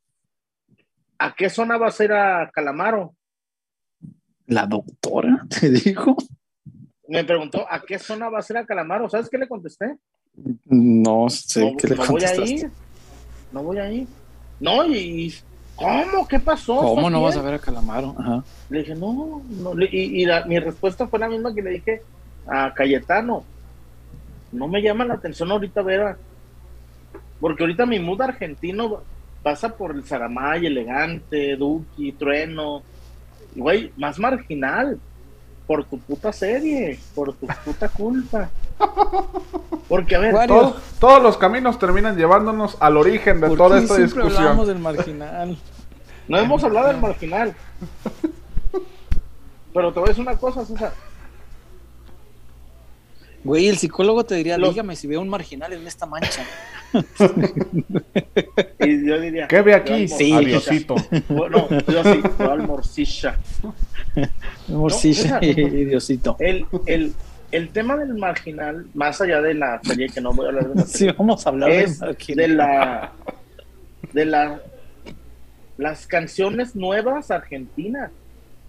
¿a 1.17 1.33
qué 1.37 1.49
zona 1.49 1.79
vas 1.79 2.01
a 2.01 2.05
ir 2.07 2.13
a 2.13 2.51
Calamaro? 2.53 3.15
La 4.47 4.67
doctora 4.67 5.47
te 5.61 5.71
dijo. 5.71 6.17
Me 7.07 7.23
preguntó, 7.23 7.65
¿a 7.71 7.81
qué 7.83 8.01
zona 8.01 8.29
vas 8.29 8.51
a 8.51 8.53
ir 8.53 8.57
a 8.59 8.67
Calamaro? 8.67 9.09
¿Sabes 9.09 9.31
qué 9.31 9.39
le 9.39 9.47
contesté? 9.47 9.97
No 10.67 11.29
sé 11.29 11.71
no, 11.71 11.77
qué 11.77 11.89
le 11.89 11.97
no 11.97 12.07
voy 12.07 12.25
a 12.25 12.35
ir. 12.37 12.71
No 13.53 13.63
voy 13.63 13.79
a 13.79 13.93
ir. 13.93 14.07
No, 14.59 14.87
y 14.87 15.35
¿cómo? 15.77 16.27
¿Qué 16.29 16.39
pasó? 16.39 16.77
¿Cómo 16.77 17.11
no 17.11 17.23
vas 17.23 17.37
a 17.37 17.43
ver 17.43 17.55
a 17.55 17.59
Calamaro? 17.59 18.15
Ajá. 18.19 18.45
Le 18.69 18.81
dije, 18.81 18.95
no, 18.95 19.43
no 19.49 19.73
y, 19.83 20.23
y 20.23 20.27
la, 20.27 20.45
mi 20.45 20.59
respuesta 20.59 21.07
fue 21.07 21.19
la 21.19 21.29
misma 21.29 21.55
que 21.55 21.63
le 21.63 21.71
dije 21.71 22.03
a 22.47 22.73
Cayetano. 22.75 23.45
No 24.53 24.69
me 24.69 24.83
llama 24.83 25.05
la 25.05 25.15
atención 25.15 25.51
ahorita 25.51 25.83
ver 25.83 26.01
a, 26.01 26.17
porque 27.41 27.63
ahorita 27.63 27.87
mi 27.87 27.99
mood 27.99 28.21
argentino 28.21 29.03
pasa 29.43 29.75
por 29.75 29.93
el 29.93 30.05
Saramay, 30.05 30.67
Elegante, 30.67 31.57
Duki, 31.57 32.13
Trueno. 32.13 32.83
Güey, 33.55 33.93
más 33.97 34.19
marginal. 34.19 34.99
Por 35.67 35.85
tu 35.85 35.99
puta 35.99 36.33
serie, 36.33 36.99
por 37.15 37.33
tu 37.33 37.47
puta 37.65 37.89
culpa. 37.89 38.51
Porque, 39.89 40.17
a 40.17 40.19
ver, 40.21 40.47
todos, 40.47 40.77
todos, 41.01 41.23
los 41.23 41.37
caminos 41.37 41.79
terminan 41.79 42.17
llevándonos 42.17 42.77
al 42.81 42.97
origen 42.97 43.41
de 43.41 43.57
toda 43.57 43.79
esta 43.79 43.97
discusión. 43.97 44.37
hablamos 44.37 44.69
del 44.69 44.79
marginal. 44.79 45.59
No 46.29 46.39
hemos 46.39 46.63
hablado 46.63 46.89
del 46.89 46.99
marginal. 46.99 47.55
Pero 49.75 49.93
te 49.93 50.01
voy 50.01 50.09
a 50.09 50.11
decir 50.11 50.23
una 50.23 50.37
cosa, 50.37 50.65
César. 50.65 50.93
Güey, 53.43 53.69
el 53.69 53.79
psicólogo 53.79 54.25
te 54.25 54.35
diría, 54.35 54.59
Los... 54.59 54.71
dígame 54.71 54.97
si 54.97 55.07
veo 55.07 55.21
un 55.21 55.29
marginal 55.29 55.73
en 55.73 55.87
esta 55.87 56.05
mancha. 56.07 56.45
y 58.81 59.07
yo 59.07 59.21
diría, 59.21 59.49
¿qué 59.49 59.63
ve 59.63 59.75
aquí? 59.75 60.09
Sí. 60.09 60.33
Adiosito. 60.33 60.97
Bueno, 61.29 61.67
yo 61.89 62.05
sí, 62.05 62.21
yo 62.39 62.51
al 62.51 62.67
morcilla. 62.67 63.39
Morcilla 64.69 65.41
no, 65.41 65.47
y 65.47 65.85
Diosito. 65.85 66.37
El, 66.39 66.67
el, 66.87 67.15
el 67.51 67.71
tema 67.71 67.97
del 67.97 68.15
marginal, 68.15 68.87
más 68.95 69.21
allá 69.21 69.41
de 69.41 69.55
la 69.55 69.81
serie 69.83 70.09
que 70.09 70.21
no 70.21 70.33
voy 70.33 70.47
a 70.47 70.49
hablar 70.49 70.69
de 70.69 70.75
la 70.75 70.83
serie, 70.87 71.11
sí, 71.11 71.17
vamos 71.19 71.47
a 71.47 71.51
hablar 71.51 71.71
es 71.71 72.01
de, 72.01 72.17
de 72.35 72.49
la 72.49 73.13
de 74.13 74.25
la 74.25 74.61
las 75.77 76.07
canciones 76.07 76.77
nuevas 76.77 77.31
argentinas. 77.31 78.11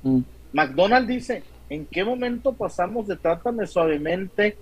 Mm. 0.03 0.19
McDonald 0.53 1.07
dice, 1.07 1.43
¿en 1.69 1.85
qué 1.85 2.03
momento 2.05 2.53
pasamos 2.53 3.07
de 3.07 3.17
Trátame 3.17 3.67
suavemente 3.67 4.57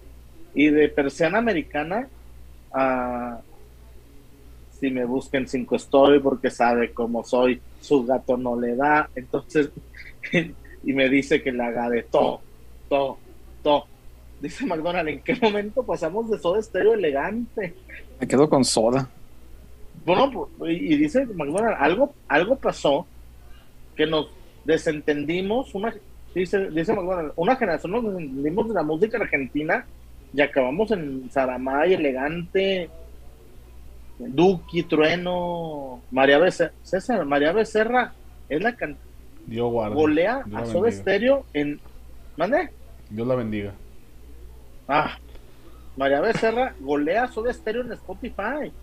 y 0.56 0.70
de 0.70 0.90
Persiana 0.90 1.38
Americana 1.38 2.08
a 2.74 3.40
si 4.80 4.90
me 4.90 5.06
busquen 5.06 5.48
cinco 5.48 5.76
estoy 5.76 6.20
porque 6.20 6.50
sabe 6.50 6.92
cómo 6.94 7.24
soy, 7.24 7.62
su 7.82 8.06
gato 8.06 8.38
no 8.38 8.60
le 8.60 8.76
da, 8.76 9.10
entonces, 9.14 9.70
y 10.84 10.94
me 10.94 11.10
dice 11.10 11.42
que 11.42 11.52
le 11.52 11.64
haga 11.64 11.90
de 11.90 12.04
todo, 12.04 12.42
todo, 12.88 13.18
todo. 13.62 13.88
Dice 14.42 14.66
McDonald, 14.66 15.10
¿en 15.10 15.22
qué 15.22 15.36
momento 15.42 15.84
pasamos 15.84 16.30
de 16.30 16.40
soda 16.40 16.60
estéreo 16.60 16.94
elegante? 16.94 17.74
Me 18.20 18.28
quedo 18.28 18.50
con 18.50 18.64
soda. 18.64 19.10
Bueno, 20.06 20.48
y 20.66 20.96
dice 20.96 21.26
McDonald, 21.26 21.76
algo, 21.80 22.14
algo 22.28 22.56
pasó 22.56 23.06
que 23.96 24.06
nos 24.06 24.30
desentendimos, 24.64 25.76
una, 25.76 25.94
dice, 26.34 26.70
dice 26.70 26.94
McDonald, 26.94 27.34
una 27.36 27.56
generación 27.58 27.92
nos 27.92 28.04
desentendimos 28.06 28.70
de 28.70 28.74
la 28.74 28.84
música 28.84 29.18
argentina 29.18 29.86
y 30.34 30.42
acabamos 30.42 30.92
en 30.92 31.30
Saramay, 31.30 31.94
elegante, 31.94 32.90
Duki, 34.20 34.84
Trueno, 34.84 36.02
María 36.12 36.38
Becerra, 36.38 36.74
César, 36.84 37.26
María 37.26 37.52
Becerra 37.52 38.14
es 38.48 38.62
la 38.62 38.76
can 38.76 38.98
Dios 39.46 39.72
guarde, 39.72 39.96
golea 39.96 40.44
Dios 40.46 40.62
a 40.62 40.66
Soda. 40.66 40.92
Stereo 40.92 41.46
en 41.54 41.80
¿mande? 42.38 42.70
Dios 43.10 43.28
la 43.28 43.36
bendiga. 43.36 43.74
Ah, 44.90 45.20
María 45.96 46.20
Becerra 46.20 46.74
golea 46.80 47.28
Soda 47.28 47.54
Stereo 47.54 47.84
en 47.84 47.92
Spotify. 47.92 48.74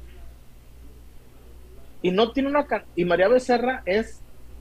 Y 2.01 2.13
no 2.13 2.31
tiene 2.31 2.49
una 2.49 2.65
can 2.65 2.85
y 2.95 3.05
María 3.05 3.27
Becerra 3.27 3.83
es 3.85 4.21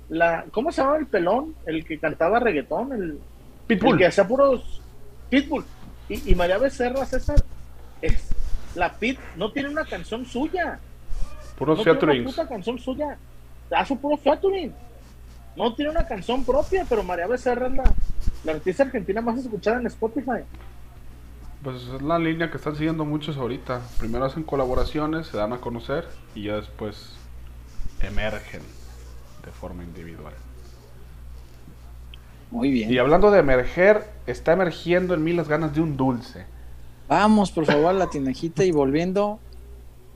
la 0.09 0.45
¿cómo 0.51 0.71
se 0.71 0.81
llama 0.81 0.97
el 0.97 1.05
pelón? 1.05 1.55
El 1.67 1.85
que 1.85 1.99
cantaba 1.99 2.39
reggaetón, 2.39 2.93
el, 2.93 3.19
Pitbull. 3.67 3.93
el 3.93 3.97
que 3.99 4.05
hacía 4.07 4.27
puros 4.27 4.81
Pitbull. 5.29 5.63
Y, 6.09 6.31
y 6.31 6.35
María 6.35 6.57
Becerra, 6.57 7.05
César, 7.05 7.37
es 8.01 8.29
la 8.73 8.93
Pit 8.93 9.19
no 9.35 9.51
tiene 9.51 9.69
una 9.69 9.85
canción 9.85 10.25
suya. 10.25 10.79
Puros 11.57 11.77
no 11.77 11.97
tiene 11.97 12.21
una 12.21 12.29
puta 12.29 12.47
canción 12.47 12.79
suya. 12.79 13.17
Hace 13.71 13.95
puro 13.95 14.17
featuring. 14.17 14.73
No 15.55 15.73
tiene 15.73 15.91
una 15.91 16.05
canción 16.05 16.43
propia, 16.43 16.85
pero 16.87 17.03
María 17.03 17.27
Becerra 17.27 17.67
es 17.67 17.73
la, 17.73 17.83
la 18.43 18.51
artista 18.51 18.83
argentina 18.83 19.21
más 19.21 19.37
escuchada 19.39 19.79
en 19.79 19.87
Spotify. 19.87 20.43
Pues 21.65 21.77
es 21.95 22.01
la 22.03 22.19
línea 22.19 22.51
que 22.51 22.57
están 22.57 22.75
siguiendo 22.75 23.05
muchos 23.05 23.37
ahorita. 23.37 23.81
Primero 23.97 24.23
hacen 24.23 24.43
colaboraciones, 24.43 25.25
se 25.25 25.35
dan 25.35 25.51
a 25.51 25.57
conocer 25.57 26.07
y 26.35 26.43
ya 26.43 26.57
después 26.57 27.13
emergen 28.01 28.61
de 29.43 29.51
forma 29.51 29.83
individual. 29.83 30.35
Muy 32.51 32.69
bien. 32.69 32.93
Y 32.93 32.99
hablando 32.99 33.31
de 33.31 33.39
emerger, 33.39 34.03
está 34.27 34.53
emergiendo 34.53 35.15
en 35.15 35.23
mí 35.23 35.33
las 35.33 35.49
ganas 35.49 35.73
de 35.73 35.81
un 35.81 35.97
dulce. 35.97 36.45
Vamos, 37.07 37.49
por 37.51 37.65
favor, 37.65 37.87
a 37.87 37.93
la 37.93 38.11
tinajita 38.11 38.63
y 38.63 38.71
volviendo. 38.71 39.39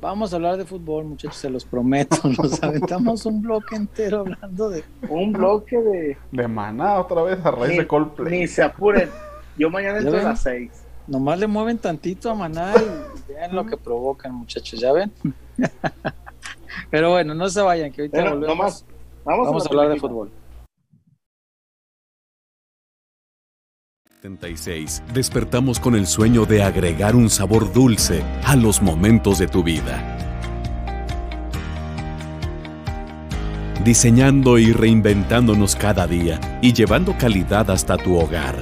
Vamos 0.02 0.32
a 0.32 0.36
hablar 0.36 0.56
de 0.58 0.66
fútbol, 0.66 1.06
muchachos, 1.06 1.38
se 1.38 1.50
los 1.50 1.66
prometo. 1.66 2.16
Nos 2.38 2.62
aventamos 2.62 3.26
un 3.26 3.42
bloque 3.42 3.76
entero 3.76 4.20
hablando 4.20 4.70
de. 4.70 4.84
Un 5.10 5.34
bloque 5.34 5.80
de. 5.80 6.18
De 6.32 6.48
maná 6.48 7.00
otra 7.00 7.24
vez 7.24 7.44
a 7.44 7.50
raíz 7.50 7.72
Ni, 7.72 7.78
de 7.80 7.88
Coldplay. 7.88 8.40
ni 8.40 8.48
se 8.48 8.62
apuren. 8.62 9.10
Yo 9.58 9.72
mañana 9.72 10.00
¿Ya 10.00 10.10
entro 10.10 10.22
a 10.22 10.24
las 10.26 10.44
6. 10.44 10.89
Nomás 11.10 11.40
le 11.40 11.48
mueven 11.48 11.80
tantito 11.80 12.30
a 12.30 12.36
Maná 12.36 12.72
y 12.78 13.32
vean 13.32 13.56
lo 13.56 13.66
que 13.66 13.76
provocan, 13.76 14.32
muchachos, 14.34 14.80
¿ya 14.80 14.94
ven? 14.94 15.12
Pero 16.92 17.10
bueno, 17.10 17.34
no 17.34 17.50
se 17.50 17.62
vayan, 17.62 17.92
que 17.92 18.02
ahorita 18.02 18.18
Bueno, 18.18 18.36
volvemos. 18.36 18.58
nomás, 18.58 18.86
vamos, 19.26 19.48
Vamos 19.48 19.66
a 19.66 19.74
la 19.74 19.82
hablar 19.82 19.96
de 19.96 20.00
fútbol. 20.00 20.32
76. 24.22 25.02
Despertamos 25.14 25.80
con 25.80 25.96
el 25.96 26.06
sueño 26.06 26.46
de 26.46 26.62
agregar 26.62 27.16
un 27.16 27.30
sabor 27.30 27.74
dulce 27.74 28.24
a 28.46 28.56
los 28.56 28.82
momentos 28.82 29.40
de 29.40 29.48
tu 29.48 29.64
vida. 29.64 30.16
Diseñando 33.84 34.60
y 34.60 34.74
reinventándonos 34.74 35.76
cada 35.76 36.06
día 36.06 36.40
y 36.62 36.74
llevando 36.74 37.18
calidad 37.18 37.72
hasta 37.72 37.98
tu 37.98 38.20
hogar. 38.20 38.62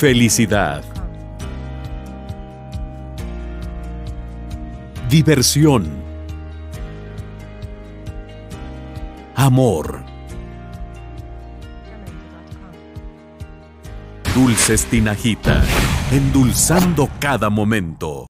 Felicidad. 0.00 0.82
Diversión. 5.10 5.84
Amor. 9.34 10.02
Dulces 14.34 14.86
Tinajita, 14.86 15.62
endulzando 16.10 17.06
cada 17.20 17.50
momento. 17.50 18.26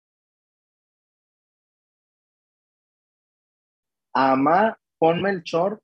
Ama, 4.14 4.74
ponme 4.98 5.32
el 5.32 5.42
short. 5.42 5.78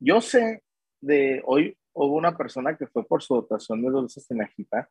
Yo 0.00 0.20
sé 0.20 0.62
de 1.00 1.40
hoy 1.46 1.74
hubo 1.98 2.16
una 2.16 2.36
persona 2.36 2.76
que 2.76 2.86
fue 2.86 3.04
por 3.04 3.22
su 3.22 3.34
dotación 3.34 3.82
de 3.82 3.90
Dulces 3.90 4.26
Tinajita 4.26 4.88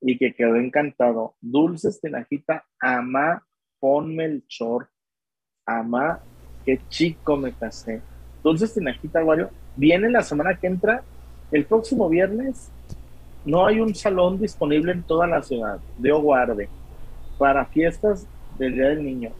y 0.00 0.18
que 0.18 0.34
quedó 0.34 0.56
encantado. 0.56 1.36
Dulces 1.40 2.00
Tinajita, 2.00 2.64
ama, 2.80 3.46
ponme 3.78 4.24
el 4.24 4.44
short. 4.48 4.88
Ama, 5.64 6.20
qué 6.64 6.80
chico 6.88 7.36
me 7.36 7.52
casé. 7.52 8.02
Dulces 8.42 8.74
Tinajita, 8.74 9.22
Wario, 9.24 9.50
viene 9.76 10.10
la 10.10 10.22
semana 10.22 10.58
que 10.58 10.66
entra, 10.66 11.02
el 11.52 11.64
próximo 11.64 12.08
viernes. 12.08 12.72
No 13.44 13.66
hay 13.66 13.80
un 13.80 13.94
salón 13.94 14.40
disponible 14.40 14.92
en 14.92 15.02
toda 15.02 15.26
la 15.26 15.42
ciudad 15.42 15.78
de 15.98 16.12
Oguarde 16.12 16.68
para 17.38 17.66
fiestas 17.66 18.26
del 18.58 18.74
Día 18.74 18.88
del 18.88 19.04
Niño. 19.04 19.30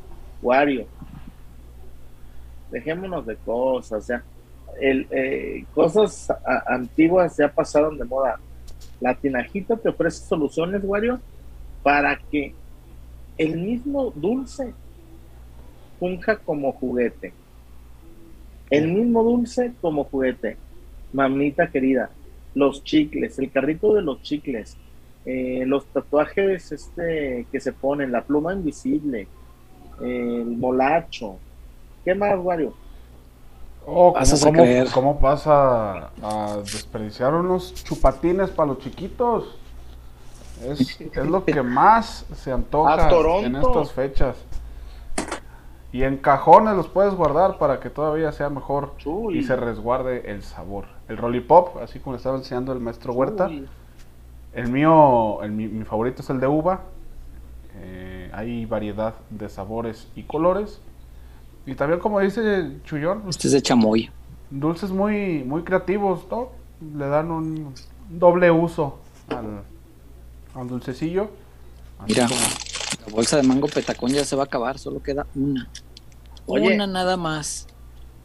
Wario, 0.41 0.87
dejémonos 2.71 3.27
de 3.27 3.37
cosas, 3.37 4.07
ya. 4.07 4.23
El, 4.81 5.07
eh, 5.11 5.65
cosas 5.75 6.31
a- 6.31 6.65
antiguas 6.75 7.37
ya 7.37 7.49
pasaron 7.53 7.99
de 7.99 8.05
moda. 8.05 8.39
La 9.01 9.15
tinajita 9.15 9.77
te 9.77 9.89
ofrece 9.89 10.25
soluciones, 10.27 10.83
Wario, 10.85 11.21
para 11.83 12.19
que 12.31 12.55
el 13.37 13.57
mismo 13.59 14.13
dulce 14.15 14.75
funja 15.99 16.37
como 16.37 16.73
juguete. 16.73 17.33
El 18.71 18.89
mismo 18.93 19.23
dulce 19.23 19.73
como 19.81 20.05
juguete. 20.05 20.57
Mamita 21.13 21.71
querida, 21.71 22.11
los 22.55 22.85
chicles, 22.85 23.39
el 23.39 23.51
carrito 23.51 23.95
de 23.95 24.03
los 24.03 24.21
chicles, 24.23 24.77
eh, 25.25 25.65
los 25.67 25.87
tatuajes 25.87 26.71
este, 26.71 27.47
que 27.51 27.61
se 27.61 27.73
ponen, 27.73 28.13
la 28.13 28.23
pluma 28.23 28.53
invisible, 28.53 29.27
el 30.03 30.45
molacho. 30.45 31.39
¿Qué 32.05 32.15
más, 32.15 32.39
Wario? 32.39 32.75
Oh, 33.91 34.13
Vas 34.13 34.31
¿cómo, 34.31 34.43
a 34.43 34.45
cómo- 34.53 34.63
creer. 34.65 34.89
cómo 34.93 35.19
pasa 35.19 36.11
a 36.23 36.57
desperdiciar 36.63 37.33
unos 37.35 37.73
chupatines 37.85 38.51
para 38.51 38.69
los 38.69 38.79
chiquitos? 38.81 39.57
Es, 40.63 41.01
es 41.01 41.27
lo 41.27 41.45
que 41.45 41.63
más 41.63 42.27
se 42.35 42.53
antoja 42.53 43.07
A 43.07 43.09
Toronto. 43.09 43.47
en 43.47 43.57
estas 43.57 43.93
fechas. 43.93 44.37
Y 45.91 46.03
en 46.03 46.19
cajones 46.19 46.75
los 46.77 46.89
puedes 46.89 47.15
guardar 47.15 47.57
para 47.57 47.81
que 47.81 47.89
todavía 47.89 48.31
sea 48.33 48.51
mejor 48.51 48.95
Chuy. 48.99 49.39
y 49.39 49.43
se 49.43 49.57
resguarde 49.57 50.31
el 50.31 50.43
sabor. 50.43 50.85
El 51.09 51.17
Rollipop, 51.17 51.79
así 51.83 51.99
como 51.99 52.13
le 52.13 52.19
estaba 52.19 52.37
enseñando 52.37 52.73
el 52.75 52.81
maestro 52.81 53.15
Huerta. 53.15 53.47
Uy, 53.47 53.67
El 54.53 54.71
mío, 54.71 55.43
el, 55.43 55.53
mi, 55.53 55.67
mi 55.67 55.85
favorito 55.87 56.21
es 56.21 56.29
el 56.29 56.41
de 56.41 56.47
uva. 56.47 56.81
Eh, 57.81 58.31
hay 58.35 58.67
variedad 58.67 59.15
de 59.31 59.49
sabores 59.49 60.09
y 60.15 60.25
colores. 60.25 60.83
Y 61.69 61.75
también, 61.75 62.01
como 62.01 62.19
dice 62.21 62.79
Chuyón, 62.85 63.21
pues, 63.23 63.37
Este 63.37 63.49
es 63.49 63.53
de 63.53 63.63
chamoy. 63.63 64.11
dulces 64.51 64.91
muy, 64.91 65.45
muy 65.45 65.63
creativos, 65.63 66.27
¿no? 66.31 66.49
Le 66.97 67.07
dan 67.07 67.31
un 67.31 67.75
doble 68.09 68.51
uso 68.51 68.99
al, 69.29 69.63
al 70.55 70.67
dulcecillo. 70.69 71.31
Así 71.99 72.15
Mira, 72.15 72.27
como- 72.27 72.41
la 73.07 73.13
bolsa 73.13 73.37
de 73.37 73.43
mango 73.43 73.67
petacón 73.69 74.11
ya 74.13 74.25
se 74.25 74.35
va 74.35 74.45
a 74.45 74.47
acabar, 74.47 74.79
solo 74.79 75.03
queda 75.03 75.27
una. 75.35 75.69
Oye. 76.47 76.75
Una 76.75 76.87
nada 76.87 77.19
más. 77.19 77.67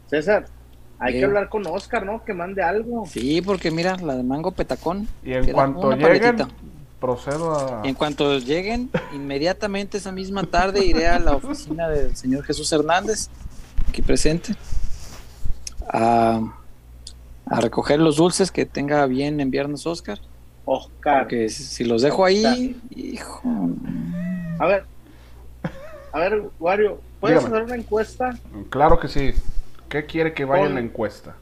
César, 0.08 0.46
hay 0.98 1.16
Eh. 1.16 1.18
que 1.18 1.24
hablar 1.26 1.50
con 1.50 1.66
Oscar, 1.66 2.06
¿no? 2.06 2.24
Que 2.24 2.32
mande 2.32 2.62
algo. 2.62 3.04
Sí, 3.06 3.42
porque 3.42 3.70
mira, 3.70 3.96
la 3.98 4.14
de 4.16 4.22
mango 4.22 4.52
petacón. 4.52 5.06
y 5.22 5.34
en 5.34 5.52
cuanto 5.52 5.90
lleguen, 5.92 6.20
paletita. 6.20 6.48
Procedo 7.00 7.54
a... 7.54 7.82
En 7.86 7.94
cuanto 7.94 8.38
lleguen, 8.38 8.90
inmediatamente 9.14 9.98
esa 9.98 10.12
misma 10.12 10.44
tarde 10.44 10.84
iré 10.84 11.06
a 11.08 11.18
la 11.18 11.32
oficina 11.32 11.88
del 11.88 12.16
señor 12.16 12.44
Jesús 12.44 12.72
Hernández, 12.72 13.28
aquí 13.88 14.02
presente, 14.02 14.54
a, 15.88 16.40
a 17.46 17.60
recoger 17.60 18.00
los 18.00 18.16
dulces 18.16 18.50
que 18.50 18.66
tenga 18.66 19.04
bien 19.06 19.40
enviarnos 19.40 19.86
Oscar. 19.86 20.18
Oscar. 20.64 21.22
Porque 21.24 21.48
si, 21.48 21.84
los 21.84 22.02
dejo 22.02 22.24
ahí, 22.24 22.80
hijo. 22.90 23.42
A 24.58 24.66
ver, 24.66 24.84
a 26.12 26.18
ver, 26.20 26.42
Wario, 26.58 27.00
¿puedes 27.20 27.38
Dígame. 27.38 27.56
hacer 27.56 27.66
una 27.66 27.76
encuesta? 27.76 28.38
Claro 28.70 28.98
que 28.98 29.08
sí. 29.08 29.32
¿Qué 29.88 30.06
quiere 30.06 30.32
que 30.32 30.44
vaya 30.44 30.66
en 30.66 30.74
la 30.74 30.80
encuesta? 30.80 31.36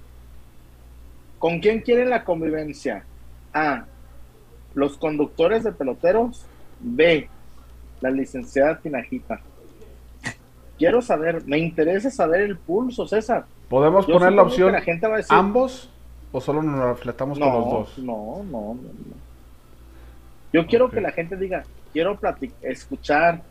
¿Con 1.38 1.60
quién 1.60 1.80
quieren 1.80 2.10
la 2.10 2.24
convivencia? 2.24 3.04
A. 3.54 3.84
Los 4.74 4.96
conductores 4.96 5.64
de 5.64 5.72
peloteros. 5.72 6.46
B. 6.80 7.28
La 8.00 8.10
licenciada 8.10 8.78
Tinajita. 8.78 9.40
Quiero 10.78 11.00
saber, 11.00 11.46
me 11.46 11.58
interesa 11.58 12.10
saber 12.10 12.40
el 12.40 12.56
pulso, 12.56 13.06
César. 13.06 13.44
¿Podemos 13.68 14.06
Yo 14.06 14.14
poner 14.14 14.32
la 14.32 14.42
opción 14.42 14.72
la 14.72 14.80
gente 14.80 15.06
va 15.06 15.14
a 15.14 15.16
decir, 15.18 15.32
ambos 15.32 15.88
o 16.32 16.40
solo 16.40 16.62
nos 16.62 16.96
refletamos 16.96 17.38
con 17.38 17.48
los 17.48 17.70
dos? 17.70 17.98
no, 17.98 18.42
no, 18.44 18.74
no, 18.74 18.74
no. 18.74 19.22
Yo 20.52 20.66
quiero 20.66 20.90
que 20.90 21.00
la 21.00 21.12
gente 21.12 21.36
diga, 21.36 21.64
quiero 21.92 22.18
escuchar 22.62 23.42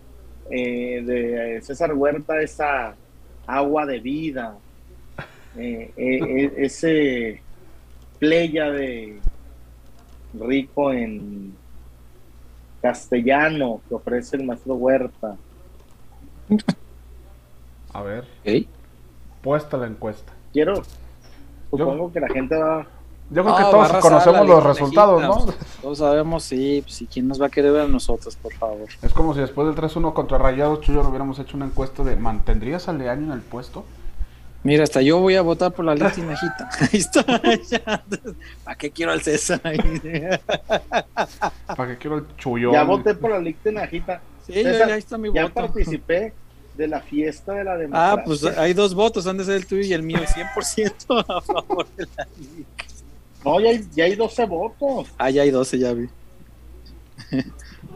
eh, 0.50 1.02
de 1.04 1.62
César 1.62 1.94
Huerta 1.94 2.42
esa 2.42 2.96
agua 3.48 3.86
de 3.86 4.00
vida, 4.00 4.58
eh, 5.58 5.92
eh, 5.98 6.54
ese 6.58 7.42
playa 8.20 8.70
de 8.70 9.20
rico 10.34 10.92
en 10.92 11.56
castellano 12.82 13.82
que 13.88 13.96
ofrece 13.96 14.38
el 14.38 14.46
maestro 14.46 14.76
Huerta. 14.76 15.36
A 17.94 18.02
ver, 18.02 18.26
puesta 19.42 19.78
la 19.78 19.88
encuesta. 19.88 20.34
Quiero, 20.54 20.82
supongo 21.70 22.12
que 22.12 22.20
la 22.20 22.28
gente 22.30 22.56
va, 22.58 22.86
Yo 23.30 23.44
creo 23.44 23.56
Ah, 23.56 23.58
que 23.58 23.64
va 23.64 23.68
a 23.68 23.72
todos 23.90 24.02
conocemos 24.02 24.48
la 24.48 24.56
los 24.56 24.64
resultados, 24.64 25.22
¿no? 25.22 25.36
mexicana. 25.46 25.58
Todos 25.82 25.98
sabemos, 26.00 26.44
sí, 26.44 26.82
pues, 26.84 27.02
¿y 27.02 27.08
quién 27.08 27.28
nos 27.28 27.42
va 27.42 27.46
a 27.48 27.50
querer 27.50 27.72
ver 27.72 27.82
a 27.82 27.88
nosotros, 27.88 28.36
por 28.36 28.54
favor? 28.54 28.88
Es 29.02 29.14
como 29.14 29.34
si 29.34 29.40
después 29.42 29.68
del 29.68 29.76
3-1 29.76 30.14
contra 30.14 30.38
Rayados, 30.38 30.82
Chuyo, 30.82 31.02
hubiéramos 31.08 31.40
hecho 31.40 31.56
una 31.58 31.66
encuesta 31.66 32.04
de 32.04 32.16
¿mantendrías 32.16 32.88
a 32.90 32.94
Leaño 32.94 33.28
en 33.28 33.32
el 33.34 33.42
puesto? 33.42 33.86
Mira, 34.64 34.84
hasta 34.84 35.02
yo 35.02 35.20
voy 35.20 35.36
a 35.36 35.42
votar 35.42 35.72
por 35.72 35.86
la 35.86 35.96
lista 35.96 36.12
Tinajita. 36.12 36.70
Ahí 36.80 37.00
está. 37.00 37.26
ya. 37.70 38.04
¿Para 38.64 38.78
qué 38.78 38.92
quiero 38.92 39.12
al 39.12 39.22
César? 39.22 39.60
ahí? 39.64 39.78
¿Para 41.76 41.92
qué 41.92 41.98
quiero 41.98 42.18
el 42.20 42.26
Chuyón? 42.38 42.74
ya 42.74 42.84
voté 42.84 43.16
por 43.16 43.32
la 43.32 43.40
Liga 43.40 43.58
Tinajita. 43.64 44.22
Sí, 44.46 44.54
ya, 44.54 44.72
César, 44.72 44.88
ya 44.90 44.96
está 44.98 45.18
mi 45.18 45.34
Ya 45.34 45.44
voto. 45.44 45.54
participé 45.56 46.34
de 46.78 46.88
la 46.88 47.02
fiesta 47.02 47.54
de 47.54 47.64
la 47.64 47.78
democracia. 47.78 48.22
Ah, 48.22 48.24
pues 48.24 48.44
hay 48.44 48.74
dos 48.74 48.94
votos, 48.94 49.26
han 49.26 49.38
de 49.38 49.46
ser 49.46 49.56
el 49.56 49.66
tuyo 49.66 49.82
y 49.82 49.94
el 49.94 50.04
mío, 50.04 50.20
100% 50.20 51.26
a 51.28 51.42
favor 51.42 51.88
de 51.98 52.08
la 52.16 52.28
liga. 52.38 52.68
No, 53.44 53.60
ya 53.60 53.70
hay, 53.70 53.88
ya 53.96 54.04
hay 54.06 54.16
12 54.16 54.46
votos. 54.46 55.08
Ah, 55.18 55.30
ya 55.32 55.42
hay 55.42 55.50
12, 55.50 55.80
ya 55.80 55.94
vi. 55.94 56.08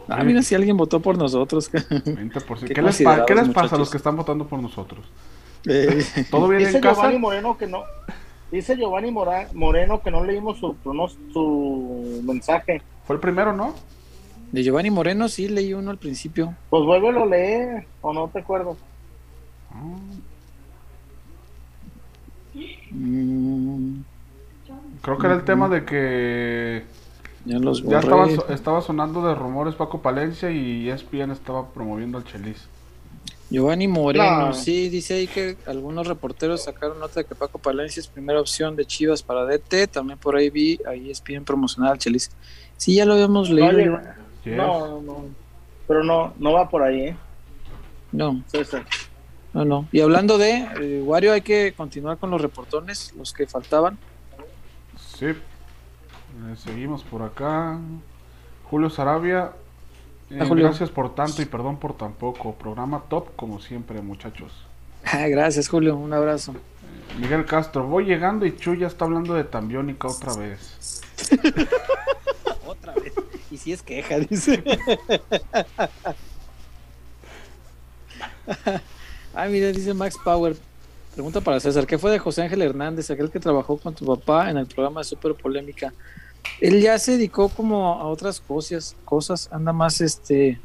Ah, 0.08 0.22
mira, 0.24 0.42
si 0.42 0.54
alguien 0.54 0.76
votó 0.76 1.00
por 1.00 1.16
nosotros. 1.16 1.70
20%. 1.72 2.66
Qué 2.66 2.74
¿Qué, 2.74 2.82
les, 2.82 2.96
qué 2.98 3.34
les 3.34 3.48
pasa 3.50 3.76
a 3.76 3.78
los 3.78 3.90
que 3.90 3.96
están 3.96 4.16
votando 4.16 4.46
por 4.46 4.60
nosotros? 4.60 5.04
Eh, 5.68 6.04
¿Todo 6.30 6.48
bien 6.48 6.60
Dice 6.60 6.76
en 6.76 6.82
casa? 6.82 6.94
Giovanni 7.02 7.18
Moreno 7.18 7.58
que 7.58 7.66
no. 7.66 7.82
Dice 8.52 8.76
Giovanni 8.76 9.10
Mora- 9.10 9.48
Moreno 9.54 10.00
que 10.00 10.10
no 10.10 10.24
leímos 10.24 10.58
su, 10.58 10.76
su 11.32 12.22
mensaje. 12.24 12.80
Fue 13.04 13.16
el 13.16 13.20
primero, 13.20 13.52
¿no? 13.52 13.74
de 14.52 14.62
Giovanni 14.62 14.90
Moreno 14.90 15.28
sí 15.28 15.48
leí 15.48 15.74
uno 15.74 15.90
al 15.90 15.98
principio. 15.98 16.54
Pues 16.70 16.84
vuélvelo 16.84 17.24
a 17.24 17.26
leer, 17.26 17.86
o 18.00 18.12
no 18.14 18.28
te 18.28 18.38
acuerdo. 18.38 18.76
Ah, 19.72 19.96
Mm, 22.90 24.00
Creo 25.02 25.18
que 25.18 25.26
era 25.26 25.36
el 25.36 25.44
tema 25.44 25.68
de 25.68 25.84
que 25.84 26.84
ya 27.44 27.58
los 27.58 27.82
ya 27.82 28.00
borré. 28.00 28.32
estaba, 28.32 28.54
estaba 28.54 28.80
sonando 28.80 29.26
de 29.26 29.34
rumores 29.34 29.74
Paco 29.74 30.00
Palencia 30.00 30.50
y 30.50 30.88
ESPN 30.88 31.30
estaba 31.32 31.68
promoviendo 31.68 32.18
al 32.18 32.24
Chelis. 32.24 32.68
Giovanni 33.48 33.86
Moreno, 33.86 34.48
No. 34.48 34.54
sí, 34.54 34.88
dice 34.88 35.14
ahí 35.14 35.26
que 35.28 35.56
algunos 35.66 36.06
reporteros 36.08 36.64
sacaron 36.64 36.98
nota 36.98 37.20
de 37.20 37.26
que 37.26 37.34
Paco 37.36 37.58
Palencia 37.58 38.00
es 38.00 38.08
primera 38.08 38.40
opción 38.40 38.74
de 38.74 38.84
Chivas 38.84 39.22
para 39.22 39.44
DT. 39.44 39.86
También 39.86 40.18
por 40.18 40.34
ahí 40.36 40.50
vi, 40.50 40.80
ahí 40.86 41.10
es 41.10 41.22
bien 41.22 41.44
promocional 41.44 41.92
al 41.92 41.98
Chelis. 41.98 42.30
Sí, 42.76 42.96
ya 42.96 43.04
lo 43.04 43.14
habíamos 43.14 43.48
leído. 43.50 44.00
No, 44.46 44.88
no, 44.88 45.02
no. 45.02 45.24
Pero 45.86 46.02
no, 46.02 46.34
no 46.38 46.52
va 46.52 46.68
por 46.68 46.82
ahí, 46.82 47.00
¿eh? 47.02 47.16
No, 48.12 48.42
César. 48.48 48.84
no, 49.52 49.64
no. 49.64 49.88
Y 49.92 50.00
hablando 50.00 50.38
de 50.38 50.66
eh, 50.80 51.02
Wario, 51.04 51.32
hay 51.32 51.42
que 51.42 51.72
continuar 51.76 52.18
con 52.18 52.30
los 52.30 52.40
reportones, 52.40 53.12
los 53.16 53.32
que 53.32 53.46
faltaban. 53.46 53.96
Sí. 55.18 55.26
Eh, 55.26 55.36
seguimos 56.56 57.04
por 57.04 57.22
acá. 57.22 57.78
Julio 58.64 58.90
Sarabia. 58.90 59.52
Eh. 60.30 60.48
Gracias 60.48 60.90
por 60.90 61.14
tanto 61.14 61.42
y 61.42 61.44
perdón 61.44 61.78
por 61.78 61.96
tan 61.96 62.12
poco. 62.12 62.54
Programa 62.54 63.02
top 63.08 63.34
como 63.36 63.60
siempre, 63.60 64.00
muchachos. 64.02 64.52
Gracias, 65.28 65.68
Julio. 65.68 65.96
Un 65.96 66.12
abrazo. 66.12 66.54
Miguel 67.18 67.46
Castro, 67.46 67.86
voy 67.86 68.04
llegando 68.04 68.44
y 68.44 68.56
Chu 68.56 68.74
ya 68.74 68.88
está 68.88 69.04
hablando 69.06 69.34
de 69.34 69.44
Tambiónica 69.44 70.08
otra 70.08 70.34
vez. 70.34 71.02
Otra 72.66 72.92
vez. 72.94 73.12
Y 73.50 73.56
si 73.56 73.72
es 73.72 73.82
queja, 73.82 74.18
dice. 74.18 74.62
ah, 79.34 79.46
mira, 79.48 79.72
dice 79.72 79.94
Max 79.94 80.16
Power. 80.22 80.56
Pregunta 81.14 81.40
para 81.40 81.58
César, 81.60 81.86
¿qué 81.86 81.96
fue 81.96 82.10
de 82.10 82.18
José 82.18 82.42
Ángel 82.42 82.60
Hernández, 82.60 83.10
aquel 83.10 83.30
que 83.30 83.40
trabajó 83.40 83.78
con 83.78 83.94
tu 83.94 84.04
papá 84.04 84.50
en 84.50 84.58
el 84.58 84.66
programa 84.66 85.00
de 85.00 85.04
Super 85.04 85.34
Polémica? 85.34 85.94
Él 86.60 86.80
ya 86.80 86.98
se 86.98 87.12
dedicó 87.12 87.48
como 87.48 87.94
a 87.94 88.06
otras 88.06 88.40
cosas, 88.40 88.96
cosas, 89.04 89.48
anda 89.52 89.72
más 89.72 90.00
este 90.00 90.60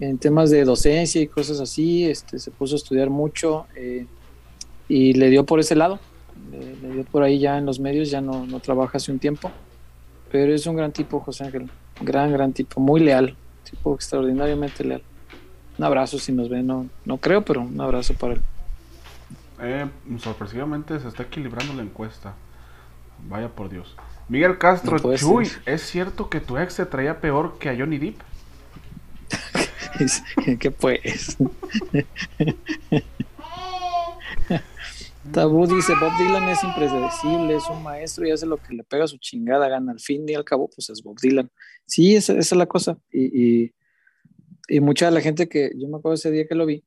en 0.00 0.18
temas 0.18 0.50
de 0.50 0.64
docencia 0.64 1.20
y 1.20 1.28
cosas 1.28 1.60
así, 1.60 2.04
este 2.04 2.38
se 2.38 2.50
puso 2.50 2.74
a 2.74 2.78
estudiar 2.78 3.10
mucho 3.10 3.66
eh, 3.76 4.06
y 4.88 5.12
le 5.12 5.30
dio 5.30 5.46
por 5.46 5.60
ese 5.60 5.76
lado, 5.76 6.00
le, 6.50 6.92
dio 6.92 7.04
por 7.04 7.22
ahí 7.22 7.38
ya 7.38 7.58
en 7.58 7.66
los 7.66 7.78
medios, 7.78 8.10
ya 8.10 8.20
no, 8.20 8.44
no 8.46 8.60
trabaja 8.60 8.98
hace 8.98 9.12
un 9.12 9.18
tiempo, 9.18 9.50
pero 10.32 10.52
es 10.52 10.66
un 10.66 10.76
gran 10.76 10.92
tipo 10.92 11.20
José 11.20 11.44
Ángel, 11.44 11.70
gran, 12.00 12.32
gran 12.32 12.52
tipo, 12.52 12.80
muy 12.80 13.00
leal, 13.00 13.36
tipo 13.70 13.94
extraordinariamente 13.94 14.84
leal. 14.84 15.02
Un 15.78 15.84
abrazo 15.84 16.18
si 16.18 16.32
nos 16.32 16.48
ve, 16.48 16.62
no, 16.62 16.86
no 17.04 17.18
creo, 17.18 17.44
pero 17.44 17.62
un 17.62 17.80
abrazo 17.80 18.14
para 18.14 18.34
él. 18.34 18.42
Eh, 19.60 19.86
sorpresivamente 20.18 20.98
se 21.00 21.08
está 21.08 21.24
equilibrando 21.24 21.74
la 21.74 21.82
encuesta. 21.82 22.34
Vaya 23.28 23.48
por 23.48 23.68
Dios. 23.70 23.96
Miguel 24.28 24.58
Castro, 24.58 24.98
No 24.98 25.16
Chuy, 25.16 25.46
ser. 25.46 25.62
¿es 25.66 25.82
cierto 25.82 26.30
que 26.30 26.40
tu 26.40 26.56
ex 26.58 26.74
se 26.74 26.86
traía 26.86 27.20
peor 27.20 27.58
que 27.58 27.68
a 27.68 27.76
Johnny 27.76 27.98
Depp? 27.98 28.20
¿Qué 30.58 30.70
pues? 30.70 31.36
Tabú 35.32 35.66
dice, 35.66 35.94
Bob 36.00 36.12
Dylan 36.18 36.48
es 36.48 36.62
impredecible, 36.62 37.56
es 37.56 37.64
un 37.70 37.82
maestro 37.82 38.26
y 38.26 38.30
hace 38.30 38.46
lo 38.46 38.58
que 38.58 38.74
le 38.74 38.84
pega 38.84 39.06
su 39.06 39.16
chingada 39.18 39.68
gana. 39.68 39.92
Al 39.92 40.00
fin 40.00 40.28
y 40.28 40.34
al 40.34 40.44
cabo, 40.44 40.68
pues 40.68 40.90
es 40.90 41.02
Bob 41.02 41.18
Dylan. 41.20 41.50
Sí, 41.86 42.14
esa, 42.14 42.32
esa 42.34 42.54
es 42.54 42.58
la 42.58 42.66
cosa. 42.66 42.98
Y, 43.10 43.62
y, 43.64 43.74
y 44.68 44.80
mucha 44.80 45.06
de 45.06 45.12
la 45.12 45.20
gente 45.20 45.48
que, 45.48 45.72
yo 45.76 45.88
me 45.88 45.96
acuerdo 45.96 46.14
ese 46.14 46.30
día 46.30 46.46
que 46.46 46.54
lo 46.54 46.66
vi, 46.66 46.84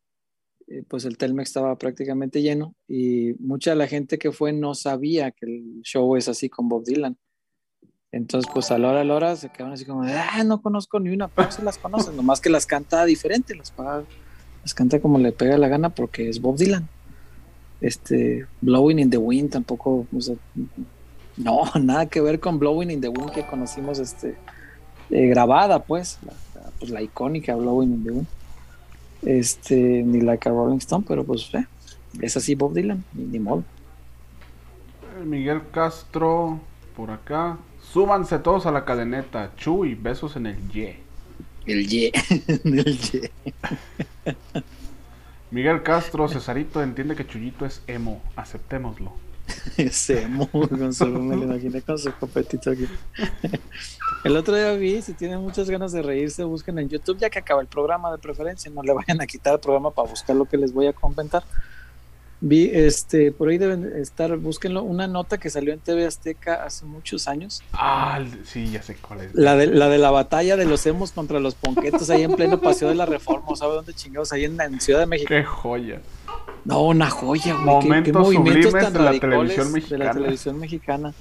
eh, 0.68 0.84
pues 0.88 1.06
el 1.06 1.18
Telmex 1.18 1.50
estaba 1.50 1.78
prácticamente 1.78 2.42
lleno 2.42 2.76
y 2.88 3.34
mucha 3.40 3.72
de 3.72 3.78
la 3.78 3.88
gente 3.88 4.18
que 4.18 4.34
fue 4.34 4.52
no 4.52 4.76
sabía 4.76 5.32
que 5.32 5.46
el 5.46 5.82
show 5.82 6.16
es 6.18 6.28
así 6.28 6.50
con 6.50 6.68
Bob 6.68 6.84
Dylan. 6.84 7.18
Entonces, 8.18 8.50
pues 8.54 8.72
a 8.72 8.78
la 8.78 8.90
hora 8.90 9.02
a 9.02 9.04
la 9.04 9.14
hora 9.14 9.36
se 9.36 9.50
quedaron 9.50 9.74
así 9.74 9.86
como, 9.86 10.04
ah, 10.04 10.44
no 10.44 10.62
conozco 10.62 11.00
ni 11.00 11.10
una, 11.10 11.28
pero 11.28 11.52
se 11.52 11.62
las 11.64 11.78
conocen, 11.78 12.16
nomás 12.16 12.42
que 12.42 12.50
las 12.50 12.66
canta 12.66 13.06
diferente, 13.06 13.54
las, 13.56 13.72
las 14.64 14.74
canta 14.74 15.00
como 15.00 15.20
le 15.20 15.32
pega 15.32 15.58
la 15.58 15.68
gana 15.68 15.90
porque 15.90 16.28
es 16.28 16.42
Bob 16.42 16.58
Dylan. 16.58 16.88
Este, 17.80 18.48
Blowing 18.62 18.98
in 19.00 19.10
the 19.12 19.18
Wind 19.18 19.52
tampoco, 19.52 20.08
o 20.12 20.38
no, 21.38 21.62
nada 21.80 22.08
que 22.08 22.22
ver 22.22 22.40
con 22.40 22.58
Blowing 22.58 22.90
in 22.90 23.02
the 23.02 23.10
Wind 23.10 23.32
que 23.32 23.46
conocimos 23.46 24.00
este, 24.00 24.36
eh, 25.12 25.28
grabada, 25.28 25.84
pues 25.84 26.18
la, 26.26 26.34
la- 26.60 26.72
pues, 26.80 26.90
la 26.92 27.02
icónica 27.04 27.56
Blowing 27.56 27.94
in 27.94 28.04
the 28.04 28.12
Wind. 28.12 28.28
Este, 29.24 29.76
ni 30.04 30.22
like 30.22 30.48
a 30.48 30.52
Rolling 30.52 30.78
Stone, 30.78 31.06
pero 31.08 31.24
pues 31.24 31.50
eh, 31.54 31.66
es 32.22 32.36
así 32.38 32.56
Bob 32.56 32.74
Dylan, 32.74 33.04
ni, 33.14 33.26
ni 33.26 33.40
modo. 33.40 33.64
Eh, 35.20 35.26
Miguel 35.26 35.62
Castro, 35.72 36.60
por 36.96 37.12
acá. 37.12 37.58
Súbanse 37.98 38.38
todos 38.38 38.68
a 38.68 38.72
la 38.72 38.86
cadeneta. 38.86 39.54
Chuy, 39.56 39.96
besos 39.96 40.36
en 40.36 40.46
el 40.46 40.70
ye. 40.70 41.00
El 41.66 41.88
ye, 41.88 42.12
el 42.64 43.00
ye. 43.00 43.32
Miguel 45.50 45.82
Castro, 45.82 46.28
Cesarito 46.28 46.84
entiende 46.84 47.16
que 47.16 47.26
Chuyito 47.26 47.66
es 47.66 47.82
emo. 47.88 48.22
Aceptémoslo. 48.36 49.14
Ese 49.78 50.28
muy 50.28 50.46
con 50.46 50.94
su, 50.94 51.08
me 51.08 51.38
lo 51.38 51.46
imaginé 51.46 51.82
con 51.82 51.98
su 51.98 52.14
copetito 52.14 52.70
aquí. 52.70 52.88
El 54.24 54.38
otro 54.38 54.56
día 54.56 54.74
vi, 54.74 55.02
si 55.02 55.16
tienen 55.16 55.40
muchas 55.40 55.68
ganas 55.68 55.92
de 55.92 56.04
reírse, 56.04 56.44
busquen 56.44 56.78
en 56.78 56.90
YouTube, 56.90 57.18
ya 57.18 57.32
que 57.32 57.40
acaba 57.40 57.62
el 57.62 57.68
programa 57.68 58.12
de 58.12 58.20
preferencia, 58.20 58.70
no 58.70 58.84
le 58.84 58.94
vayan 58.94 59.22
a 59.22 59.26
quitar 59.26 59.56
el 59.56 59.60
programa 59.60 59.90
para 59.90 60.08
buscar 60.08 60.36
lo 60.36 60.46
que 60.46 60.58
les 60.58 60.72
voy 60.72 60.86
a 60.86 60.94
comentar. 60.94 61.44
Vi, 62.40 62.70
este, 62.72 63.32
por 63.32 63.50
ahí 63.50 63.58
deben 63.58 63.94
estar, 63.96 64.36
búsquenlo, 64.38 64.84
una 64.84 65.08
nota 65.08 65.40
que 65.40 65.50
salió 65.50 65.74
en 65.74 65.80
TV 65.80 66.06
Azteca 66.06 66.64
hace 66.64 66.86
muchos 66.86 67.28
años, 67.28 67.64
Ah, 67.74 68.24
sí, 68.46 68.70
ya 68.70 68.84
sé 68.84 68.96
cuál 68.96 69.22
es. 69.22 69.34
la 69.34 69.56
de 69.56 69.66
la, 69.66 69.90
de 69.90 69.98
la 69.98 70.12
batalla 70.12 70.56
de 70.56 70.66
los 70.66 70.86
hemos 70.86 71.12
contra 71.14 71.40
los 71.40 71.56
ponquetos 71.56 72.12
ahí 72.12 72.22
en 72.24 72.34
pleno 72.36 72.62
paseo 72.62 72.90
de 72.90 72.96
la 72.96 73.08
Reforma, 73.08 73.56
¿sabe 73.56 73.74
dónde 73.74 73.94
chingados? 73.94 74.32
Ahí 74.34 74.46
en, 74.46 74.62
en 74.62 74.80
Ciudad 74.80 75.00
de 75.00 75.08
México. 75.08 75.30
Qué 75.30 75.44
joya. 75.44 76.00
No, 76.64 76.84
una 76.84 77.10
joya, 77.10 77.56
güey. 77.56 77.80
qué- 77.80 77.82
qué, 78.04 78.14
Momentos 78.14 78.14
movimientos 78.24 78.72
tan 78.74 78.94
de 78.94 79.00
la 79.00 79.12
de 79.14 79.98
la 79.98 80.12
televisión 80.14 80.60
mexicana. 80.60 81.14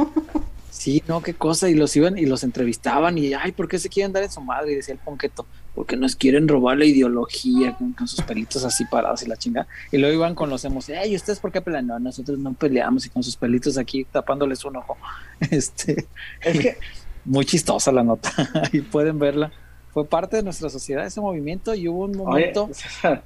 Sí, 0.71 1.03
no, 1.09 1.23
qué 1.23 1.33
cosa. 1.33 1.71
Y 1.71 1.75
los 1.75 1.97
iban 1.97 2.19
y 2.19 2.27
los 2.27 2.45
entrevistaban 2.45 3.17
y, 3.17 3.33
ay, 3.33 3.53
¿por 3.53 3.69
qué 3.69 3.79
se 3.79 3.89
quieren 3.89 4.13
dar 4.13 4.23
en 4.25 4.31
su 4.31 4.43
madre? 4.43 4.73
Y 4.73 4.75
decía 4.75 4.93
el 4.93 5.01
ponqueto, 5.01 5.47
porque 5.77 5.95
nos 5.95 6.17
quieren 6.17 6.49
robar 6.49 6.79
la 6.79 6.87
ideología 6.87 7.77
con, 7.77 7.93
con 7.93 8.09
sus 8.09 8.23
pelitos 8.23 8.65
así 8.65 8.87
parados 8.87 9.23
y 9.23 9.27
la 9.29 9.37
chingada. 9.37 9.69
Y 9.93 9.99
luego 9.99 10.15
iban 10.15 10.35
con 10.35 10.49
los 10.49 10.65
hemos, 10.65 10.89
ay, 10.89 11.15
¿ustedes 11.15 11.39
por 11.39 11.53
qué 11.53 11.61
pelean? 11.61 11.87
No, 11.87 11.99
nosotros 11.99 12.39
no 12.39 12.55
peleamos 12.55 13.05
y 13.05 13.11
con 13.11 13.23
sus 13.23 13.37
pelitos 13.37 13.77
aquí 13.77 14.05
tapándoles 14.11 14.65
un 14.65 14.77
ojo. 14.77 14.97
Este, 15.51 16.07
Es 16.41 16.59
que 16.59 16.79
muy 17.27 17.45
chistosa 17.45 17.93
la 17.93 18.03
nota. 18.03 18.33
Ahí 18.73 18.81
pueden 18.81 19.19
verla. 19.19 19.53
Fue 19.93 20.07
parte 20.07 20.37
de 20.37 20.43
nuestra 20.43 20.71
sociedad 20.71 21.05
ese 21.05 21.21
movimiento 21.21 21.75
y 21.75 21.89
hubo 21.89 22.05
un 22.05 22.17
momento 22.17 22.71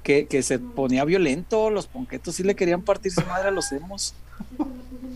que 0.03 0.43
se 0.43 0.59
ponía 0.59 1.05
violento, 1.05 1.69
los 1.69 1.87
ponquetos 1.87 2.35
sí 2.35 2.43
le 2.43 2.55
querían 2.55 2.81
partir 2.81 3.13
su 3.13 3.21
madre 3.21 3.47
a 3.47 3.51
los 3.51 3.71
hemos. 3.71 4.13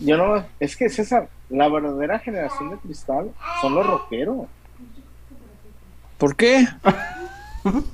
yo 0.00 0.16
no, 0.16 0.42
es 0.58 0.74
que 0.74 0.88
César, 0.88 1.28
la 1.50 1.68
verdadera 1.68 2.18
generación 2.18 2.70
de 2.70 2.76
cristal 2.78 3.30
son 3.60 3.74
los 3.74 3.86
rockeros. 3.86 4.46
¿Por 6.18 6.34
qué? 6.34 6.66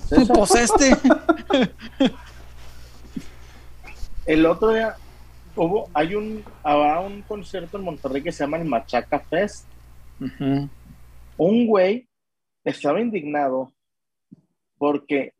Pues 0.08 0.54
este. 0.54 0.96
el 4.26 4.46
otro 4.46 4.70
día 4.70 4.96
hubo, 5.56 5.88
hay 5.94 6.14
un, 6.14 6.44
habrá 6.62 7.00
un 7.00 7.22
concierto 7.22 7.78
en 7.78 7.84
Monterrey 7.84 8.22
que 8.22 8.32
se 8.32 8.44
llama 8.44 8.58
el 8.58 8.64
Machaca 8.64 9.20
Fest. 9.20 9.66
Un 11.36 11.66
güey 11.66 12.06
estaba 12.64 13.00
indignado 13.00 13.72
porque 14.78 15.32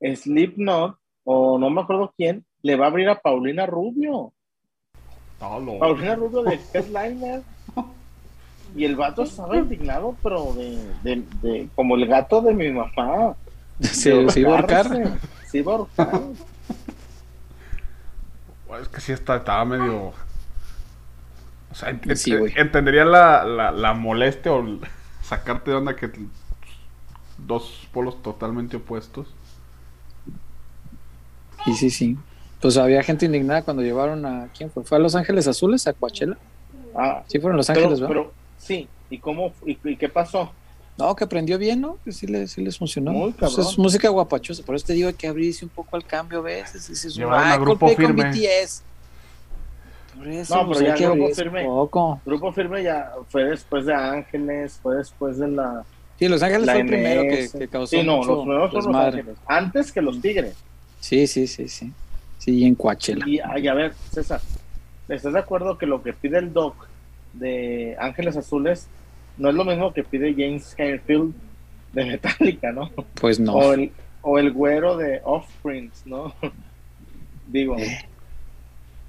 Slipknot, 0.00 0.98
o 1.24 1.58
no 1.58 1.70
me 1.70 1.82
acuerdo 1.82 2.12
quién, 2.16 2.44
le 2.62 2.76
va 2.76 2.86
a 2.86 2.88
abrir 2.88 3.08
a 3.08 3.20
Paulina 3.20 3.66
Rubio. 3.66 4.32
Paulina 5.78 6.14
Rubio 6.14 6.42
de 6.42 6.60
Headliner. 6.72 7.42
Y 8.74 8.84
el 8.84 8.96
vato 8.96 9.22
estaba 9.22 9.56
indignado, 9.56 10.16
pero 10.22 10.54
de, 10.54 10.78
de, 11.02 11.22
de- 11.42 11.68
como 11.74 11.94
el 11.96 12.06
gato 12.06 12.40
de 12.40 12.54
mi 12.54 12.70
mamá. 12.70 13.34
Se, 13.80 14.28
se 14.30 14.40
iba 14.40 14.52
a 14.52 14.58
ahorcar. 14.60 14.86
ahorcarse. 14.86 15.18
Se 15.46 15.58
iba 15.58 15.72
a 15.72 15.76
ahorcar. 15.76 16.20
Es 18.80 18.88
que 18.88 19.00
sí 19.00 19.12
está, 19.12 19.36
estaba 19.36 19.64
medio. 19.64 20.12
O 21.70 21.74
sea, 21.74 21.90
ent- 21.90 22.14
Sí, 22.16 22.30
ent- 22.32 22.38
güey. 22.38 22.52
entendería 22.56 23.04
la, 23.04 23.44
la, 23.44 23.70
la 23.70 23.92
molestia 23.92 24.52
o 24.52 24.64
sacarte 25.22 25.70
de 25.70 25.76
onda 25.76 25.94
que 25.96 26.10
dos 27.38 27.86
polos 27.92 28.22
totalmente 28.22 28.76
opuestos. 28.78 29.28
Sí, 31.64 31.74
sí, 31.74 31.90
sí. 31.90 32.18
Pues 32.60 32.76
había 32.76 33.02
gente 33.02 33.26
indignada 33.26 33.62
cuando 33.62 33.82
llevaron 33.82 34.24
a. 34.24 34.48
¿Quién 34.56 34.70
fue? 34.70 34.84
¿Fue 34.84 34.96
a 34.98 35.00
Los 35.00 35.14
Ángeles 35.14 35.46
Azules? 35.48 35.86
¿A 35.86 35.92
Coachella? 35.92 36.36
Ah, 36.96 37.22
Sí, 37.26 37.38
fueron 37.40 37.56
Los 37.56 37.66
pero, 37.66 37.80
Ángeles, 37.80 38.00
¿verdad? 38.00 38.14
pero, 38.14 38.32
sí, 38.62 38.88
¿y 39.10 39.18
cómo 39.18 39.52
y, 39.66 39.76
y 39.84 39.96
qué 39.96 40.08
pasó? 40.08 40.52
No, 40.98 41.16
que 41.16 41.24
aprendió 41.24 41.56
bien, 41.58 41.80
¿no? 41.80 41.96
Que 42.04 42.12
sí, 42.12 42.26
le, 42.26 42.46
sí 42.46 42.62
les 42.62 42.76
funcionó. 42.78 43.12
Muy 43.12 43.32
Pues 43.32 43.52
cabrón. 43.54 43.70
es 43.72 43.78
música 43.78 44.08
guapachosa. 44.10 44.62
Por 44.62 44.74
eso 44.76 44.86
te 44.86 44.92
digo 44.92 45.08
hay 45.08 45.14
que 45.14 45.26
abrirse 45.26 45.64
un 45.64 45.70
poco 45.70 45.96
al 45.96 46.04
cambio 46.04 46.38
a 46.40 46.42
veces. 46.42 46.86
Dices, 46.88 47.14
Llevaron 47.14 47.44
"Ay, 47.46 47.52
a 47.54 47.56
Grupo 47.56 47.86
Coldplay 47.86 48.06
con 48.08 48.16
Firme". 48.16 48.30
BTS. 48.30 48.82
Por 50.16 50.28
eso, 50.28 50.54
No, 50.56 50.66
pues 50.66 50.78
pero 50.78 50.92
hay 50.92 50.98
ya 51.00 51.06
que 51.08 51.14
Grupo 51.14 51.34
Firme- 51.34 51.64
poco. 51.64 52.20
Grupo 52.26 52.52
Firme 52.52 52.82
ya 52.82 53.10
fue 53.30 53.44
después 53.44 53.86
de 53.86 53.94
Ángeles, 53.94 54.78
fue 54.82 54.96
después 54.96 55.38
de 55.38 55.48
la. 55.48 55.84
Sí, 56.18 56.28
Los 56.28 56.42
Ángeles 56.42 56.70
fue 56.70 56.80
el 56.80 56.86
primero 56.86 57.22
que, 57.22 57.48
que 57.58 57.68
causó 57.68 57.96
Sí, 57.96 58.02
no, 58.04 58.18
mucho 58.18 58.28
los 58.34 58.44
primeros 58.44 58.72
son 58.84 58.92
los. 58.92 59.04
Ángeles. 59.04 59.36
Antes 59.46 59.90
que 59.92 60.02
los 60.02 60.20
Tigres. 60.20 60.54
Sí, 61.00 61.26
sí, 61.26 61.46
sí, 61.46 61.66
sí. 61.68 61.90
Sí, 62.38 62.64
en 62.64 62.74
Coachella. 62.74 63.24
Y, 63.26 63.38
ay, 63.40 63.66
a 63.66 63.74
ver, 63.74 63.94
César, 64.12 64.40
¿estás 65.08 65.32
de 65.32 65.38
acuerdo 65.38 65.78
que 65.78 65.86
lo 65.86 66.02
que 66.02 66.12
pide 66.12 66.38
el 66.38 66.52
doc 66.52 66.74
de 67.34 67.96
Ángeles 67.98 68.36
Azules 68.36 68.88
no 69.38 69.48
es 69.48 69.54
lo 69.54 69.64
mismo 69.64 69.92
que 69.92 70.04
pide 70.04 70.32
James 70.36 70.74
Hetfield 70.76 71.32
de 71.92 72.04
Metallica, 72.04 72.72
¿no? 72.72 72.90
Pues 73.14 73.40
no. 73.40 73.54
O 73.54 73.72
el, 73.72 73.90
o 74.22 74.38
el 74.38 74.52
güero 74.52 74.96
de 74.96 75.20
Offspring, 75.24 75.90
¿no? 76.04 76.34
Digo, 77.48 77.76
Eh, 77.78 77.98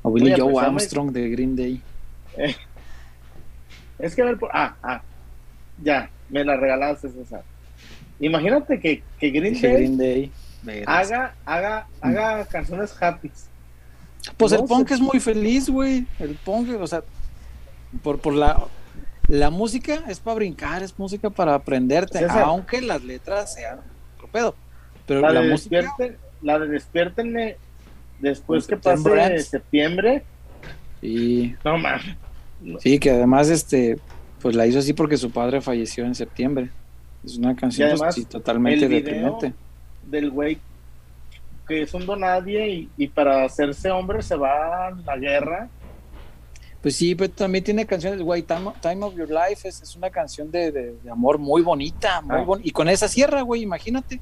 O 0.01 0.11
Billy 0.11 0.33
Oye, 0.33 0.41
Joe 0.41 0.51
pues, 0.53 0.65
Armstrong 0.65 1.11
de 1.11 1.29
Green 1.29 1.55
Day. 1.55 1.81
es 3.99 4.15
que 4.15 4.21
a 4.21 4.25
ver, 4.25 4.37
ah, 4.51 4.75
ah, 4.83 5.01
ya, 5.81 6.09
me 6.29 6.43
la 6.43 6.57
regalaste, 6.57 7.09
César. 7.09 7.43
Imagínate 8.19 8.79
que, 8.79 9.01
que 9.19 9.29
Green 9.29 9.53
Day 9.59 9.73
Green 9.73 9.97
Day. 9.97 10.31
Verás. 10.61 11.11
haga, 11.11 11.35
haga, 11.45 11.87
haga 12.01 12.45
canciones 12.45 12.95
happy. 13.01 13.29
Pues 14.37 14.51
No, 14.53 14.59
el 14.59 14.65
punk 14.65 14.87
se- 14.87 14.93
es 14.95 15.01
muy 15.01 15.19
feliz, 15.19 15.69
güey. 15.69 16.05
El 16.19 16.35
punk, 16.35 16.69
o 16.79 16.87
sea, 16.87 17.03
por, 18.01 18.19
por 18.19 18.33
la, 18.33 18.65
la 19.27 19.49
música 19.49 20.03
es 20.07 20.19
para 20.19 20.35
brincar, 20.35 20.83
es 20.83 20.97
música 20.97 21.29
para 21.29 21.55
aprenderte, 21.55 22.19
César. 22.19 22.43
aunque 22.43 22.81
las 22.81 23.03
letras 23.03 23.53
sean 23.53 23.79
otro 24.15 24.27
pedo. 24.27 24.55
Pero 25.05 25.21
La 25.21 25.31
la, 25.31 25.41
de, 25.41 25.49
música, 25.49 25.81
la 26.41 26.59
de 26.59 26.67
despiértenme 26.67 27.57
después 28.19 28.65
que 28.67 28.77
pase 28.77 29.21
Ends. 29.21 29.47
septiembre. 29.47 30.23
sí, 31.01 31.55
No 31.63 31.77
mames. 31.77 32.15
sí, 32.79 32.99
que 32.99 33.11
además, 33.11 33.49
este, 33.49 33.99
pues 34.41 34.55
la 34.55 34.65
hizo 34.65 34.79
así 34.79 34.93
porque 34.93 35.17
su 35.17 35.31
padre 35.31 35.61
falleció 35.61 36.05
en 36.05 36.15
septiembre. 36.15 36.69
Es 37.25 37.37
una 37.37 37.55
canción, 37.55 37.87
Y 37.87 37.91
pues, 37.91 38.01
además, 38.01 38.15
sí, 38.15 38.25
totalmente 38.25 38.87
deprimente. 38.87 39.53
Del 40.05 40.29
güey 40.31 40.57
que 41.67 41.81
es 41.83 41.93
un 41.93 42.05
donadie 42.05 42.67
y, 42.69 42.89
y 42.97 43.07
para 43.07 43.45
hacerse 43.45 43.89
hombre 43.89 44.21
se 44.21 44.35
va 44.35 44.87
a 44.87 44.91
la 44.91 45.17
guerra. 45.17 45.69
Pues 46.83 46.95
sí, 46.97 47.15
pero 47.15 47.31
también 47.31 47.63
tiene 47.63 47.85
canciones, 47.85 48.21
güey, 48.21 48.43
Time, 48.43 48.73
Time 48.81 49.03
of 49.05 49.15
Your 49.15 49.29
Life 49.29 49.67
es, 49.67 49.81
es 49.81 49.95
una 49.95 50.09
canción 50.11 50.51
de, 50.51 50.71
de- 50.71 50.95
de 51.01 51.09
amor 51.09 51.37
muy 51.39 51.61
bonita, 51.63 52.21
muy 52.21 52.35
Ah. 52.35 52.41
bonita. 52.43 52.67
Y 52.67 52.71
con 52.71 52.89
esa 52.89 53.07
sierra, 53.07 53.41
güey, 53.41 53.61
imagínate. 53.63 54.19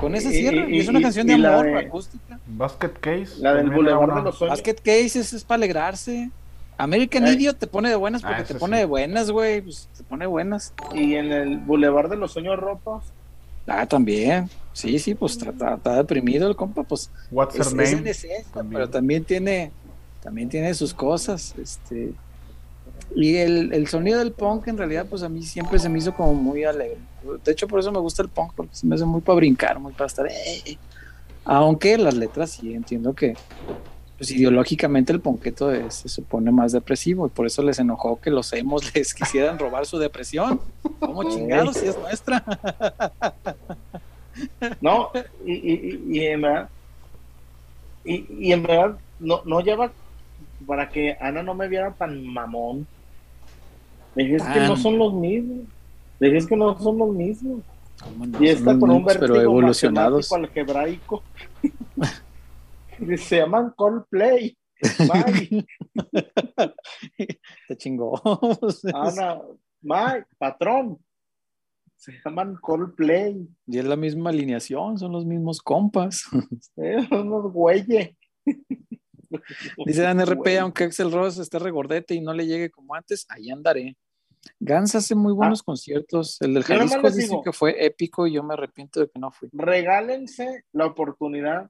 Con 0.00 0.14
esa 0.14 0.30
sierra. 0.30 0.66
y- 0.68 0.76
Y, 0.76 0.80
es 0.80 0.88
una 0.88 1.00
y- 1.00 1.02
canción 1.02 1.26
de 1.26 1.34
amor 1.34 1.66
de- 1.66 1.78
acústica. 1.78 2.40
Basket 2.46 2.92
Case. 3.00 3.28
La 3.40 3.54
del 3.54 3.70
Boulevard 3.70 4.14
de 4.16 4.22
los 4.22 4.38
Sueños. 4.38 4.56
Basket 4.56 4.76
Case 4.76 5.20
es, 5.20 5.32
es 5.34 5.44
para 5.44 5.56
alegrarse. 5.56 6.30
American. 6.78 7.26
Idiot 7.26 7.58
te 7.58 7.66
pone 7.66 7.88
de 7.90 7.96
buenas 7.96 8.22
porque 8.22 8.42
Ah, 8.42 8.44
te 8.44 8.54
pone 8.54 8.76
sí. 8.76 8.80
de 8.80 8.86
buenas, 8.86 9.30
güey. 9.30 9.60
Pues 9.60 9.88
te 9.96 10.04
pone 10.04 10.24
buenas. 10.26 10.72
Y 10.94 11.14
en 11.16 11.30
el 11.32 11.58
Boulevard 11.58 12.08
de 12.08 12.16
los 12.16 12.32
Sueños 12.32 12.58
Rotos. 12.58 13.04
Ah, 13.66 13.84
también. 13.84 14.48
Sí, 14.72 14.98
sí, 15.00 15.14
pues 15.14 15.32
está, 15.32 15.50
está- 15.50 15.74
está 15.74 15.96
deprimido 15.96 16.48
el 16.48 16.54
compa, 16.56 16.84
pues. 16.84 17.10
What's 17.32 17.56
Es, 17.56 17.60
Her 17.60 17.66
es 17.66 17.74
Name. 17.92 18.02
en 18.02 18.06
esencia, 18.06 18.44
también. 18.54 18.74
pero 18.80 18.88
también 18.90 19.24
tiene, 19.24 19.72
también 20.22 20.48
tiene 20.48 20.72
sus 20.74 20.92
cosas. 20.94 21.54
Este. 21.58 22.12
Y 23.14 23.36
el, 23.36 23.72
el 23.72 23.86
sonido 23.88 24.18
del 24.18 24.32
punk 24.32 24.68
en 24.68 24.76
realidad, 24.76 25.06
pues 25.08 25.22
a 25.22 25.28
mí 25.28 25.42
siempre 25.42 25.78
se 25.78 25.88
me 25.88 25.98
hizo 25.98 26.14
como 26.14 26.34
muy 26.34 26.64
alegre. 26.64 26.98
De 27.44 27.52
hecho, 27.52 27.66
por 27.66 27.80
eso 27.80 27.90
me 27.90 27.98
gusta 27.98 28.22
el 28.22 28.28
punk, 28.28 28.52
porque 28.54 28.74
se 28.74 28.86
me 28.86 28.94
hace 28.94 29.04
muy 29.04 29.20
para 29.20 29.36
brincar, 29.36 29.78
muy 29.78 29.92
para 29.92 30.06
estar. 30.06 30.26
"Eh, 30.26 30.62
eh". 30.66 30.78
Aunque 31.44 31.96
las 31.96 32.14
letras 32.14 32.50
sí 32.50 32.74
entiendo 32.74 33.14
que 33.14 33.34
pues 34.18 34.32
ideológicamente 34.32 35.12
el 35.12 35.20
ponqueto 35.20 35.72
es- 35.72 35.94
se 35.94 36.08
supone 36.08 36.50
más 36.50 36.72
depresivo 36.72 37.26
y 37.26 37.30
por 37.30 37.46
eso 37.46 37.62
les 37.62 37.78
enojó 37.78 38.20
que 38.20 38.30
los 38.30 38.52
emos 38.52 38.82
les 38.94 39.14
quisieran 39.14 39.58
robar 39.58 39.86
su 39.86 39.96
depresión. 39.98 40.60
¿Cómo 40.98 41.22
chingados 41.30 41.76
si 41.76 41.86
es 41.86 41.96
nuestra? 41.98 42.44
No, 44.80 45.10
y, 45.44 45.52
y, 45.52 45.72
y, 46.12 46.18
y 46.18 46.26
en 46.26 46.42
verdad. 46.42 46.68
Y, 48.04 48.26
y 48.38 48.52
en 48.52 48.62
verdad, 48.62 48.96
no, 49.18 49.42
no 49.44 49.60
lleva 49.60 49.90
para 50.66 50.88
que 50.88 51.16
Ana 51.20 51.42
no 51.42 51.54
me 51.54 51.68
viera 51.68 51.92
tan 51.92 52.26
mamón. 52.26 52.86
Le 54.14 54.24
dije, 54.24 54.36
es 54.36 54.44
que 54.44 54.60
no 54.60 54.76
son 54.76 54.98
los 54.98 55.14
mismos. 55.14 55.66
Le 56.18 56.26
dije, 56.26 56.38
es 56.38 56.46
que 56.46 56.56
no 56.56 56.78
son 56.78 56.98
los 56.98 57.14
mismos. 57.14 57.62
Y 57.98 58.00
Son 58.00 58.44
está 58.44 58.72
los 58.72 58.80
con 58.80 58.90
un 58.90 59.04
vértigo 59.04 59.26
pero 59.34 59.40
evolucionados. 59.40 60.30
Y 63.00 63.16
se 63.18 63.36
llaman 63.38 63.72
Coldplay. 63.76 64.56
Te 67.68 67.76
chingó. 67.76 68.20
Ana, 68.94 69.40
May, 69.82 70.22
patrón. 70.38 70.98
Se 71.96 72.12
llaman 72.24 72.56
Coldplay. 72.60 73.48
Y 73.66 73.78
es 73.78 73.84
la 73.84 73.96
misma 73.96 74.30
alineación, 74.30 74.98
son 74.98 75.12
los 75.12 75.26
mismos 75.26 75.60
compas. 75.60 76.24
Eh, 76.76 77.06
unos 77.10 77.52
güeyes. 77.52 78.16
Dice 79.86 80.02
Dan 80.02 80.20
RP, 80.20 80.36
Güey. 80.38 80.56
aunque 80.56 80.84
Axel 80.84 81.12
Rose 81.12 81.42
esté 81.42 81.58
regordete 81.58 82.14
y 82.14 82.20
no 82.20 82.32
le 82.32 82.46
llegue 82.46 82.70
como 82.70 82.94
antes, 82.94 83.26
ahí 83.28 83.50
andaré. 83.50 83.96
Gans 84.60 84.94
hace 84.94 85.14
muy 85.14 85.32
buenos 85.32 85.62
conciertos. 85.62 86.40
El 86.40 86.54
del 86.54 86.62
Ah. 86.62 86.66
Jalisco 86.66 87.10
dicen 87.10 87.30
digo. 87.30 87.42
que 87.42 87.52
fue 87.52 87.84
épico 87.84 88.26
y 88.26 88.32
yo 88.34 88.42
me 88.42 88.54
arrepiento 88.54 89.00
de 89.00 89.08
que 89.08 89.18
no 89.18 89.30
fui. 89.30 89.48
regálense 89.52 90.64
la 90.72 90.86
oportunidad, 90.86 91.68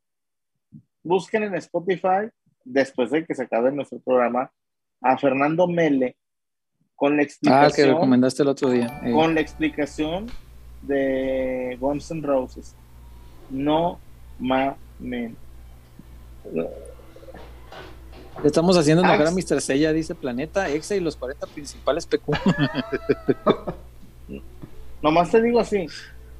busquen 1.02 1.44
en 1.44 1.54
Spotify, 1.56 2.28
después 2.64 3.10
de 3.10 3.24
que 3.24 3.34
se 3.34 3.42
acabe 3.44 3.72
nuestro 3.72 3.98
programa, 4.00 4.52
a 5.00 5.16
Fernando 5.16 5.66
Mele 5.66 6.16
con 6.94 7.16
la 7.16 7.22
Ah, 7.22 7.24
que 7.26 7.32
explicación, 7.32 7.88
recomendaste 7.94 8.42
el 8.42 8.48
otro 8.48 8.70
día. 8.70 9.00
Eh, 9.04 9.12
con 9.12 9.34
la 9.34 9.40
explicación 9.40 10.26
de 10.82 11.76
Guns 11.80 12.10
N' 12.10 12.22
Roses. 12.22 12.74
No 13.50 13.98
mamen. 14.38 15.36
Le 18.42 18.46
estamos 18.46 18.76
haciendo 18.76 19.02
enojar 19.02 19.26
a 19.26 19.30
Ax- 19.30 19.50
Mr. 19.50 19.60
Sella, 19.60 19.92
dice 19.92 20.14
Planeta, 20.14 20.68
Exa 20.68 20.94
y 20.96 21.00
los 21.00 21.16
40 21.16 21.46
principales 21.48 22.06
PQ. 22.06 22.32
Nomás 25.02 25.30
te 25.30 25.40
digo 25.42 25.60
así, 25.60 25.86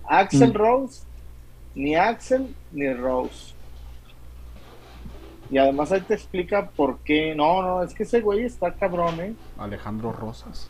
Axel 0.09 0.51
Mm. 0.51 0.55
Rose, 0.55 1.03
ni 1.75 1.95
Axel 1.95 2.55
ni 2.73 2.93
Rose. 2.93 3.55
Y 5.51 5.57
además 5.59 5.91
ahí 5.93 6.01
te 6.03 6.15
explica 6.15 6.69
por 6.69 6.99
qué. 6.99 7.35
No, 7.35 7.63
no, 7.63 7.83
es 7.83 7.95
que 7.95 8.03
ese 8.03 8.21
güey 8.21 8.45
está 8.45 8.73
cabrón, 8.75 9.19
¿eh? 9.21 9.35
Alejandro 9.57 10.13
Rosas. 10.13 10.69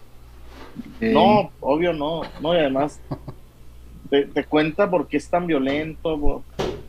Eh, 1.01 1.11
No, 1.13 1.51
obvio 1.61 1.93
no. 1.93 2.23
No, 2.41 2.55
y 2.55 2.59
además 2.59 3.01
te, 4.11 4.27
te 4.27 4.45
cuenta 4.45 4.89
por 4.89 5.09
qué 5.09 5.17
es 5.17 5.29
tan 5.29 5.47
violento. 5.49 6.17
bo- 6.17 6.45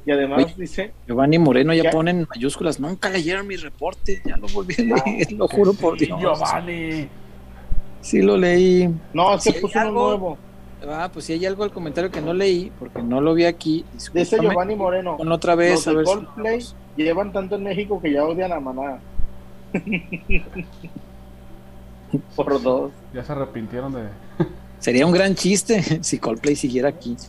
Y 0.10 0.12
además 0.12 0.44
Oye. 0.46 0.54
dice, 0.58 0.92
Giovanni 1.08 1.38
Moreno 1.38 1.72
ya, 1.72 1.84
Ya. 1.84 1.92
pone 1.92 2.10
en 2.10 2.28
mayúsculas, 2.28 2.80
nunca 2.80 3.12
leyeron 3.12 3.46
mi 3.46 3.58
reporte, 3.58 4.20
ya 4.26 4.38
lo 4.38 4.48
volví 4.48 4.74
a 4.80 5.06
leer, 5.06 5.32
lo 5.34 5.48
juro 5.48 5.72
por 5.74 6.00
Sí, 6.00 6.08
Dios. 6.08 6.20
Giovanni. 6.20 7.08
Sí 8.02 8.24
lo 8.24 8.36
leí. 8.36 8.90
no, 9.14 9.36
es 9.36 9.44
que 9.44 9.52
Si 9.52 9.60
puso 9.60 9.78
uno 9.78 9.88
algo- 9.88 10.08
nuevo. 10.10 10.38
Ah, 10.90 11.12
pues 11.14 11.26
si 11.26 11.34
hay 11.34 11.46
algo 11.46 11.64
al 11.64 11.72
comentario 11.72 12.10
que 12.10 12.22
no 12.22 12.34
leí, 12.34 12.72
porque 12.80 13.04
no 13.04 13.22
lo 13.22 13.36
vi 13.36 13.46
aquí. 13.46 13.86
Dice. 14.16 14.40
Giovanni 14.42 14.76
Moreno. 14.76 15.16
Ponlo 15.18 15.36
otra 15.36 15.54
vez, 15.54 15.86
Los 15.86 15.88
a 15.88 15.92
de 15.92 15.96
ver 15.98 16.06
si- 16.08 16.12
Coldplay 16.14 16.60
llevan 16.98 17.32
tanto 17.32 17.56
en 17.58 17.64
México 17.66 18.02
que 18.02 18.12
ya 18.12 18.26
odian 18.26 18.52
a 18.52 18.60
Maná. 18.60 18.98
por 22.36 22.60
dos. 22.64 22.92
Ya 23.14 23.24
se 23.24 23.32
arrepintieron 23.32 23.94
de. 23.94 24.06
Sería 24.80 25.06
un 25.06 25.12
gran 25.12 25.36
chiste 25.36 25.84
si 26.04 26.18
Coldplay 26.18 26.56
siguiera 26.56 26.90
aquí. 26.90 27.16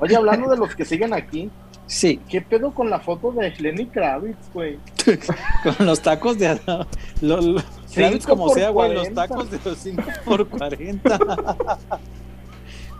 Oye, 0.00 0.16
hablando 0.16 0.48
de 0.50 0.56
los 0.56 0.74
que 0.74 0.84
siguen 0.84 1.12
aquí, 1.14 1.50
Sí, 1.86 2.20
¿qué 2.28 2.42
pedo 2.42 2.74
con 2.74 2.90
la 2.90 3.00
foto 3.00 3.32
de 3.32 3.50
Lenny 3.58 3.86
Kravitz, 3.86 4.52
güey? 4.52 4.78
con 5.78 5.86
los 5.86 6.02
tacos 6.02 6.38
de 6.38 6.60
lo- 7.22 7.40
lo- 7.40 7.62
Kravitz 7.94 8.26
como 8.26 8.50
sea, 8.50 8.68
güey, 8.68 8.92
los 8.92 9.08
40. 9.08 9.26
tacos 9.26 9.50
de 9.50 9.58
los 9.64 9.78
5 9.78 10.02
por 10.26 10.46
40. 10.48 11.18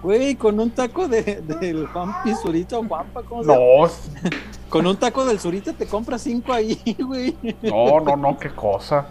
Güey, 0.00 0.36
con 0.36 0.60
un 0.60 0.70
taco 0.70 1.08
de, 1.08 1.22
del 1.60 1.88
Juanpi 1.88 2.32
Zurita 2.40 2.78
o 2.78 2.84
Juanpa, 2.86 3.20
¿cómo 3.24 3.42
se 3.42 3.48
llama? 3.50 3.60
No, 3.60 3.90
Con 4.68 4.86
un 4.86 4.96
taco 4.96 5.24
del 5.24 5.40
Zurita 5.40 5.72
te 5.72 5.86
compras 5.86 6.22
5 6.22 6.52
ahí, 6.52 6.96
güey. 7.00 7.34
no, 7.62 7.98
no, 8.00 8.14
no, 8.16 8.38
qué 8.38 8.50
cosa. 8.50 9.08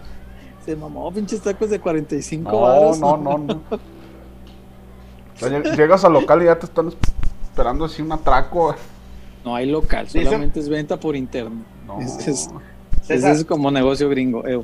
Se 0.64 0.74
mamó, 0.74 1.12
pinches 1.12 1.42
tacos 1.42 1.68
de 1.68 1.78
45 1.78 2.50
No, 2.50 2.60
varos. 2.62 2.98
no, 3.00 3.16
no, 3.18 3.36
no. 3.38 3.60
Llegas 5.76 6.04
al 6.04 6.14
local 6.14 6.42
y 6.42 6.46
ya 6.46 6.58
te 6.58 6.64
están 6.66 6.90
esperando 7.58 7.84
así 7.86 8.02
un 8.02 8.12
atraco. 8.12 8.76
No 9.44 9.56
hay 9.56 9.66
local, 9.66 10.08
solamente 10.08 10.60
es 10.60 10.68
venta 10.68 10.96
por 10.96 11.16
interno. 11.16 11.64
No. 11.84 12.00
Ese 12.00 12.30
es, 12.30 12.48
César, 13.02 13.34
es 13.34 13.44
como 13.44 13.68
negocio 13.70 14.08
gringo. 14.08 14.46
eh. 14.46 14.62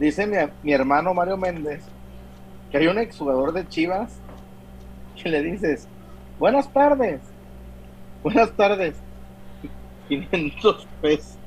Dice 0.00 0.26
mi, 0.26 0.36
mi 0.62 0.72
hermano 0.72 1.12
Mario 1.12 1.36
Méndez 1.36 1.82
que 2.70 2.78
hay 2.78 2.86
un 2.86 2.98
exjugador 2.98 3.52
de 3.52 3.68
Chivas 3.68 4.14
que 5.22 5.28
le 5.28 5.42
dices, 5.42 5.86
buenas 6.38 6.72
tardes, 6.72 7.20
buenas 8.22 8.50
tardes, 8.52 8.94
500 10.08 10.88
pesos. 11.02 11.38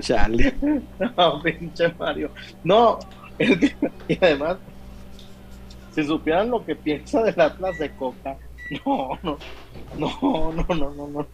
Chale. 0.00 0.54
No, 1.16 1.42
pinche 1.42 1.92
Mario. 1.98 2.30
No, 2.64 2.98
es 3.38 3.58
que, 3.58 3.74
y 4.08 4.18
además, 4.24 4.56
si 5.94 6.04
supieran 6.04 6.50
lo 6.50 6.64
que 6.64 6.74
piensa 6.76 7.22
del 7.22 7.40
Atlas 7.40 7.78
de 7.78 7.90
Coca, 7.90 8.36
no, 8.86 9.18
no, 9.22 9.38
no, 9.98 10.52
no, 10.52 10.74
no, 10.74 10.90
no, 10.94 11.06
no. 11.08 11.26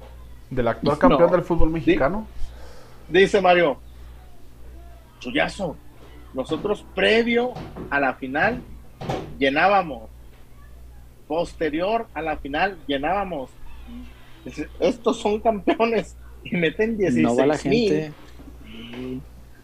Del 0.50 0.68
actual 0.68 0.98
campeón 0.98 1.30
No. 1.30 1.36
del 1.36 1.44
fútbol 1.44 1.70
mexicano. 1.70 2.26
Dice 3.08 3.40
Mario, 3.40 3.78
Chuyazo, 5.20 5.76
nosotros 6.34 6.84
previo 6.94 7.52
a 7.90 8.00
la 8.00 8.14
final 8.14 8.62
llenábamos, 9.38 10.10
posterior 11.26 12.06
a 12.14 12.22
la 12.22 12.36
final 12.36 12.78
llenábamos. 12.86 13.50
Estos 14.80 15.18
son 15.18 15.40
campeones 15.40 16.16
y 16.44 16.56
meten 16.56 16.96
16 16.96 17.22
No 17.26 17.36
va 17.36 17.46
la 17.46 17.58
mil. 17.64 17.90
gente. 17.92 18.12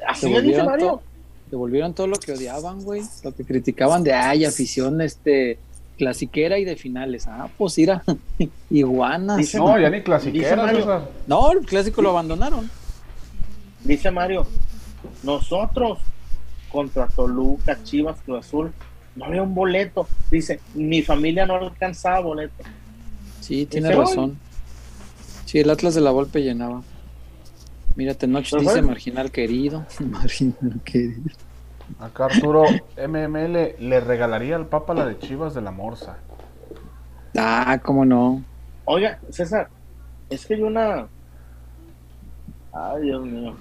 Así 0.07 0.29
me 0.31 0.43
dice 0.43 0.63
Mario. 0.63 1.01
To- 1.55 1.59
Devolvieron 1.59 1.95
todo 1.95 2.07
lo 2.07 2.17
que 2.17 2.33
odiaban, 2.33 2.83
güey. 2.83 3.03
Lo 3.23 3.35
que 3.35 3.45
criticaban 3.45 4.03
de, 4.03 4.13
ay, 4.13 4.45
afición, 4.45 5.01
este, 5.01 5.59
clasiquera 5.97 6.59
y 6.59 6.65
de 6.65 6.77
finales. 6.77 7.27
Ah, 7.29 7.49
pues 7.57 7.79
ir 7.79 7.91
a 7.93 8.03
iguanas. 8.71 9.37
Dice- 9.39 9.59
No, 9.59 9.79
ya 9.79 9.91
ni 9.91 10.01
Mario. 10.01 10.81
César. 10.81 11.11
No, 11.27 11.53
el 11.53 11.61
clásico 11.67 12.03
lo 12.03 12.11
abandonaron. 12.11 12.69
Dice 13.85 14.11
Mario, 14.11 14.47
nosotros 15.23 15.99
contra 16.71 17.07
Toluca, 17.07 17.79
Chivas, 17.85 18.17
Cruz 18.25 18.47
Azul, 18.47 18.73
no 19.15 19.27
había 19.27 19.43
un 19.43 19.55
boleto. 19.55 20.09
Dice, 20.31 20.59
mi 20.75 21.03
familia 21.03 21.47
no 21.47 21.55
alcanzaba 21.57 22.21
boleto. 22.21 22.65
Sí, 23.41 23.67
tiene 23.67 23.93
razón. 23.93 24.39
Sí, 25.45 25.59
el 25.61 25.71
Atlas 25.71 25.95
de 25.95 26.01
la 26.01 26.11
Volpe 26.11 26.43
llenaba. 26.43 26.83
Mírate, 27.95 28.27
Noche 28.27 28.57
dice 28.59 28.83
marginal 28.83 29.31
querido. 29.31 29.87
Marginal 30.01 30.81
querido. 30.85 31.31
Acá 32.01 32.27
Arturo 32.27 32.65
MML 32.97 33.77
le 33.79 34.01
regalaría 34.01 34.57
al 34.57 34.67
Papa 34.67 34.95
la 34.95 35.07
de 35.07 35.19
Chivas 35.19 35.55
de 35.55 35.63
la 35.63 35.71
Morsa. 35.71 36.19
Ah, 37.37 37.79
cómo 37.83 38.05
no. 38.05 38.43
Oiga, 38.85 39.19
César, 39.31 39.69
es 40.29 40.45
que 40.47 40.55
hay 40.55 40.63
una... 40.63 41.07
Ay, 42.73 43.03
Dios 43.03 43.25
mío. 43.25 43.55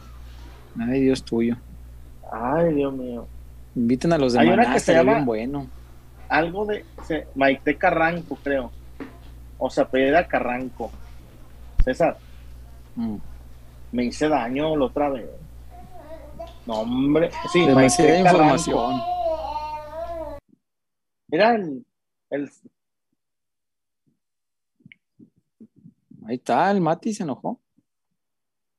Ay, 0.79 1.01
Dios 1.01 1.23
tuyo. 1.23 1.55
Ay, 2.31 2.73
Dios 2.73 2.93
mío. 2.93 3.27
Inviten 3.75 4.13
a 4.13 4.17
los 4.17 4.33
de 4.33 4.39
Hay 4.39 4.49
una 4.49 4.73
que 4.73 4.79
se 4.79 4.93
llama- 4.93 5.23
bueno. 5.23 5.67
Algo 6.29 6.65
de 6.65 6.83
se, 7.05 7.27
Maite 7.35 7.77
Carranco, 7.77 8.37
creo. 8.43 8.71
O 9.59 9.69
sea, 9.69 9.83
apellida 9.83 10.27
Carranco. 10.27 10.91
César, 11.83 12.17
Mm. 12.95 13.15
me 13.91 14.05
hice 14.05 14.27
daño 14.29 14.75
la 14.75 14.85
otra 14.85 15.09
vez. 15.09 15.25
No, 16.65 16.81
hombre. 16.81 17.29
Sí, 17.51 17.65
Demasiada 17.65 18.19
información. 18.19 19.01
Mira 21.27 21.55
el, 21.55 21.85
el- 22.29 22.51
Ahí 26.25 26.35
está, 26.35 26.71
el 26.71 26.79
Mati 26.79 27.13
se 27.13 27.23
enojó. 27.23 27.59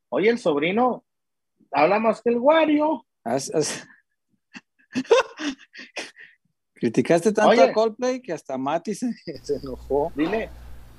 Oye, 0.09 0.31
el 0.31 0.39
sobrino 0.39 1.05
habla 1.71 1.99
más 1.99 2.23
que 2.23 2.31
el 2.31 2.39
Wario. 2.39 3.05
Criticaste 6.75 7.33
tanto 7.33 7.51
Oye. 7.51 7.63
a 7.63 7.73
Coldplay 7.73 8.21
que 8.23 8.33
hasta 8.33 8.57
Mati 8.57 8.95
se, 8.95 9.13
se 9.43 9.57
enojó. 9.57 10.11
Dile, 10.15 10.49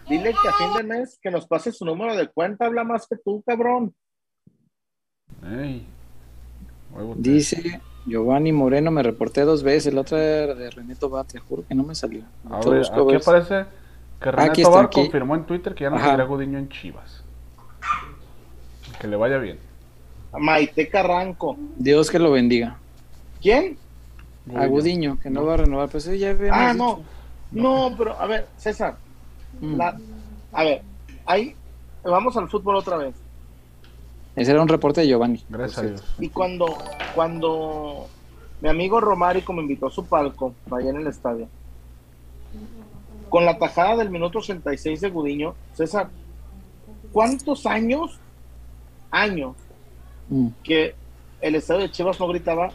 dile 0.08 0.34
que 0.40 0.48
a 0.48 0.54
fin 0.54 0.74
de 0.78 0.84
mes 0.84 1.18
que 1.22 1.32
nos 1.32 1.48
pase 1.48 1.72
su 1.72 1.84
número 1.86 2.16
de 2.16 2.28
cuenta, 2.32 2.66
habla 2.66 2.84
más 2.84 3.08
que 3.08 3.16
tú, 3.18 3.42
cabrón. 3.44 3.96
Ey. 5.44 5.88
Dice 7.16 7.82
Giovanni 8.06 8.52
Moreno, 8.52 8.92
me 8.92 9.04
reporté 9.04 9.42
dos 9.42 9.64
veces, 9.64 9.94
la 9.94 10.02
otra 10.02 10.20
era 10.22 10.54
de 10.56 10.70
René 10.70 10.96
Tobar, 10.96 11.26
te 11.26 11.40
juro 11.40 11.64
que 11.68 11.76
no 11.76 11.84
me 11.84 11.96
salió. 11.96 12.24
A 12.50 12.60
ver, 12.60 12.80
busco, 12.80 12.96
aquí 13.02 13.12
ver. 13.14 13.22
aparece 13.22 13.66
que 14.22 14.32
René 14.32 14.50
Aquí 14.50 14.62
está, 14.62 14.72
Tobar 14.72 14.86
aquí. 14.86 15.02
confirmó 15.02 15.36
en 15.36 15.44
Twitter 15.46 15.74
que 15.76 15.84
ya 15.84 15.90
no 15.90 15.98
Ajá. 15.98 16.08
tendrá 16.08 16.26
Gudiño 16.26 16.58
en 16.60 16.70
Chivas. 16.70 17.24
Que 19.00 19.08
le 19.08 19.16
vaya 19.16 19.38
bien. 19.38 19.60
Maite 20.38 20.88
Carranco. 20.90 21.58
Dios 21.78 22.10
que 22.12 22.20
lo 22.20 22.32
bendiga. 22.32 22.78
¿Quién? 23.42 23.78
A 24.56 24.66
Gudiño, 24.68 25.18
que 25.22 25.30
no 25.30 25.44
va 25.46 25.56
a 25.56 25.58
renovar, 25.58 25.90
pues 25.90 26.04
sí, 26.04 26.18
ya 26.20 26.36
Ah, 26.52 26.74
no. 26.74 27.02
No, 27.52 27.94
pero 27.98 28.20
a 28.20 28.26
ver, 28.28 28.48
César. 28.58 28.98
Mm. 29.62 29.76
la- 29.78 29.98
a 30.52 30.64
ver, 30.64 30.82
ahí 31.26 31.56
vamos 32.04 32.36
al 32.38 32.50
fútbol 32.50 32.76
otra 32.76 32.98
vez. 32.98 33.16
Ese 34.36 34.52
era 34.52 34.62
un 34.62 34.68
reporte 34.68 35.02
de 35.02 35.08
Giovanni. 35.08 35.44
Gracias 35.50 35.78
a 35.78 35.82
por 35.82 35.90
Dios. 35.92 36.04
Y 36.20 36.30
cuando, 36.30 36.66
cuando 37.16 38.08
mi 38.62 38.70
amigo 38.70 39.00
Romárico 39.00 39.54
me 39.54 39.62
invitó 39.62 39.88
a 39.88 39.92
su 39.92 40.06
palco, 40.06 40.54
allá 40.72 40.90
en 40.90 40.98
el 40.98 41.08
estadio, 41.08 41.48
con 43.30 43.46
la 43.46 43.58
tajada 43.58 43.98
del 43.98 44.10
minuto 44.10 44.40
86 44.40 45.02
de 45.02 45.10
Gudiño, 45.10 45.56
César, 45.74 46.10
¿cuántos 47.12 47.66
años, 47.66 48.20
años, 49.12 49.56
Mm. 50.28 50.48
que 50.64 50.96
el 51.40 51.54
estadio 51.56 51.82
de 51.82 51.92
Chivas 51.92 52.20
no 52.20 52.28
gritaba 52.28 52.72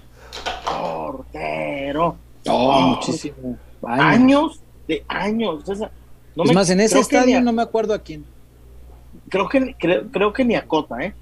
portero? 0.65 2.17
Oh, 2.49 2.71
Oh, 2.73 2.81
muchísimo. 2.95 3.59
Años. 3.83 4.01
Años 4.15 4.61
de 4.89 5.05
años, 5.09 5.65
César. 5.65 5.91
No 6.37 6.45
es 6.45 6.49
me- 6.51 6.55
más, 6.55 6.71
en 6.71 6.81
ese 6.81 6.99
estadio 7.01 7.39
a- 7.39 7.41
no 7.41 7.53
me 7.53 7.63
acuerdo 7.63 7.93
a 7.93 7.99
quién. 7.99 8.25
creo 9.29 9.49
que 9.49 9.75
creo, 9.79 10.09
creo 10.11 10.33
que 10.33 10.45
ni 10.45 10.55
a 10.55 10.67
Cota, 10.67 11.01
¿eh? 11.05 11.13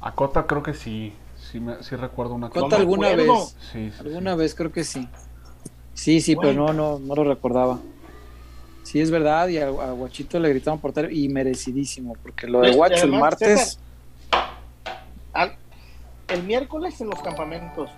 A 0.00 0.12
Cota 0.14 0.46
creo 0.46 0.62
que 0.62 0.74
sí. 0.74 1.12
Sí, 1.36 1.58
me, 1.58 1.82
sí 1.82 1.96
recuerdo 1.96 2.34
una 2.34 2.50
Cota 2.50 2.76
alguna 2.76 3.08
acuerdo. 3.08 3.32
vez. 3.34 3.56
Sí, 3.72 3.90
sí, 3.90 3.96
Alguna 4.00 4.32
sí. 4.32 4.38
vez 4.38 4.54
creo 4.54 4.72
que 4.72 4.84
sí. 4.84 5.08
Sí, 5.94 6.20
sí, 6.20 6.34
Bueno. 6.34 6.66
pero 6.66 6.66
no, 6.66 6.98
no, 6.98 6.98
no 6.98 7.14
lo 7.14 7.24
recordaba. 7.24 7.78
Sí, 8.82 9.00
es 9.00 9.10
verdad, 9.10 9.48
y 9.48 9.58
a, 9.58 9.66
a 9.68 9.92
Guachito 9.92 10.38
le 10.38 10.48
gritaban 10.48 10.80
portero 10.80 11.08
y 11.10 11.28
merecidísimo, 11.28 12.14
porque 12.22 12.46
lo 12.46 12.60
de 12.60 12.68
Pues, 12.68 12.76
Guacho 12.76 13.04
el 13.04 13.12
martes, 13.12 13.78
César, 14.30 14.50
al- 15.32 15.56
el 16.28 16.42
miércoles 16.44 17.00
en 17.00 17.08
los 17.10 17.20
campamentos. 17.22 17.90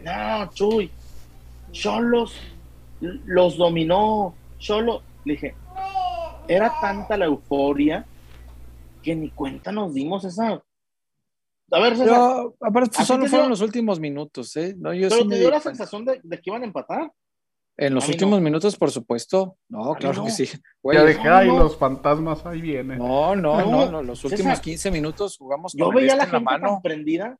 No, 0.00 0.50
Chuy. 0.52 0.90
Cholos 1.72 2.34
los 3.00 3.56
dominó. 3.56 4.34
Cholo. 4.58 5.02
Le 5.24 5.34
dije, 5.34 5.54
era 6.48 6.72
tanta 6.80 7.16
la 7.16 7.26
euforia 7.26 8.04
que 9.02 9.14
ni 9.14 9.30
cuenta 9.30 9.72
nos 9.72 9.94
dimos 9.94 10.24
esa. 10.24 10.62
A 11.74 11.80
ver, 11.80 11.96
César, 11.96 12.06
pero 12.08 12.56
aparte 12.60 12.96
¿A 12.96 13.00
ti 13.00 13.04
solo 13.06 13.26
fueron 13.26 13.46
dio- 13.46 13.50
los 13.50 13.60
últimos 13.62 13.98
minutos, 13.98 14.54
¿eh? 14.56 14.74
No, 14.78 14.92
yo 14.92 15.08
pero 15.08 15.22
sí 15.22 15.28
te 15.28 15.34
di 15.34 15.40
dio 15.40 15.50
la 15.50 15.60
cuenta. 15.60 15.70
sensación 15.70 16.04
de, 16.04 16.20
de 16.22 16.36
que 16.36 16.50
iban 16.50 16.62
a 16.62 16.66
empatar. 16.66 17.10
En 17.78 17.94
los 17.94 18.06
últimos 18.08 18.38
no. 18.38 18.44
minutos, 18.44 18.76
por 18.76 18.90
supuesto. 18.90 19.56
No, 19.70 19.94
claro 19.94 20.18
no. 20.18 20.24
que 20.26 20.30
sí. 20.32 20.48
Güey, 20.82 20.98
Ya 20.98 21.04
dejé 21.04 21.26
no, 21.28 21.34
ahí 21.36 21.48
no. 21.48 21.58
los 21.60 21.78
fantasmas, 21.78 22.44
ahí 22.44 22.60
vienen. 22.60 22.98
no, 22.98 23.34
no, 23.34 23.58
No, 23.60 23.66
no, 23.86 23.90
no, 23.90 24.02
los 24.02 24.18
César, 24.20 24.38
últimos 24.38 24.60
15 24.60 24.90
minutos 24.90 25.38
jugamos 25.38 25.72
Yo 25.74 25.86
con 25.86 25.94
el 25.96 26.00
veía 26.02 26.12
a 26.12 26.16
la 26.16 26.24
en 26.24 26.28
la 26.32 26.38
gente 26.38 26.44
mano. 26.44 26.68
tan 26.74 26.82
prendida. 26.82 27.38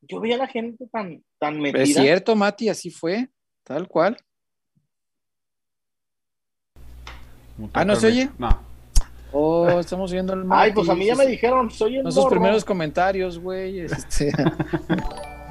Yo 0.00 0.20
veía 0.20 0.36
a 0.36 0.38
la 0.38 0.46
gente 0.46 0.86
tan, 0.90 1.22
tan 1.38 1.60
metida. 1.60 1.82
Es 1.82 1.94
cierto, 1.94 2.34
Mati, 2.34 2.70
así 2.70 2.90
fue, 2.90 3.28
tal 3.64 3.86
cual. 3.88 4.16
Ah, 7.74 7.84
¿no 7.84 7.96
se 7.96 8.06
oye? 8.06 8.30
No. 8.38 8.65
Oh, 9.38 9.68
estamos 9.78 10.10
viendo 10.10 10.32
el. 10.32 10.46
Ay, 10.50 10.72
pues 10.72 10.88
a 10.88 10.94
mí 10.94 11.04
ya 11.04 11.14
me 11.14 11.26
dijeron, 11.26 11.70
soy 11.70 11.96
el 11.98 12.04
Son 12.04 12.12
sus 12.12 12.26
primeros 12.26 12.64
comentarios, 12.64 13.38
güey. 13.38 13.80
Este, 13.80 14.32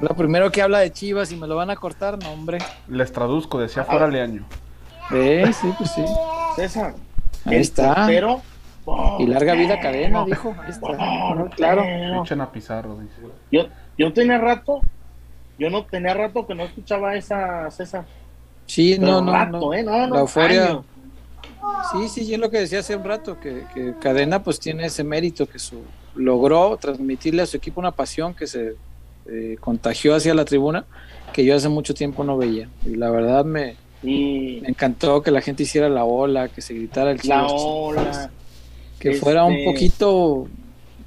lo 0.00 0.08
primero 0.16 0.50
que 0.50 0.60
habla 0.60 0.80
de 0.80 0.90
Chivas 0.92 1.30
y 1.30 1.36
me 1.36 1.46
lo 1.46 1.54
van 1.54 1.70
a 1.70 1.76
cortar, 1.76 2.20
no, 2.20 2.30
hombre. 2.32 2.58
Les 2.88 3.12
traduzco, 3.12 3.60
decía 3.60 3.84
fuera 3.84 4.08
Leaño. 4.08 4.44
Eh, 5.12 5.52
sí, 5.52 5.72
pues 5.78 5.90
sí. 5.92 6.04
César. 6.56 6.94
Ahí 7.44 7.58
está. 7.58 7.94
portero, 7.94 8.42
Y 9.20 9.26
larga 9.28 9.54
vida 9.54 9.78
cadena, 9.78 10.24
dijo. 10.24 10.52
Ahí 10.64 10.70
está. 10.70 10.88
Claro. 11.54 11.84
Echen 12.24 12.40
a 12.40 12.50
Pizarro, 12.50 12.98
dice. 12.98 13.20
Yo, 13.52 13.68
yo 13.96 14.12
tenía 14.12 14.38
rato, 14.38 14.80
yo 15.60 15.70
no 15.70 15.84
tenía 15.84 16.12
rato 16.12 16.44
que 16.44 16.56
no 16.56 16.64
escuchaba 16.64 17.14
esa 17.14 17.70
César. 17.70 18.04
Sí, 18.66 18.96
Pero 18.98 19.12
no, 19.12 19.20
no, 19.22 19.32
rato, 19.32 19.58
no. 19.60 19.74
¿eh? 19.74 19.84
No, 19.84 20.06
no, 20.08 20.14
La 20.16 20.20
euforia. 20.22 20.64
años. 20.66 20.84
Sí, 21.92 22.08
sí, 22.08 22.22
y 22.22 22.34
es 22.34 22.40
lo 22.40 22.50
que 22.50 22.58
decía 22.58 22.80
hace 22.80 22.96
un 22.96 23.04
rato, 23.04 23.38
que, 23.40 23.64
que 23.74 23.94
Cadena 24.00 24.42
pues 24.42 24.58
tiene 24.58 24.86
ese 24.86 25.04
mérito, 25.04 25.46
que 25.46 25.58
su, 25.58 25.82
logró 26.14 26.76
transmitirle 26.76 27.42
a 27.42 27.46
su 27.46 27.56
equipo 27.56 27.80
una 27.80 27.92
pasión 27.92 28.34
que 28.34 28.46
se 28.46 28.74
eh, 29.26 29.56
contagió 29.60 30.14
hacia 30.14 30.34
la 30.34 30.44
tribuna, 30.44 30.84
que 31.32 31.44
yo 31.44 31.54
hace 31.54 31.68
mucho 31.68 31.94
tiempo 31.94 32.24
no 32.24 32.36
veía. 32.36 32.68
Y 32.84 32.96
la 32.96 33.10
verdad 33.10 33.44
me, 33.44 33.76
encantó 34.02 35.22
que 35.22 35.30
la 35.30 35.40
gente 35.40 35.62
hiciera 35.62 35.88
la 35.88 36.04
ola, 36.04 36.48
que 36.48 36.60
se 36.60 36.74
gritara 36.74 37.10
el 37.10 37.20
la 37.24 37.46
ola. 37.46 38.30
que 38.98 39.14
fuera 39.14 39.44
un 39.44 39.54
este- 39.54 39.72
poquito, 39.72 40.24
un 40.24 40.50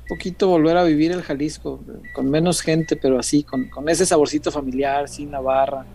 poquito 0.07 0.47
volver 0.47 0.77
a 0.77 0.83
vivir 0.83 1.11
el 1.11 1.21
Jalisco, 1.21 1.79
con 2.13 2.29
menos 2.29 2.61
gente, 2.61 2.95
pero 2.95 3.19
así, 3.19 3.43
con, 3.43 3.69
con 3.69 3.89
ese 3.89 4.05
saborcito 4.05 4.51
familiar, 4.51 5.07
sin 5.07 5.31
la 5.31 5.39
barra. 5.39 5.85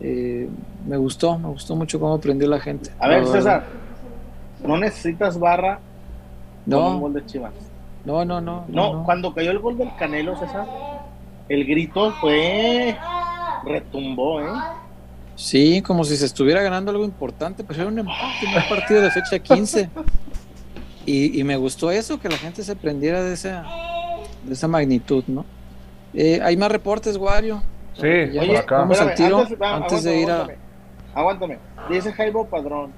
Eh, 0.00 0.48
me 0.86 0.96
gustó, 0.96 1.38
me 1.38 1.48
gustó 1.48 1.76
mucho 1.76 2.00
cómo 2.00 2.14
aprendió 2.14 2.48
la 2.48 2.60
gente. 2.60 2.90
A 2.98 3.08
ver. 3.08 3.26
César, 3.26 3.64
no 4.64 4.76
necesitas 4.76 5.38
barra 5.38 5.78
con 6.68 6.74
un 6.74 6.92
No, 6.94 6.98
gol 7.00 7.12
de 7.14 7.26
Chivas. 7.26 7.52
no, 8.04 8.24
no, 8.24 8.40
no. 8.40 8.64
No, 8.68 9.04
cuando 9.04 9.34
cayó 9.34 9.50
el 9.50 9.58
gol 9.58 9.76
del 9.78 9.94
Canelo, 9.96 10.36
César, 10.36 10.66
el 11.48 11.64
grito 11.66 12.12
fue 12.20 12.96
retumbó, 13.64 14.40
¿eh? 14.40 14.46
Sí, 15.36 15.82
como 15.82 16.04
si 16.04 16.16
se 16.16 16.26
estuviera 16.26 16.62
ganando 16.62 16.90
algo 16.90 17.04
importante, 17.04 17.64
pero 17.64 17.80
era 17.82 17.90
un 17.90 17.98
empate 17.98 18.46
un 18.46 18.68
partido 18.68 19.02
de 19.02 19.10
fecha 19.10 19.38
15. 19.38 19.90
Y, 21.06 21.38
y 21.38 21.44
me 21.44 21.56
gustó 21.56 21.90
eso, 21.90 22.18
que 22.20 22.28
la 22.28 22.36
gente 22.36 22.62
se 22.62 22.76
prendiera 22.76 23.22
de 23.22 23.34
esa, 23.34 23.64
de 24.44 24.52
esa 24.54 24.68
magnitud, 24.68 25.24
¿no? 25.26 25.44
Eh, 26.14 26.40
hay 26.42 26.56
más 26.56 26.70
reportes, 26.70 27.16
Wario. 27.16 27.62
Sí, 27.94 28.02
Ya 28.32 28.40
por 28.40 28.50
Oye, 28.50 28.58
acá. 28.58 28.78
vamos 28.78 29.00
al 29.00 29.14
tiro 29.14 29.38
antes, 29.40 29.60
va, 29.60 29.74
antes 29.76 30.02
de 30.04 30.20
ir 30.20 30.30
a- 30.30 30.34
aguántame, 30.36 30.58
Aguántame. 31.14 31.58
Dice 31.90 32.12
Jaibo 32.12 32.46
Padrón. 32.46 32.92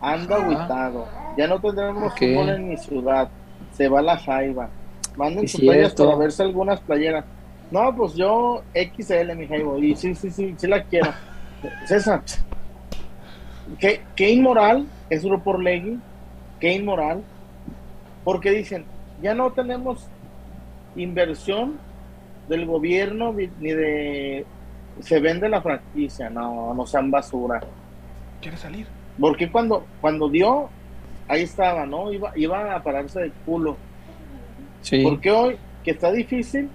Anda 0.00 0.36
Ajá. 0.36 0.44
agüitado. 0.44 1.06
Ya 1.36 1.46
no 1.46 1.60
tendremos 1.60 2.12
Ok. 2.12 2.18
fútbol 2.18 2.48
en 2.50 2.68
mi 2.68 2.76
ciudad. 2.76 3.28
Se 3.72 3.88
va 3.88 4.02
la 4.02 4.16
Jaiba. 4.16 4.68
Manden 5.16 5.46
sus 5.48 5.60
cierto. 5.60 6.06
para 6.06 6.16
verse 6.18 6.42
algunas 6.42 6.80
playeras. 6.80 7.24
No, 7.70 7.94
pues 7.94 8.14
yo 8.14 8.62
XL, 8.74 9.34
mi 9.36 9.46
Jaibo. 9.46 9.78
Y 9.78 9.94
sí, 9.96 10.14
sí, 10.14 10.30
sí, 10.30 10.54
sí 10.56 10.66
la 10.66 10.82
quiero. 10.84 11.10
César. 11.86 12.22
Qué, 13.78 14.00
qué 14.16 14.30
inmoral 14.30 14.86
es 15.08 15.24
Grupo 15.24 15.50
Orlegui. 15.50 15.98
Qué 16.58 16.72
inmoral. 16.74 17.22
Porque 18.24 18.50
dicen, 18.50 18.84
ya 19.22 19.34
no 19.34 19.52
tenemos 19.52 20.06
inversión 20.96 21.78
del 22.48 22.66
gobierno 22.66 23.32
ni 23.32 23.48
ni 23.60 23.70
de 23.70 24.44
se 25.00 25.20
vende 25.20 25.48
la 25.48 25.62
franquicia, 25.62 26.28
no, 26.28 26.74
no 26.74 26.86
sean 26.86 27.10
basura. 27.10 27.60
¿Quiere 28.42 28.56
salir? 28.56 28.86
Porque 29.20 29.50
cuando, 29.50 29.84
cuando 30.00 30.28
dio, 30.28 30.68
ahí 31.28 31.42
estaba, 31.42 31.84
¿no? 31.86 32.10
Iba, 32.12 32.32
iba 32.36 32.74
a 32.74 32.82
pararse 32.82 33.20
de 33.20 33.30
culo. 33.44 33.76
Sí. 34.82 35.02
Porque 35.04 35.30
hoy, 35.30 35.56
que 35.84 35.90
está 35.90 36.10
difícil, 36.10 36.70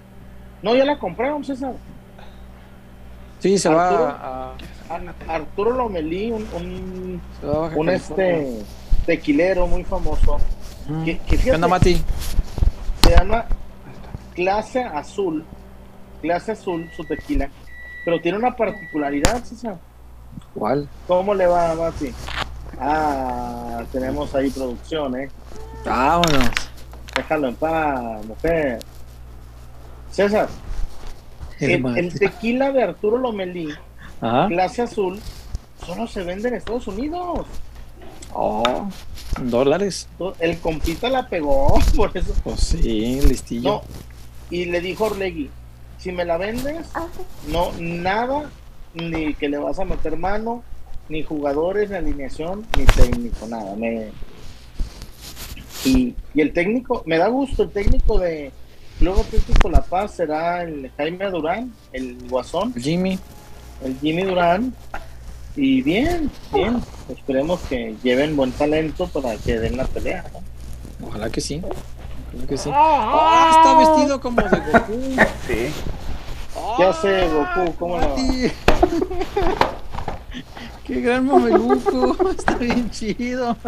no, 0.62 0.74
ya 0.76 0.84
la 0.84 0.98
compraron, 0.98 1.44
César. 1.44 1.72
Sí, 3.40 3.58
se 3.58 3.68
Arturo. 3.68 4.02
va 4.04 4.54
a, 4.88 5.34
Arturo 5.34 5.72
Lomelí, 5.72 6.30
un, 6.30 6.46
un, 6.54 7.20
un 7.76 7.88
este 7.90 8.60
tequilero 9.04 9.66
muy 9.66 9.84
famoso, 9.84 10.38
Ujú. 10.88 11.04
que, 11.04 11.18
que 11.18 11.36
¿Qué 11.36 11.52
onda, 11.52 11.68
Mati? 11.68 12.00
se 13.02 13.10
llama 13.10 13.44
Clase 14.34 14.82
Azul. 14.82 15.44
Clase 16.22 16.52
Azul, 16.52 16.88
su 16.96 17.04
tequila. 17.04 17.48
Pero 18.04 18.20
tiene 18.20 18.38
una 18.38 18.54
particularidad, 18.56 19.42
César. 19.44 19.76
¿Cuál? 20.54 20.88
¿Cómo 21.06 21.34
le 21.34 21.46
va, 21.46 21.74
Mati? 21.74 22.12
Ah, 22.80 23.82
tenemos 23.92 24.34
ahí 24.34 24.50
producción, 24.50 25.18
¿eh? 25.20 25.30
Vámonos. 25.84 26.50
Déjalo 27.14 27.48
en 27.48 27.54
paz, 27.54 28.24
mujer. 28.26 28.78
César, 30.10 30.48
el, 31.60 32.18
tequila 32.18 32.72
de 32.72 32.82
Arturo 32.82 33.18
Lomelí, 33.18 33.68
Ajá. 34.20 34.48
clase 34.48 34.82
azul, 34.82 35.20
solo 35.84 36.06
se 36.06 36.22
vende 36.24 36.48
en 36.48 36.54
Estados 36.54 36.86
Unidos. 36.86 37.46
Oh, 38.32 38.88
dólares. 39.40 40.08
El 40.38 40.58
compita 40.58 41.08
la 41.08 41.28
pegó, 41.28 41.78
por 41.96 42.16
eso. 42.16 42.34
Pues 42.44 42.60
sí, 42.60 43.20
listillo. 43.22 43.70
No, 43.70 43.82
y 44.50 44.66
le 44.66 44.80
dijo 44.80 45.04
Orlegui, 45.04 45.50
si 45.98 46.12
me 46.12 46.24
la 46.24 46.36
vendes, 46.36 46.86
no, 47.48 47.72
nada, 47.78 48.50
ni 48.96 49.34
que 49.34 49.48
le 49.48 49.58
vas 49.58 49.78
a 49.78 49.84
meter 49.84 50.16
mano, 50.16 50.62
ni 51.08 51.22
jugadores, 51.22 51.90
ni 51.90 51.96
alineación, 51.96 52.66
ni 52.76 52.84
técnico, 52.84 53.46
nada. 53.46 53.76
Me... 53.76 54.10
Y, 55.84 56.14
y 56.34 56.40
el 56.40 56.52
técnico, 56.52 57.02
me 57.06 57.18
da 57.18 57.28
gusto, 57.28 57.62
el 57.64 57.70
técnico 57.70 58.18
de 58.18 58.50
Club 58.98 59.20
Atlético 59.20 59.70
La 59.70 59.82
Paz 59.82 60.14
será 60.14 60.62
el 60.62 60.90
Jaime 60.96 61.30
Durán, 61.30 61.72
el 61.92 62.16
Guasón, 62.28 62.74
Jimmy. 62.74 63.18
el 63.84 63.98
Jimmy 64.00 64.22
Durán. 64.24 64.74
Y 65.54 65.80
bien, 65.82 66.30
bien, 66.52 66.82
esperemos 67.08 67.60
que 67.60 67.94
lleven 68.02 68.36
buen 68.36 68.52
talento 68.52 69.06
para 69.08 69.36
que 69.36 69.58
den 69.58 69.76
la 69.76 69.84
pelea. 69.84 70.24
¿no? 70.32 71.08
Ojalá 71.08 71.30
que 71.30 71.40
sí. 71.40 71.62
Ojalá 71.64 72.46
que 72.46 72.58
sí. 72.58 72.70
Ah, 72.72 73.50
está 73.50 73.78
vestido 73.78 74.20
como 74.20 74.42
de 74.42 74.48
Goku. 74.50 75.00
Sí. 75.46 75.68
Ya 76.78 76.92
sé, 76.92 77.28
Goku, 77.28 77.74
¿cómo 77.78 78.00
no? 78.00 78.08
Mati. 78.08 78.52
Qué 80.84 81.00
gran 81.00 81.26
mameluco. 81.26 82.16
Está 82.36 82.54
bien 82.56 82.90
chido. 82.90 83.56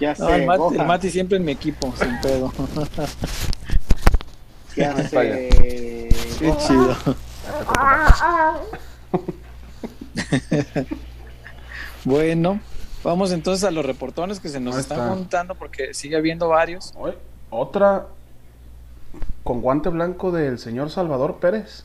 Ya 0.00 0.14
No, 0.18 0.28
el, 0.28 0.40
sé, 0.40 0.46
Mati, 0.46 0.58
Gohan, 0.58 0.80
el 0.80 0.86
Mati 0.86 1.10
siempre 1.10 1.36
en 1.38 1.44
mi 1.44 1.52
equipo, 1.52 1.92
sin 1.96 2.20
pedo. 2.20 2.52
ya 4.76 4.92
Vaya. 4.94 5.08
sé. 5.08 6.08
Qué 6.38 6.54
chido. 6.66 6.96
Bueno, 12.04 12.60
vamos 13.02 13.32
entonces 13.32 13.64
a 13.64 13.70
los 13.70 13.84
reportones 13.84 14.38
que 14.40 14.48
se 14.48 14.60
nos 14.60 14.76
están 14.76 14.98
está. 15.00 15.10
juntando 15.10 15.54
porque 15.56 15.94
sigue 15.94 16.16
habiendo 16.16 16.48
varios. 16.48 16.94
Otra 17.50 18.06
con 19.44 19.60
guante 19.60 19.88
blanco 19.88 20.30
del 20.30 20.58
señor 20.58 20.90
Salvador 20.90 21.36
Pérez. 21.36 21.84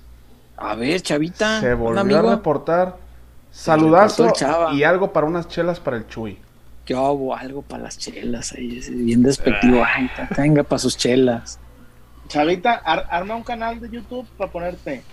A 0.57 0.75
ver, 0.75 1.01
Chavita, 1.01 1.59
Se 1.61 1.73
un 1.73 1.79
volvió 1.79 2.01
amigo. 2.01 2.29
a 2.29 2.35
reportar. 2.35 2.97
Saludazo 3.51 4.31
y 4.73 4.83
algo 4.83 5.13
para 5.13 5.27
unas 5.27 5.47
chelas 5.47 5.79
para 5.79 5.97
el 5.97 6.07
Chuy. 6.07 6.39
Yo 6.85 7.05
hago 7.05 7.35
algo 7.35 7.61
para 7.61 7.83
las 7.83 7.97
chelas 7.97 8.51
ahí, 8.53 8.77
es 8.79 8.89
bien 8.93 9.23
despectivo. 9.23 9.83
Ay, 9.85 10.09
tenga 10.35 10.63
para 10.63 10.79
sus 10.79 10.97
chelas. 10.97 11.59
Chavita, 12.27 12.73
ar- 12.73 13.07
arma 13.09 13.35
un 13.35 13.43
canal 13.43 13.79
de 13.79 13.89
YouTube 13.89 14.27
para 14.37 14.51
ponerte 14.51 15.03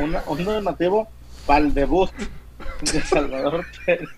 una, 0.00 0.22
un 0.26 0.44
donativo 0.44 1.08
para 1.46 1.60
el 1.64 1.72
debut 1.72 2.10
de 2.80 3.00
Salvador 3.02 3.64
Pérez. 3.86 4.08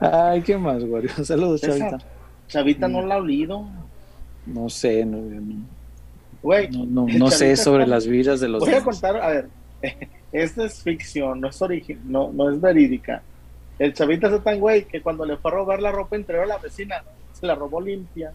Ay, 0.00 0.42
¿qué 0.42 0.58
más, 0.58 0.82
Wario? 0.84 1.10
Saludos, 1.24 1.60
Chavita. 1.60 1.98
Chavita 2.48 2.88
no 2.88 3.02
la 3.02 3.14
ha 3.16 3.18
olido. 3.18 3.66
No 4.46 4.68
sé, 4.68 5.04
no, 5.04 5.18
no, 5.18 5.56
Güey, 6.42 6.68
no, 6.70 6.84
no, 6.84 7.06
no 7.18 7.30
sé 7.30 7.56
sobre 7.56 7.84
está- 7.84 7.94
las 7.94 8.06
vidas 8.06 8.40
de 8.40 8.48
los 8.48 8.60
Voy 8.60 8.70
a 8.70 8.74
demás. 8.80 8.84
contar, 9.00 9.16
a 9.16 9.28
ver, 9.28 9.48
esta 10.32 10.64
es 10.66 10.82
ficción, 10.82 11.40
no 11.40 11.48
es 11.48 11.60
origi- 11.60 11.98
no, 12.04 12.30
no 12.32 12.50
es 12.50 12.60
verídica. 12.60 13.22
El 13.78 13.92
chavita 13.94 14.28
es 14.34 14.44
tan 14.44 14.60
güey 14.60 14.84
que 14.84 15.00
cuando 15.02 15.24
le 15.24 15.36
fue 15.36 15.50
a 15.50 15.54
robar 15.54 15.80
la 15.80 15.90
ropa 15.90 16.16
interior 16.16 16.44
a 16.44 16.46
la 16.48 16.58
vecina, 16.58 17.02
se 17.32 17.46
la 17.46 17.54
robó 17.54 17.80
limpia. 17.80 18.32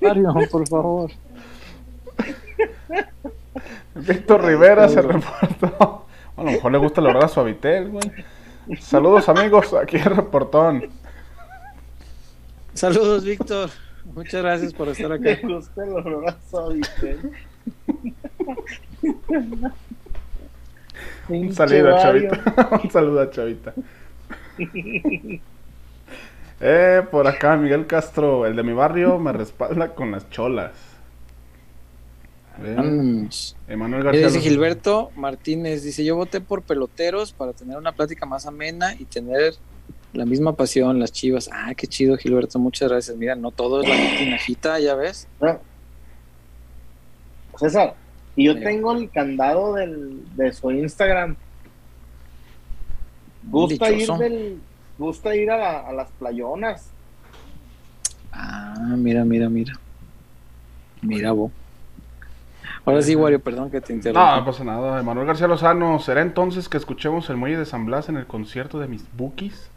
Wario, 0.00 0.34
por 0.50 0.68
favor. 0.68 1.10
Víctor 3.94 4.44
Rivera 4.44 4.88
se 4.88 5.00
reportó. 5.00 6.06
A 6.36 6.42
lo 6.42 6.50
mejor 6.50 6.72
le 6.72 6.78
gusta 6.78 7.00
la 7.00 7.10
hora 7.10 7.28
suavitel, 7.28 7.88
güey. 7.90 8.10
Saludos 8.80 9.28
amigos, 9.28 9.74
aquí 9.74 9.96
el 9.96 10.04
reportón. 10.04 10.88
Saludos, 12.72 13.24
Víctor. 13.24 13.70
Muchas 14.14 14.42
gracias 14.42 14.72
por 14.72 14.88
estar 14.88 15.12
acá. 15.12 15.38
Me 15.42 15.54
gusta 15.54 15.84
el 15.84 15.92
oloroso, 15.92 16.68
¿viste? 16.72 17.18
Un 21.28 21.54
saludo 21.54 21.96
a 21.96 22.02
Chavita. 22.02 22.80
Un 22.82 22.90
saludo 22.90 23.20
a 23.20 23.30
Chavita. 23.30 23.74
Eh, 26.60 27.02
por 27.10 27.26
acá 27.26 27.56
Miguel 27.56 27.86
Castro, 27.86 28.46
el 28.46 28.56
de 28.56 28.62
mi 28.62 28.72
barrio, 28.72 29.18
me 29.18 29.32
respalda 29.32 29.94
con 29.94 30.10
las 30.12 30.30
cholas. 30.30 30.72
Vámonos. 32.58 33.56
Emanuel 33.68 34.04
García. 34.04 34.26
dice. 34.28 34.40
Gilberto 34.40 35.10
Martínez, 35.16 35.82
dice, 35.82 36.04
yo 36.04 36.16
voté 36.16 36.40
por 36.40 36.62
peloteros 36.62 37.32
para 37.32 37.52
tener 37.52 37.76
una 37.76 37.92
plática 37.92 38.26
más 38.26 38.46
amena 38.46 38.94
y 38.94 39.04
tener 39.04 39.54
la 40.12 40.24
misma 40.24 40.54
pasión, 40.54 41.00
las 41.00 41.10
chivas. 41.10 41.50
Ah, 41.52 41.74
qué 41.74 41.86
chido, 41.88 42.16
Gilberto, 42.16 42.58
muchas 42.60 42.88
gracias. 42.88 43.16
Mira, 43.16 43.34
no 43.34 43.50
todo 43.50 43.82
es 43.82 43.88
la 43.88 43.96
tinajita, 44.18 44.78
ya 44.78 44.94
ves. 44.94 45.26
Ah. 45.42 45.58
César, 47.58 47.94
y 48.36 48.46
yo 48.46 48.54
Mira. 48.54 48.70
tengo 48.70 48.92
el 48.92 49.10
candado 49.10 49.74
del, 49.74 50.22
de 50.36 50.52
su 50.52 50.70
Instagram. 50.70 51.36
Gusta 53.44 53.90
ir 53.90 54.08
del, 54.12 54.58
gusta 54.98 55.34
ir 55.36 55.50
a, 55.50 55.56
la- 55.58 55.80
a 55.80 55.92
las 55.92 56.08
playonas. 56.12 56.88
Ah, 58.32 58.94
mira, 58.96 59.24
mira, 59.24 59.48
mira. 59.48 59.74
Mira, 61.02 61.32
vos. 61.32 61.50
Ahora 62.84 63.02
sí, 63.02 63.14
Wario, 63.14 63.40
perdón 63.40 63.70
que 63.70 63.80
te 63.80 63.92
No, 63.92 63.96
interrumpa. 63.96 64.36
no 64.36 64.44
pasa 64.44 64.64
nada. 64.64 65.00
Emanuel 65.00 65.26
García 65.26 65.46
Lozano, 65.46 65.98
¿será 66.00 66.22
entonces 66.22 66.68
que 66.68 66.76
escuchemos 66.76 67.28
el 67.30 67.36
muelle 67.36 67.56
de 67.58 67.66
San 67.66 67.86
Blas 67.86 68.08
en 68.08 68.16
el 68.16 68.26
concierto 68.26 68.78
de 68.78 68.88
mis 68.88 69.04
bookies? 69.16 69.68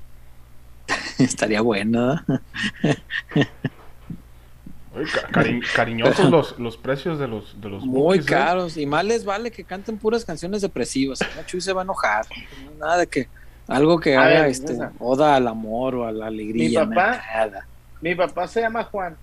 Estaría 1.20 1.62
bueno. 1.62 2.14
¿eh? 2.14 3.46
Cari- 5.32 5.62
cariñosos 5.76 6.30
los, 6.32 6.60
los 6.60 6.78
precios 6.78 7.20
de 7.20 7.28
los, 7.28 7.60
de 7.62 7.70
los 7.70 7.86
Muy 7.86 8.18
bookies, 8.18 8.26
¿eh? 8.26 8.30
caros. 8.30 8.78
Y 8.78 8.86
más 8.86 9.06
les 9.06 9.26
vale 9.26 9.52
que 9.52 9.64
canten 9.64 9.98
puras 9.98 10.26
canciones 10.26 10.62
depresivas. 10.62 11.20
No, 11.36 11.44
Chuy 11.46 11.62
se 11.62 11.74
va 11.74 11.82
a 11.82 11.84
enojar. 11.84 12.26
Nada 12.80 12.98
de 12.98 13.08
que. 13.08 13.28
Algo 13.68 14.00
que 14.00 14.16
A 14.16 14.22
haga 14.22 14.42
ver, 14.42 14.50
este, 14.52 14.74
esa. 14.74 14.94
oda 14.98 15.36
al 15.36 15.48
amor 15.48 15.96
o 15.96 16.06
a 16.08 16.12
la 16.14 16.28
alegría. 16.28 16.86
Mi 16.86 16.96
papá- 16.96 17.22
mi 18.02 18.16
papá 18.16 18.48
se 18.48 18.62
llama 18.62 18.84
Juan 18.86 19.16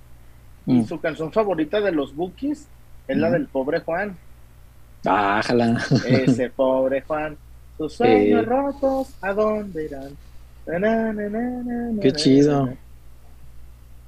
y 0.66 0.74
Mm. 0.80 0.86
su 0.86 1.00
canción 1.00 1.32
favorita 1.32 1.80
de 1.80 1.92
los 1.92 2.14
Bookies 2.14 2.66
es 3.08 3.16
la 3.16 3.30
del 3.30 3.46
pobre 3.46 3.80
Juan. 3.80 4.16
Ah, 5.06 5.42
jala. 5.44 5.82
Ese 6.06 6.48
pobre 6.50 7.02
Juan, 7.02 7.36
sus 7.76 7.92
sueños 7.94 8.42
Eh. 8.42 8.46
rotos, 8.46 9.14
¿a 9.20 9.32
dónde 9.32 9.84
irán? 9.84 10.16
Na, 10.66 10.78
na, 10.78 11.12
na, 11.12 11.28
na, 11.28 11.40
na, 11.92 12.00
Qué 12.00 12.12
chido. 12.12 12.72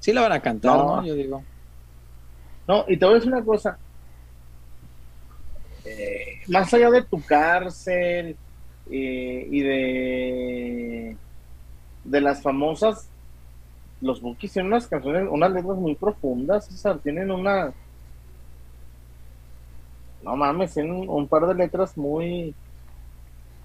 Sí 0.01 0.13
la 0.13 0.23
van 0.23 0.33
a 0.33 0.41
cantar, 0.41 0.77
No. 0.77 0.97
¿no? 0.97 1.07
Yo 1.07 1.15
digo. 1.15 1.43
No, 2.67 2.85
y 2.89 2.97
te 2.97 3.05
voy 3.05 3.13
a 3.15 3.17
decir 3.17 3.33
una 3.33 3.45
cosa. 3.45 3.77
Eh, 5.85 6.41
más 6.49 6.73
allá 6.75 6.91
de 6.91 7.03
tu 7.03 7.21
cárcel 7.23 8.37
eh, 8.91 9.49
y 9.51 9.61
de, 9.61 11.17
de 12.05 12.21
las 12.21 12.43
famosas, 12.43 13.09
los 14.01 14.21
Bookies 14.21 14.53
tienen 14.53 14.73
unas 14.73 14.87
canciones, 14.89 15.29
unas 15.31 15.53
letras 15.53 15.77
muy 15.77 15.95
profundas, 15.95 16.67
César, 16.67 16.99
tienen 16.99 17.31
una... 17.31 17.73
No 20.27 20.35
mames, 20.35 20.75
tienen 20.75 21.09
un, 21.09 21.29
par 21.29 21.47
de 21.47 21.55
letras 21.55 21.97
muy, 21.97 22.53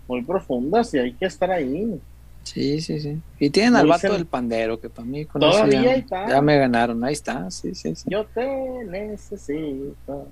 muy 0.07 0.21
profundas 0.21 0.93
y 0.93 0.99
hay 0.99 1.13
que 1.13 1.25
estar 1.25 1.49
ahí. 1.49 1.99
Sí, 2.43 2.79
sí, 2.81 2.99
sí. 2.99 3.19
Y 3.39 3.49
tienen 3.49 3.75
al 3.75 3.87
vato 3.87 4.13
del 4.13 4.27
pandero, 4.27 4.79
que 4.79 4.87
para 4.87 5.07
mí 5.07 5.25
con 5.25 5.41
Todavía 5.41 5.79
eso 5.79 5.83
ya, 5.83 5.91
ahí 5.91 5.99
está. 6.01 6.29
ya 6.29 6.39
me 6.41 6.59
ganaron. 6.59 7.03
Ahí 7.03 7.13
está, 7.13 7.49
sí, 7.49 7.73
sí, 7.73 7.95
sí. 7.95 8.03
Yo 8.07 8.25
te 8.25 8.45
necesito. 8.85 10.27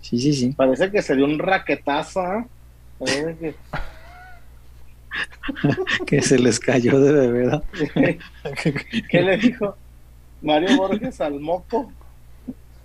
Sí, 0.00 0.18
sí, 0.18 0.32
sí. 0.32 0.52
Parece 0.56 0.90
que 0.90 1.00
se 1.00 1.14
dio 1.14 1.26
un 1.26 1.38
raquetazo, 1.38 2.20
¿ah? 2.20 2.44
Parece 2.98 3.36
que- 3.38 3.54
Que 6.06 6.22
se 6.22 6.40
les 6.40 6.58
cayó 6.58 6.98
de 6.98 7.12
bebé. 7.12 7.60
¿Qué 9.08 9.22
le 9.22 9.36
dijo 9.36 9.76
Mario 10.40 10.76
Borges 10.76 11.20
al 11.20 11.38
moco? 11.38 11.92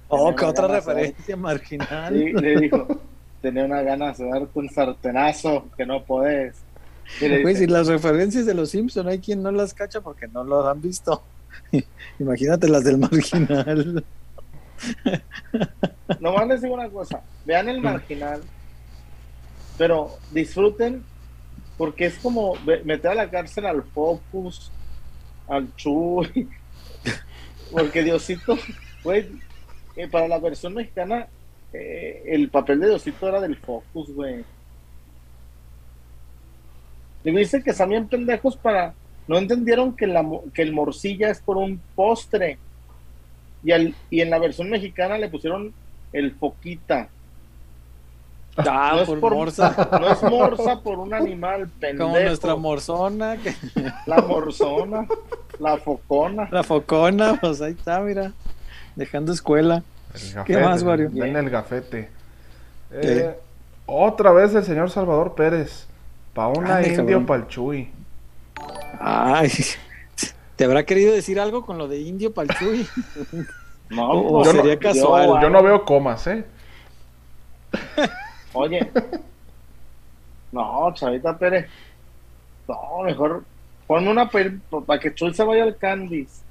Oh, 0.10 0.30
una 0.30 0.48
otra 0.48 0.68
de 0.68 0.74
referencia 0.76 1.36
marginal. 1.36 2.14
Sí, 2.14 2.34
le 2.34 2.60
dijo, 2.62 2.88
tenía 3.42 3.66
una 3.66 3.82
ganas 3.82 4.18
de 4.18 4.30
darte 4.30 4.48
un 4.54 4.70
sartenazo 4.70 5.66
que 5.76 5.86
no 5.86 6.04
podés. 6.04 6.56
Dice, 7.20 7.56
si 7.56 7.68
las 7.68 7.88
referencias 7.88 8.46
de 8.46 8.54
los 8.54 8.70
Simpson 8.70 9.08
hay 9.08 9.20
quien 9.20 9.42
no 9.42 9.52
las 9.52 9.74
cacha 9.74 10.02
porque 10.02 10.28
no 10.28 10.44
lo 10.44 10.68
han 10.68 10.82
visto. 10.82 11.22
Imagínate 12.20 12.68
las 12.68 12.84
del 12.84 12.98
marginal. 12.98 14.04
nomás 16.20 16.48
les 16.48 16.62
digo 16.62 16.74
una 16.74 16.90
cosa, 16.90 17.22
vean 17.46 17.70
el 17.70 17.82
marginal, 17.82 18.42
pero 19.78 20.18
disfruten 20.32 21.04
porque 21.78 22.06
es 22.08 22.18
como 22.18 22.56
meter 22.84 23.12
a 23.12 23.16
la 23.16 23.30
cárcel 23.30 23.66
al 23.66 23.84
Focus, 23.84 24.72
al 25.48 25.74
Chuy, 25.76 26.48
porque 27.72 28.04
Diosito, 28.04 28.58
güey, 29.04 29.28
eh, 29.98 30.08
para 30.08 30.28
la 30.28 30.40
versión 30.40 30.74
mexicana, 30.74 31.28
eh, 31.74 32.24
el 32.28 32.50
papel 32.50 32.80
de 32.80 32.88
Diosito 32.88 33.28
era 33.28 33.42
del 33.42 33.58
Focus, 33.58 34.14
güey. 34.14 34.44
Y 37.24 37.32
dice 37.32 37.62
que 37.62 37.72
están 37.72 37.90
bien 37.90 38.08
pendejos 38.08 38.56
para. 38.56 38.94
No 39.28 39.38
entendieron 39.38 39.94
que, 39.96 40.08
la, 40.08 40.24
mo- 40.24 40.44
que 40.54 40.62
el 40.62 40.72
morcilla 40.72 41.30
es 41.30 41.42
por 41.42 41.58
un 41.58 41.82
postre. 41.96 42.58
Y, 43.64 43.72
al, 43.74 43.94
y 44.10 44.22
en 44.22 44.30
la 44.30 44.40
versión 44.40 44.70
mexicana 44.70 45.18
le 45.18 45.28
pusieron 45.28 45.74
el 46.14 46.32
foquita. 46.36 47.10
Ah, 48.56 48.92
No 48.96 49.02
es 49.02 49.08
por 49.08 49.20
por- 49.20 49.34
morsa. 49.36 49.90
No 50.00 50.10
es 50.14 50.24
morsa 50.24 50.82
por 50.82 51.00
un 51.00 51.14
animal 51.14 51.68
pendejo. 51.80 52.10
Como 52.12 52.20
nuestra 52.24 52.56
morzona, 52.56 53.36
que- 53.38 53.54
La 54.06 54.22
morzona, 54.22 55.06
la 55.60 55.78
focona. 55.78 56.48
la 56.52 56.64
focona, 56.64 57.38
pues 57.42 57.60
ahí 57.62 57.74
está, 57.74 58.00
mira. 58.00 58.32
Dejando 58.98 59.32
escuela. 59.32 59.84
El 60.36 60.44
¿Qué 60.44 60.58
más, 60.58 60.82
Wario? 60.82 61.10
Ven 61.14 61.36
el 61.36 61.50
gafete. 61.52 62.10
Eh, 62.92 63.00
¿Qué? 63.02 63.36
otra 63.86 64.32
vez 64.32 64.54
el 64.56 64.64
señor 64.64 64.90
Salvador 64.90 65.36
Pérez. 65.36 65.86
Pa' 66.34 66.48
una 66.48 66.82
indio 66.86 67.20
cabrón. 67.20 67.26
pa'l 67.28 67.48
Chuy. 67.48 67.92
Ay, 69.00 69.52
¿te 70.56 70.66
habrá 70.66 70.84
querido 70.84 71.14
decir 71.14 71.40
algo 71.40 71.64
con 71.66 71.78
lo 71.78 71.88
de 71.88 72.00
indio 72.02 72.34
Palchuy? 72.34 72.86
No, 73.90 74.12
O- 74.12 74.44
pues, 74.44 74.52
sería 74.52 74.78
casual. 74.78 75.42
Yo 75.42 75.50
no 75.50 75.64
veo 75.64 75.86
comas, 75.86 76.28
¿eh? 76.28 76.44
Oye. 78.54 78.92
No, 80.52 80.94
Chavita 80.94 81.38
Pérez. 81.38 81.68
No, 82.68 83.04
mejor 83.06 83.46
ponme 83.86 84.10
una 84.10 84.30
para 84.30 85.00
que 85.00 85.14
Chuy 85.16 85.34
se 85.34 85.44
vaya 85.44 85.64
al 85.64 85.78
Candice. 85.78 86.42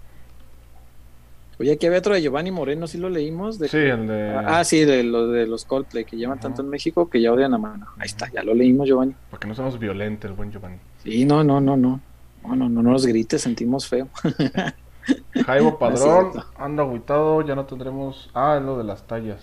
Oye, 1.59 1.73
aquí 1.73 1.87
había 1.87 2.01
otro 2.01 2.12
de 2.15 2.20
Giovanni 2.20 2.51
Moreno, 2.51 2.87
¿sí 2.87 2.99
lo 2.99 3.09
leímos? 3.09 3.59
De- 3.59 3.69
Sí, 3.69 3.78
el 3.78 4.07
de. 4.07 4.31
Ah, 4.35 4.62
sí, 4.62 4.85
de 4.85 5.03
lo 5.03 5.28
de 5.28 5.47
los 5.47 5.65
Coldplay, 5.65 6.05
que 6.05 6.16
llevan 6.16 6.39
tanto 6.39 6.61
en 6.61 6.69
México 6.69 7.09
que 7.09 7.20
ya 7.20 7.33
odian 7.33 7.55
a 7.55 7.59
mano. 7.59 7.87
Ahí 7.97 8.07
está, 8.07 8.31
ya 8.31 8.43
lo 8.43 8.53
leímos, 8.55 8.87
Giovanni. 8.87 9.15
Para 9.31 9.41
que 9.41 9.49
no 9.49 9.55
seamos 9.55 9.78
violentos, 9.78 10.31
el 10.31 10.37
buen 10.37 10.53
Giovanni. 10.53 10.77
Sí, 11.03 11.24
no, 11.24 11.43
no, 11.43 11.61
no, 11.61 11.77
no. 11.77 12.01
No, 12.47 12.55
no, 12.55 12.69
no 12.69 12.83
nos 12.83 13.07
grites, 13.07 13.41
sentimos 13.43 13.89
feo. 13.89 14.09
Jaibo 15.47 15.78
Padrón, 15.78 16.33
anda 16.59 16.83
agüitado, 16.83 17.41
ya 17.43 17.55
no 17.55 17.65
tendremos. 17.65 18.28
Ah, 18.35 18.57
es 18.59 18.62
lo 18.65 18.77
de 18.77 18.85
las 18.85 19.07
tallas. 19.07 19.41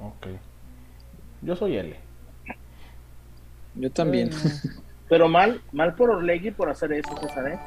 Ok. 0.00 0.28
Yo 1.42 1.54
soy 1.54 1.76
L. 1.76 1.96
Yo 3.74 3.90
también. 3.90 4.28
Eh, 4.30 4.70
Pero 5.08 5.28
mal, 5.28 5.60
mal 5.72 5.94
por 5.94 6.10
Orlegui 6.10 6.50
por 6.50 6.70
hacer 6.70 6.92
eso, 6.94 7.14
César, 7.20 7.46
¿eh? 7.48 7.58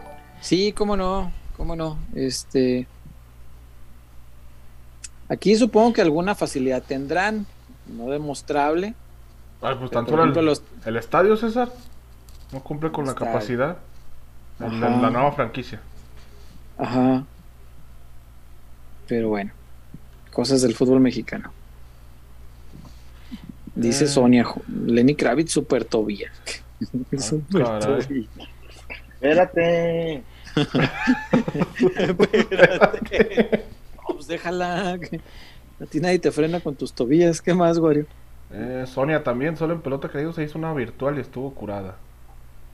Sí, 0.42 0.74
cómo 0.74 0.98
no, 0.98 1.32
cómo 1.56 1.76
no. 1.76 2.00
Este. 2.16 2.88
Aquí 5.30 5.56
supongo 5.56 5.94
que 5.94 6.02
alguna 6.02 6.34
facilidad 6.36 6.82
tendrán, 6.84 7.46
no 7.88 8.10
demostrable. 8.10 8.96
Ay, 9.62 9.76
pues 9.80 9.92
el, 9.92 10.46
los- 10.46 10.64
el 10.86 10.98
estadio, 10.98 11.38
César, 11.38 11.70
no 12.52 12.62
cumple 12.64 12.92
con 12.92 13.06
la 13.06 13.12
Estadio. 13.12 13.32
capacidad. 13.34 13.78
Ajá. 14.60 14.90
la 14.90 15.10
nueva 15.10 15.32
franquicia. 15.32 15.80
Ajá. 16.78 17.24
Pero 19.08 19.30
bueno, 19.30 19.52
cosas 20.34 20.62
del 20.62 20.76
fútbol 20.76 21.00
mexicano. 21.00 21.52
Dice 23.76 24.06
Eh. 24.06 24.08
Sonia, 24.08 24.46
Lenny 24.86 25.16
Kravitz, 25.16 25.52
super 25.52 25.86
Tobía. 25.86 26.32
Super 27.18 27.64
Ah. 27.64 27.80
Tobía. 27.80 28.28
Espérate. 29.22 30.24
Espérate. 31.98 33.66
Déjala. 34.30 34.98
que 35.00 35.22
A 35.82 35.86
ti 35.88 36.00
nadie 36.00 36.20
te 36.20 36.32
frena 36.32 36.62
con 36.62 36.76
tus 36.76 36.94
tobillas. 36.94 37.42
¿Qué 37.42 37.54
más, 37.54 37.78
Wario? 37.80 38.06
Eh, 38.52 38.86
Sonia 38.88 39.24
también, 39.24 39.58
solo 39.58 39.74
en 39.74 39.82
pelota 39.82 40.10
que 40.10 40.18
digo, 40.20 40.34
se 40.34 40.44
hizo 40.44 40.58
una 40.58 40.74
virtual 40.74 41.18
y 41.18 41.22
estuvo 41.22 41.54
curada. 41.54 41.96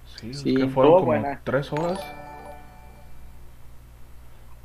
Sí, 0.06 0.34
Sí. 0.34 0.56
que 0.56 0.68
fueron 0.68 0.94
como 0.94 1.06
buena. 1.06 1.42
tres 1.44 1.72
horas. 1.74 2.00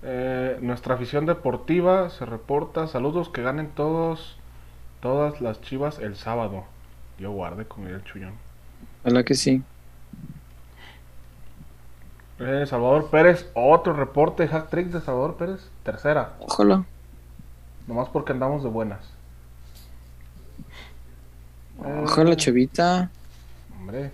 Eh, 0.02 0.58
nuestra 0.62 0.94
afición 0.94 1.26
deportiva 1.26 2.08
se 2.10 2.24
reporta. 2.24 2.86
Saludos 2.86 3.28
que 3.28 3.42
ganen 3.42 3.68
todos, 3.68 4.36
todas 5.00 5.40
las 5.40 5.60
chivas 5.60 5.98
el 5.98 6.16
sábado. 6.16 6.64
Yo 7.18 7.32
guarde 7.32 7.66
con 7.66 7.86
el 7.86 8.02
chullón. 8.04 8.34
Ojalá 9.04 9.24
que 9.24 9.34
sí. 9.34 9.62
Eh, 12.40 12.64
Salvador 12.66 13.10
Pérez, 13.10 13.46
otro 13.54 13.92
reporte, 13.92 14.48
hack 14.48 14.70
trick 14.70 14.86
de 14.88 15.00
Salvador 15.00 15.36
Pérez, 15.36 15.60
tercera, 15.82 16.34
Ojalá. 16.40 16.84
nomás 17.86 18.08
porque 18.08 18.32
andamos 18.32 18.62
de 18.62 18.70
buenas. 18.70 19.00
Eh, 21.84 22.00
Ojalá, 22.04 22.34
chavita. 22.36 23.10
Hombre. 23.78 24.10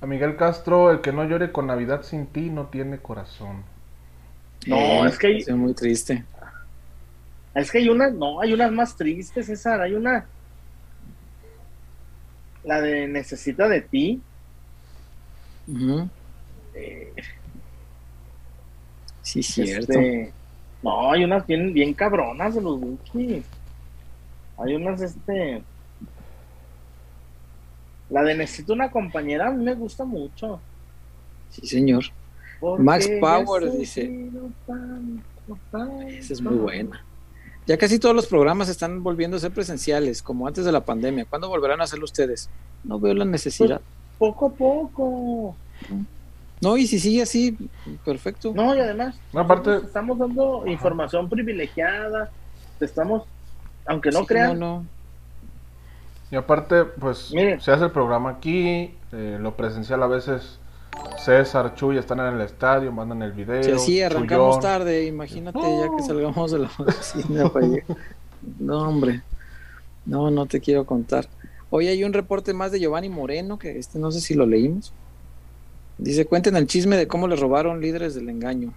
A 0.00 0.06
Miguel 0.06 0.36
Castro, 0.36 0.90
el 0.90 1.00
que 1.02 1.12
no 1.12 1.24
llore 1.24 1.52
con 1.52 1.66
Navidad 1.68 2.02
sin 2.02 2.26
ti 2.26 2.50
no 2.50 2.66
tiene 2.66 2.98
corazón. 2.98 3.62
No, 4.66 5.06
es 5.06 5.18
que 5.18 5.26
hay- 5.28 5.38
Es 5.38 5.50
muy 5.50 5.74
triste. 5.74 6.24
Es 7.54 7.70
que 7.70 7.78
hay 7.78 7.88
unas, 7.88 8.12
no, 8.12 8.40
hay 8.40 8.52
unas 8.52 8.72
más 8.72 8.96
tristes, 8.96 9.46
César. 9.46 9.80
Hay 9.80 9.94
una. 9.94 10.24
La 12.64 12.80
de 12.80 13.08
Necesita 13.08 13.68
de 13.68 13.80
ti. 13.82 14.20
Ujú. 15.68 16.08
Eh, 16.74 17.12
Sí, 19.22 19.42
cierto. 19.42 19.92
este, 19.92 20.32
no, 20.82 21.12
hay 21.12 21.24
unas 21.24 21.46
bien, 21.46 21.72
bien 21.72 21.94
cabronas 21.94 22.54
de 22.54 22.62
los 22.62 22.80
Bukis. 22.80 23.44
Hay 24.58 24.74
unas, 24.74 25.00
este. 25.00 25.62
La 28.08 28.22
de 28.24 28.34
Necesito 28.34 28.72
una 28.72 28.90
compañera, 28.90 29.48
a 29.48 29.50
mí 29.52 29.62
me 29.64 29.74
gusta 29.74 30.04
mucho. 30.04 30.60
Sí, 31.50 31.66
señor. 31.66 32.04
porque 32.58 32.82
Max 32.82 33.08
Power 33.20 33.64
necesito 33.64 34.50
tanto, 34.66 35.58
tanto. 35.70 36.02
Esa 36.08 36.32
es 36.32 36.40
muy 36.40 36.56
buena. 36.56 37.04
Ya 37.66 37.78
casi 37.78 38.00
todos 38.00 38.16
los 38.16 38.26
programas 38.26 38.68
están 38.68 39.02
volviendo 39.04 39.36
a 39.36 39.40
ser 39.40 39.52
presenciales, 39.52 40.22
como 40.22 40.48
antes 40.48 40.64
de 40.64 40.72
la 40.72 40.84
pandemia. 40.84 41.24
¿Cuándo 41.24 41.48
volverán 41.48 41.80
a 41.80 41.84
hacerlo 41.84 42.04
ustedes? 42.04 42.50
No 42.82 42.98
veo 42.98 43.14
la 43.14 43.24
necesidad. 43.24 43.80
Poco 44.18 44.46
a 44.46 44.50
poco. 44.50 45.56
No, 46.60 46.76
y 46.76 46.86
si 46.86 46.98
sigue 46.98 47.22
así, 47.22 47.56
perfecto. 48.04 48.52
No, 48.54 48.74
y 48.74 48.80
además, 48.80 49.18
No, 49.32 49.40
aparte- 49.40 49.76
estamos 49.76 50.18
dando 50.18 50.64
información 50.66 51.28
privilegiada, 51.28 52.30
te 52.78 52.84
estamos, 52.84 53.22
aunque 53.86 54.10
no 54.10 54.20
Sí, 54.20 54.26
crean, 54.26 54.58
no, 54.58 54.78
no. 54.80 54.86
Y 56.30 56.36
aparte, 56.36 56.84
pues 56.84 57.32
se 57.60 57.72
hace 57.72 57.84
el 57.84 57.90
programa 57.90 58.30
aquí, 58.30 58.94
eh, 59.12 59.38
lo 59.40 59.56
presencial 59.56 60.02
a 60.02 60.06
veces 60.06 60.58
César, 61.24 61.74
Chuy 61.74 61.98
están 61.98 62.20
en 62.20 62.34
el 62.34 62.40
estadio, 62.42 62.92
mandan 62.92 63.22
el 63.22 63.32
video. 63.32 63.62
Si 63.64 63.70
así 63.72 64.02
arrancamos 64.02 64.56
Chuyón. 64.56 64.60
tarde, 64.62 65.06
imagínate 65.06 65.58
ya 65.60 65.88
que 65.96 66.02
salgamos 66.02 66.50
de 66.52 66.58
la 66.60 66.70
oficina 66.78 67.48
para. 67.48 67.66
No, 68.58 68.88
hombre. 68.88 69.22
No, 70.06 70.30
no 70.30 70.46
te 70.46 70.60
quiero 70.60 70.84
contar. 70.84 71.26
Hoy 71.70 71.88
hay 71.88 72.04
un 72.04 72.12
reporte 72.12 72.52
más 72.54 72.70
de 72.72 72.80
Giovanni 72.80 73.08
Moreno, 73.08 73.58
que 73.58 73.78
este 73.78 73.98
no 73.98 74.10
sé 74.12 74.20
si 74.20 74.34
lo 74.34 74.46
leímos. 74.46 74.92
Dice, 76.00 76.24
cuenten 76.24 76.56
el 76.56 76.66
chisme 76.66 76.96
de 76.96 77.06
cómo 77.06 77.28
le 77.28 77.36
robaron 77.36 77.80
líderes 77.80 78.14
del 78.14 78.28
engaño. 78.30 78.72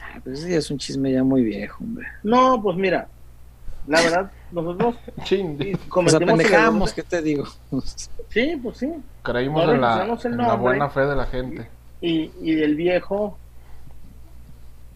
Ah, 0.00 0.20
pues 0.22 0.40
ese 0.40 0.50
ya 0.50 0.58
es 0.58 0.70
un 0.70 0.78
chisme 0.78 1.12
ya 1.12 1.24
muy 1.24 1.42
viejo, 1.42 1.82
hombre. 1.82 2.06
no, 2.22 2.60
pues 2.62 2.76
mira, 2.76 3.08
la 3.86 4.00
verdad, 4.00 4.30
nosotros 4.52 4.94
Chin, 5.24 5.56
O 5.56 5.58
sea, 5.58 5.78
cometimos 5.88 6.20
el 6.20 6.26
pendejamos, 6.26 6.92
error 6.92 6.94
¿qué 6.94 7.02
te 7.02 7.22
digo? 7.22 7.44
Sí, 8.30 8.58
pues 8.60 8.78
sí, 8.78 8.90
creímos 9.22 9.64
No 9.64 9.74
en, 9.74 9.80
la, 9.80 10.18
en 10.24 10.60
buena 10.60 10.90
fe 10.90 11.02
de 11.02 11.14
la 11.14 11.26
gente. 11.26 11.68
y, 12.00 12.32
y 12.42 12.60
el 12.62 12.74
viejo, 12.74 13.38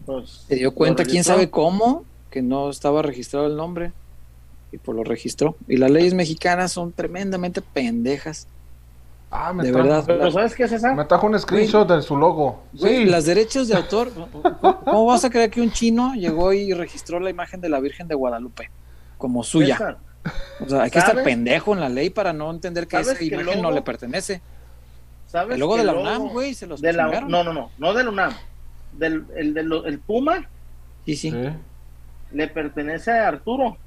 pues... 0.05 0.43
Se 0.47 0.55
dio 0.55 0.73
cuenta, 0.73 1.05
quién 1.05 1.23
sabe 1.23 1.49
cómo, 1.49 2.03
que 2.31 2.41
no 2.41 2.69
estaba 2.69 3.01
registrado 3.01 3.47
el 3.47 3.55
nombre. 3.55 3.93
Y 4.73 4.77
pues 4.77 4.95
lo 4.95 5.03
registró. 5.03 5.55
Y 5.67 5.77
las 5.77 5.89
leyes 5.89 6.13
mexicanas 6.13 6.73
son 6.73 6.91
tremendamente 6.91 7.61
pendejas. 7.61 8.47
Ah, 9.31 9.53
me 9.53 9.63
De 9.63 9.71
trajo, 9.71 9.87
verdad. 9.87 10.03
Pero 10.07 10.31
¿sabes 10.31 10.55
qué 10.55 10.63
es 10.63 10.71
esa? 10.71 10.93
Me 10.95 11.05
trajo 11.05 11.27
un 11.27 11.37
screenshot 11.39 11.87
de 11.87 12.01
su 12.01 12.17
logo. 12.17 12.63
Güey, 12.73 13.03
sí, 13.03 13.05
las 13.05 13.25
derechos 13.25 13.67
de 13.67 13.75
autor. 13.75 14.11
¿Cómo 14.83 15.05
vas 15.05 15.23
a 15.23 15.29
creer 15.29 15.51
que 15.51 15.61
un 15.61 15.71
chino 15.71 16.15
llegó 16.15 16.51
y 16.51 16.73
registró 16.73 17.19
la 17.19 17.29
imagen 17.29 17.61
de 17.61 17.69
la 17.69 17.79
Virgen 17.79 18.07
de 18.07 18.15
Guadalupe 18.15 18.71
como 19.19 19.43
suya? 19.43 19.97
O 20.65 20.67
sea, 20.67 20.81
hay 20.83 20.89
que 20.91 20.99
estar 20.99 21.23
pendejo 21.23 21.73
en 21.73 21.79
la 21.79 21.89
ley 21.89 22.09
para 22.09 22.33
no 22.33 22.49
entender 22.49 22.87
que 22.87 22.97
¿Sabes 22.97 23.09
esa 23.09 23.19
que 23.19 23.25
imagen 23.25 23.61
no 23.61 23.71
le 23.71 23.81
pertenece. 23.83 24.41
¿sabes 25.27 25.53
El 25.53 25.59
logo 25.59 25.77
de 25.77 25.83
la 25.83 25.91
logo 25.93 26.03
UNAM, 26.03 26.29
güey, 26.29 26.55
se 26.55 26.65
los 26.65 26.81
de 26.81 26.91
la-. 26.91 27.21
No, 27.21 27.43
no, 27.43 27.53
no, 27.53 27.69
no 27.77 27.93
de 27.93 28.03
la 28.03 28.09
UNAM. 28.09 28.33
Del, 28.97 29.25
el, 29.35 29.53
de 29.53 29.61
lo- 29.63 29.85
el 29.85 29.99
Puma 29.99 30.49
Sí, 31.05 31.15
sí. 31.15 31.31
le 32.31 32.47
pertenece 32.47 33.11
a 33.11 33.27
Arturo. 33.27 33.77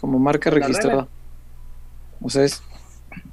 Como 0.00 0.18
marca 0.18 0.48
registrada. 0.50 1.06
O 2.22 2.30
sea, 2.30 2.44
es. 2.44 2.62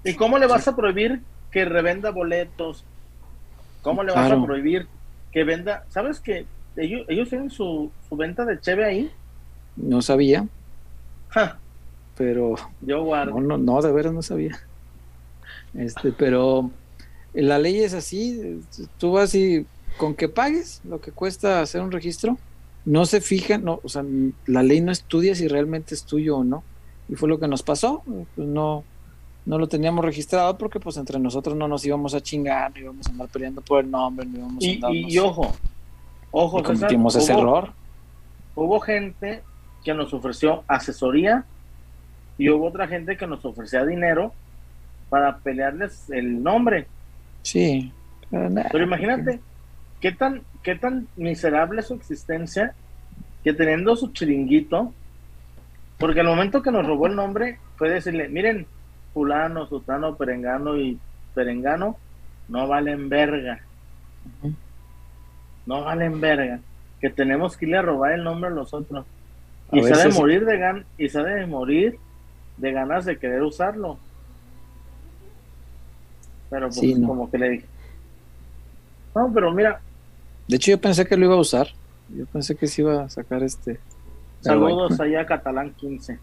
¿Y 0.04 0.14
cómo 0.16 0.38
le 0.38 0.48
vas 0.48 0.68
a 0.68 0.76
prohibir 0.76 1.22
que 1.52 1.66
revenda 1.66 2.12
boletos? 2.12 2.84
¿Cómo 3.82 4.04
le 4.04 4.14
vas 4.14 4.28
Claro. 4.28 4.42
a 4.42 4.46
prohibir 4.46 4.88
que 5.32 5.44
venda? 5.44 5.86
¿Sabes 5.90 6.20
que 6.20 6.46
ellos, 6.76 7.06
ellos 7.08 7.30
tienen 7.30 7.50
su, 7.50 7.92
su 8.10 8.16
venta 8.16 8.46
de 8.46 8.60
cheve 8.60 8.86
ahí? 8.86 9.12
No 9.76 10.02
sabía, 10.02 10.48
Ja, 11.30 11.58
pero. 12.18 12.56
yo 12.82 13.04
guardo. 13.04 13.40
No, 13.40 13.42
no, 13.42 13.58
no, 13.58 13.82
de 13.82 13.92
veras 13.92 14.14
no 14.14 14.22
sabía. 14.22 14.60
Este, 15.74 16.12
pero 16.14 16.72
la 17.34 17.60
ley 17.60 17.82
es 17.82 17.94
así, 17.94 18.62
tú 18.98 19.12
vas 19.14 19.36
y 19.36 19.66
con 19.98 20.16
que 20.16 20.30
pagues 20.30 20.82
lo 20.86 21.02
que 21.02 21.12
cuesta 21.12 21.62
hacer 21.62 21.82
un 21.82 21.92
registro, 21.92 22.38
no 22.86 23.06
se 23.06 23.20
fijan, 23.20 23.64
no, 23.66 23.80
o 23.84 23.90
sea, 23.90 24.04
la 24.46 24.64
ley 24.64 24.80
no 24.80 24.92
estudia 24.92 25.36
si 25.36 25.48
realmente 25.48 25.94
es 25.96 26.04
tuyo 26.04 26.38
o 26.38 26.44
no. 26.44 26.64
Y 27.10 27.16
fue 27.16 27.28
lo 27.30 27.40
que 27.40 27.48
nos 27.48 27.62
pasó, 27.64 28.04
pues 28.36 28.48
no, 28.48 28.84
no 29.46 29.58
lo 29.60 29.68
teníamos 29.68 30.04
registrado 30.04 30.58
porque 30.58 30.80
pues 30.80 30.98
entre 30.98 31.20
nosotros 31.20 31.56
no 31.56 31.68
nos 31.68 31.86
íbamos 31.86 32.14
a 32.16 32.22
chingar, 32.22 32.72
no 32.74 32.80
íbamos 32.80 33.08
a 33.08 33.12
andar 33.12 33.28
peleando 33.28 33.62
por 33.62 33.84
el 33.84 33.92
nombre, 33.92 34.26
no 34.26 34.38
íbamos 34.40 34.64
a 34.64 34.68
Y, 34.68 34.76
andarnos- 34.76 35.14
y- 35.14 35.20
ojo, 35.20 35.56
ojo, 36.32 36.58
y 36.60 36.62
César, 36.62 36.76
cometimos 36.76 37.16
ese 37.16 37.34
hubo- 37.34 37.40
error. 37.42 37.74
Hubo 38.56 38.80
gente 38.80 39.44
que 39.84 39.94
nos 39.94 40.14
ofreció 40.14 40.64
asesoría 40.68 41.46
y 42.38 42.50
hubo 42.50 42.68
otra 42.68 42.88
gente 42.88 43.18
que 43.18 43.28
nos 43.28 43.44
ofrecía 43.46 43.86
dinero 43.86 44.34
para 45.10 45.38
pelearles 45.38 46.10
el 46.10 46.42
nombre. 46.42 46.88
Sí. 47.44 47.92
Pero 48.32 48.84
imagínate, 48.84 49.40
qué 50.02 50.12
tan, 50.12 50.42
qué 50.64 50.76
tan 50.76 51.08
miserable 51.16 51.82
es 51.82 51.88
su 51.88 51.94
existencia 51.94 52.74
que 53.44 53.54
teniendo 53.54 53.96
su 53.96 54.12
chiringuito, 54.12 54.92
porque 56.00 56.22
al 56.22 56.28
momento 56.28 56.62
que 56.64 56.72
nos 56.72 56.86
robó 56.88 57.06
el 57.08 57.16
nombre, 57.16 57.60
fue 57.78 57.90
decirle, 57.90 58.28
miren, 58.28 58.66
fulano, 59.16 59.66
sutano, 59.66 60.16
perengano 60.18 60.78
y 60.78 61.00
perengano, 61.34 61.96
no 62.50 62.68
valen 62.68 63.08
verga, 63.10 63.62
no 65.66 65.84
valen 65.86 66.20
verga, 66.20 66.60
que 67.00 67.10
tenemos 67.10 67.56
que 67.56 67.66
irle 67.66 67.78
a 67.78 67.82
robar 67.82 68.12
el 68.12 68.24
nombre 68.26 68.50
a 68.50 68.54
los 68.54 68.74
otros. 68.74 69.06
A 69.72 69.78
Y 69.78 69.84
se 69.84 69.90
ver 69.90 69.94
ha 70.00 70.04
de 70.04 70.12
si- 70.12 70.18
morir 70.20 70.46
de 70.46 70.58
gan 70.58 70.86
y 70.98 71.08
se 71.10 71.18
ha 71.20 71.24
de 71.24 71.46
morir 71.48 71.98
de 72.58 72.72
ganas 72.74 73.06
de 73.06 73.18
querer 73.18 73.42
usarlo. 73.42 73.98
Pero 76.50 76.68
pues 76.68 76.76
Sí, 76.80 76.94
no. 76.96 77.08
como 77.08 77.32
que 77.32 77.38
le 77.38 77.50
dije. 77.52 77.66
No, 79.16 79.32
pero 79.34 79.52
mira, 79.52 79.80
De 80.48 80.58
hecho, 80.58 80.72
yo 80.72 80.80
pensé 80.80 81.06
que 81.08 81.18
lo 81.18 81.26
iba 81.26 81.34
a 81.36 81.40
usar. 81.40 81.68
Yo 82.10 82.26
pensé 82.28 82.56
que 82.56 82.68
se 82.68 82.82
iba 82.84 83.04
a 83.06 83.10
sacar 83.10 83.42
este. 83.42 83.80
Saludos 84.42 85.00
allá 85.00 85.22
a 85.22 85.26
Catalán 85.26 85.72
15. 85.72 86.20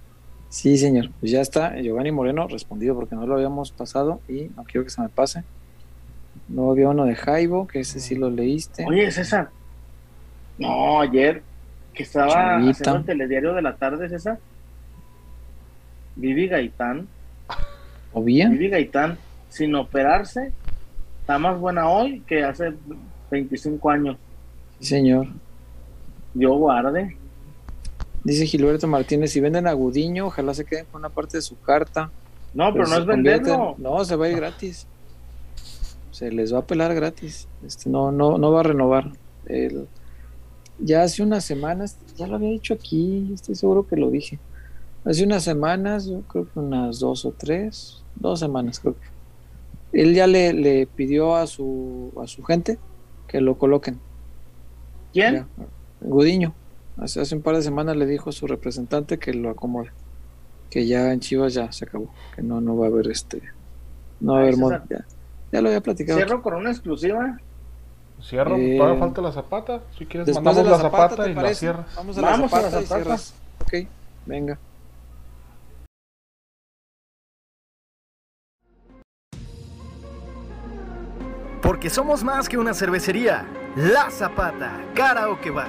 Sí, 0.52 0.76
señor. 0.76 1.08
Pues 1.18 1.32
ya 1.32 1.40
está 1.40 1.80
Giovanni 1.80 2.12
Moreno 2.12 2.46
respondido 2.46 2.94
porque 2.94 3.14
no 3.14 3.26
lo 3.26 3.36
habíamos 3.36 3.72
pasado 3.72 4.20
y 4.28 4.50
no 4.54 4.64
quiero 4.64 4.84
que 4.84 4.90
se 4.90 5.00
me 5.00 5.08
pase. 5.08 5.44
Luego 6.50 6.72
había 6.72 6.90
uno 6.90 7.06
de 7.06 7.14
Jaibo, 7.14 7.66
que 7.66 7.80
ese 7.80 8.00
sí 8.00 8.16
lo 8.16 8.28
leíste. 8.28 8.84
Oye, 8.86 9.10
César. 9.10 9.48
No, 10.58 11.00
ayer 11.00 11.42
que 11.94 12.02
estaba 12.02 12.32
Chavita. 12.34 12.70
haciendo 12.70 12.98
el 12.98 13.04
telediario 13.06 13.54
de 13.54 13.62
la 13.62 13.76
tarde, 13.76 14.10
César. 14.10 14.38
Vivi 16.16 16.48
Gaitán, 16.48 17.08
¿O 18.12 18.22
bien? 18.22 18.50
Vivi 18.50 18.68
Gaitán, 18.68 19.16
sin 19.48 19.74
operarse, 19.74 20.52
está 21.22 21.38
más 21.38 21.58
buena 21.58 21.88
hoy 21.88 22.20
que 22.26 22.44
hace 22.44 22.74
25 23.30 23.88
años. 23.88 24.18
Sí, 24.80 24.88
señor. 24.88 25.28
Yo 26.34 26.54
guarde. 26.56 27.16
Dice 28.24 28.46
Gilberto 28.46 28.86
Martínez, 28.86 29.32
si 29.32 29.40
venden 29.40 29.66
a 29.66 29.72
Gudiño, 29.72 30.26
ojalá 30.26 30.54
se 30.54 30.64
queden 30.64 30.86
con 30.86 31.00
una 31.00 31.08
parte 31.08 31.38
de 31.38 31.42
su 31.42 31.58
carta. 31.60 32.10
No, 32.54 32.72
pero 32.72 32.84
Pues 32.84 32.90
no 32.90 32.98
es 32.98 33.06
venderlo. 33.06 33.74
No, 33.78 34.04
se 34.04 34.14
va 34.16 34.26
a 34.26 34.28
ir 34.28 34.36
gratis. 34.36 34.86
Se 36.12 36.30
les 36.30 36.52
va 36.54 36.58
a 36.58 36.66
pelar 36.66 36.94
gratis. 36.94 37.48
Este, 37.66 37.88
no, 37.90 38.12
no, 38.12 38.38
no 38.38 38.52
va 38.52 38.60
a 38.60 38.64
renovar. 38.64 39.10
El- 39.46 39.88
ya 40.78 41.02
hace 41.02 41.22
unas 41.22 41.44
semanas, 41.44 41.96
ya 42.16 42.26
lo 42.26 42.36
había 42.36 42.50
dicho 42.50 42.74
aquí, 42.74 43.30
estoy 43.34 43.54
seguro 43.54 43.86
que 43.86 43.96
lo 43.96 44.10
dije. 44.10 44.38
Hace 45.04 45.24
unas 45.24 45.42
semanas, 45.44 46.06
yo 46.06 46.20
creo 46.22 46.46
que 46.52 46.58
unas 46.58 47.00
dos 47.00 47.24
o 47.24 47.32
tres, 47.32 48.02
dos 48.16 48.38
semanas 48.40 48.78
creo 48.80 48.94
que. 48.94 50.00
Él 50.00 50.14
ya 50.14 50.26
le, 50.26 50.52
le 50.52 50.86
pidió 50.86 51.36
a 51.36 51.46
su, 51.46 52.12
a 52.22 52.26
su 52.26 52.42
gente 52.44 52.78
que 53.26 53.40
lo 53.40 53.58
coloquen. 53.58 53.98
¿Quién? 55.12 55.34
Ya. 55.34 55.46
Gudiño. 56.00 56.54
Hace, 56.98 57.20
hace 57.20 57.34
un 57.34 57.42
par 57.42 57.56
de 57.56 57.62
semanas 57.62 57.96
le 57.96 58.06
dijo 58.06 58.30
a 58.30 58.32
su 58.32 58.46
representante 58.46 59.18
que 59.18 59.32
lo 59.34 59.50
acomode. 59.50 59.90
Que 60.70 60.86
ya 60.86 61.12
en 61.12 61.20
Chivas 61.20 61.54
ya 61.54 61.70
se 61.72 61.84
acabó. 61.84 62.10
Que 62.34 62.42
no, 62.42 62.60
no 62.60 62.76
va 62.76 62.86
a 62.86 62.88
haber 62.88 63.08
este. 63.08 63.42
No 64.20 64.34
va 64.34 64.38
a 64.38 64.42
haber. 64.42 64.54
César. 64.54 64.82
Ya, 64.88 65.04
ya 65.52 65.60
lo 65.62 65.68
había 65.68 65.80
platicado. 65.80 66.18
Cierro 66.18 66.42
con 66.42 66.54
una 66.54 66.70
exclusiva. 66.70 67.38
Cierro, 68.22 68.56
Eh, 68.56 68.76
todavía 68.78 69.00
falta 69.00 69.20
la 69.20 69.32
zapata. 69.32 69.80
Si 69.98 70.06
quieres, 70.06 70.26
Después 70.26 70.44
mandamos 70.44 70.64
de 70.64 70.70
la 70.70 70.76
la 70.76 70.82
zapata, 70.82 71.08
zapata, 71.10 71.24
¿te 71.24 71.30
y 71.30 71.34
la 71.34 71.54
cierras. 71.54 71.86
Vamos 71.96 72.18
a 72.18 72.20
Vamos 72.20 72.52
la 72.52 72.58
a 72.58 72.62
la 72.62 72.70
zapata 72.70 72.82
y 72.82 72.86
zapata. 72.86 73.02
cierras. 73.18 73.34
Ok, 73.60 73.88
venga. 74.26 74.58
Porque 81.62 81.90
somos 81.90 82.24
más 82.24 82.48
que 82.48 82.58
una 82.58 82.74
cervecería. 82.74 83.46
La 83.76 84.10
Zapata, 84.10 84.80
Karaoke 84.94 85.50
Bar. 85.50 85.68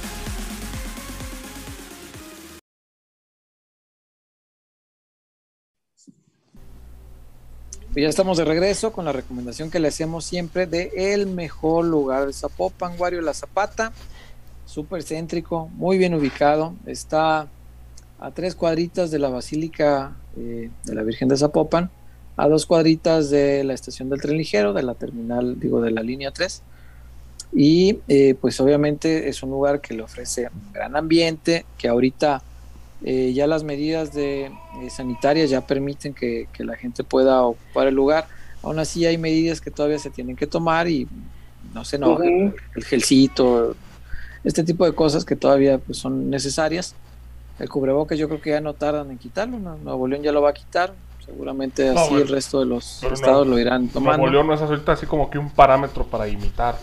Pues 7.93 8.03
ya 8.03 8.09
estamos 8.09 8.37
de 8.37 8.45
regreso 8.45 8.93
con 8.93 9.03
la 9.03 9.11
recomendación 9.11 9.69
que 9.69 9.81
le 9.81 9.89
hacemos 9.89 10.23
siempre 10.23 10.65
de 10.65 11.25
mejor 11.27 11.83
lugar 11.83 12.25
de 12.25 12.31
Zapopan, 12.31 12.95
Guario 12.95 13.19
La 13.19 13.33
Zapata, 13.33 13.91
súper 14.65 15.03
céntrico, 15.03 15.67
muy 15.73 15.97
bien 15.97 16.13
ubicado, 16.13 16.73
está 16.85 17.49
a 18.17 18.31
tres 18.31 18.55
cuadritas 18.55 19.11
de 19.11 19.19
la 19.19 19.27
Basílica 19.27 20.15
eh, 20.37 20.69
de 20.85 20.95
la 20.95 21.03
Virgen 21.03 21.27
de 21.27 21.35
Zapopan, 21.35 21.89
a 22.37 22.47
dos 22.47 22.65
cuadritas 22.65 23.29
de 23.29 23.65
la 23.65 23.73
estación 23.73 24.09
del 24.09 24.21
tren 24.21 24.37
ligero, 24.37 24.71
de 24.71 24.83
la 24.83 24.93
terminal, 24.93 25.59
digo, 25.59 25.81
de 25.81 25.91
la 25.91 26.01
línea 26.01 26.31
3. 26.31 26.63
Y 27.53 27.99
eh, 28.07 28.35
pues 28.39 28.57
obviamente 28.61 29.27
es 29.27 29.43
un 29.43 29.49
lugar 29.49 29.81
que 29.81 29.93
le 29.93 30.03
ofrece 30.03 30.47
un 30.47 30.71
gran 30.71 30.95
ambiente, 30.95 31.65
que 31.77 31.89
ahorita 31.89 32.41
eh, 33.03 33.33
ya 33.33 33.47
las 33.47 33.65
medidas 33.65 34.13
de, 34.13 34.49
eh, 34.79 34.89
sanitarias 34.89 35.49
ya 35.49 35.61
permiten 35.61 36.13
que, 36.13 36.47
que 36.53 36.63
la 36.63 36.75
gente 36.75 37.03
pueda 37.03 37.41
ocupar 37.43 37.87
el 37.87 37.95
lugar. 37.95 38.27
Aún 38.63 38.79
así 38.79 39.05
hay 39.05 39.17
medidas 39.17 39.59
que 39.59 39.71
todavía 39.71 39.99
se 39.99 40.09
tienen 40.09 40.35
que 40.35 40.47
tomar 40.47 40.87
y 40.87 41.07
no 41.73 41.83
sé, 41.83 41.97
no, 41.97 42.21
el, 42.21 42.53
el 42.75 42.83
gelcito, 42.83 43.75
este 44.43 44.63
tipo 44.63 44.85
de 44.85 44.93
cosas 44.93 45.25
que 45.25 45.35
todavía 45.35 45.77
pues, 45.77 45.97
son 45.97 46.29
necesarias. 46.29 46.95
El 47.59 47.69
cubrebocas 47.69 48.17
yo 48.17 48.27
creo 48.27 48.41
que 48.41 48.49
ya 48.51 48.61
no 48.61 48.73
tardan 48.73 49.11
en 49.11 49.17
quitarlo, 49.17 49.59
¿no? 49.59 49.77
Nuevo 49.77 50.07
León 50.07 50.23
ya 50.23 50.31
lo 50.31 50.41
va 50.41 50.49
a 50.49 50.53
quitar, 50.53 50.93
seguramente 51.25 51.93
No, 51.93 51.99
así 52.01 52.09
bueno, 52.11 52.25
el 52.25 52.31
resto 52.31 52.59
de 52.59 52.65
los 52.65 53.01
no, 53.03 53.09
estados 53.09 53.47
lo 53.47 53.57
irán 53.59 53.87
tomando. 53.89 54.17
Nuevo 54.17 54.31
León 54.33 54.47
no 54.47 54.53
es 54.53 54.61
ahorita 54.61 54.93
así 54.93 55.05
como 55.05 55.29
que 55.29 55.37
un 55.37 55.49
parámetro 55.49 56.03
para 56.05 56.27
imitar. 56.27 56.75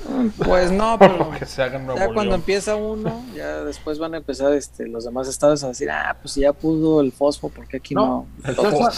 Pues 0.45 0.71
no, 0.73 0.97
pero 0.99 1.31
que 1.31 1.45
se 1.47 1.63
haga 1.63 1.77
en 1.79 1.87
Nuevo 1.87 1.99
ya 2.01 2.13
cuando 2.13 2.35
empieza 2.35 2.77
uno, 2.77 3.25
ya 3.35 3.65
después 3.65 3.99
van 3.99 4.15
a 4.15 4.19
empezar 4.19 4.53
este, 4.55 4.87
los 4.89 5.05
demás 5.05 5.29
estados 5.29 5.63
a 5.65 5.69
decir, 5.69 5.91
ah, 5.91 6.17
pues 6.21 6.35
si 6.35 6.41
ya 6.43 6.53
pudo 6.53 7.01
el 7.01 7.13
fosfo, 7.13 7.49
porque 7.49 7.77
aquí 7.79 7.95
no? 7.95 8.27
No, 8.45 8.55
César, 8.71 8.93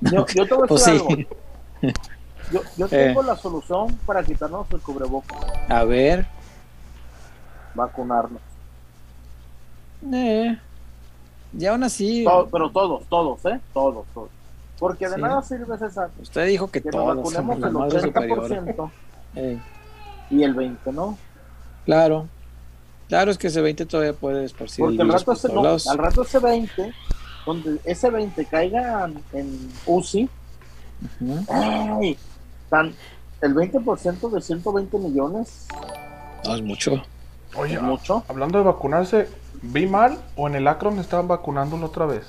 yo, 0.00 0.26
yo 0.34 0.46
te 0.46 0.54
voy 0.54 0.64
a 0.64 0.66
Pues 0.68 0.84
decir 0.84 1.00
sí. 1.00 1.26
algo. 1.82 1.94
Yo, 2.50 2.62
yo 2.78 2.88
tengo 2.88 3.22
la 3.22 3.36
solución 3.36 3.96
para 4.06 4.22
quitarnos 4.22 4.66
el 4.72 4.80
cubrebocas, 4.80 5.38
A 5.68 5.84
ver, 5.84 6.26
vacunarnos. 7.74 8.40
eh, 10.12 10.58
y 11.58 11.66
aún 11.66 11.82
así, 11.84 12.24
To- 12.24 12.48
pero 12.50 12.70
todos, 12.70 13.06
todos, 13.08 13.44
¿eh? 13.46 13.60
Todos, 13.72 14.06
todos. 14.14 14.28
Porque 14.78 15.08
de 15.08 15.16
Sí. 15.16 15.20
nada 15.20 15.42
sirve, 15.42 15.76
César, 15.78 16.10
usted 16.20 16.46
dijo 16.46 16.70
que 16.70 16.80
que 16.80 16.90
nos 16.90 16.94
todos 16.94 17.16
vacunemos 17.16 17.32
somos 17.34 17.58
la 17.60 17.66
el 17.68 17.72
madre 17.72 18.00
superior. 18.00 18.38
80% 18.44 18.90
Eh, 19.34 19.58
y 20.30 20.42
el 20.42 20.54
20%, 20.54 20.92
¿no? 20.92 21.18
claro, 21.84 22.26
claro 23.08 23.30
es 23.30 23.38
que 23.38 23.48
ese 23.48 23.60
20 23.60 23.86
todavía 23.86 24.12
puede 24.12 24.44
esparcir 24.44 24.84
Porque 24.84 25.02
rato, 25.04 25.32
ese, 25.32 25.52
no, 25.52 25.62
al 25.90 25.98
rato 25.98 26.22
ese 26.22 26.38
20, 26.38 26.92
donde 27.46 27.80
ese 27.84 28.10
20 28.10 28.44
caiga 28.46 29.10
en 29.32 29.72
UCI, 29.86 30.28
Ujú. 31.20 31.44
¡ay! 31.48 32.18
Tan, 32.70 32.92
el 33.40 33.54
20% 33.54 34.28
de 34.30 34.40
120 34.40 34.98
millones 34.98 35.66
No 36.44 36.54
es 36.54 36.62
mucho. 36.62 37.02
Oye, 37.56 37.74
es 37.74 37.82
mucho. 37.82 38.22
hablando 38.28 38.58
de 38.58 38.64
vacunarse, 38.64 39.28
¿vi 39.62 39.86
mal 39.86 40.18
o 40.36 40.46
en 40.48 40.54
el 40.56 40.68
Akron 40.68 40.98
estaban 40.98 41.26
vacunándolo 41.28 41.86
otra 41.86 42.06
vez? 42.06 42.24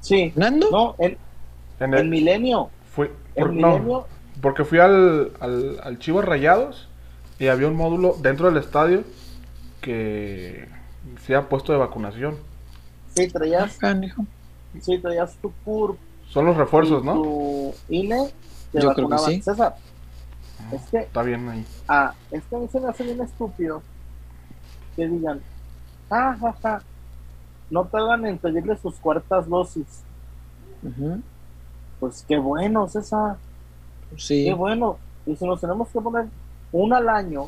Sí, 0.00 0.32
¿Nando? 0.36 0.70
no, 0.70 0.94
en, 0.98 1.18
En 1.80 1.94
en 1.94 1.98
el, 2.00 2.10
Milenio, 2.10 2.70
fui, 2.94 3.10
en 3.34 3.44
por- 3.44 3.52
no, 3.54 3.78
Milenio, 3.78 4.06
porque 4.40 4.64
fui 4.64 4.78
al, 4.78 5.32
al, 5.40 5.80
al 5.82 5.98
Chivas 5.98 6.24
Rayados 6.24 6.88
y 7.38 7.48
había 7.48 7.68
un 7.68 7.76
módulo 7.76 8.16
dentro 8.22 8.46
del 8.48 8.56
estadio 8.62 9.04
que 9.80 10.68
se 11.24 11.34
ha 11.34 11.48
puesto 11.48 11.72
de 11.72 11.78
vacunación. 11.78 12.36
sí 13.08 13.30
traías, 13.30 13.78
sí 14.80 15.00
traías 15.00 15.38
tu 15.40 15.52
CURP, 15.64 15.98
Son 16.30 16.44
los 16.44 16.56
refuerzos, 16.56 17.02
y 17.02 17.04
¿no? 17.04 17.14
tu 17.14 17.72
INE, 17.88 18.32
te 18.72 18.80
Yo 18.80 18.88
creo 18.94 19.08
que 19.08 19.18
vacunaban. 19.18 19.32
sí. 19.32 19.42
César, 19.42 19.74
es 20.72 20.88
que 20.90 20.98
Está 20.98 21.22
bien 21.22 21.48
ahí. 21.48 21.64
Ah, 21.88 22.14
es 22.30 22.44
que 22.46 22.56
a 22.56 22.58
mí 22.60 22.68
se 22.68 22.80
me 22.80 22.88
hace 22.90 23.04
bien 23.04 23.20
estúpido 23.22 23.82
que 24.96 25.06
digan, 25.08 25.40
ah, 26.10 26.36
ja, 26.40 26.52
ja, 26.62 26.82
no 27.70 27.88
tardan 27.88 28.26
en 28.26 28.38
pedirle 28.38 28.76
sus 28.78 28.98
cuartas 29.00 29.48
dosis. 29.48 30.04
Ujú. 30.82 31.22
Pues 31.98 32.24
qué 32.28 32.38
bueno, 32.38 32.88
César, 32.88 33.36
Sí, 34.16 34.44
qué 34.44 34.54
bueno. 34.54 34.98
Y 35.26 35.34
si 35.36 35.44
nos 35.44 35.60
tenemos 35.60 35.88
que 35.88 36.00
poner 36.00 36.26
una 36.72 36.98
al 36.98 37.08
año, 37.08 37.46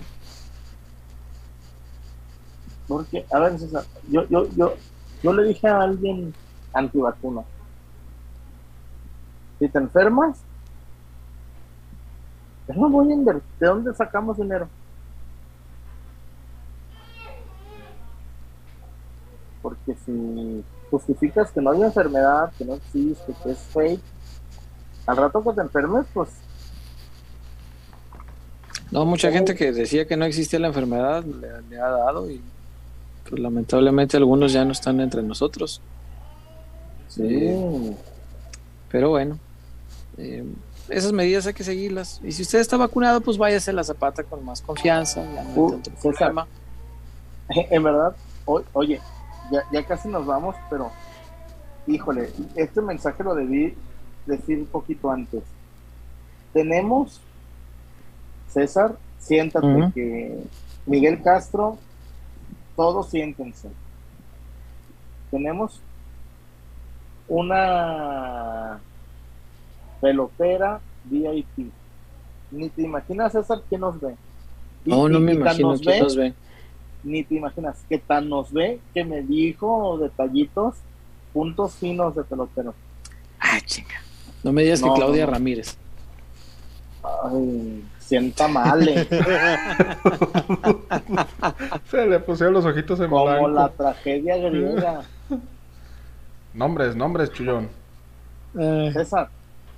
porque, 2.87 3.25
a 3.31 3.39
ver, 3.39 3.59
César, 3.59 3.85
yo, 4.11 4.27
yo, 4.29 4.49
yo, 4.57 4.75
yo 5.23 5.33
le 5.33 5.45
dije 5.45 5.69
a 5.69 5.83
alguien 5.83 6.35
antivacuna, 6.73 7.43
si 9.59 9.69
te 9.69 9.79
enfermas, 9.79 10.39
yo 12.69 12.75
no 12.75 12.91
voy 12.91 13.11
a 13.11 13.15
invertir. 13.15 13.43
¿De 13.59 13.67
dónde 13.67 13.95
sacamos 13.95 14.37
dinero? 14.37 14.69
Porque 19.63 19.95
si 20.05 20.65
justificas 20.91 21.51
que 21.51 21.61
no 21.61 21.71
hay 21.71 21.83
enfermedad, 21.83 22.53
que 22.57 22.65
no 22.65 22.75
existe, 22.75 23.35
que 23.43 23.51
es 23.51 23.59
fake, 23.59 24.01
al 25.09 25.17
rato 25.17 25.43
que 25.43 25.53
te 25.53 25.61
enfermes, 25.63 26.07
pues 26.15 26.29
no, 28.91 29.05
mucha 29.05 29.31
gente 29.31 29.55
que 29.55 29.73
decía 29.73 30.07
que 30.07 30.17
no 30.17 30.25
existía 30.25 30.59
la 30.59 30.69
enfermedad 30.69 31.23
le, 31.25 31.61
le 31.69 31.81
ha 31.81 31.89
dado 31.89 32.31
y 32.31 32.41
pues 33.29 33.41
lamentablemente 33.41 34.17
algunos 34.17 34.53
ya 34.53 34.65
no 34.65 34.73
están 34.73 35.01
entre 35.01 35.23
nosotros. 35.23 35.81
sí. 37.09 37.95
Pero 38.91 39.11
bueno, 39.11 39.39
eh, 40.17 40.43
esas 40.89 41.13
medidas 41.13 41.47
hay 41.47 41.53
que 41.53 41.63
seguirlas. 41.63 42.23
Y 42.25 42.33
si 42.33 42.41
usted 42.41 42.59
está 42.61 42.79
vacunado, 42.79 43.21
pues 43.21 43.37
váyase 43.37 43.71
a 43.71 43.75
la 43.75 43.85
zapata 43.85 44.23
con 44.23 44.43
más 44.47 44.63
confianza. 44.63 45.23
Ya 45.35 45.43
no 45.45 45.51
hay 45.51 45.57
Uh, 45.59 45.71
tanto 45.73 45.91
problema. 46.01 46.47
En 47.71 47.83
verdad, 47.83 48.17
o- 48.47 48.63
oye, 48.73 48.99
ya, 49.53 49.63
ya 49.71 49.85
casi 49.87 50.09
nos 50.09 50.25
vamos, 50.25 50.57
pero 50.71 50.91
híjole, 51.87 52.31
este 52.57 52.81
mensaje 52.81 53.23
lo 53.23 53.35
debí 53.35 53.75
decir 54.29 54.59
un 54.59 54.67
poquito 54.67 55.11
antes. 55.11 55.43
Tenemos, 56.53 57.21
César, 58.49 58.97
siéntate 59.19 59.67
Ujú. 59.67 59.93
que 59.93 60.39
Miguel 60.87 61.23
Castro, 61.23 61.79
todos 62.77 63.09
siéntense. 63.11 63.69
Tenemos 65.31 65.81
una 67.29 68.81
pelotera 70.01 70.81
VIP. 71.05 71.71
Ni 72.51 72.69
te 72.71 72.83
imaginas, 72.83 73.33
César, 73.33 73.63
quién 73.69 73.81
nos 73.83 74.01
ve. 74.01 74.15
Y- 74.85 74.91
No, 74.91 75.09
no 75.09 75.19
y- 75.19 75.23
me 75.23 75.33
imagino 75.35 75.71
nos 75.71 75.85
ve 75.85 76.01
nos 76.01 76.17
ve. 76.17 76.35
ni 77.05 77.23
te 77.25 77.35
imaginas 77.35 77.77
que 77.89 77.99
tan 77.99 78.29
nos 78.29 78.53
ve 78.53 78.81
que 78.95 79.05
me 79.05 79.23
dijo 79.23 79.99
detallitos, 79.99 80.77
puntos 81.33 81.75
finos 81.75 82.15
de 82.15 82.25
pelotero. 82.25 82.75
Ah, 83.39 83.61
chinga. 83.65 84.01
No 84.43 84.53
me 84.53 84.63
digas 84.63 84.81
No, 84.81 84.93
que 84.95 85.01
Claudia 85.01 85.27
no. 85.27 85.33
Ramírez. 85.33 85.77
Ay, 87.25 87.85
sienta 87.99 88.49
mal, 88.49 88.87
eh. 88.89 89.09
Se 91.91 92.07
le 92.07 92.21
pusieron 92.21 92.55
los 92.55 92.65
ojitos 92.65 93.01
en 93.01 93.09
como 93.11 93.25
blanco. 93.25 93.49
la 93.49 93.69
tragedia 93.71 94.37
griega. 94.37 95.03
Nombres, 96.55 96.97
nombres, 96.97 97.33
chullón. 97.33 97.69
César, 98.93 99.29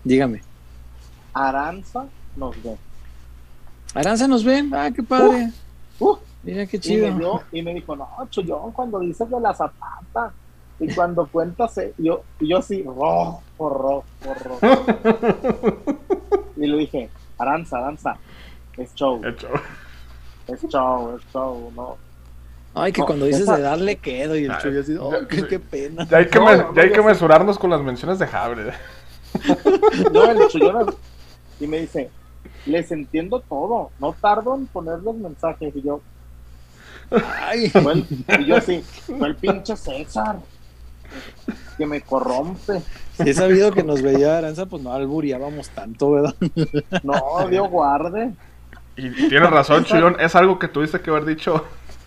Dígame. 0.04 0.40
Aranza 1.34 2.06
nos 2.36 2.60
ve. 2.62 2.76
Aranza 3.94 4.26
nos 4.28 4.42
ve. 4.44 4.64
Ah, 4.72 4.90
qué 4.94 5.02
padre. 5.02 5.50
Uh, 5.98 6.16
Mira 6.42 6.64
qué 6.66 6.78
y, 6.78 6.80
chido. 6.80 7.12
me 7.12 7.18
dio, 7.18 7.42
y 7.52 7.62
me 7.62 7.74
dijo, 7.74 7.94
no, 7.94 8.08
Chuyón, 8.30 8.72
cuando 8.72 8.98
dices 9.00 9.28
de 9.28 9.38
la 9.40 9.52
zapata 9.52 10.32
y 10.78 10.88
cuando 10.94 11.26
cuentas, 11.26 11.76
eh, 11.78 11.92
yo, 11.98 12.22
y 12.40 12.48
yo 12.48 12.58
así, 12.58 12.82
rojo, 12.82 13.42
rojo, 13.68 14.04
rojo. 14.44 14.84
y 16.56 16.66
le 16.66 16.76
dije, 16.78 17.10
Aranza, 17.38 17.78
Aranza, 17.78 18.16
es 18.76 18.94
show, 18.94 19.20
Hecho. 19.24 19.48
es 20.48 20.60
show, 20.68 21.16
es 21.16 21.22
show, 21.32 21.72
no. 21.74 21.96
Ay, 22.74 22.92
que 22.92 23.00
No, 23.00 23.06
cuando 23.06 23.26
dices 23.26 23.42
esa- 23.42 23.56
de 23.56 23.62
darle 23.62 23.96
quedo 23.96 24.36
y 24.36 24.44
el 24.44 24.50
Ay, 24.52 24.58
chuyo 24.62 24.80
así, 24.80 24.94
ya- 24.94 25.00
oh, 25.02 25.26
qué, 25.28 25.46
qué 25.46 25.58
pena. 25.58 26.06
Ya 26.08 26.18
hay 26.18 26.26
que, 26.28 26.38
No, 26.38 26.44
me- 26.46 26.56
no, 26.56 26.74
ya 26.74 26.82
hay 26.82 26.92
que 26.92 27.02
mesurarnos 27.02 27.58
con 27.58 27.70
las 27.70 27.80
menciones 27.82 28.18
de 28.18 28.26
Jabre. 28.26 28.72
No, 30.12 30.24
el 30.24 30.48
Chuyón, 30.48 30.94
y 31.60 31.66
me 31.66 31.80
dice, 31.80 32.10
les 32.66 32.90
entiendo 32.90 33.40
todo, 33.40 33.90
no 33.98 34.12
tardo 34.20 34.54
en 34.56 34.66
ponerles 34.66 35.14
mensajes, 35.16 35.74
y 35.76 35.82
yo, 35.82 36.00
Ay, 37.40 37.68
fue 37.70 37.92
el- 37.92 38.06
y 38.40 38.44
yo 38.46 38.56
así, 38.56 38.82
fue 39.18 39.28
el 39.28 39.36
pinche 39.36 39.76
César, 39.76 40.36
que 41.76 41.86
me 41.86 42.00
corrompe. 42.00 42.82
si 43.14 43.30
he 43.30 43.34
sabido 43.34 43.72
que 43.72 43.82
nos 43.82 44.02
veía 44.02 44.38
Aranza, 44.38 44.66
pues 44.66 44.82
no 44.82 44.92
alburiábamos 44.92 45.70
tanto, 45.70 46.10
¿verdad? 46.12 46.34
No, 47.02 47.48
Dios 47.48 47.68
guarde. 47.70 48.32
Y 48.96 49.10
tienes 49.28 49.50
razón, 49.50 49.84
Chuyón, 49.84 50.16
es 50.20 50.34
algo 50.34 50.58
que 50.58 50.68
tuviste 50.68 51.00
que 51.00 51.10
haber 51.10 51.24
dicho 51.24 51.64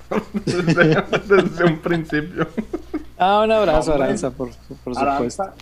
desde, 0.46 1.04
desde 1.28 1.64
un 1.64 1.80
principio. 1.80 2.48
Ah, 3.18 3.42
un 3.44 3.52
abrazo, 3.52 3.92
Hombre. 3.92 4.06
Aranza, 4.06 4.32
por, 4.32 4.50
por 4.50 4.96
supuesto. 4.96 5.02
Aranza. 5.02 5.54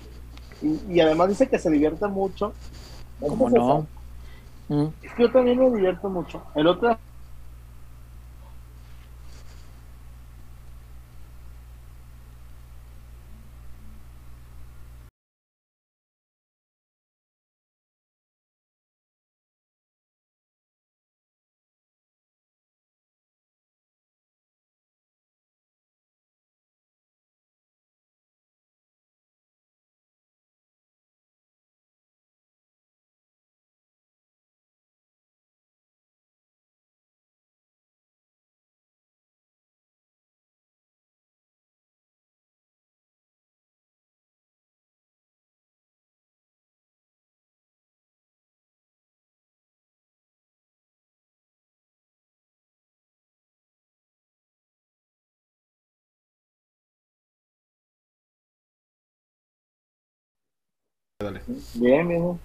Y, 0.61 0.95
y 0.95 0.99
además 0.99 1.29
dice 1.29 1.47
que 1.47 1.57
se 1.59 1.69
divierte 1.69 2.07
mucho. 2.07 2.53
¿Cómo 3.19 3.49
no? 3.49 3.87
Mm. 4.67 4.87
Es 5.03 5.13
que 5.13 5.23
yo 5.23 5.31
también 5.31 5.59
me 5.59 5.69
divierto 5.69 6.09
mucho. 6.09 6.41
El 6.55 6.67
otro 6.67 6.97
Dale. 61.21 61.41
Bien, 61.75 62.07
bien. 62.07 62.39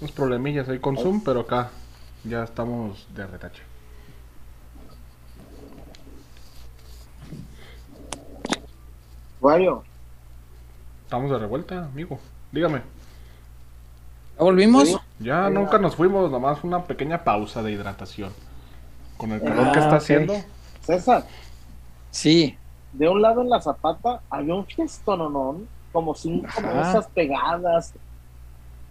Unos 0.00 0.12
problemillas 0.14 0.68
ahí 0.68 0.78
con 0.78 0.96
Zoom, 0.96 1.22
pero 1.22 1.40
acá 1.40 1.70
ya 2.24 2.44
estamos 2.44 3.06
de 3.14 3.26
retache. 3.26 3.62
Wario, 9.40 9.82
Estamos 11.04 11.30
de 11.30 11.38
revuelta, 11.38 11.86
amigo. 11.86 12.20
Dígame. 12.52 12.82
¿Ya 14.38 14.44
volvimos? 14.44 14.88
Sí. 14.88 14.96
Ya 15.18 15.50
nunca 15.50 15.78
nos 15.78 15.96
fuimos, 15.96 16.30
nomás 16.30 16.62
una 16.62 16.84
pequeña 16.84 17.24
pausa 17.24 17.62
de 17.62 17.72
hidratación. 17.72 18.32
Con 19.16 19.32
el 19.32 19.40
calor 19.40 19.66
Ah, 19.68 19.72
que 19.72 19.78
está 19.80 19.96
haciendo. 19.96 20.34
César, 20.82 21.24
Sí. 22.12 22.56
de 22.92 23.08
un 23.08 23.20
lado 23.22 23.42
en 23.42 23.50
la 23.50 23.60
zapata 23.60 24.20
había 24.30 24.54
un 24.54 24.66
fiestononón, 24.66 25.66
como 25.92 26.14
cinco 26.14 26.46
Ajá. 26.48 26.74
mesas 26.74 27.08
pegadas. 27.08 27.94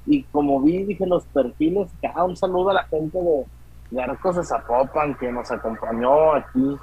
Y 0.05 0.23
como 0.23 0.61
vi, 0.61 0.83
dije 0.83 1.05
los 1.05 1.23
perfiles, 1.25 1.89
ah, 2.15 2.23
un 2.23 2.35
saludo 2.35 2.69
a 2.71 2.73
la 2.73 2.83
gente 2.85 3.17
de, 3.17 3.45
de 3.91 4.01
Arcos 4.01 4.37
de 4.37 4.43
Zapopan 4.43 5.15
que 5.15 5.31
nos 5.31 5.51
acompañó 5.51 6.33
aquí. 6.33 6.77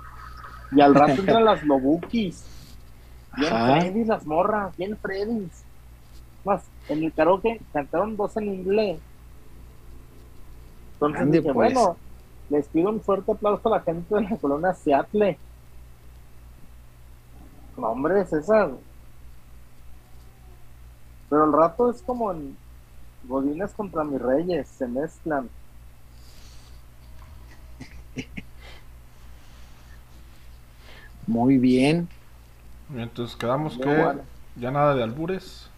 Y 0.72 0.80
al 0.80 0.94
rato 0.94 1.20
entran 1.20 1.44
las 1.44 1.62
Lobukis. 1.64 2.44
Bien. 3.36 3.50
Freddy, 3.50 4.04
las 4.04 4.26
morras, 4.26 4.76
bien 4.76 4.96
Freddy. 4.96 5.48
Más, 6.44 6.64
en 6.88 7.04
el 7.04 7.12
karaoke 7.12 7.60
cantaron 7.72 8.16
dos 8.16 8.36
en 8.36 8.44
inglés. 8.44 8.98
Entonces 10.94 11.18
Grande, 11.18 11.38
dije, 11.40 11.52
pues. 11.52 11.74
bueno, 11.74 11.96
les 12.48 12.68
pido 12.68 12.90
un 12.90 13.00
fuerte 13.00 13.32
aplauso 13.32 13.68
a 13.68 13.78
la 13.78 13.84
gente 13.84 14.14
de 14.14 14.22
la 14.22 14.36
colonia 14.36 14.72
Seattle. 14.72 15.38
No, 17.76 17.88
hombre, 17.88 18.24
César. 18.24 18.70
Pero 21.28 21.44
el 21.44 21.52
rato 21.52 21.90
es 21.90 22.02
como 22.02 22.32
en 22.32 22.56
Godines 23.28 23.72
contra 23.72 24.04
mis 24.04 24.20
reyes, 24.20 24.68
se 24.68 24.86
mezclan. 24.86 25.48
Muy 31.26 31.58
bien. 31.58 32.08
Entonces 32.94 33.36
quedamos 33.36 33.76
que 33.76 33.84
bueno. 33.84 34.20
ya 34.56 34.70
nada 34.70 34.94
de 34.94 35.02
albures. 35.02 35.68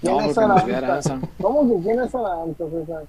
¿Quién 0.00 0.16
No, 0.16 0.20
es 0.22 0.38
Aranza? 0.38 1.20
¿Cómo 1.40 1.68
que 1.76 1.82
quién 1.84 2.00
es 2.00 2.12
Aranza, 2.14 2.64
César? 2.68 3.04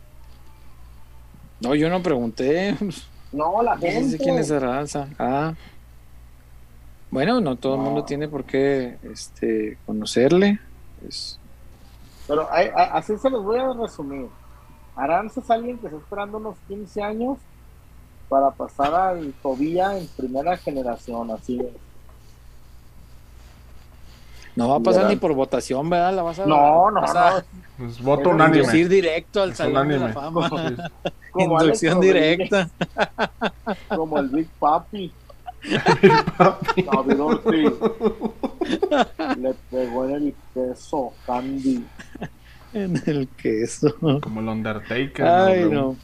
No, 1.62 1.74
yo 1.76 1.90
no 1.90 2.04
pregunté. 2.04 2.76
No, 3.32 3.64
la 3.64 3.74
No 3.76 3.82
gente. 3.82 4.10
sé 4.12 4.18
quién 4.20 4.38
es 4.38 4.52
Aranza. 4.52 5.08
Ah. 5.18 5.56
Bueno, 7.10 7.42
no 7.42 7.56
todo 7.56 7.74
el 7.76 7.80
No. 7.80 7.86
mundo 7.86 8.04
tiene 8.06 8.28
por 8.28 8.44
qué 8.44 9.00
este, 9.12 9.80
conocerle. 9.88 10.60
Es- 11.08 11.40
Pero 12.28 12.48
hay- 12.52 12.68
hay- 12.76 12.90
así 12.94 13.18
se 13.18 13.30
los 13.30 13.44
voy 13.44 13.58
a 13.60 13.74
resumir. 13.74 14.28
Aranza 14.96 15.40
es 15.42 15.50
alguien 15.50 15.78
que 15.80 15.88
está 15.88 15.98
esperando 15.98 16.38
unos 16.38 16.56
15 16.68 17.02
años 17.02 17.38
para 18.30 18.52
pasar 18.52 18.94
al 18.94 19.34
Tobía 19.42 19.98
en 19.98 20.08
primera 20.16 20.56
generación, 20.58 21.32
así 21.32 21.60
es. 21.60 21.68
no 24.56 24.70
va 24.70 24.76
a 24.78 24.80
pasar 24.80 25.10
ni 25.10 25.16
por 25.16 25.34
votación, 25.34 25.90
¿verdad? 25.90 26.14
La 26.14 26.22
vas 26.22 26.38
a, 26.40 26.46
No, 26.46 26.92
no, 26.92 27.02
vas 27.02 27.16
a 27.16 27.40
no. 27.40 27.46
Pues 27.80 28.00
voto 28.04 28.30
Es 28.30 28.36
unánime. 28.36 28.58
inducir 28.60 28.88
directo 28.88 29.42
al 29.42 29.56
salón 29.56 29.88
de 29.90 29.98
la 29.98 30.10
fama. 30.14 30.48
Como 31.32 31.60
Inducción 31.60 32.00
directa. 32.00 32.70
Como 33.90 34.20
el 34.20 34.30
Big 34.30 34.48
Papi. 34.60 35.12
David 36.86 37.20
Ortiz. 37.22 37.72
Le 39.40 39.54
pegó 39.72 40.06
en 40.10 40.16
el 40.16 40.36
queso, 40.54 41.14
Candy. 41.26 41.86
En 42.74 43.02
el 43.06 43.28
queso. 43.30 43.94
Como 44.22 44.40
el 44.40 44.48
Undertaker. 44.48 45.26
Ay, 45.26 45.70
no. 45.70 45.96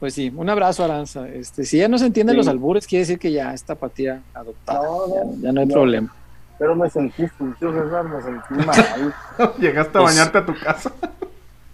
Pues 0.00 0.14
sí, 0.14 0.32
un 0.34 0.48
abrazo, 0.50 0.84
Aranza. 0.84 1.28
Este, 1.28 1.64
si 1.64 1.78
ya 1.78 1.88
no 1.88 1.98
se 1.98 2.06
entienden 2.06 2.34
Sí. 2.34 2.38
los 2.38 2.48
albures, 2.48 2.86
quiere 2.86 3.00
decir 3.00 3.18
que 3.18 3.32
ya 3.32 3.54
es 3.54 3.62
tapatía 3.64 4.22
adoptada. 4.34 4.80
No, 4.82 5.06
Ya, 5.14 5.24
no, 5.24 5.34
ya 5.40 5.52
no 5.52 5.60
hay 5.60 5.66
no. 5.66 5.72
problema. 5.74 6.14
Pero 6.58 6.76
me 6.76 6.88
sentí 6.90 7.24
sucio, 7.38 7.72
César, 7.72 8.04
me 8.04 8.22
sentí 8.22 8.66
mal. 8.66 9.14
Llegaste 9.58 9.98
a 9.98 10.00
Pues- 10.02 10.14
bañarte 10.16 10.38
a 10.38 10.46
tu 10.46 10.54
casa. 10.58 10.92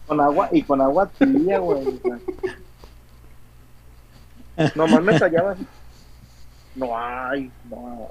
Con 0.06 0.20
agua, 0.20 0.48
y 0.52 0.62
con 0.62 0.80
agua 0.80 1.06
tibia, 1.18 1.58
güey. 1.58 2.00
Nomás 4.74 5.02
me 5.02 5.18
callaba 5.18 5.52
así. 5.52 5.66
No 6.74 6.96
hay, 6.98 7.50
no. 7.68 8.08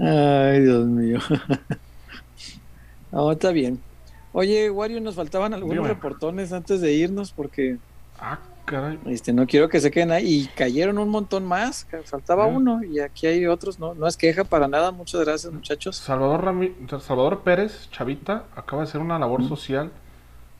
Ay, 0.00 0.60
Dios 0.62 0.86
mío. 0.86 1.18
No, 3.12 3.32
está 3.32 3.50
bien. 3.50 3.80
Oye, 4.32 4.70
Wario, 4.70 5.00
nos 5.00 5.16
faltaban 5.16 5.52
algunos 5.52 5.84
reportones 5.88 6.52
antes 6.52 6.80
de 6.80 6.92
irnos 6.92 7.32
porque 7.32 7.76
Ah, 8.20 8.38
caray. 8.66 9.00
este, 9.06 9.32
no 9.32 9.48
quiero 9.48 9.68
que 9.68 9.80
se 9.80 9.90
queden 9.90 10.12
ahí. 10.12 10.42
Y 10.42 10.46
cayeron 10.46 10.96
un 10.98 11.08
montón 11.08 11.44
más. 11.44 11.88
Faltaba 12.04 12.46
uno 12.46 12.84
y 12.84 13.00
aquí 13.00 13.26
hay 13.26 13.46
otros. 13.46 13.80
No, 13.80 13.94
no 13.94 14.06
es 14.06 14.16
queja 14.16 14.44
para 14.44 14.68
nada. 14.68 14.92
Muchas 14.92 15.20
gracias, 15.22 15.52
muchachos. 15.52 15.96
Salvador, 15.96 16.44
Rami- 16.44 16.72
Salvador 17.00 17.40
Pérez, 17.40 17.88
Chavita, 17.90 18.44
acaba 18.54 18.82
de 18.82 18.88
hacer 18.88 19.00
una 19.00 19.18
labor 19.18 19.42
social 19.48 19.90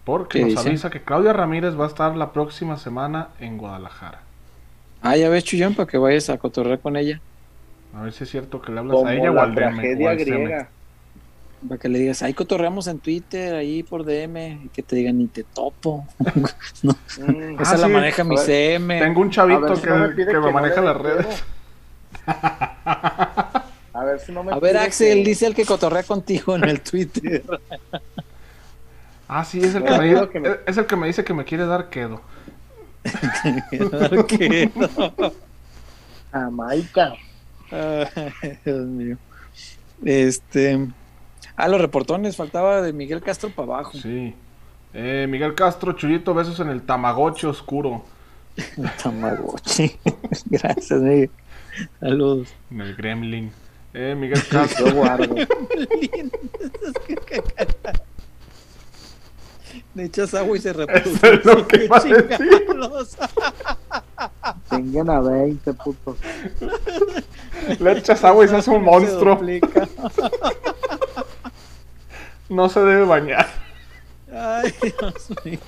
porque 0.05 0.39
¿Qué 0.41 0.45
nos 0.47 0.55
dice? 0.57 0.69
avisa 0.69 0.91
que 0.91 1.03
Claudia 1.03 1.33
Ramírez 1.33 1.79
va 1.79 1.85
a 1.85 1.89
estar 1.89 2.17
la 2.17 2.33
próxima 2.33 2.79
semana 2.79 3.29
en 3.39 3.59
Guadalajara. 3.59 4.23
Ah, 5.03 5.17
ya 5.17 5.29
ves, 5.29 5.45
Chuyón, 5.45 5.75
para 5.77 5.87
que 5.87 5.99
vayas 5.99 6.29
a 6.31 6.37
cotorrear 6.39 6.81
con 6.81 6.97
ella. 6.97 7.21
A 7.95 8.03
ver 8.03 8.13
si 8.13 8.25
es 8.25 8.31
cierto 8.31 8.61
que 8.63 8.73
le 8.73 8.79
hablas 8.79 8.95
Como 8.97 9.09
a 9.09 9.15
ella 9.15 9.33
o 9.33 9.41
al 9.41 9.55
DM. 9.55 9.67
o 9.69 9.75
tragedia 9.75 10.11
al 10.11 10.19
CM. 10.19 10.37
griega. 10.45 10.69
Para 11.69 11.79
que 11.79 11.89
le 11.91 11.99
digas, 11.99 12.23
ahí 12.23 12.33
cotorreamos 12.33 12.87
en 12.87 13.01
Twitter, 13.01 13.55
ahí 13.55 13.83
por 13.83 14.05
DM, 14.05 14.63
y 14.65 14.69
que 14.69 14.83
te 14.83 14.97
digan, 14.97 15.19
ni 15.19 15.27
te 15.27 15.45
topo. 15.45 16.07
Mm, 16.83 17.61
Esa 17.61 17.75
Ah, 17.75 17.77
la 17.77 17.87
sí. 17.87 17.93
maneja 17.93 18.25
mi 18.25 18.37
ver, 18.37 18.45
CM. 18.47 18.99
Tengo 19.01 19.21
un 19.21 19.31
chavito 19.31 19.61
ver 19.61 19.77
si 19.77 19.83
que, 19.83 19.91
no 19.91 19.99
me 19.99 20.09
pide 20.11 20.33
que 20.33 20.39
me 20.41 20.53
maneja 20.53 20.81
las 20.81 20.97
redes. 20.97 21.45
A 22.27 24.05
ver 24.05 24.21
si 24.21 24.33
no 24.33 24.43
me 24.45 24.53
A 24.53 24.59
ver, 24.59 24.77
Axel, 24.79 25.19
que- 25.19 25.25
dice 25.29 25.47
el 25.47 25.55
que 25.55 25.67
cotorrea 25.67 26.03
contigo 26.05 26.57
en 26.57 26.65
el 26.65 26.81
Twitter. 26.81 27.43
Ah, 29.29 29.45
sí, 29.45 29.61
es 29.63 29.75
el 29.75 29.85
que, 29.85 29.99
me, 29.99 30.05
digo 30.07 30.21
dice, 30.21 30.33
que 30.33 30.41
me- 30.41 30.57
es 30.67 30.77
el 30.79 30.87
que 30.87 30.97
me 30.97 31.07
dice 31.09 31.25
que 31.25 31.35
me 31.35 31.45
quiere 31.45 31.67
dar 31.67 31.91
quedo. 31.91 32.23
¿Qué? 34.29 34.71
Jamaica. 36.33 37.15
Ay, 37.71 38.59
Dios 38.65 38.87
mío. 38.87 39.17
Este. 40.05 40.89
Ah, 41.57 41.69
los 41.69 41.81
reportones, 41.81 42.37
faltaba 42.37 42.81
de 42.83 42.93
Miguel 42.93 43.21
Castro 43.23 43.51
para 43.51 43.75
abajo. 43.75 43.93
Sí. 43.99 44.35
Eh, 44.95 45.27
Miguel 45.29 45.55
Castro, 45.55 45.93
Chuyito, 45.93 46.35
besos 46.35 46.59
en 46.61 46.69
el 46.69 46.83
Tamagotchi 46.83 47.47
oscuro. 47.47 48.05
Tamagotchi. 49.03 49.97
Gracias, 50.47 51.01
Miguel. 51.01 51.31
Saludos. 52.01 52.49
En 52.71 52.81
el 52.81 52.97
Gremlin. 52.97 53.53
Eh, 53.95 54.15
Miguel 54.19 54.41
Castro. 54.51 54.87
Yo 54.89 54.95
guardo. 54.95 55.35
Le 59.95 60.05
echas 60.05 60.35
agua 60.35 60.57
y 60.57 60.61
se 60.61 60.73
reproduce. 60.73 61.35
es 61.35 61.45
lo 61.45 61.67
que 61.67 61.85
iba 61.85 61.97
a 61.97 62.01
decir. 62.01 62.29
Chingados. 62.37 63.17
Tengan 64.69 65.11
a 65.11 65.21
20 65.21 65.73
putos. 65.75 66.17
Le 67.81 67.93
echas 67.99 68.23
agua 68.25 68.45
y 68.45 68.49
se 68.49 68.57
hace 68.57 68.71
un 68.71 68.83
monstruo. 68.85 69.41
No 72.49 72.69
se 72.69 72.81
debe 72.81 73.05
bañar. 73.05 73.47
Ay, 74.33 74.75
Dios 74.83 75.31
mío. 75.45 75.59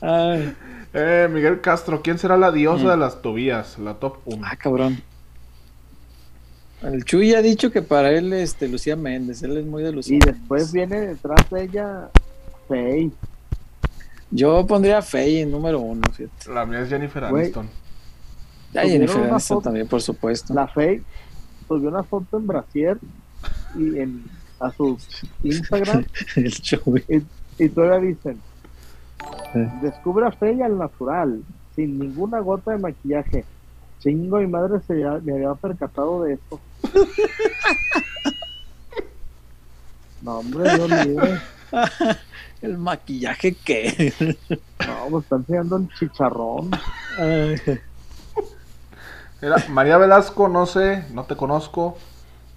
Ay, 0.00 0.54
Eh, 0.94 1.28
Miguel 1.30 1.60
Castro, 1.60 2.02
¿quién 2.02 2.18
será 2.18 2.36
la 2.36 2.52
diosa 2.52 2.90
de 2.92 2.96
las 2.96 3.20
Tobías? 3.22 3.78
La 3.78 3.94
top 3.94 4.18
1. 4.26 4.46
ah, 4.46 4.56
cabrón. 4.56 5.02
El 6.82 7.04
Chuy 7.04 7.34
ha 7.34 7.42
dicho 7.42 7.70
que 7.70 7.80
para 7.82 8.10
él, 8.10 8.32
este, 8.32 8.68
Lucía 8.68 8.94
Méndez, 8.96 9.42
él 9.42 9.56
es 9.56 9.64
muy 9.64 9.82
de 9.82 9.92
Lucía 9.92 10.16
Y 10.16 10.20
después 10.20 10.72
Méndez. 10.72 10.88
viene 10.90 11.06
detrás 11.08 11.50
de 11.50 11.62
ella 11.64 12.08
Faye. 12.68 13.10
Yo 14.30 14.66
pondría 14.66 15.00
Faye 15.02 15.42
en 15.42 15.50
número 15.50 15.80
uno, 15.80 16.02
fíjate. 16.12 16.52
La 16.52 16.64
mía 16.66 16.80
es 16.80 16.88
Jennifer. 16.88 17.24
Aniston. 17.24 17.68
Ya 18.72 18.82
Jennifer 18.82 19.16
una 19.20 19.30
Aniston 19.32 19.56
foto. 19.56 19.64
también, 19.64 19.86
por 19.88 20.00
supuesto. 20.02 20.54
La 20.54 20.66
Faye 20.68 21.02
subió 21.68 21.88
una 21.90 22.02
foto 22.02 22.38
en 22.38 22.46
Brasier 22.46 22.98
y 23.76 23.98
en, 23.98 24.24
a 24.60 24.70
su 24.72 24.98
Instagram 25.42 26.04
El 26.36 26.52
Chuy. 26.52 27.04
y 27.58 27.68
todavía 27.68 28.10
dicen 28.10 28.40
Eh. 29.54 29.70
descubre 29.82 30.26
a 30.26 30.32
Faye 30.32 30.62
al 30.64 30.78
natural, 30.78 31.42
sin 31.76 31.98
ninguna 31.98 32.40
gota 32.40 32.72
de 32.72 32.78
maquillaje. 32.78 33.44
Chingo, 34.00 34.38
mi 34.38 34.46
madre 34.48 34.80
se 34.86 34.98
ya- 34.98 35.20
me 35.22 35.32
había 35.34 35.54
percatado 35.54 36.22
de 36.24 36.34
esto. 36.34 36.60
No, 40.22 40.38
hombre, 40.38 40.62
Dios 40.76 40.88
mío. 41.06 41.20
El 42.60 42.78
maquillaje 42.78 43.54
que. 43.64 44.12
No, 44.86 45.10
me 45.10 45.18
está 45.18 45.36
enseñando 45.36 45.76
el 45.78 45.88
chicharrón. 45.98 46.70
Ay, 47.18 47.56
Mira, 49.42 49.62
María 49.68 49.98
Velasco, 49.98 50.48
no 50.48 50.64
sé, 50.66 51.06
no 51.10 51.24
te 51.26 51.36
conozco, 51.36 51.98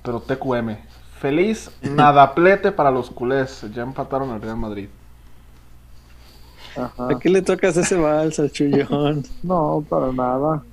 pero 0.03 0.21
TQM. 0.21 0.77
Feliz 1.19 1.71
nadaplete 1.81 2.71
para 2.71 2.91
los 2.91 3.09
culés. 3.11 3.65
Ya 3.73 3.83
empataron 3.83 4.31
el 4.31 4.41
Real 4.41 4.57
Madrid. 4.57 4.89
Ajá. 6.75 7.09
¿A 7.11 7.19
qué 7.19 7.29
le 7.29 7.41
tocas 7.41 7.77
ese 7.77 7.97
vals 7.97 8.39
al 8.39 8.51
Chuyón? 8.51 9.25
No, 9.43 9.85
para 9.89 10.11
nada. 10.11 10.63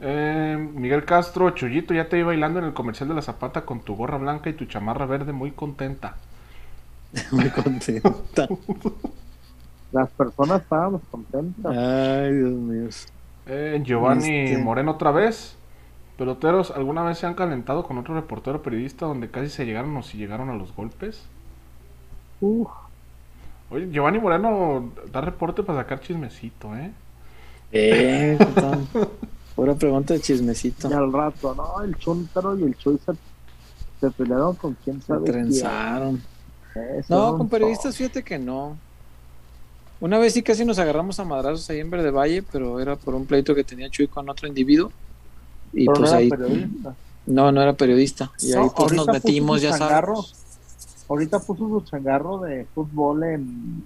Eh, 0.00 0.56
Miguel 0.74 1.04
Castro, 1.04 1.50
Chuyito, 1.50 1.94
ya 1.94 2.08
te 2.08 2.16
vi 2.16 2.22
bailando 2.22 2.58
en 2.58 2.66
el 2.66 2.74
comercial 2.74 3.08
de 3.08 3.14
la 3.14 3.22
Zapata 3.22 3.64
con 3.64 3.80
tu 3.82 3.96
gorra 3.96 4.18
blanca 4.18 4.50
y 4.50 4.54
tu 4.54 4.66
chamarra 4.66 5.06
verde, 5.06 5.32
muy 5.32 5.52
contenta. 5.52 6.16
Muy 7.30 7.48
contenta. 7.50 8.48
Las 9.92 10.10
personas 10.10 10.62
estábamos 10.62 11.02
contentas. 11.10 11.76
Ay, 11.76 12.32
Dios 12.32 12.52
mío. 12.52 12.88
Eh, 13.46 13.80
Giovanni 13.84 14.56
Este. 14.56 14.58
Moreno 14.58 14.92
otra 14.92 15.10
vez. 15.10 15.56
Peloteros, 16.16 16.70
¿alguna 16.70 17.02
vez 17.02 17.18
se 17.18 17.26
han 17.26 17.34
calentado 17.34 17.84
con 17.84 17.98
otro 17.98 18.14
reportero 18.14 18.62
periodista 18.62 19.06
donde 19.06 19.30
casi 19.30 19.48
se 19.50 19.66
llegaron 19.66 19.96
o 19.96 20.02
si 20.02 20.16
llegaron 20.18 20.48
a 20.50 20.54
los 20.56 20.74
golpes? 20.74 21.30
Uf, 22.40 22.70
Oye, 23.70 23.90
Giovanni 23.90 24.18
Moreno 24.20 24.92
da 25.10 25.20
reporte 25.20 25.62
para 25.62 25.80
sacar 25.80 26.00
chismecito, 26.00 26.76
¿eh? 26.76 26.92
Eh, 27.72 28.36
¿qué 28.44 28.52
tal? 28.52 28.88
Pura 29.54 29.74
pregunta 29.74 30.14
de 30.14 30.20
chismecito. 30.20 30.88
y 30.88 30.92
al 30.92 31.12
rato, 31.12 31.54
no, 31.54 31.82
el 31.82 31.96
Chuntaro 31.96 32.58
y 32.58 32.64
el 32.64 32.76
Chuy 32.76 32.98
se, 33.04 33.12
se 34.00 34.10
pelearon 34.10 34.56
con 34.56 34.74
quién 34.84 35.00
Se 35.06 35.06
sabe 35.06 35.32
quién. 35.32 35.32
trenzaron. 35.32 36.22
No, 37.08 37.36
con 37.36 37.48
periodistas, 37.48 37.96
fíjate 37.96 38.22
que 38.24 38.38
no. 38.38 38.76
Una 40.00 40.18
vez 40.18 40.34
sí 40.34 40.42
casi 40.42 40.64
nos 40.64 40.78
agarramos 40.78 41.18
a 41.20 41.24
madrazos 41.24 41.68
ahí 41.70 41.80
en 41.80 41.90
Verde 41.90 42.10
Valle, 42.10 42.42
pero 42.42 42.80
era 42.80 42.96
por 42.96 43.14
un 43.14 43.24
pleito 43.26 43.54
que 43.54 43.64
tenía 43.64 43.88
Chuy 43.88 44.06
con 44.08 44.28
otro 44.28 44.46
individuo. 44.48 44.92
Y 45.72 45.86
Pero 45.86 45.94
pues 45.98 46.00
no 46.00 46.06
era 46.08 46.16
ahí. 46.18 46.28
periodista. 46.28 46.94
No, 47.26 47.52
no 47.52 47.62
era 47.62 47.72
periodista. 47.72 48.30
Y 48.40 48.52
ahí 48.52 48.66
pues 48.76 48.92
nos 48.92 49.06
metimos, 49.06 49.62
ya 49.62 49.70
changarro. 49.70 50.22
sabes. 50.22 50.44
Ahorita 51.08 51.38
puso 51.40 51.68
su 51.68 51.80
changarro 51.82 52.38
de 52.38 52.66
fútbol 52.74 53.24
en, 53.24 53.84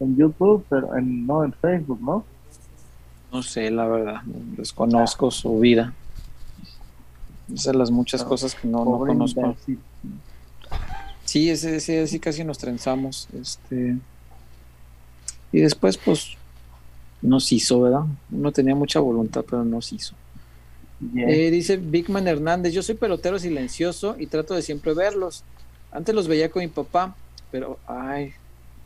en 0.00 0.16
YouTube, 0.16 0.64
pero 0.68 0.96
en, 0.96 1.26
no 1.26 1.44
en 1.44 1.52
Facebook, 1.54 2.00
¿no? 2.02 2.24
No 3.32 3.42
sé, 3.42 3.70
la 3.70 3.86
verdad. 3.86 4.20
Desconozco 4.24 5.30
su 5.30 5.58
vida. 5.58 5.92
Esas 7.48 7.62
son 7.64 7.78
las 7.78 7.90
muchas 7.90 8.24
cosas 8.24 8.54
que 8.54 8.66
no, 8.68 8.84
no 8.84 8.98
conozco. 8.98 9.40
imbécil. 9.40 9.78
Sí, 11.24 11.50
ese, 11.50 11.76
ese 11.76 12.06
sí 12.06 12.20
casi 12.20 12.44
nos 12.44 12.58
trenzamos. 12.58 13.28
Este. 13.38 13.96
Y 15.54 15.60
después, 15.60 15.96
pues, 15.96 16.30
nos 17.22 17.52
hizo, 17.52 17.82
¿verdad? 17.82 18.02
Uno 18.32 18.50
tenía 18.50 18.74
mucha 18.74 18.98
voluntad, 18.98 19.44
pero 19.48 19.64
nos 19.64 19.92
hizo. 19.92 20.16
Yeah. 21.12 21.30
Eh, 21.30 21.50
dice 21.52 21.76
Bigman 21.76 22.26
Hernández, 22.26 22.72
yo 22.72 22.82
soy 22.82 22.96
pelotero 22.96 23.38
silencioso 23.38 24.16
y 24.18 24.26
trato 24.26 24.54
de 24.54 24.62
siempre 24.62 24.94
verlos. 24.94 25.44
Antes 25.92 26.12
los 26.12 26.26
veía 26.26 26.50
con 26.50 26.60
mi 26.60 26.66
papá, 26.66 27.14
pero, 27.52 27.78
ay, 27.86 28.32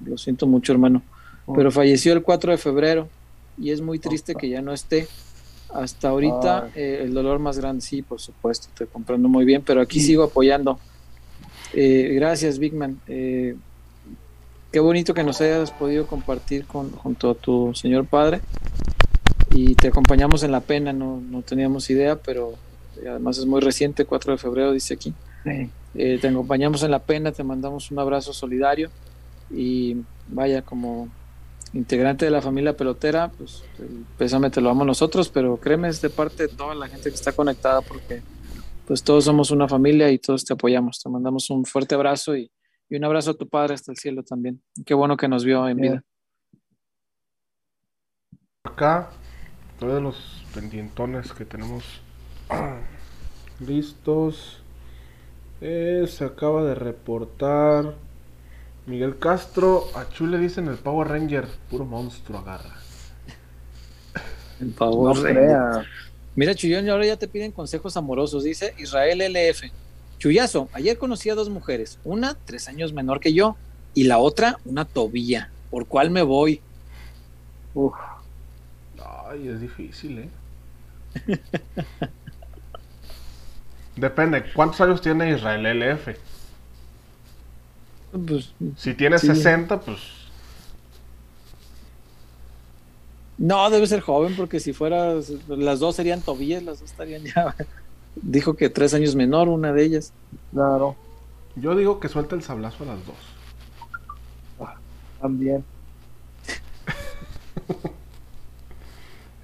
lo 0.05 0.19
siento 0.19 0.47
mucho, 0.47 0.73
hermano. 0.73 1.01
Pero 1.55 1.71
falleció 1.71 2.13
el 2.13 2.23
4 2.23 2.53
de 2.53 2.59
febrero 2.59 3.09
y 3.57 3.71
es 3.71 3.81
muy 3.81 3.99
triste 3.99 4.35
que 4.35 4.51
ya 4.51 4.61
no 4.61 4.75
esté. 4.75 5.09
Hasta 5.73 6.11
ahorita 6.11 6.71
eh, 6.75 7.01
el 7.03 7.15
dolor 7.15 7.39
más 7.39 7.59
grande, 7.59 7.81
sí, 7.81 8.03
por 8.03 8.21
supuesto, 8.21 8.69
te 8.77 8.85
comprendo 8.85 9.27
muy 9.27 9.47
bien, 9.47 9.63
pero 9.65 9.81
aquí 9.81 10.01
sigo 10.01 10.23
apoyando. 10.23 10.79
Eh, 11.73 12.13
gracias, 12.15 12.59
Bigman. 12.59 13.01
Eh, 13.09 13.57
qué 14.71 14.81
bonito 14.81 15.15
que 15.15 15.25
nos 15.25 15.41
hayas 15.41 15.71
podido 15.71 16.07
compartir 16.07 16.67
con, 16.67 16.91
junto 16.93 17.31
a 17.31 17.35
tu 17.35 17.75
señor 17.75 18.07
padre 18.07 18.41
y 19.51 19.75
te 19.75 19.89
acompañamos 19.89 20.43
en 20.43 20.53
la 20.53 20.61
pena, 20.61 20.93
no, 20.93 21.21
no 21.21 21.43
teníamos 21.43 21.89
idea, 21.91 22.17
pero 22.17 22.55
además 23.01 23.39
es 23.39 23.47
muy 23.47 23.61
reciente, 23.61 24.05
4 24.05 24.33
de 24.33 24.39
febrero 24.39 24.73
dice 24.73 24.95
aquí. 24.95 25.15
Sí. 25.45 25.71
Eh, 25.95 26.19
te 26.21 26.29
acompañamos 26.29 26.83
en 26.83 26.91
la 26.91 26.99
pena, 26.99 27.33
te 27.33 27.43
mandamos 27.43 27.91
un 27.91 27.99
abrazo 27.99 28.33
solidario 28.33 28.91
y 29.51 29.97
vaya 30.29 30.63
como 30.63 31.09
integrante 31.73 32.25
de 32.25 32.31
la 32.31 32.43
familia 32.43 32.77
pelotera, 32.77 33.31
pues 33.37 33.63
el 33.79 34.05
pésame 34.17 34.51
te 34.51 34.61
lo 34.61 34.69
damos 34.69 34.87
nosotros, 34.87 35.29
pero 35.29 35.57
créeme 35.57 35.89
es 35.89 36.01
de 36.01 36.11
parte 36.11 36.47
de 36.47 36.49
toda 36.49 36.75
la 36.75 36.89
gente 36.89 37.09
que 37.09 37.15
está 37.15 37.33
conectada 37.33 37.81
porque 37.81 38.23
pues 38.87 39.03
todos 39.03 39.25
somos 39.25 39.51
una 39.51 39.69
familia 39.69 40.11
y 40.11 40.19
todos 40.19 40.45
te 40.45 40.55
apoyamos. 40.55 41.01
Te 41.03 41.11
mandamos 41.11 41.51
un 41.51 41.65
fuerte 41.65 41.95
abrazo 41.95 42.37
y, 42.37 42.51
y 42.89 42.97
un 42.97 43.05
abrazo 43.05 43.33
a 43.33 43.35
tu 43.35 43.49
padre 43.49 43.75
hasta 43.75 43.93
el 43.93 43.99
cielo 43.99 44.23
también. 44.23 44.63
Qué 44.85 44.95
bueno 44.95 45.17
que 45.17 45.29
nos 45.29 45.45
vio 45.45 45.69
en 45.69 45.77
vida. 45.77 46.05
Acá, 48.65 49.11
todos 49.79 50.03
los 50.03 50.45
pendientones 50.55 51.33
que 51.33 51.45
tenemos 51.45 51.85
listos. 53.67 54.63
Eh, 55.61 56.07
se 56.09 56.25
acaba 56.25 56.65
de 56.65 56.75
reportar 56.75 57.95
Miguel 58.87 59.19
Castro. 59.19 59.85
A 59.95 60.09
Chu 60.09 60.27
le 60.27 60.39
dicen 60.39 60.69
el 60.69 60.77
Power 60.77 61.09
Ranger. 61.09 61.47
Puro 61.71 61.85
monstruo 61.85 62.39
agarra. 62.39 62.77
El 64.61 64.69
No 64.69 64.75
Power 64.77 65.17
Ranger. 65.17 65.87
Mira, 66.35 66.55
Chuyón, 66.55 66.87
y 66.87 66.89
ahora 66.89 67.05
ya 67.05 67.17
te 67.17 67.27
piden 67.27 67.51
consejos 67.51 67.97
amorosos. 67.97 68.45
Dice 68.45 68.75
Israel 68.79 69.21
LF. 69.21 69.65
Chuyazo, 70.19 70.69
ayer 70.73 70.99
conocí 70.99 71.31
a 71.31 71.35
dos 71.35 71.49
mujeres. 71.49 71.99
Una, 72.05 72.35
tres 72.45 72.69
años 72.69 72.93
menor 72.93 73.21
que 73.21 73.33
yo. 73.33 73.57
Y 73.95 74.05
la 74.05 74.19
otra, 74.19 74.59
una 74.65 74.85
tobilla. 74.85 75.51
¿Por 75.71 75.87
cuál 75.87 76.11
me 76.11 76.23
voy? 76.23 76.61
Uf, 77.75 77.95
Ay, 79.31 79.49
es 79.49 79.61
difícil, 79.61 80.19
¿eh? 80.21 80.29
Depende, 83.97 84.45
¿cuántos 84.55 84.81
años 84.81 85.01
tiene 85.01 85.31
Israel 85.33 85.67
LF? 85.67 86.09
Pues, 88.27 88.55
Si 88.77 88.95
tiene 88.95 89.19
Sí. 89.19 89.27
60, 89.27 89.81
pues 89.81 89.99
no, 93.37 93.71
debe 93.71 93.87
ser 93.87 94.01
joven, 94.01 94.35
porque 94.37 94.59
si 94.59 94.73
fuera, 94.73 95.15
las 95.49 95.79
dos 95.79 95.95
serían 95.95 96.21
tobillas, 96.23 96.63
las 96.65 96.81
dos 96.81 96.91
estarían 96.91 97.23
ya. 97.25 97.55
Dijo 98.23 98.55
que 98.55 98.69
tres 98.71 98.95
años 98.95 99.15
menor, 99.15 99.49
una 99.49 99.73
de 99.73 99.85
ellas. 99.85 100.13
claro, 100.53 100.97
yo 101.57 101.75
digo 101.77 101.99
que 102.01 102.09
suelta 102.09 102.35
el 102.35 102.43
sablazo 102.43 102.85
a 102.85 102.87
las 102.89 102.99
dos. 103.07 103.17
también. 105.21 105.65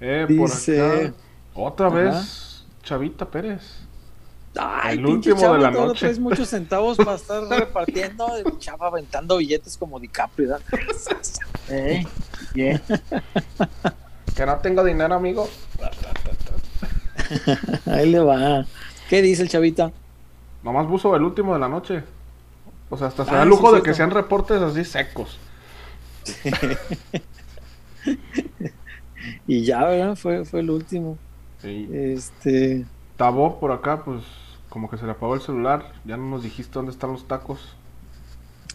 Eh, 0.01 0.25
por 0.37 0.49
Dice- 0.49 0.81
acá, 1.05 1.13
otra 1.53 1.87
Ajá. 1.87 1.95
vez, 1.95 2.65
Chavita 2.83 3.25
Pérez. 3.29 3.61
Ay, 4.57 4.97
El 4.97 5.05
último 5.05 5.53
de 5.53 5.59
la 5.59 5.71
noche. 5.71 5.99
traes 6.01 6.19
muchos 6.19 6.49
centavos 6.49 6.97
para 6.97 7.15
estar 7.15 7.43
repartiendo. 7.49 8.35
El 8.35 8.57
chavo 8.59 8.85
aventando 8.85 9.37
billetes 9.37 9.77
como 9.77 9.99
DiCaprio. 9.99 10.49
¿verdad? 10.49 10.61
Ey, 11.69 12.07
yeah. 12.53 12.81
Que 14.35 14.45
no 14.45 14.57
tengo 14.57 14.83
dinero, 14.83 15.15
amigo. 15.15 15.49
Ahí 17.85 18.09
le 18.11 18.19
va. 18.19 18.65
¿Qué 19.07 19.21
dice 19.21 19.43
el 19.43 19.49
chavita? 19.49 19.91
Nomás 20.63 20.87
puso 20.87 21.15
el 21.15 21.23
último 21.23 21.53
de 21.53 21.59
la 21.59 21.69
noche. 21.69 22.03
O 22.89 22.97
sea, 22.97 23.07
hasta 23.07 23.25
se 23.25 23.35
Ah, 23.35 23.37
da 23.37 23.43
el 23.43 23.49
sí, 23.49 23.49
lujo 23.49 23.71
de 23.73 23.81
que 23.83 23.93
sean 23.93 24.11
reportes 24.11 24.61
así 24.61 24.83
secos. 24.85 25.39
Y 29.47 29.63
ya, 29.65 29.83
¿verdad? 29.85 30.15
Fue, 30.15 30.45
fue 30.45 30.59
el 30.59 30.69
último. 30.69 31.17
Sí. 31.61 31.89
Este. 31.91 32.85
Tabo 33.17 33.59
por 33.59 33.71
acá, 33.71 34.03
pues 34.03 34.23
como 34.69 34.89
que 34.89 34.97
se 34.97 35.05
le 35.05 35.11
apagó 35.11 35.35
el 35.35 35.41
celular. 35.41 35.93
Ya 36.05 36.17
no 36.17 36.29
nos 36.29 36.43
dijiste 36.43 36.73
dónde 36.73 36.91
están 36.91 37.11
los 37.11 37.27
tacos 37.27 37.75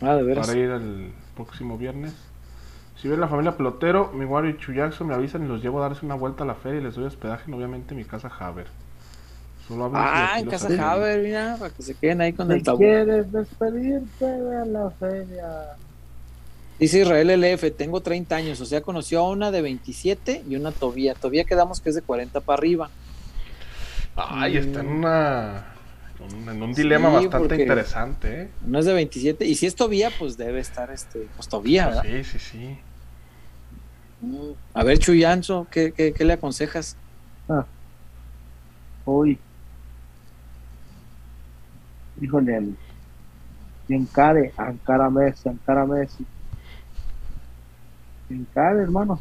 Ah, 0.01 0.15
de 0.15 0.23
veras. 0.23 0.47
para 0.47 0.59
ir 0.59 0.70
el 0.70 1.12
próximo 1.37 1.77
viernes. 1.79 2.15
Si 3.01 3.09
viene 3.09 3.23
la 3.23 3.29
familia 3.29 3.57
Pelotero, 3.57 4.12
mi 4.12 4.27
Wario 4.27 4.51
y 4.51 4.59
Chuyaxo 4.59 5.07
me 5.07 5.15
avisan 5.15 5.43
y 5.45 5.49
los 5.49 5.62
llevo 5.62 5.83
a 5.83 5.89
darse 5.89 6.05
una 6.05 6.17
vuelta 6.17 6.45
a 6.45 6.47
la 6.47 6.55
feria 6.55 6.81
y 6.81 6.85
les 6.85 6.97
doy 6.97 7.07
hospedaje, 7.07 7.45
en, 7.49 7.55
obviamente, 7.55 7.95
en 7.95 7.99
mi 7.99 8.05
casa 8.05 8.31
Haber. 8.39 8.67
Solo 9.67 9.89
y 9.89 9.93
Ah, 9.95 10.37
en 10.39 10.47
casa. 10.47 10.93
Haber, 10.93 11.23
mira, 11.23 11.57
para 11.59 11.73
que 11.73 11.83
se 11.83 11.95
queden 11.95 12.20
ahí 12.20 12.35
con 12.35 12.53
el 12.53 12.62
tabú. 12.62 12.79
quieres 12.79 13.33
despedirte 13.33 14.27
de 14.27 14.67
la 14.67 14.91
feria. 14.91 15.47
Dice 16.79 17.01
Israel 17.01 17.31
LF, 17.31 17.70
tengo 17.75 18.03
30 18.03 18.37
años, 18.37 18.61
o 18.61 18.67
sea, 18.67 18.83
conoció 18.83 19.20
a 19.20 19.31
una 19.31 19.51
de 19.51 19.62
27 19.62 20.45
y 20.47 20.57
una 20.57 20.70
todavía. 20.70 21.15
Todavía 21.15 21.45
quedamos 21.45 21.81
que 21.81 21.89
es 21.89 21.95
de 21.95 22.03
40 22.03 22.41
para 22.43 22.59
arriba. 22.59 22.91
Ay, 24.15 24.59
está 24.59 24.81
en 24.81 24.89
una 24.89 25.65
en 26.20 26.62
un, 26.62 26.75
dilema 26.75 27.09
Sí, 27.09 27.27
bastante 27.27 27.62
interesante, 27.62 28.43
¿eh? 28.43 28.49
Una 28.67 28.81
es 28.81 28.85
de 28.85 28.93
27 28.93 29.47
y 29.47 29.55
si 29.55 29.65
es 29.65 29.75
todavía, 29.75 30.11
pues 30.19 30.37
debe 30.37 30.61
estar 30.61 30.91
este, 30.91 31.29
pues 31.35 31.49
todavía, 31.49 31.87
¿verdad? 31.87 32.03
Sí, 32.05 32.25
sí, 32.25 32.39
sí. 32.39 32.79
Mm. 34.23 34.52
A 34.74 34.84
ver, 34.84 34.99
Chuyanzo, 34.99 35.66
¿qué, 35.70 35.92
qué, 35.92 36.12
qué 36.12 36.24
le 36.24 36.34
aconsejas? 36.34 36.97
Uy. 39.07 39.39
Híjole. 42.20 42.57
el- 42.57 42.76
Si 43.86 43.94
encare, 43.94 44.52
encara 44.58 45.10
Messi, 45.10 45.49
encara 45.49 45.84
Messi. 45.86 46.24
Si 48.28 48.34
encare, 48.34 48.82
hermano. 48.82 49.20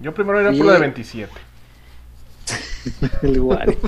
Yo 0.00 0.14
primero 0.14 0.40
iría 0.40 0.52
Y- 0.52 0.58
por 0.58 0.66
la 0.66 0.74
de 0.74 0.78
27. 0.80 1.32
El. 3.22 3.78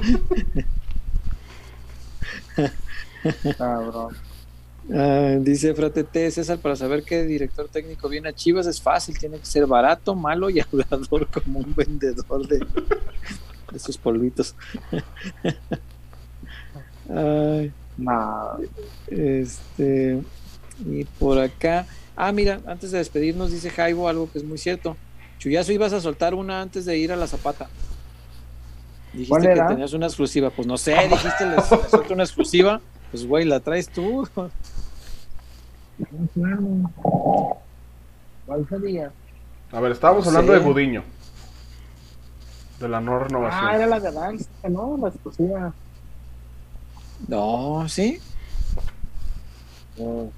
Cabrón. 3.59 4.17
Ah, 4.93 5.37
dice 5.39 5.75
Frate 5.75 6.05
T, 6.05 6.31
César, 6.31 6.59
para 6.59 6.75
saber 6.75 7.05
qué 7.05 7.25
director 7.25 7.69
técnico 7.69 8.09
viene 8.09 8.29
a 8.31 8.33
Chivas 8.33 8.67
es 8.67 8.81
fácil, 8.81 9.19
tiene 9.19 9.39
que 9.39 9.47
ser 9.47 9.67
barato, 9.67 10.15
malo 10.15 10.51
y 10.51 10.61
hablador 10.73 11.29
como 11.29 11.61
un 11.61 11.75
vendedor 11.75 12.49
de, 12.49 12.59
de 13.73 13.79
sus 13.79 13.97
polvitos. 13.97 14.55
Ay, 17.09 17.73
Nada. 17.97 18.59
este, 19.09 20.23
y 20.87 21.05
por 21.05 21.39
acá, 21.39 21.87
ah, 22.17 22.33
mira, 22.33 22.61
antes 22.67 22.91
de 22.91 22.99
despedirnos, 22.99 23.53
dice 23.53 23.71
Jaibo 23.71 24.09
algo 24.09 24.31
que 24.31 24.39
es 24.39 24.45
muy 24.45 24.59
cierto. 24.59 24.97
Chuyazo, 25.39 25.73
ibas 25.73 25.93
a 25.93 26.01
soltar 26.01 26.35
una 26.35 26.61
antes 26.61 26.85
de 26.85 26.99
ir 26.99 27.13
a 27.13 27.17
la 27.17 27.27
Zapata. 27.27 27.69
Dijiste 29.13 29.29
¿Cuál 29.29 29.43
que 29.43 29.75
tenías 29.75 29.93
una 29.93 30.07
exclusiva. 30.07 30.51
Pues 30.51 30.69
no 30.69 30.79
sé, 30.79 30.95
dijiste, 31.09 31.47
les, 31.47 31.71
les 31.71 32.11
una 32.11 32.23
exclusiva. 32.23 32.81
Pues 33.11 33.27
güey, 33.27 33.45
la 33.45 33.61
traes 33.61 33.89
tú. 33.89 34.27
¿Cuál 38.47 38.69
sería? 38.69 39.13
A 39.73 39.81
ver, 39.81 39.93
estábamos 39.93 40.25
No 40.25 40.31
hablando 40.31 40.53
sé. 40.53 40.59
de 40.59 40.65
Gudiño. 40.65 41.05
De 42.81 42.89
la 42.89 43.01
no 43.01 43.19
renovación. 43.19 43.65
Ah, 43.65 43.77
era 43.77 43.87
la 43.87 44.01
de 44.01 44.11
Danza, 44.11 44.49
¿no? 44.69 44.97
La 45.01 45.09
exclusiva. 45.09 45.73
No, 47.29 47.87
¿sí? 47.89 48.19
Eh, 49.99 50.31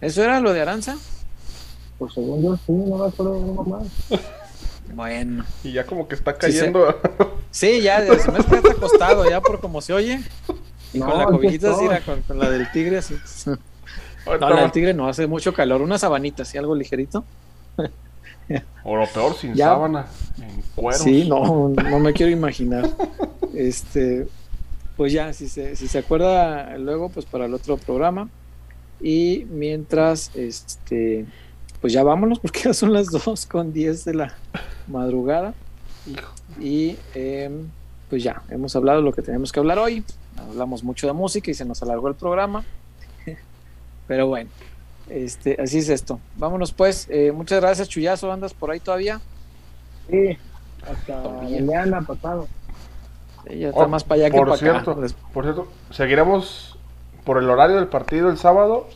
¿Eso 0.00 0.22
era 0.22 0.40
lo 0.40 0.52
de 0.52 0.60
Aranza? 0.62 0.96
pues 1.98 2.12
según 2.12 2.42
yo 2.42 2.56
sí, 2.56 2.72
no 2.72 2.98
me 2.98 3.06
acuerdo 3.06 3.34
de 3.34 3.40
uno 3.40 3.62
más. 3.64 3.86
Bueno. 4.94 5.44
Y 5.62 5.72
ya 5.72 5.84
como 5.86 6.06
que 6.08 6.14
está 6.14 6.32
Sí, 6.40 6.52
sí. 6.52 6.58
cayendo. 6.58 7.00
Sí, 7.50 7.80
ya, 7.82 8.00
se 8.18 8.30
me 8.30 8.38
está 8.38 8.58
acostado, 8.72 9.28
ya 9.28 9.40
por 9.40 9.60
como 9.60 9.80
se 9.80 9.92
oye. 9.92 10.20
Y 10.94 10.98
No, 11.00 11.10
con 11.10 11.18
la 11.18 11.24
cobijita 11.26 11.72
así, 11.72 11.84
con, 12.06 12.22
con 12.22 12.38
la 12.38 12.48
del 12.50 12.70
tigre 12.72 12.98
así. 12.98 13.16
No, 14.26 14.38
la 14.48 14.62
del 14.62 14.72
tigre 14.72 14.94
no, 14.94 15.06
hace 15.06 15.26
mucho 15.26 15.52
calor. 15.52 15.82
Una 15.82 15.98
sabanita, 15.98 16.44
así, 16.44 16.56
algo 16.56 16.74
ligerito. 16.74 17.24
O 18.82 18.96
lo 18.96 19.06
peor, 19.06 19.34
sin 19.34 19.54
Ya. 19.54 19.66
sábana. 19.66 20.06
En 20.38 20.62
cueros. 20.74 21.02
Sí, 21.02 21.28
no, 21.28 21.68
no 21.68 21.98
me 21.98 22.12
quiero 22.14 22.32
imaginar. 22.32 22.88
Este, 23.54 24.26
pues 24.96 25.12
ya, 25.12 25.32
si 25.34 25.48
se, 25.48 25.76
si 25.76 25.88
se 25.88 25.98
acuerda 25.98 26.76
luego, 26.78 27.10
pues 27.10 27.26
para 27.26 27.44
el 27.44 27.52
otro 27.54 27.76
programa. 27.76 28.28
Y 29.00 29.46
mientras, 29.50 30.30
este, 30.34 31.26
pues 31.82 31.92
ya 31.92 32.02
vámonos, 32.02 32.38
porque 32.38 32.60
ya 32.64 32.72
son 32.74 32.92
las 32.94 33.10
2 33.10 33.44
con 33.46 33.72
10 33.74 34.04
de 34.06 34.14
la 34.14 34.34
madrugada. 34.88 35.52
Hijo. 36.06 36.32
Y 36.60 36.96
em, 37.14 37.68
pues 38.08 38.22
ya, 38.22 38.42
hemos 38.48 38.74
hablado 38.76 39.02
lo 39.02 39.12
que 39.12 39.20
tenemos 39.22 39.52
que 39.52 39.60
hablar 39.60 39.78
hoy. 39.78 40.02
Hablamos 40.38 40.82
mucho 40.84 41.06
de 41.06 41.12
música 41.12 41.50
y 41.50 41.54
se 41.54 41.64
nos 41.64 41.82
alargó 41.82 42.08
el 42.08 42.14
programa. 42.14 42.64
Pero 44.06 44.26
bueno, 44.26 44.50
este, 45.08 45.56
así 45.60 45.78
es 45.78 45.88
esto. 45.88 46.20
Vámonos 46.36 46.72
pues. 46.72 47.06
Eh, 47.10 47.32
muchas 47.32 47.60
gracias, 47.60 47.88
Chuyazo. 47.88 48.30
¿Andas 48.32 48.54
por 48.54 48.70
ahí 48.70 48.80
todavía? 48.80 49.20
Sí, 50.10 50.36
hasta 50.90 51.28
mañana 51.30 52.02
pasado. 52.02 52.46
Ella 53.46 53.68
está 53.70 53.82
Oh, 53.84 53.88
más 53.88 54.04
para 54.04 54.22
allá 54.22 54.30
que 54.30 54.36
por 54.38 54.48
para 54.48 54.58
cierto, 54.58 54.90
acá. 54.92 55.06
Por 55.32 55.44
cierto, 55.44 55.68
seguiremos 55.90 56.78
por 57.24 57.38
el 57.38 57.48
horario 57.48 57.76
del 57.76 57.88
partido 57.88 58.30
el 58.30 58.38
sábado. 58.38 58.88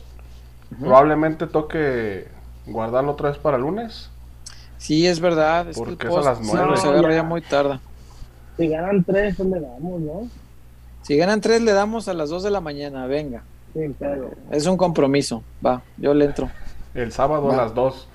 Probablemente 0.79 1.47
toque 1.47 2.27
guardarlo 2.67 3.13
otra 3.13 3.29
vez 3.29 3.39
para 3.39 3.57
el 3.57 3.63
lunes. 3.63 4.09
Sí, 4.77 5.07
es 5.07 5.19
verdad. 5.19 5.67
Es 5.67 5.77
Porque 5.77 5.97
que 5.97 6.07
es 6.07 6.13
el 6.13 6.19
a 6.19 6.23
las 6.23 6.37
post 6.39 6.53
nueve. 6.53 6.77
se 6.77 6.87
agarra 6.87 7.13
ya 7.15 7.23
muy 7.23 7.41
tarde. 7.41 7.79
Si 8.57 8.67
ganan 8.67 9.03
tres, 9.03 9.35
pues 9.35 9.49
le 9.49 9.59
damos, 9.61 9.99
¿no? 10.01 10.27
Si 11.01 11.15
ganan 11.17 11.41
tres, 11.41 11.61
le 11.61 11.73
damos 11.73 12.07
a 12.07 12.13
las 12.13 12.29
2 12.29 12.43
de 12.43 12.51
la 12.51 12.61
mañana. 12.61 13.07
Venga. 13.07 13.43
Sí, 13.73 13.93
pero. 13.97 14.31
Es 14.51 14.65
un 14.65 14.77
compromiso. 14.77 15.43
Va, 15.65 15.81
yo 15.97 16.13
le 16.13 16.25
entro. 16.25 16.49
El 16.93 17.11
sábado 17.11 17.47
Va. 17.47 17.53
a 17.53 17.57
las 17.57 17.73
2. 17.73 18.07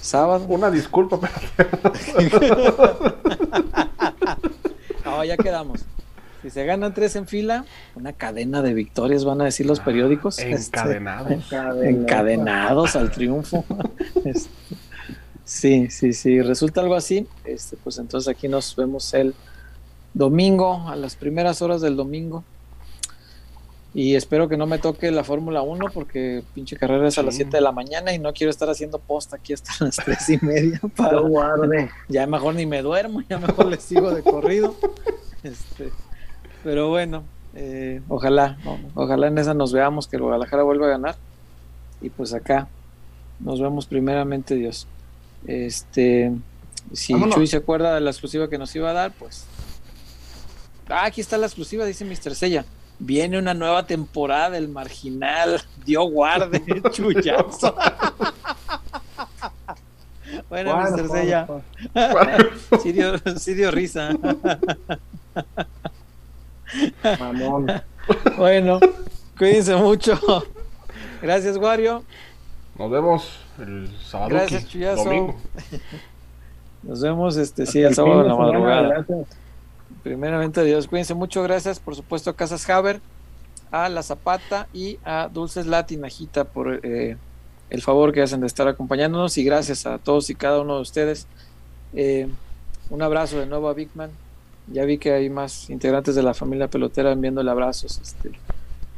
Sábado. 0.00 0.44
Una 0.48 0.70
disculpa, 0.70 1.18
pero 1.56 1.78
No, 5.04 5.24
ya 5.24 5.36
quedamos. 5.36 5.84
Si 6.42 6.50
se 6.50 6.66
ganan 6.66 6.92
tres 6.92 7.16
en 7.16 7.26
fila, 7.26 7.64
una 7.94 8.12
cadena 8.12 8.60
de 8.60 8.74
victorias 8.74 9.24
van 9.24 9.40
a 9.40 9.44
decir 9.44 9.64
los 9.64 9.80
periódicos. 9.80 10.38
Este, 10.38 10.78
encadenados. 10.78 11.52
encadenados 11.82 12.96
al 12.96 13.10
triunfo. 13.10 13.64
Este, 14.24 14.50
sí, 15.44 15.90
sí, 15.90 16.12
sí, 16.14 16.40
resulta 16.42 16.80
algo 16.80 16.94
así. 16.94 17.26
Este, 17.44 17.76
pues 17.76 17.98
entonces 17.98 18.28
aquí 18.28 18.48
nos 18.48 18.74
vemos 18.76 19.12
el 19.14 19.34
domingo, 20.14 20.88
a 20.88 20.96
las 20.96 21.16
primeras 21.16 21.60
horas 21.60 21.80
del 21.80 21.96
domingo. 21.96 22.44
Y 23.92 24.16
espero 24.16 24.48
que 24.48 24.56
no 24.56 24.66
me 24.66 24.78
toque 24.78 25.12
la 25.12 25.22
Fórmula 25.22 25.62
1 25.62 25.86
porque 25.94 26.42
pinche 26.52 26.76
carrera 26.76 27.06
es 27.06 27.16
a 27.18 27.22
las 27.22 27.34
Sí. 27.34 27.42
7 27.42 27.58
de 27.58 27.60
la 27.60 27.70
mañana 27.70 28.12
y 28.12 28.18
no 28.18 28.32
quiero 28.32 28.50
estar 28.50 28.68
haciendo 28.68 28.98
post 28.98 29.32
aquí 29.34 29.52
hasta 29.52 29.72
las 29.84 29.96
3 29.96 30.30
y 30.30 30.38
media. 30.44 30.80
Para... 30.96 31.12
Yo 31.12 31.28
guarde. 31.28 31.90
Ya 32.08 32.26
mejor 32.26 32.54
ni 32.56 32.66
me 32.66 32.82
duermo, 32.82 33.22
ya 33.28 33.38
mejor 33.38 33.66
les 33.66 33.82
sigo 33.82 34.10
de 34.12 34.22
corrido. 34.22 34.74
Este, 35.44 35.90
pero 36.64 36.88
bueno, 36.88 37.22
eh, 37.54 38.00
ojalá, 38.08 38.56
¿no? 38.64 38.78
ojalá 38.94 39.28
en 39.28 39.38
esa 39.38 39.54
nos 39.54 39.72
veamos, 39.72 40.08
que 40.08 40.16
el 40.16 40.22
Guadalajara 40.22 40.62
vuelva 40.64 40.86
a 40.86 40.90
ganar. 40.90 41.16
Y 42.00 42.10
pues 42.10 42.34
acá 42.34 42.66
nos 43.38 43.60
vemos 43.60 43.86
primeramente 43.86 44.56
Dios. 44.56 44.88
Este, 45.46 46.32
si 46.92 47.12
Vámonos. 47.12 47.36
Chuy 47.36 47.46
se 47.46 47.58
acuerda 47.58 47.94
de 47.94 48.00
la 48.00 48.10
exclusiva 48.10 48.48
que 48.48 48.58
nos 48.58 48.74
iba 48.74 48.90
a 48.90 48.92
dar, 48.92 49.12
pues. 49.12 49.46
Ah, 50.88 51.04
aquí 51.06 51.20
está 51.20 51.38
la 51.38 51.46
exclusiva, 51.46 51.84
dice 51.84 52.04
Mr. 52.04 52.34
Sella. 52.34 52.64
Viene 52.98 53.38
una 53.38 53.54
nueva 53.54 53.86
temporada 53.86 54.50
del 54.50 54.68
marginal. 54.68 55.60
Dio 55.84 56.04
guarde, 56.04 56.62
chullazo. 56.92 57.74
bueno, 60.48 60.74
Bueno, 60.76 60.96
Mr. 60.96 61.08
Sella. 61.08 61.46
Sí 62.82 62.92
dio, 62.92 63.18
sí 63.38 63.54
dio 63.54 63.70
risa. 63.70 64.10
Mamón. 67.18 67.66
Bueno, 68.36 68.80
cuídense 69.38 69.74
mucho. 69.76 70.18
Gracias, 71.22 71.56
Wario. 71.56 72.04
Nos 72.78 72.90
vemos 72.90 73.38
el 73.58 73.90
sábado. 74.04 74.30
Gracias, 74.30 74.68
Chuyazo. 74.68 75.04
Domingo. 75.04 75.36
Nos 76.82 77.00
vemos 77.00 77.36
este 77.36 77.64
sí 77.66 77.80
el 77.82 77.94
sábado 77.94 78.16
en 78.20 78.22
de 78.24 78.28
la 78.28 78.36
madrugada. 78.36 78.88
gracias. 78.88 79.43
Primeramente, 80.04 80.62
Dios, 80.62 80.86
cuídense 80.86 81.14
mucho. 81.14 81.42
Gracias, 81.42 81.80
por 81.80 81.96
supuesto, 81.96 82.28
a 82.28 82.36
Casas 82.36 82.68
Haber, 82.68 83.00
a 83.70 83.88
La 83.88 84.02
Zapata 84.02 84.68
y 84.74 84.98
a 85.02 85.30
Dulces 85.32 85.66
Latin 85.66 86.04
Ajita 86.04 86.44
por 86.44 86.80
eh, 86.82 87.16
el 87.70 87.82
favor 87.82 88.12
que 88.12 88.20
hacen 88.20 88.42
de 88.42 88.46
estar 88.46 88.68
acompañándonos. 88.68 89.38
Y 89.38 89.44
gracias 89.44 89.86
a 89.86 89.96
todos 89.96 90.28
y 90.28 90.34
cada 90.34 90.60
uno 90.60 90.76
de 90.76 90.82
ustedes. 90.82 91.26
Eh, 91.94 92.28
un 92.90 93.00
abrazo 93.00 93.40
de 93.40 93.46
nuevo 93.46 93.66
a 93.70 93.72
Big 93.72 93.88
Man. 93.94 94.10
Ya 94.70 94.84
vi 94.84 94.98
que 94.98 95.10
hay 95.10 95.30
más 95.30 95.70
integrantes 95.70 96.14
de 96.14 96.22
la 96.22 96.34
familia 96.34 96.68
pelotera 96.68 97.12
enviándole 97.12 97.50
abrazos. 97.50 97.98
Este, 97.98 98.30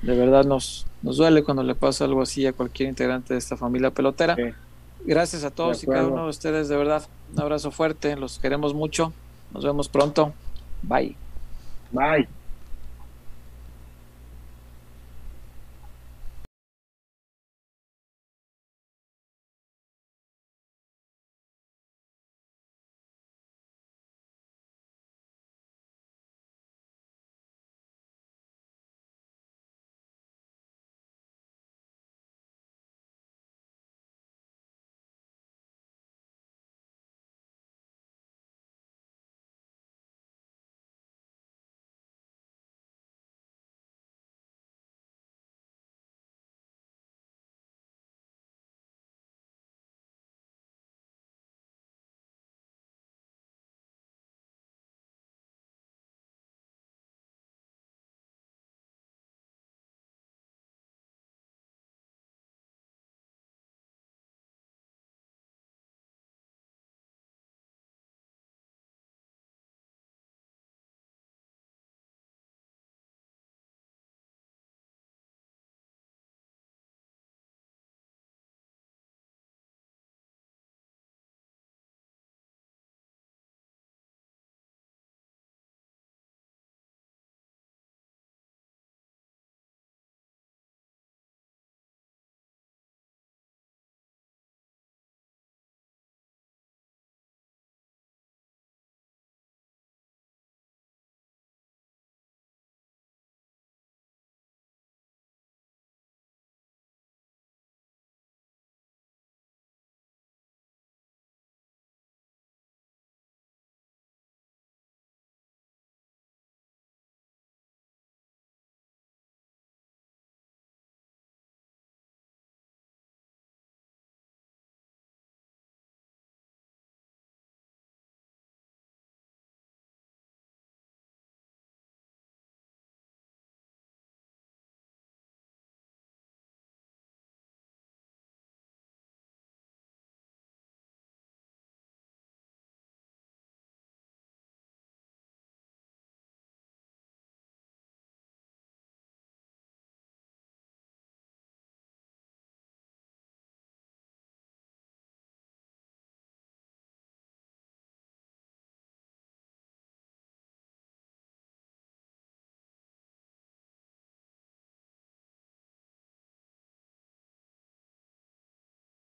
De 0.03 0.17
verdad 0.17 0.45
nos, 0.45 0.87
nos 1.03 1.19
duele 1.19 1.45
cuando 1.45 1.63
le 1.63 1.77
pasa 1.77 2.05
algo 2.05 2.23
así 2.23 2.45
a 2.49 2.53
cualquier 2.53 2.89
integrante 2.89 3.33
de 3.33 3.39
esta 3.39 3.57
familia 3.57 3.93
pelotera. 3.93 4.35
Sí. 4.35 4.43
Gracias 5.05 5.45
a 5.45 5.53
todos 5.53 5.85
y 5.85 5.87
cada 5.87 6.09
uno 6.09 6.25
de 6.25 6.31
ustedes, 6.31 6.69
de 6.69 6.77
verdad. 6.77 7.05
Un 7.33 7.41
abrazo 7.41 7.71
fuerte, 7.71 8.17
los 8.17 8.41
queremos 8.41 8.75
mucho. 8.75 9.13
Nos 9.55 9.65
vemos 9.65 9.89
pronto. 9.89 10.35
Bye. 10.83 11.19
Bye. 11.93 12.36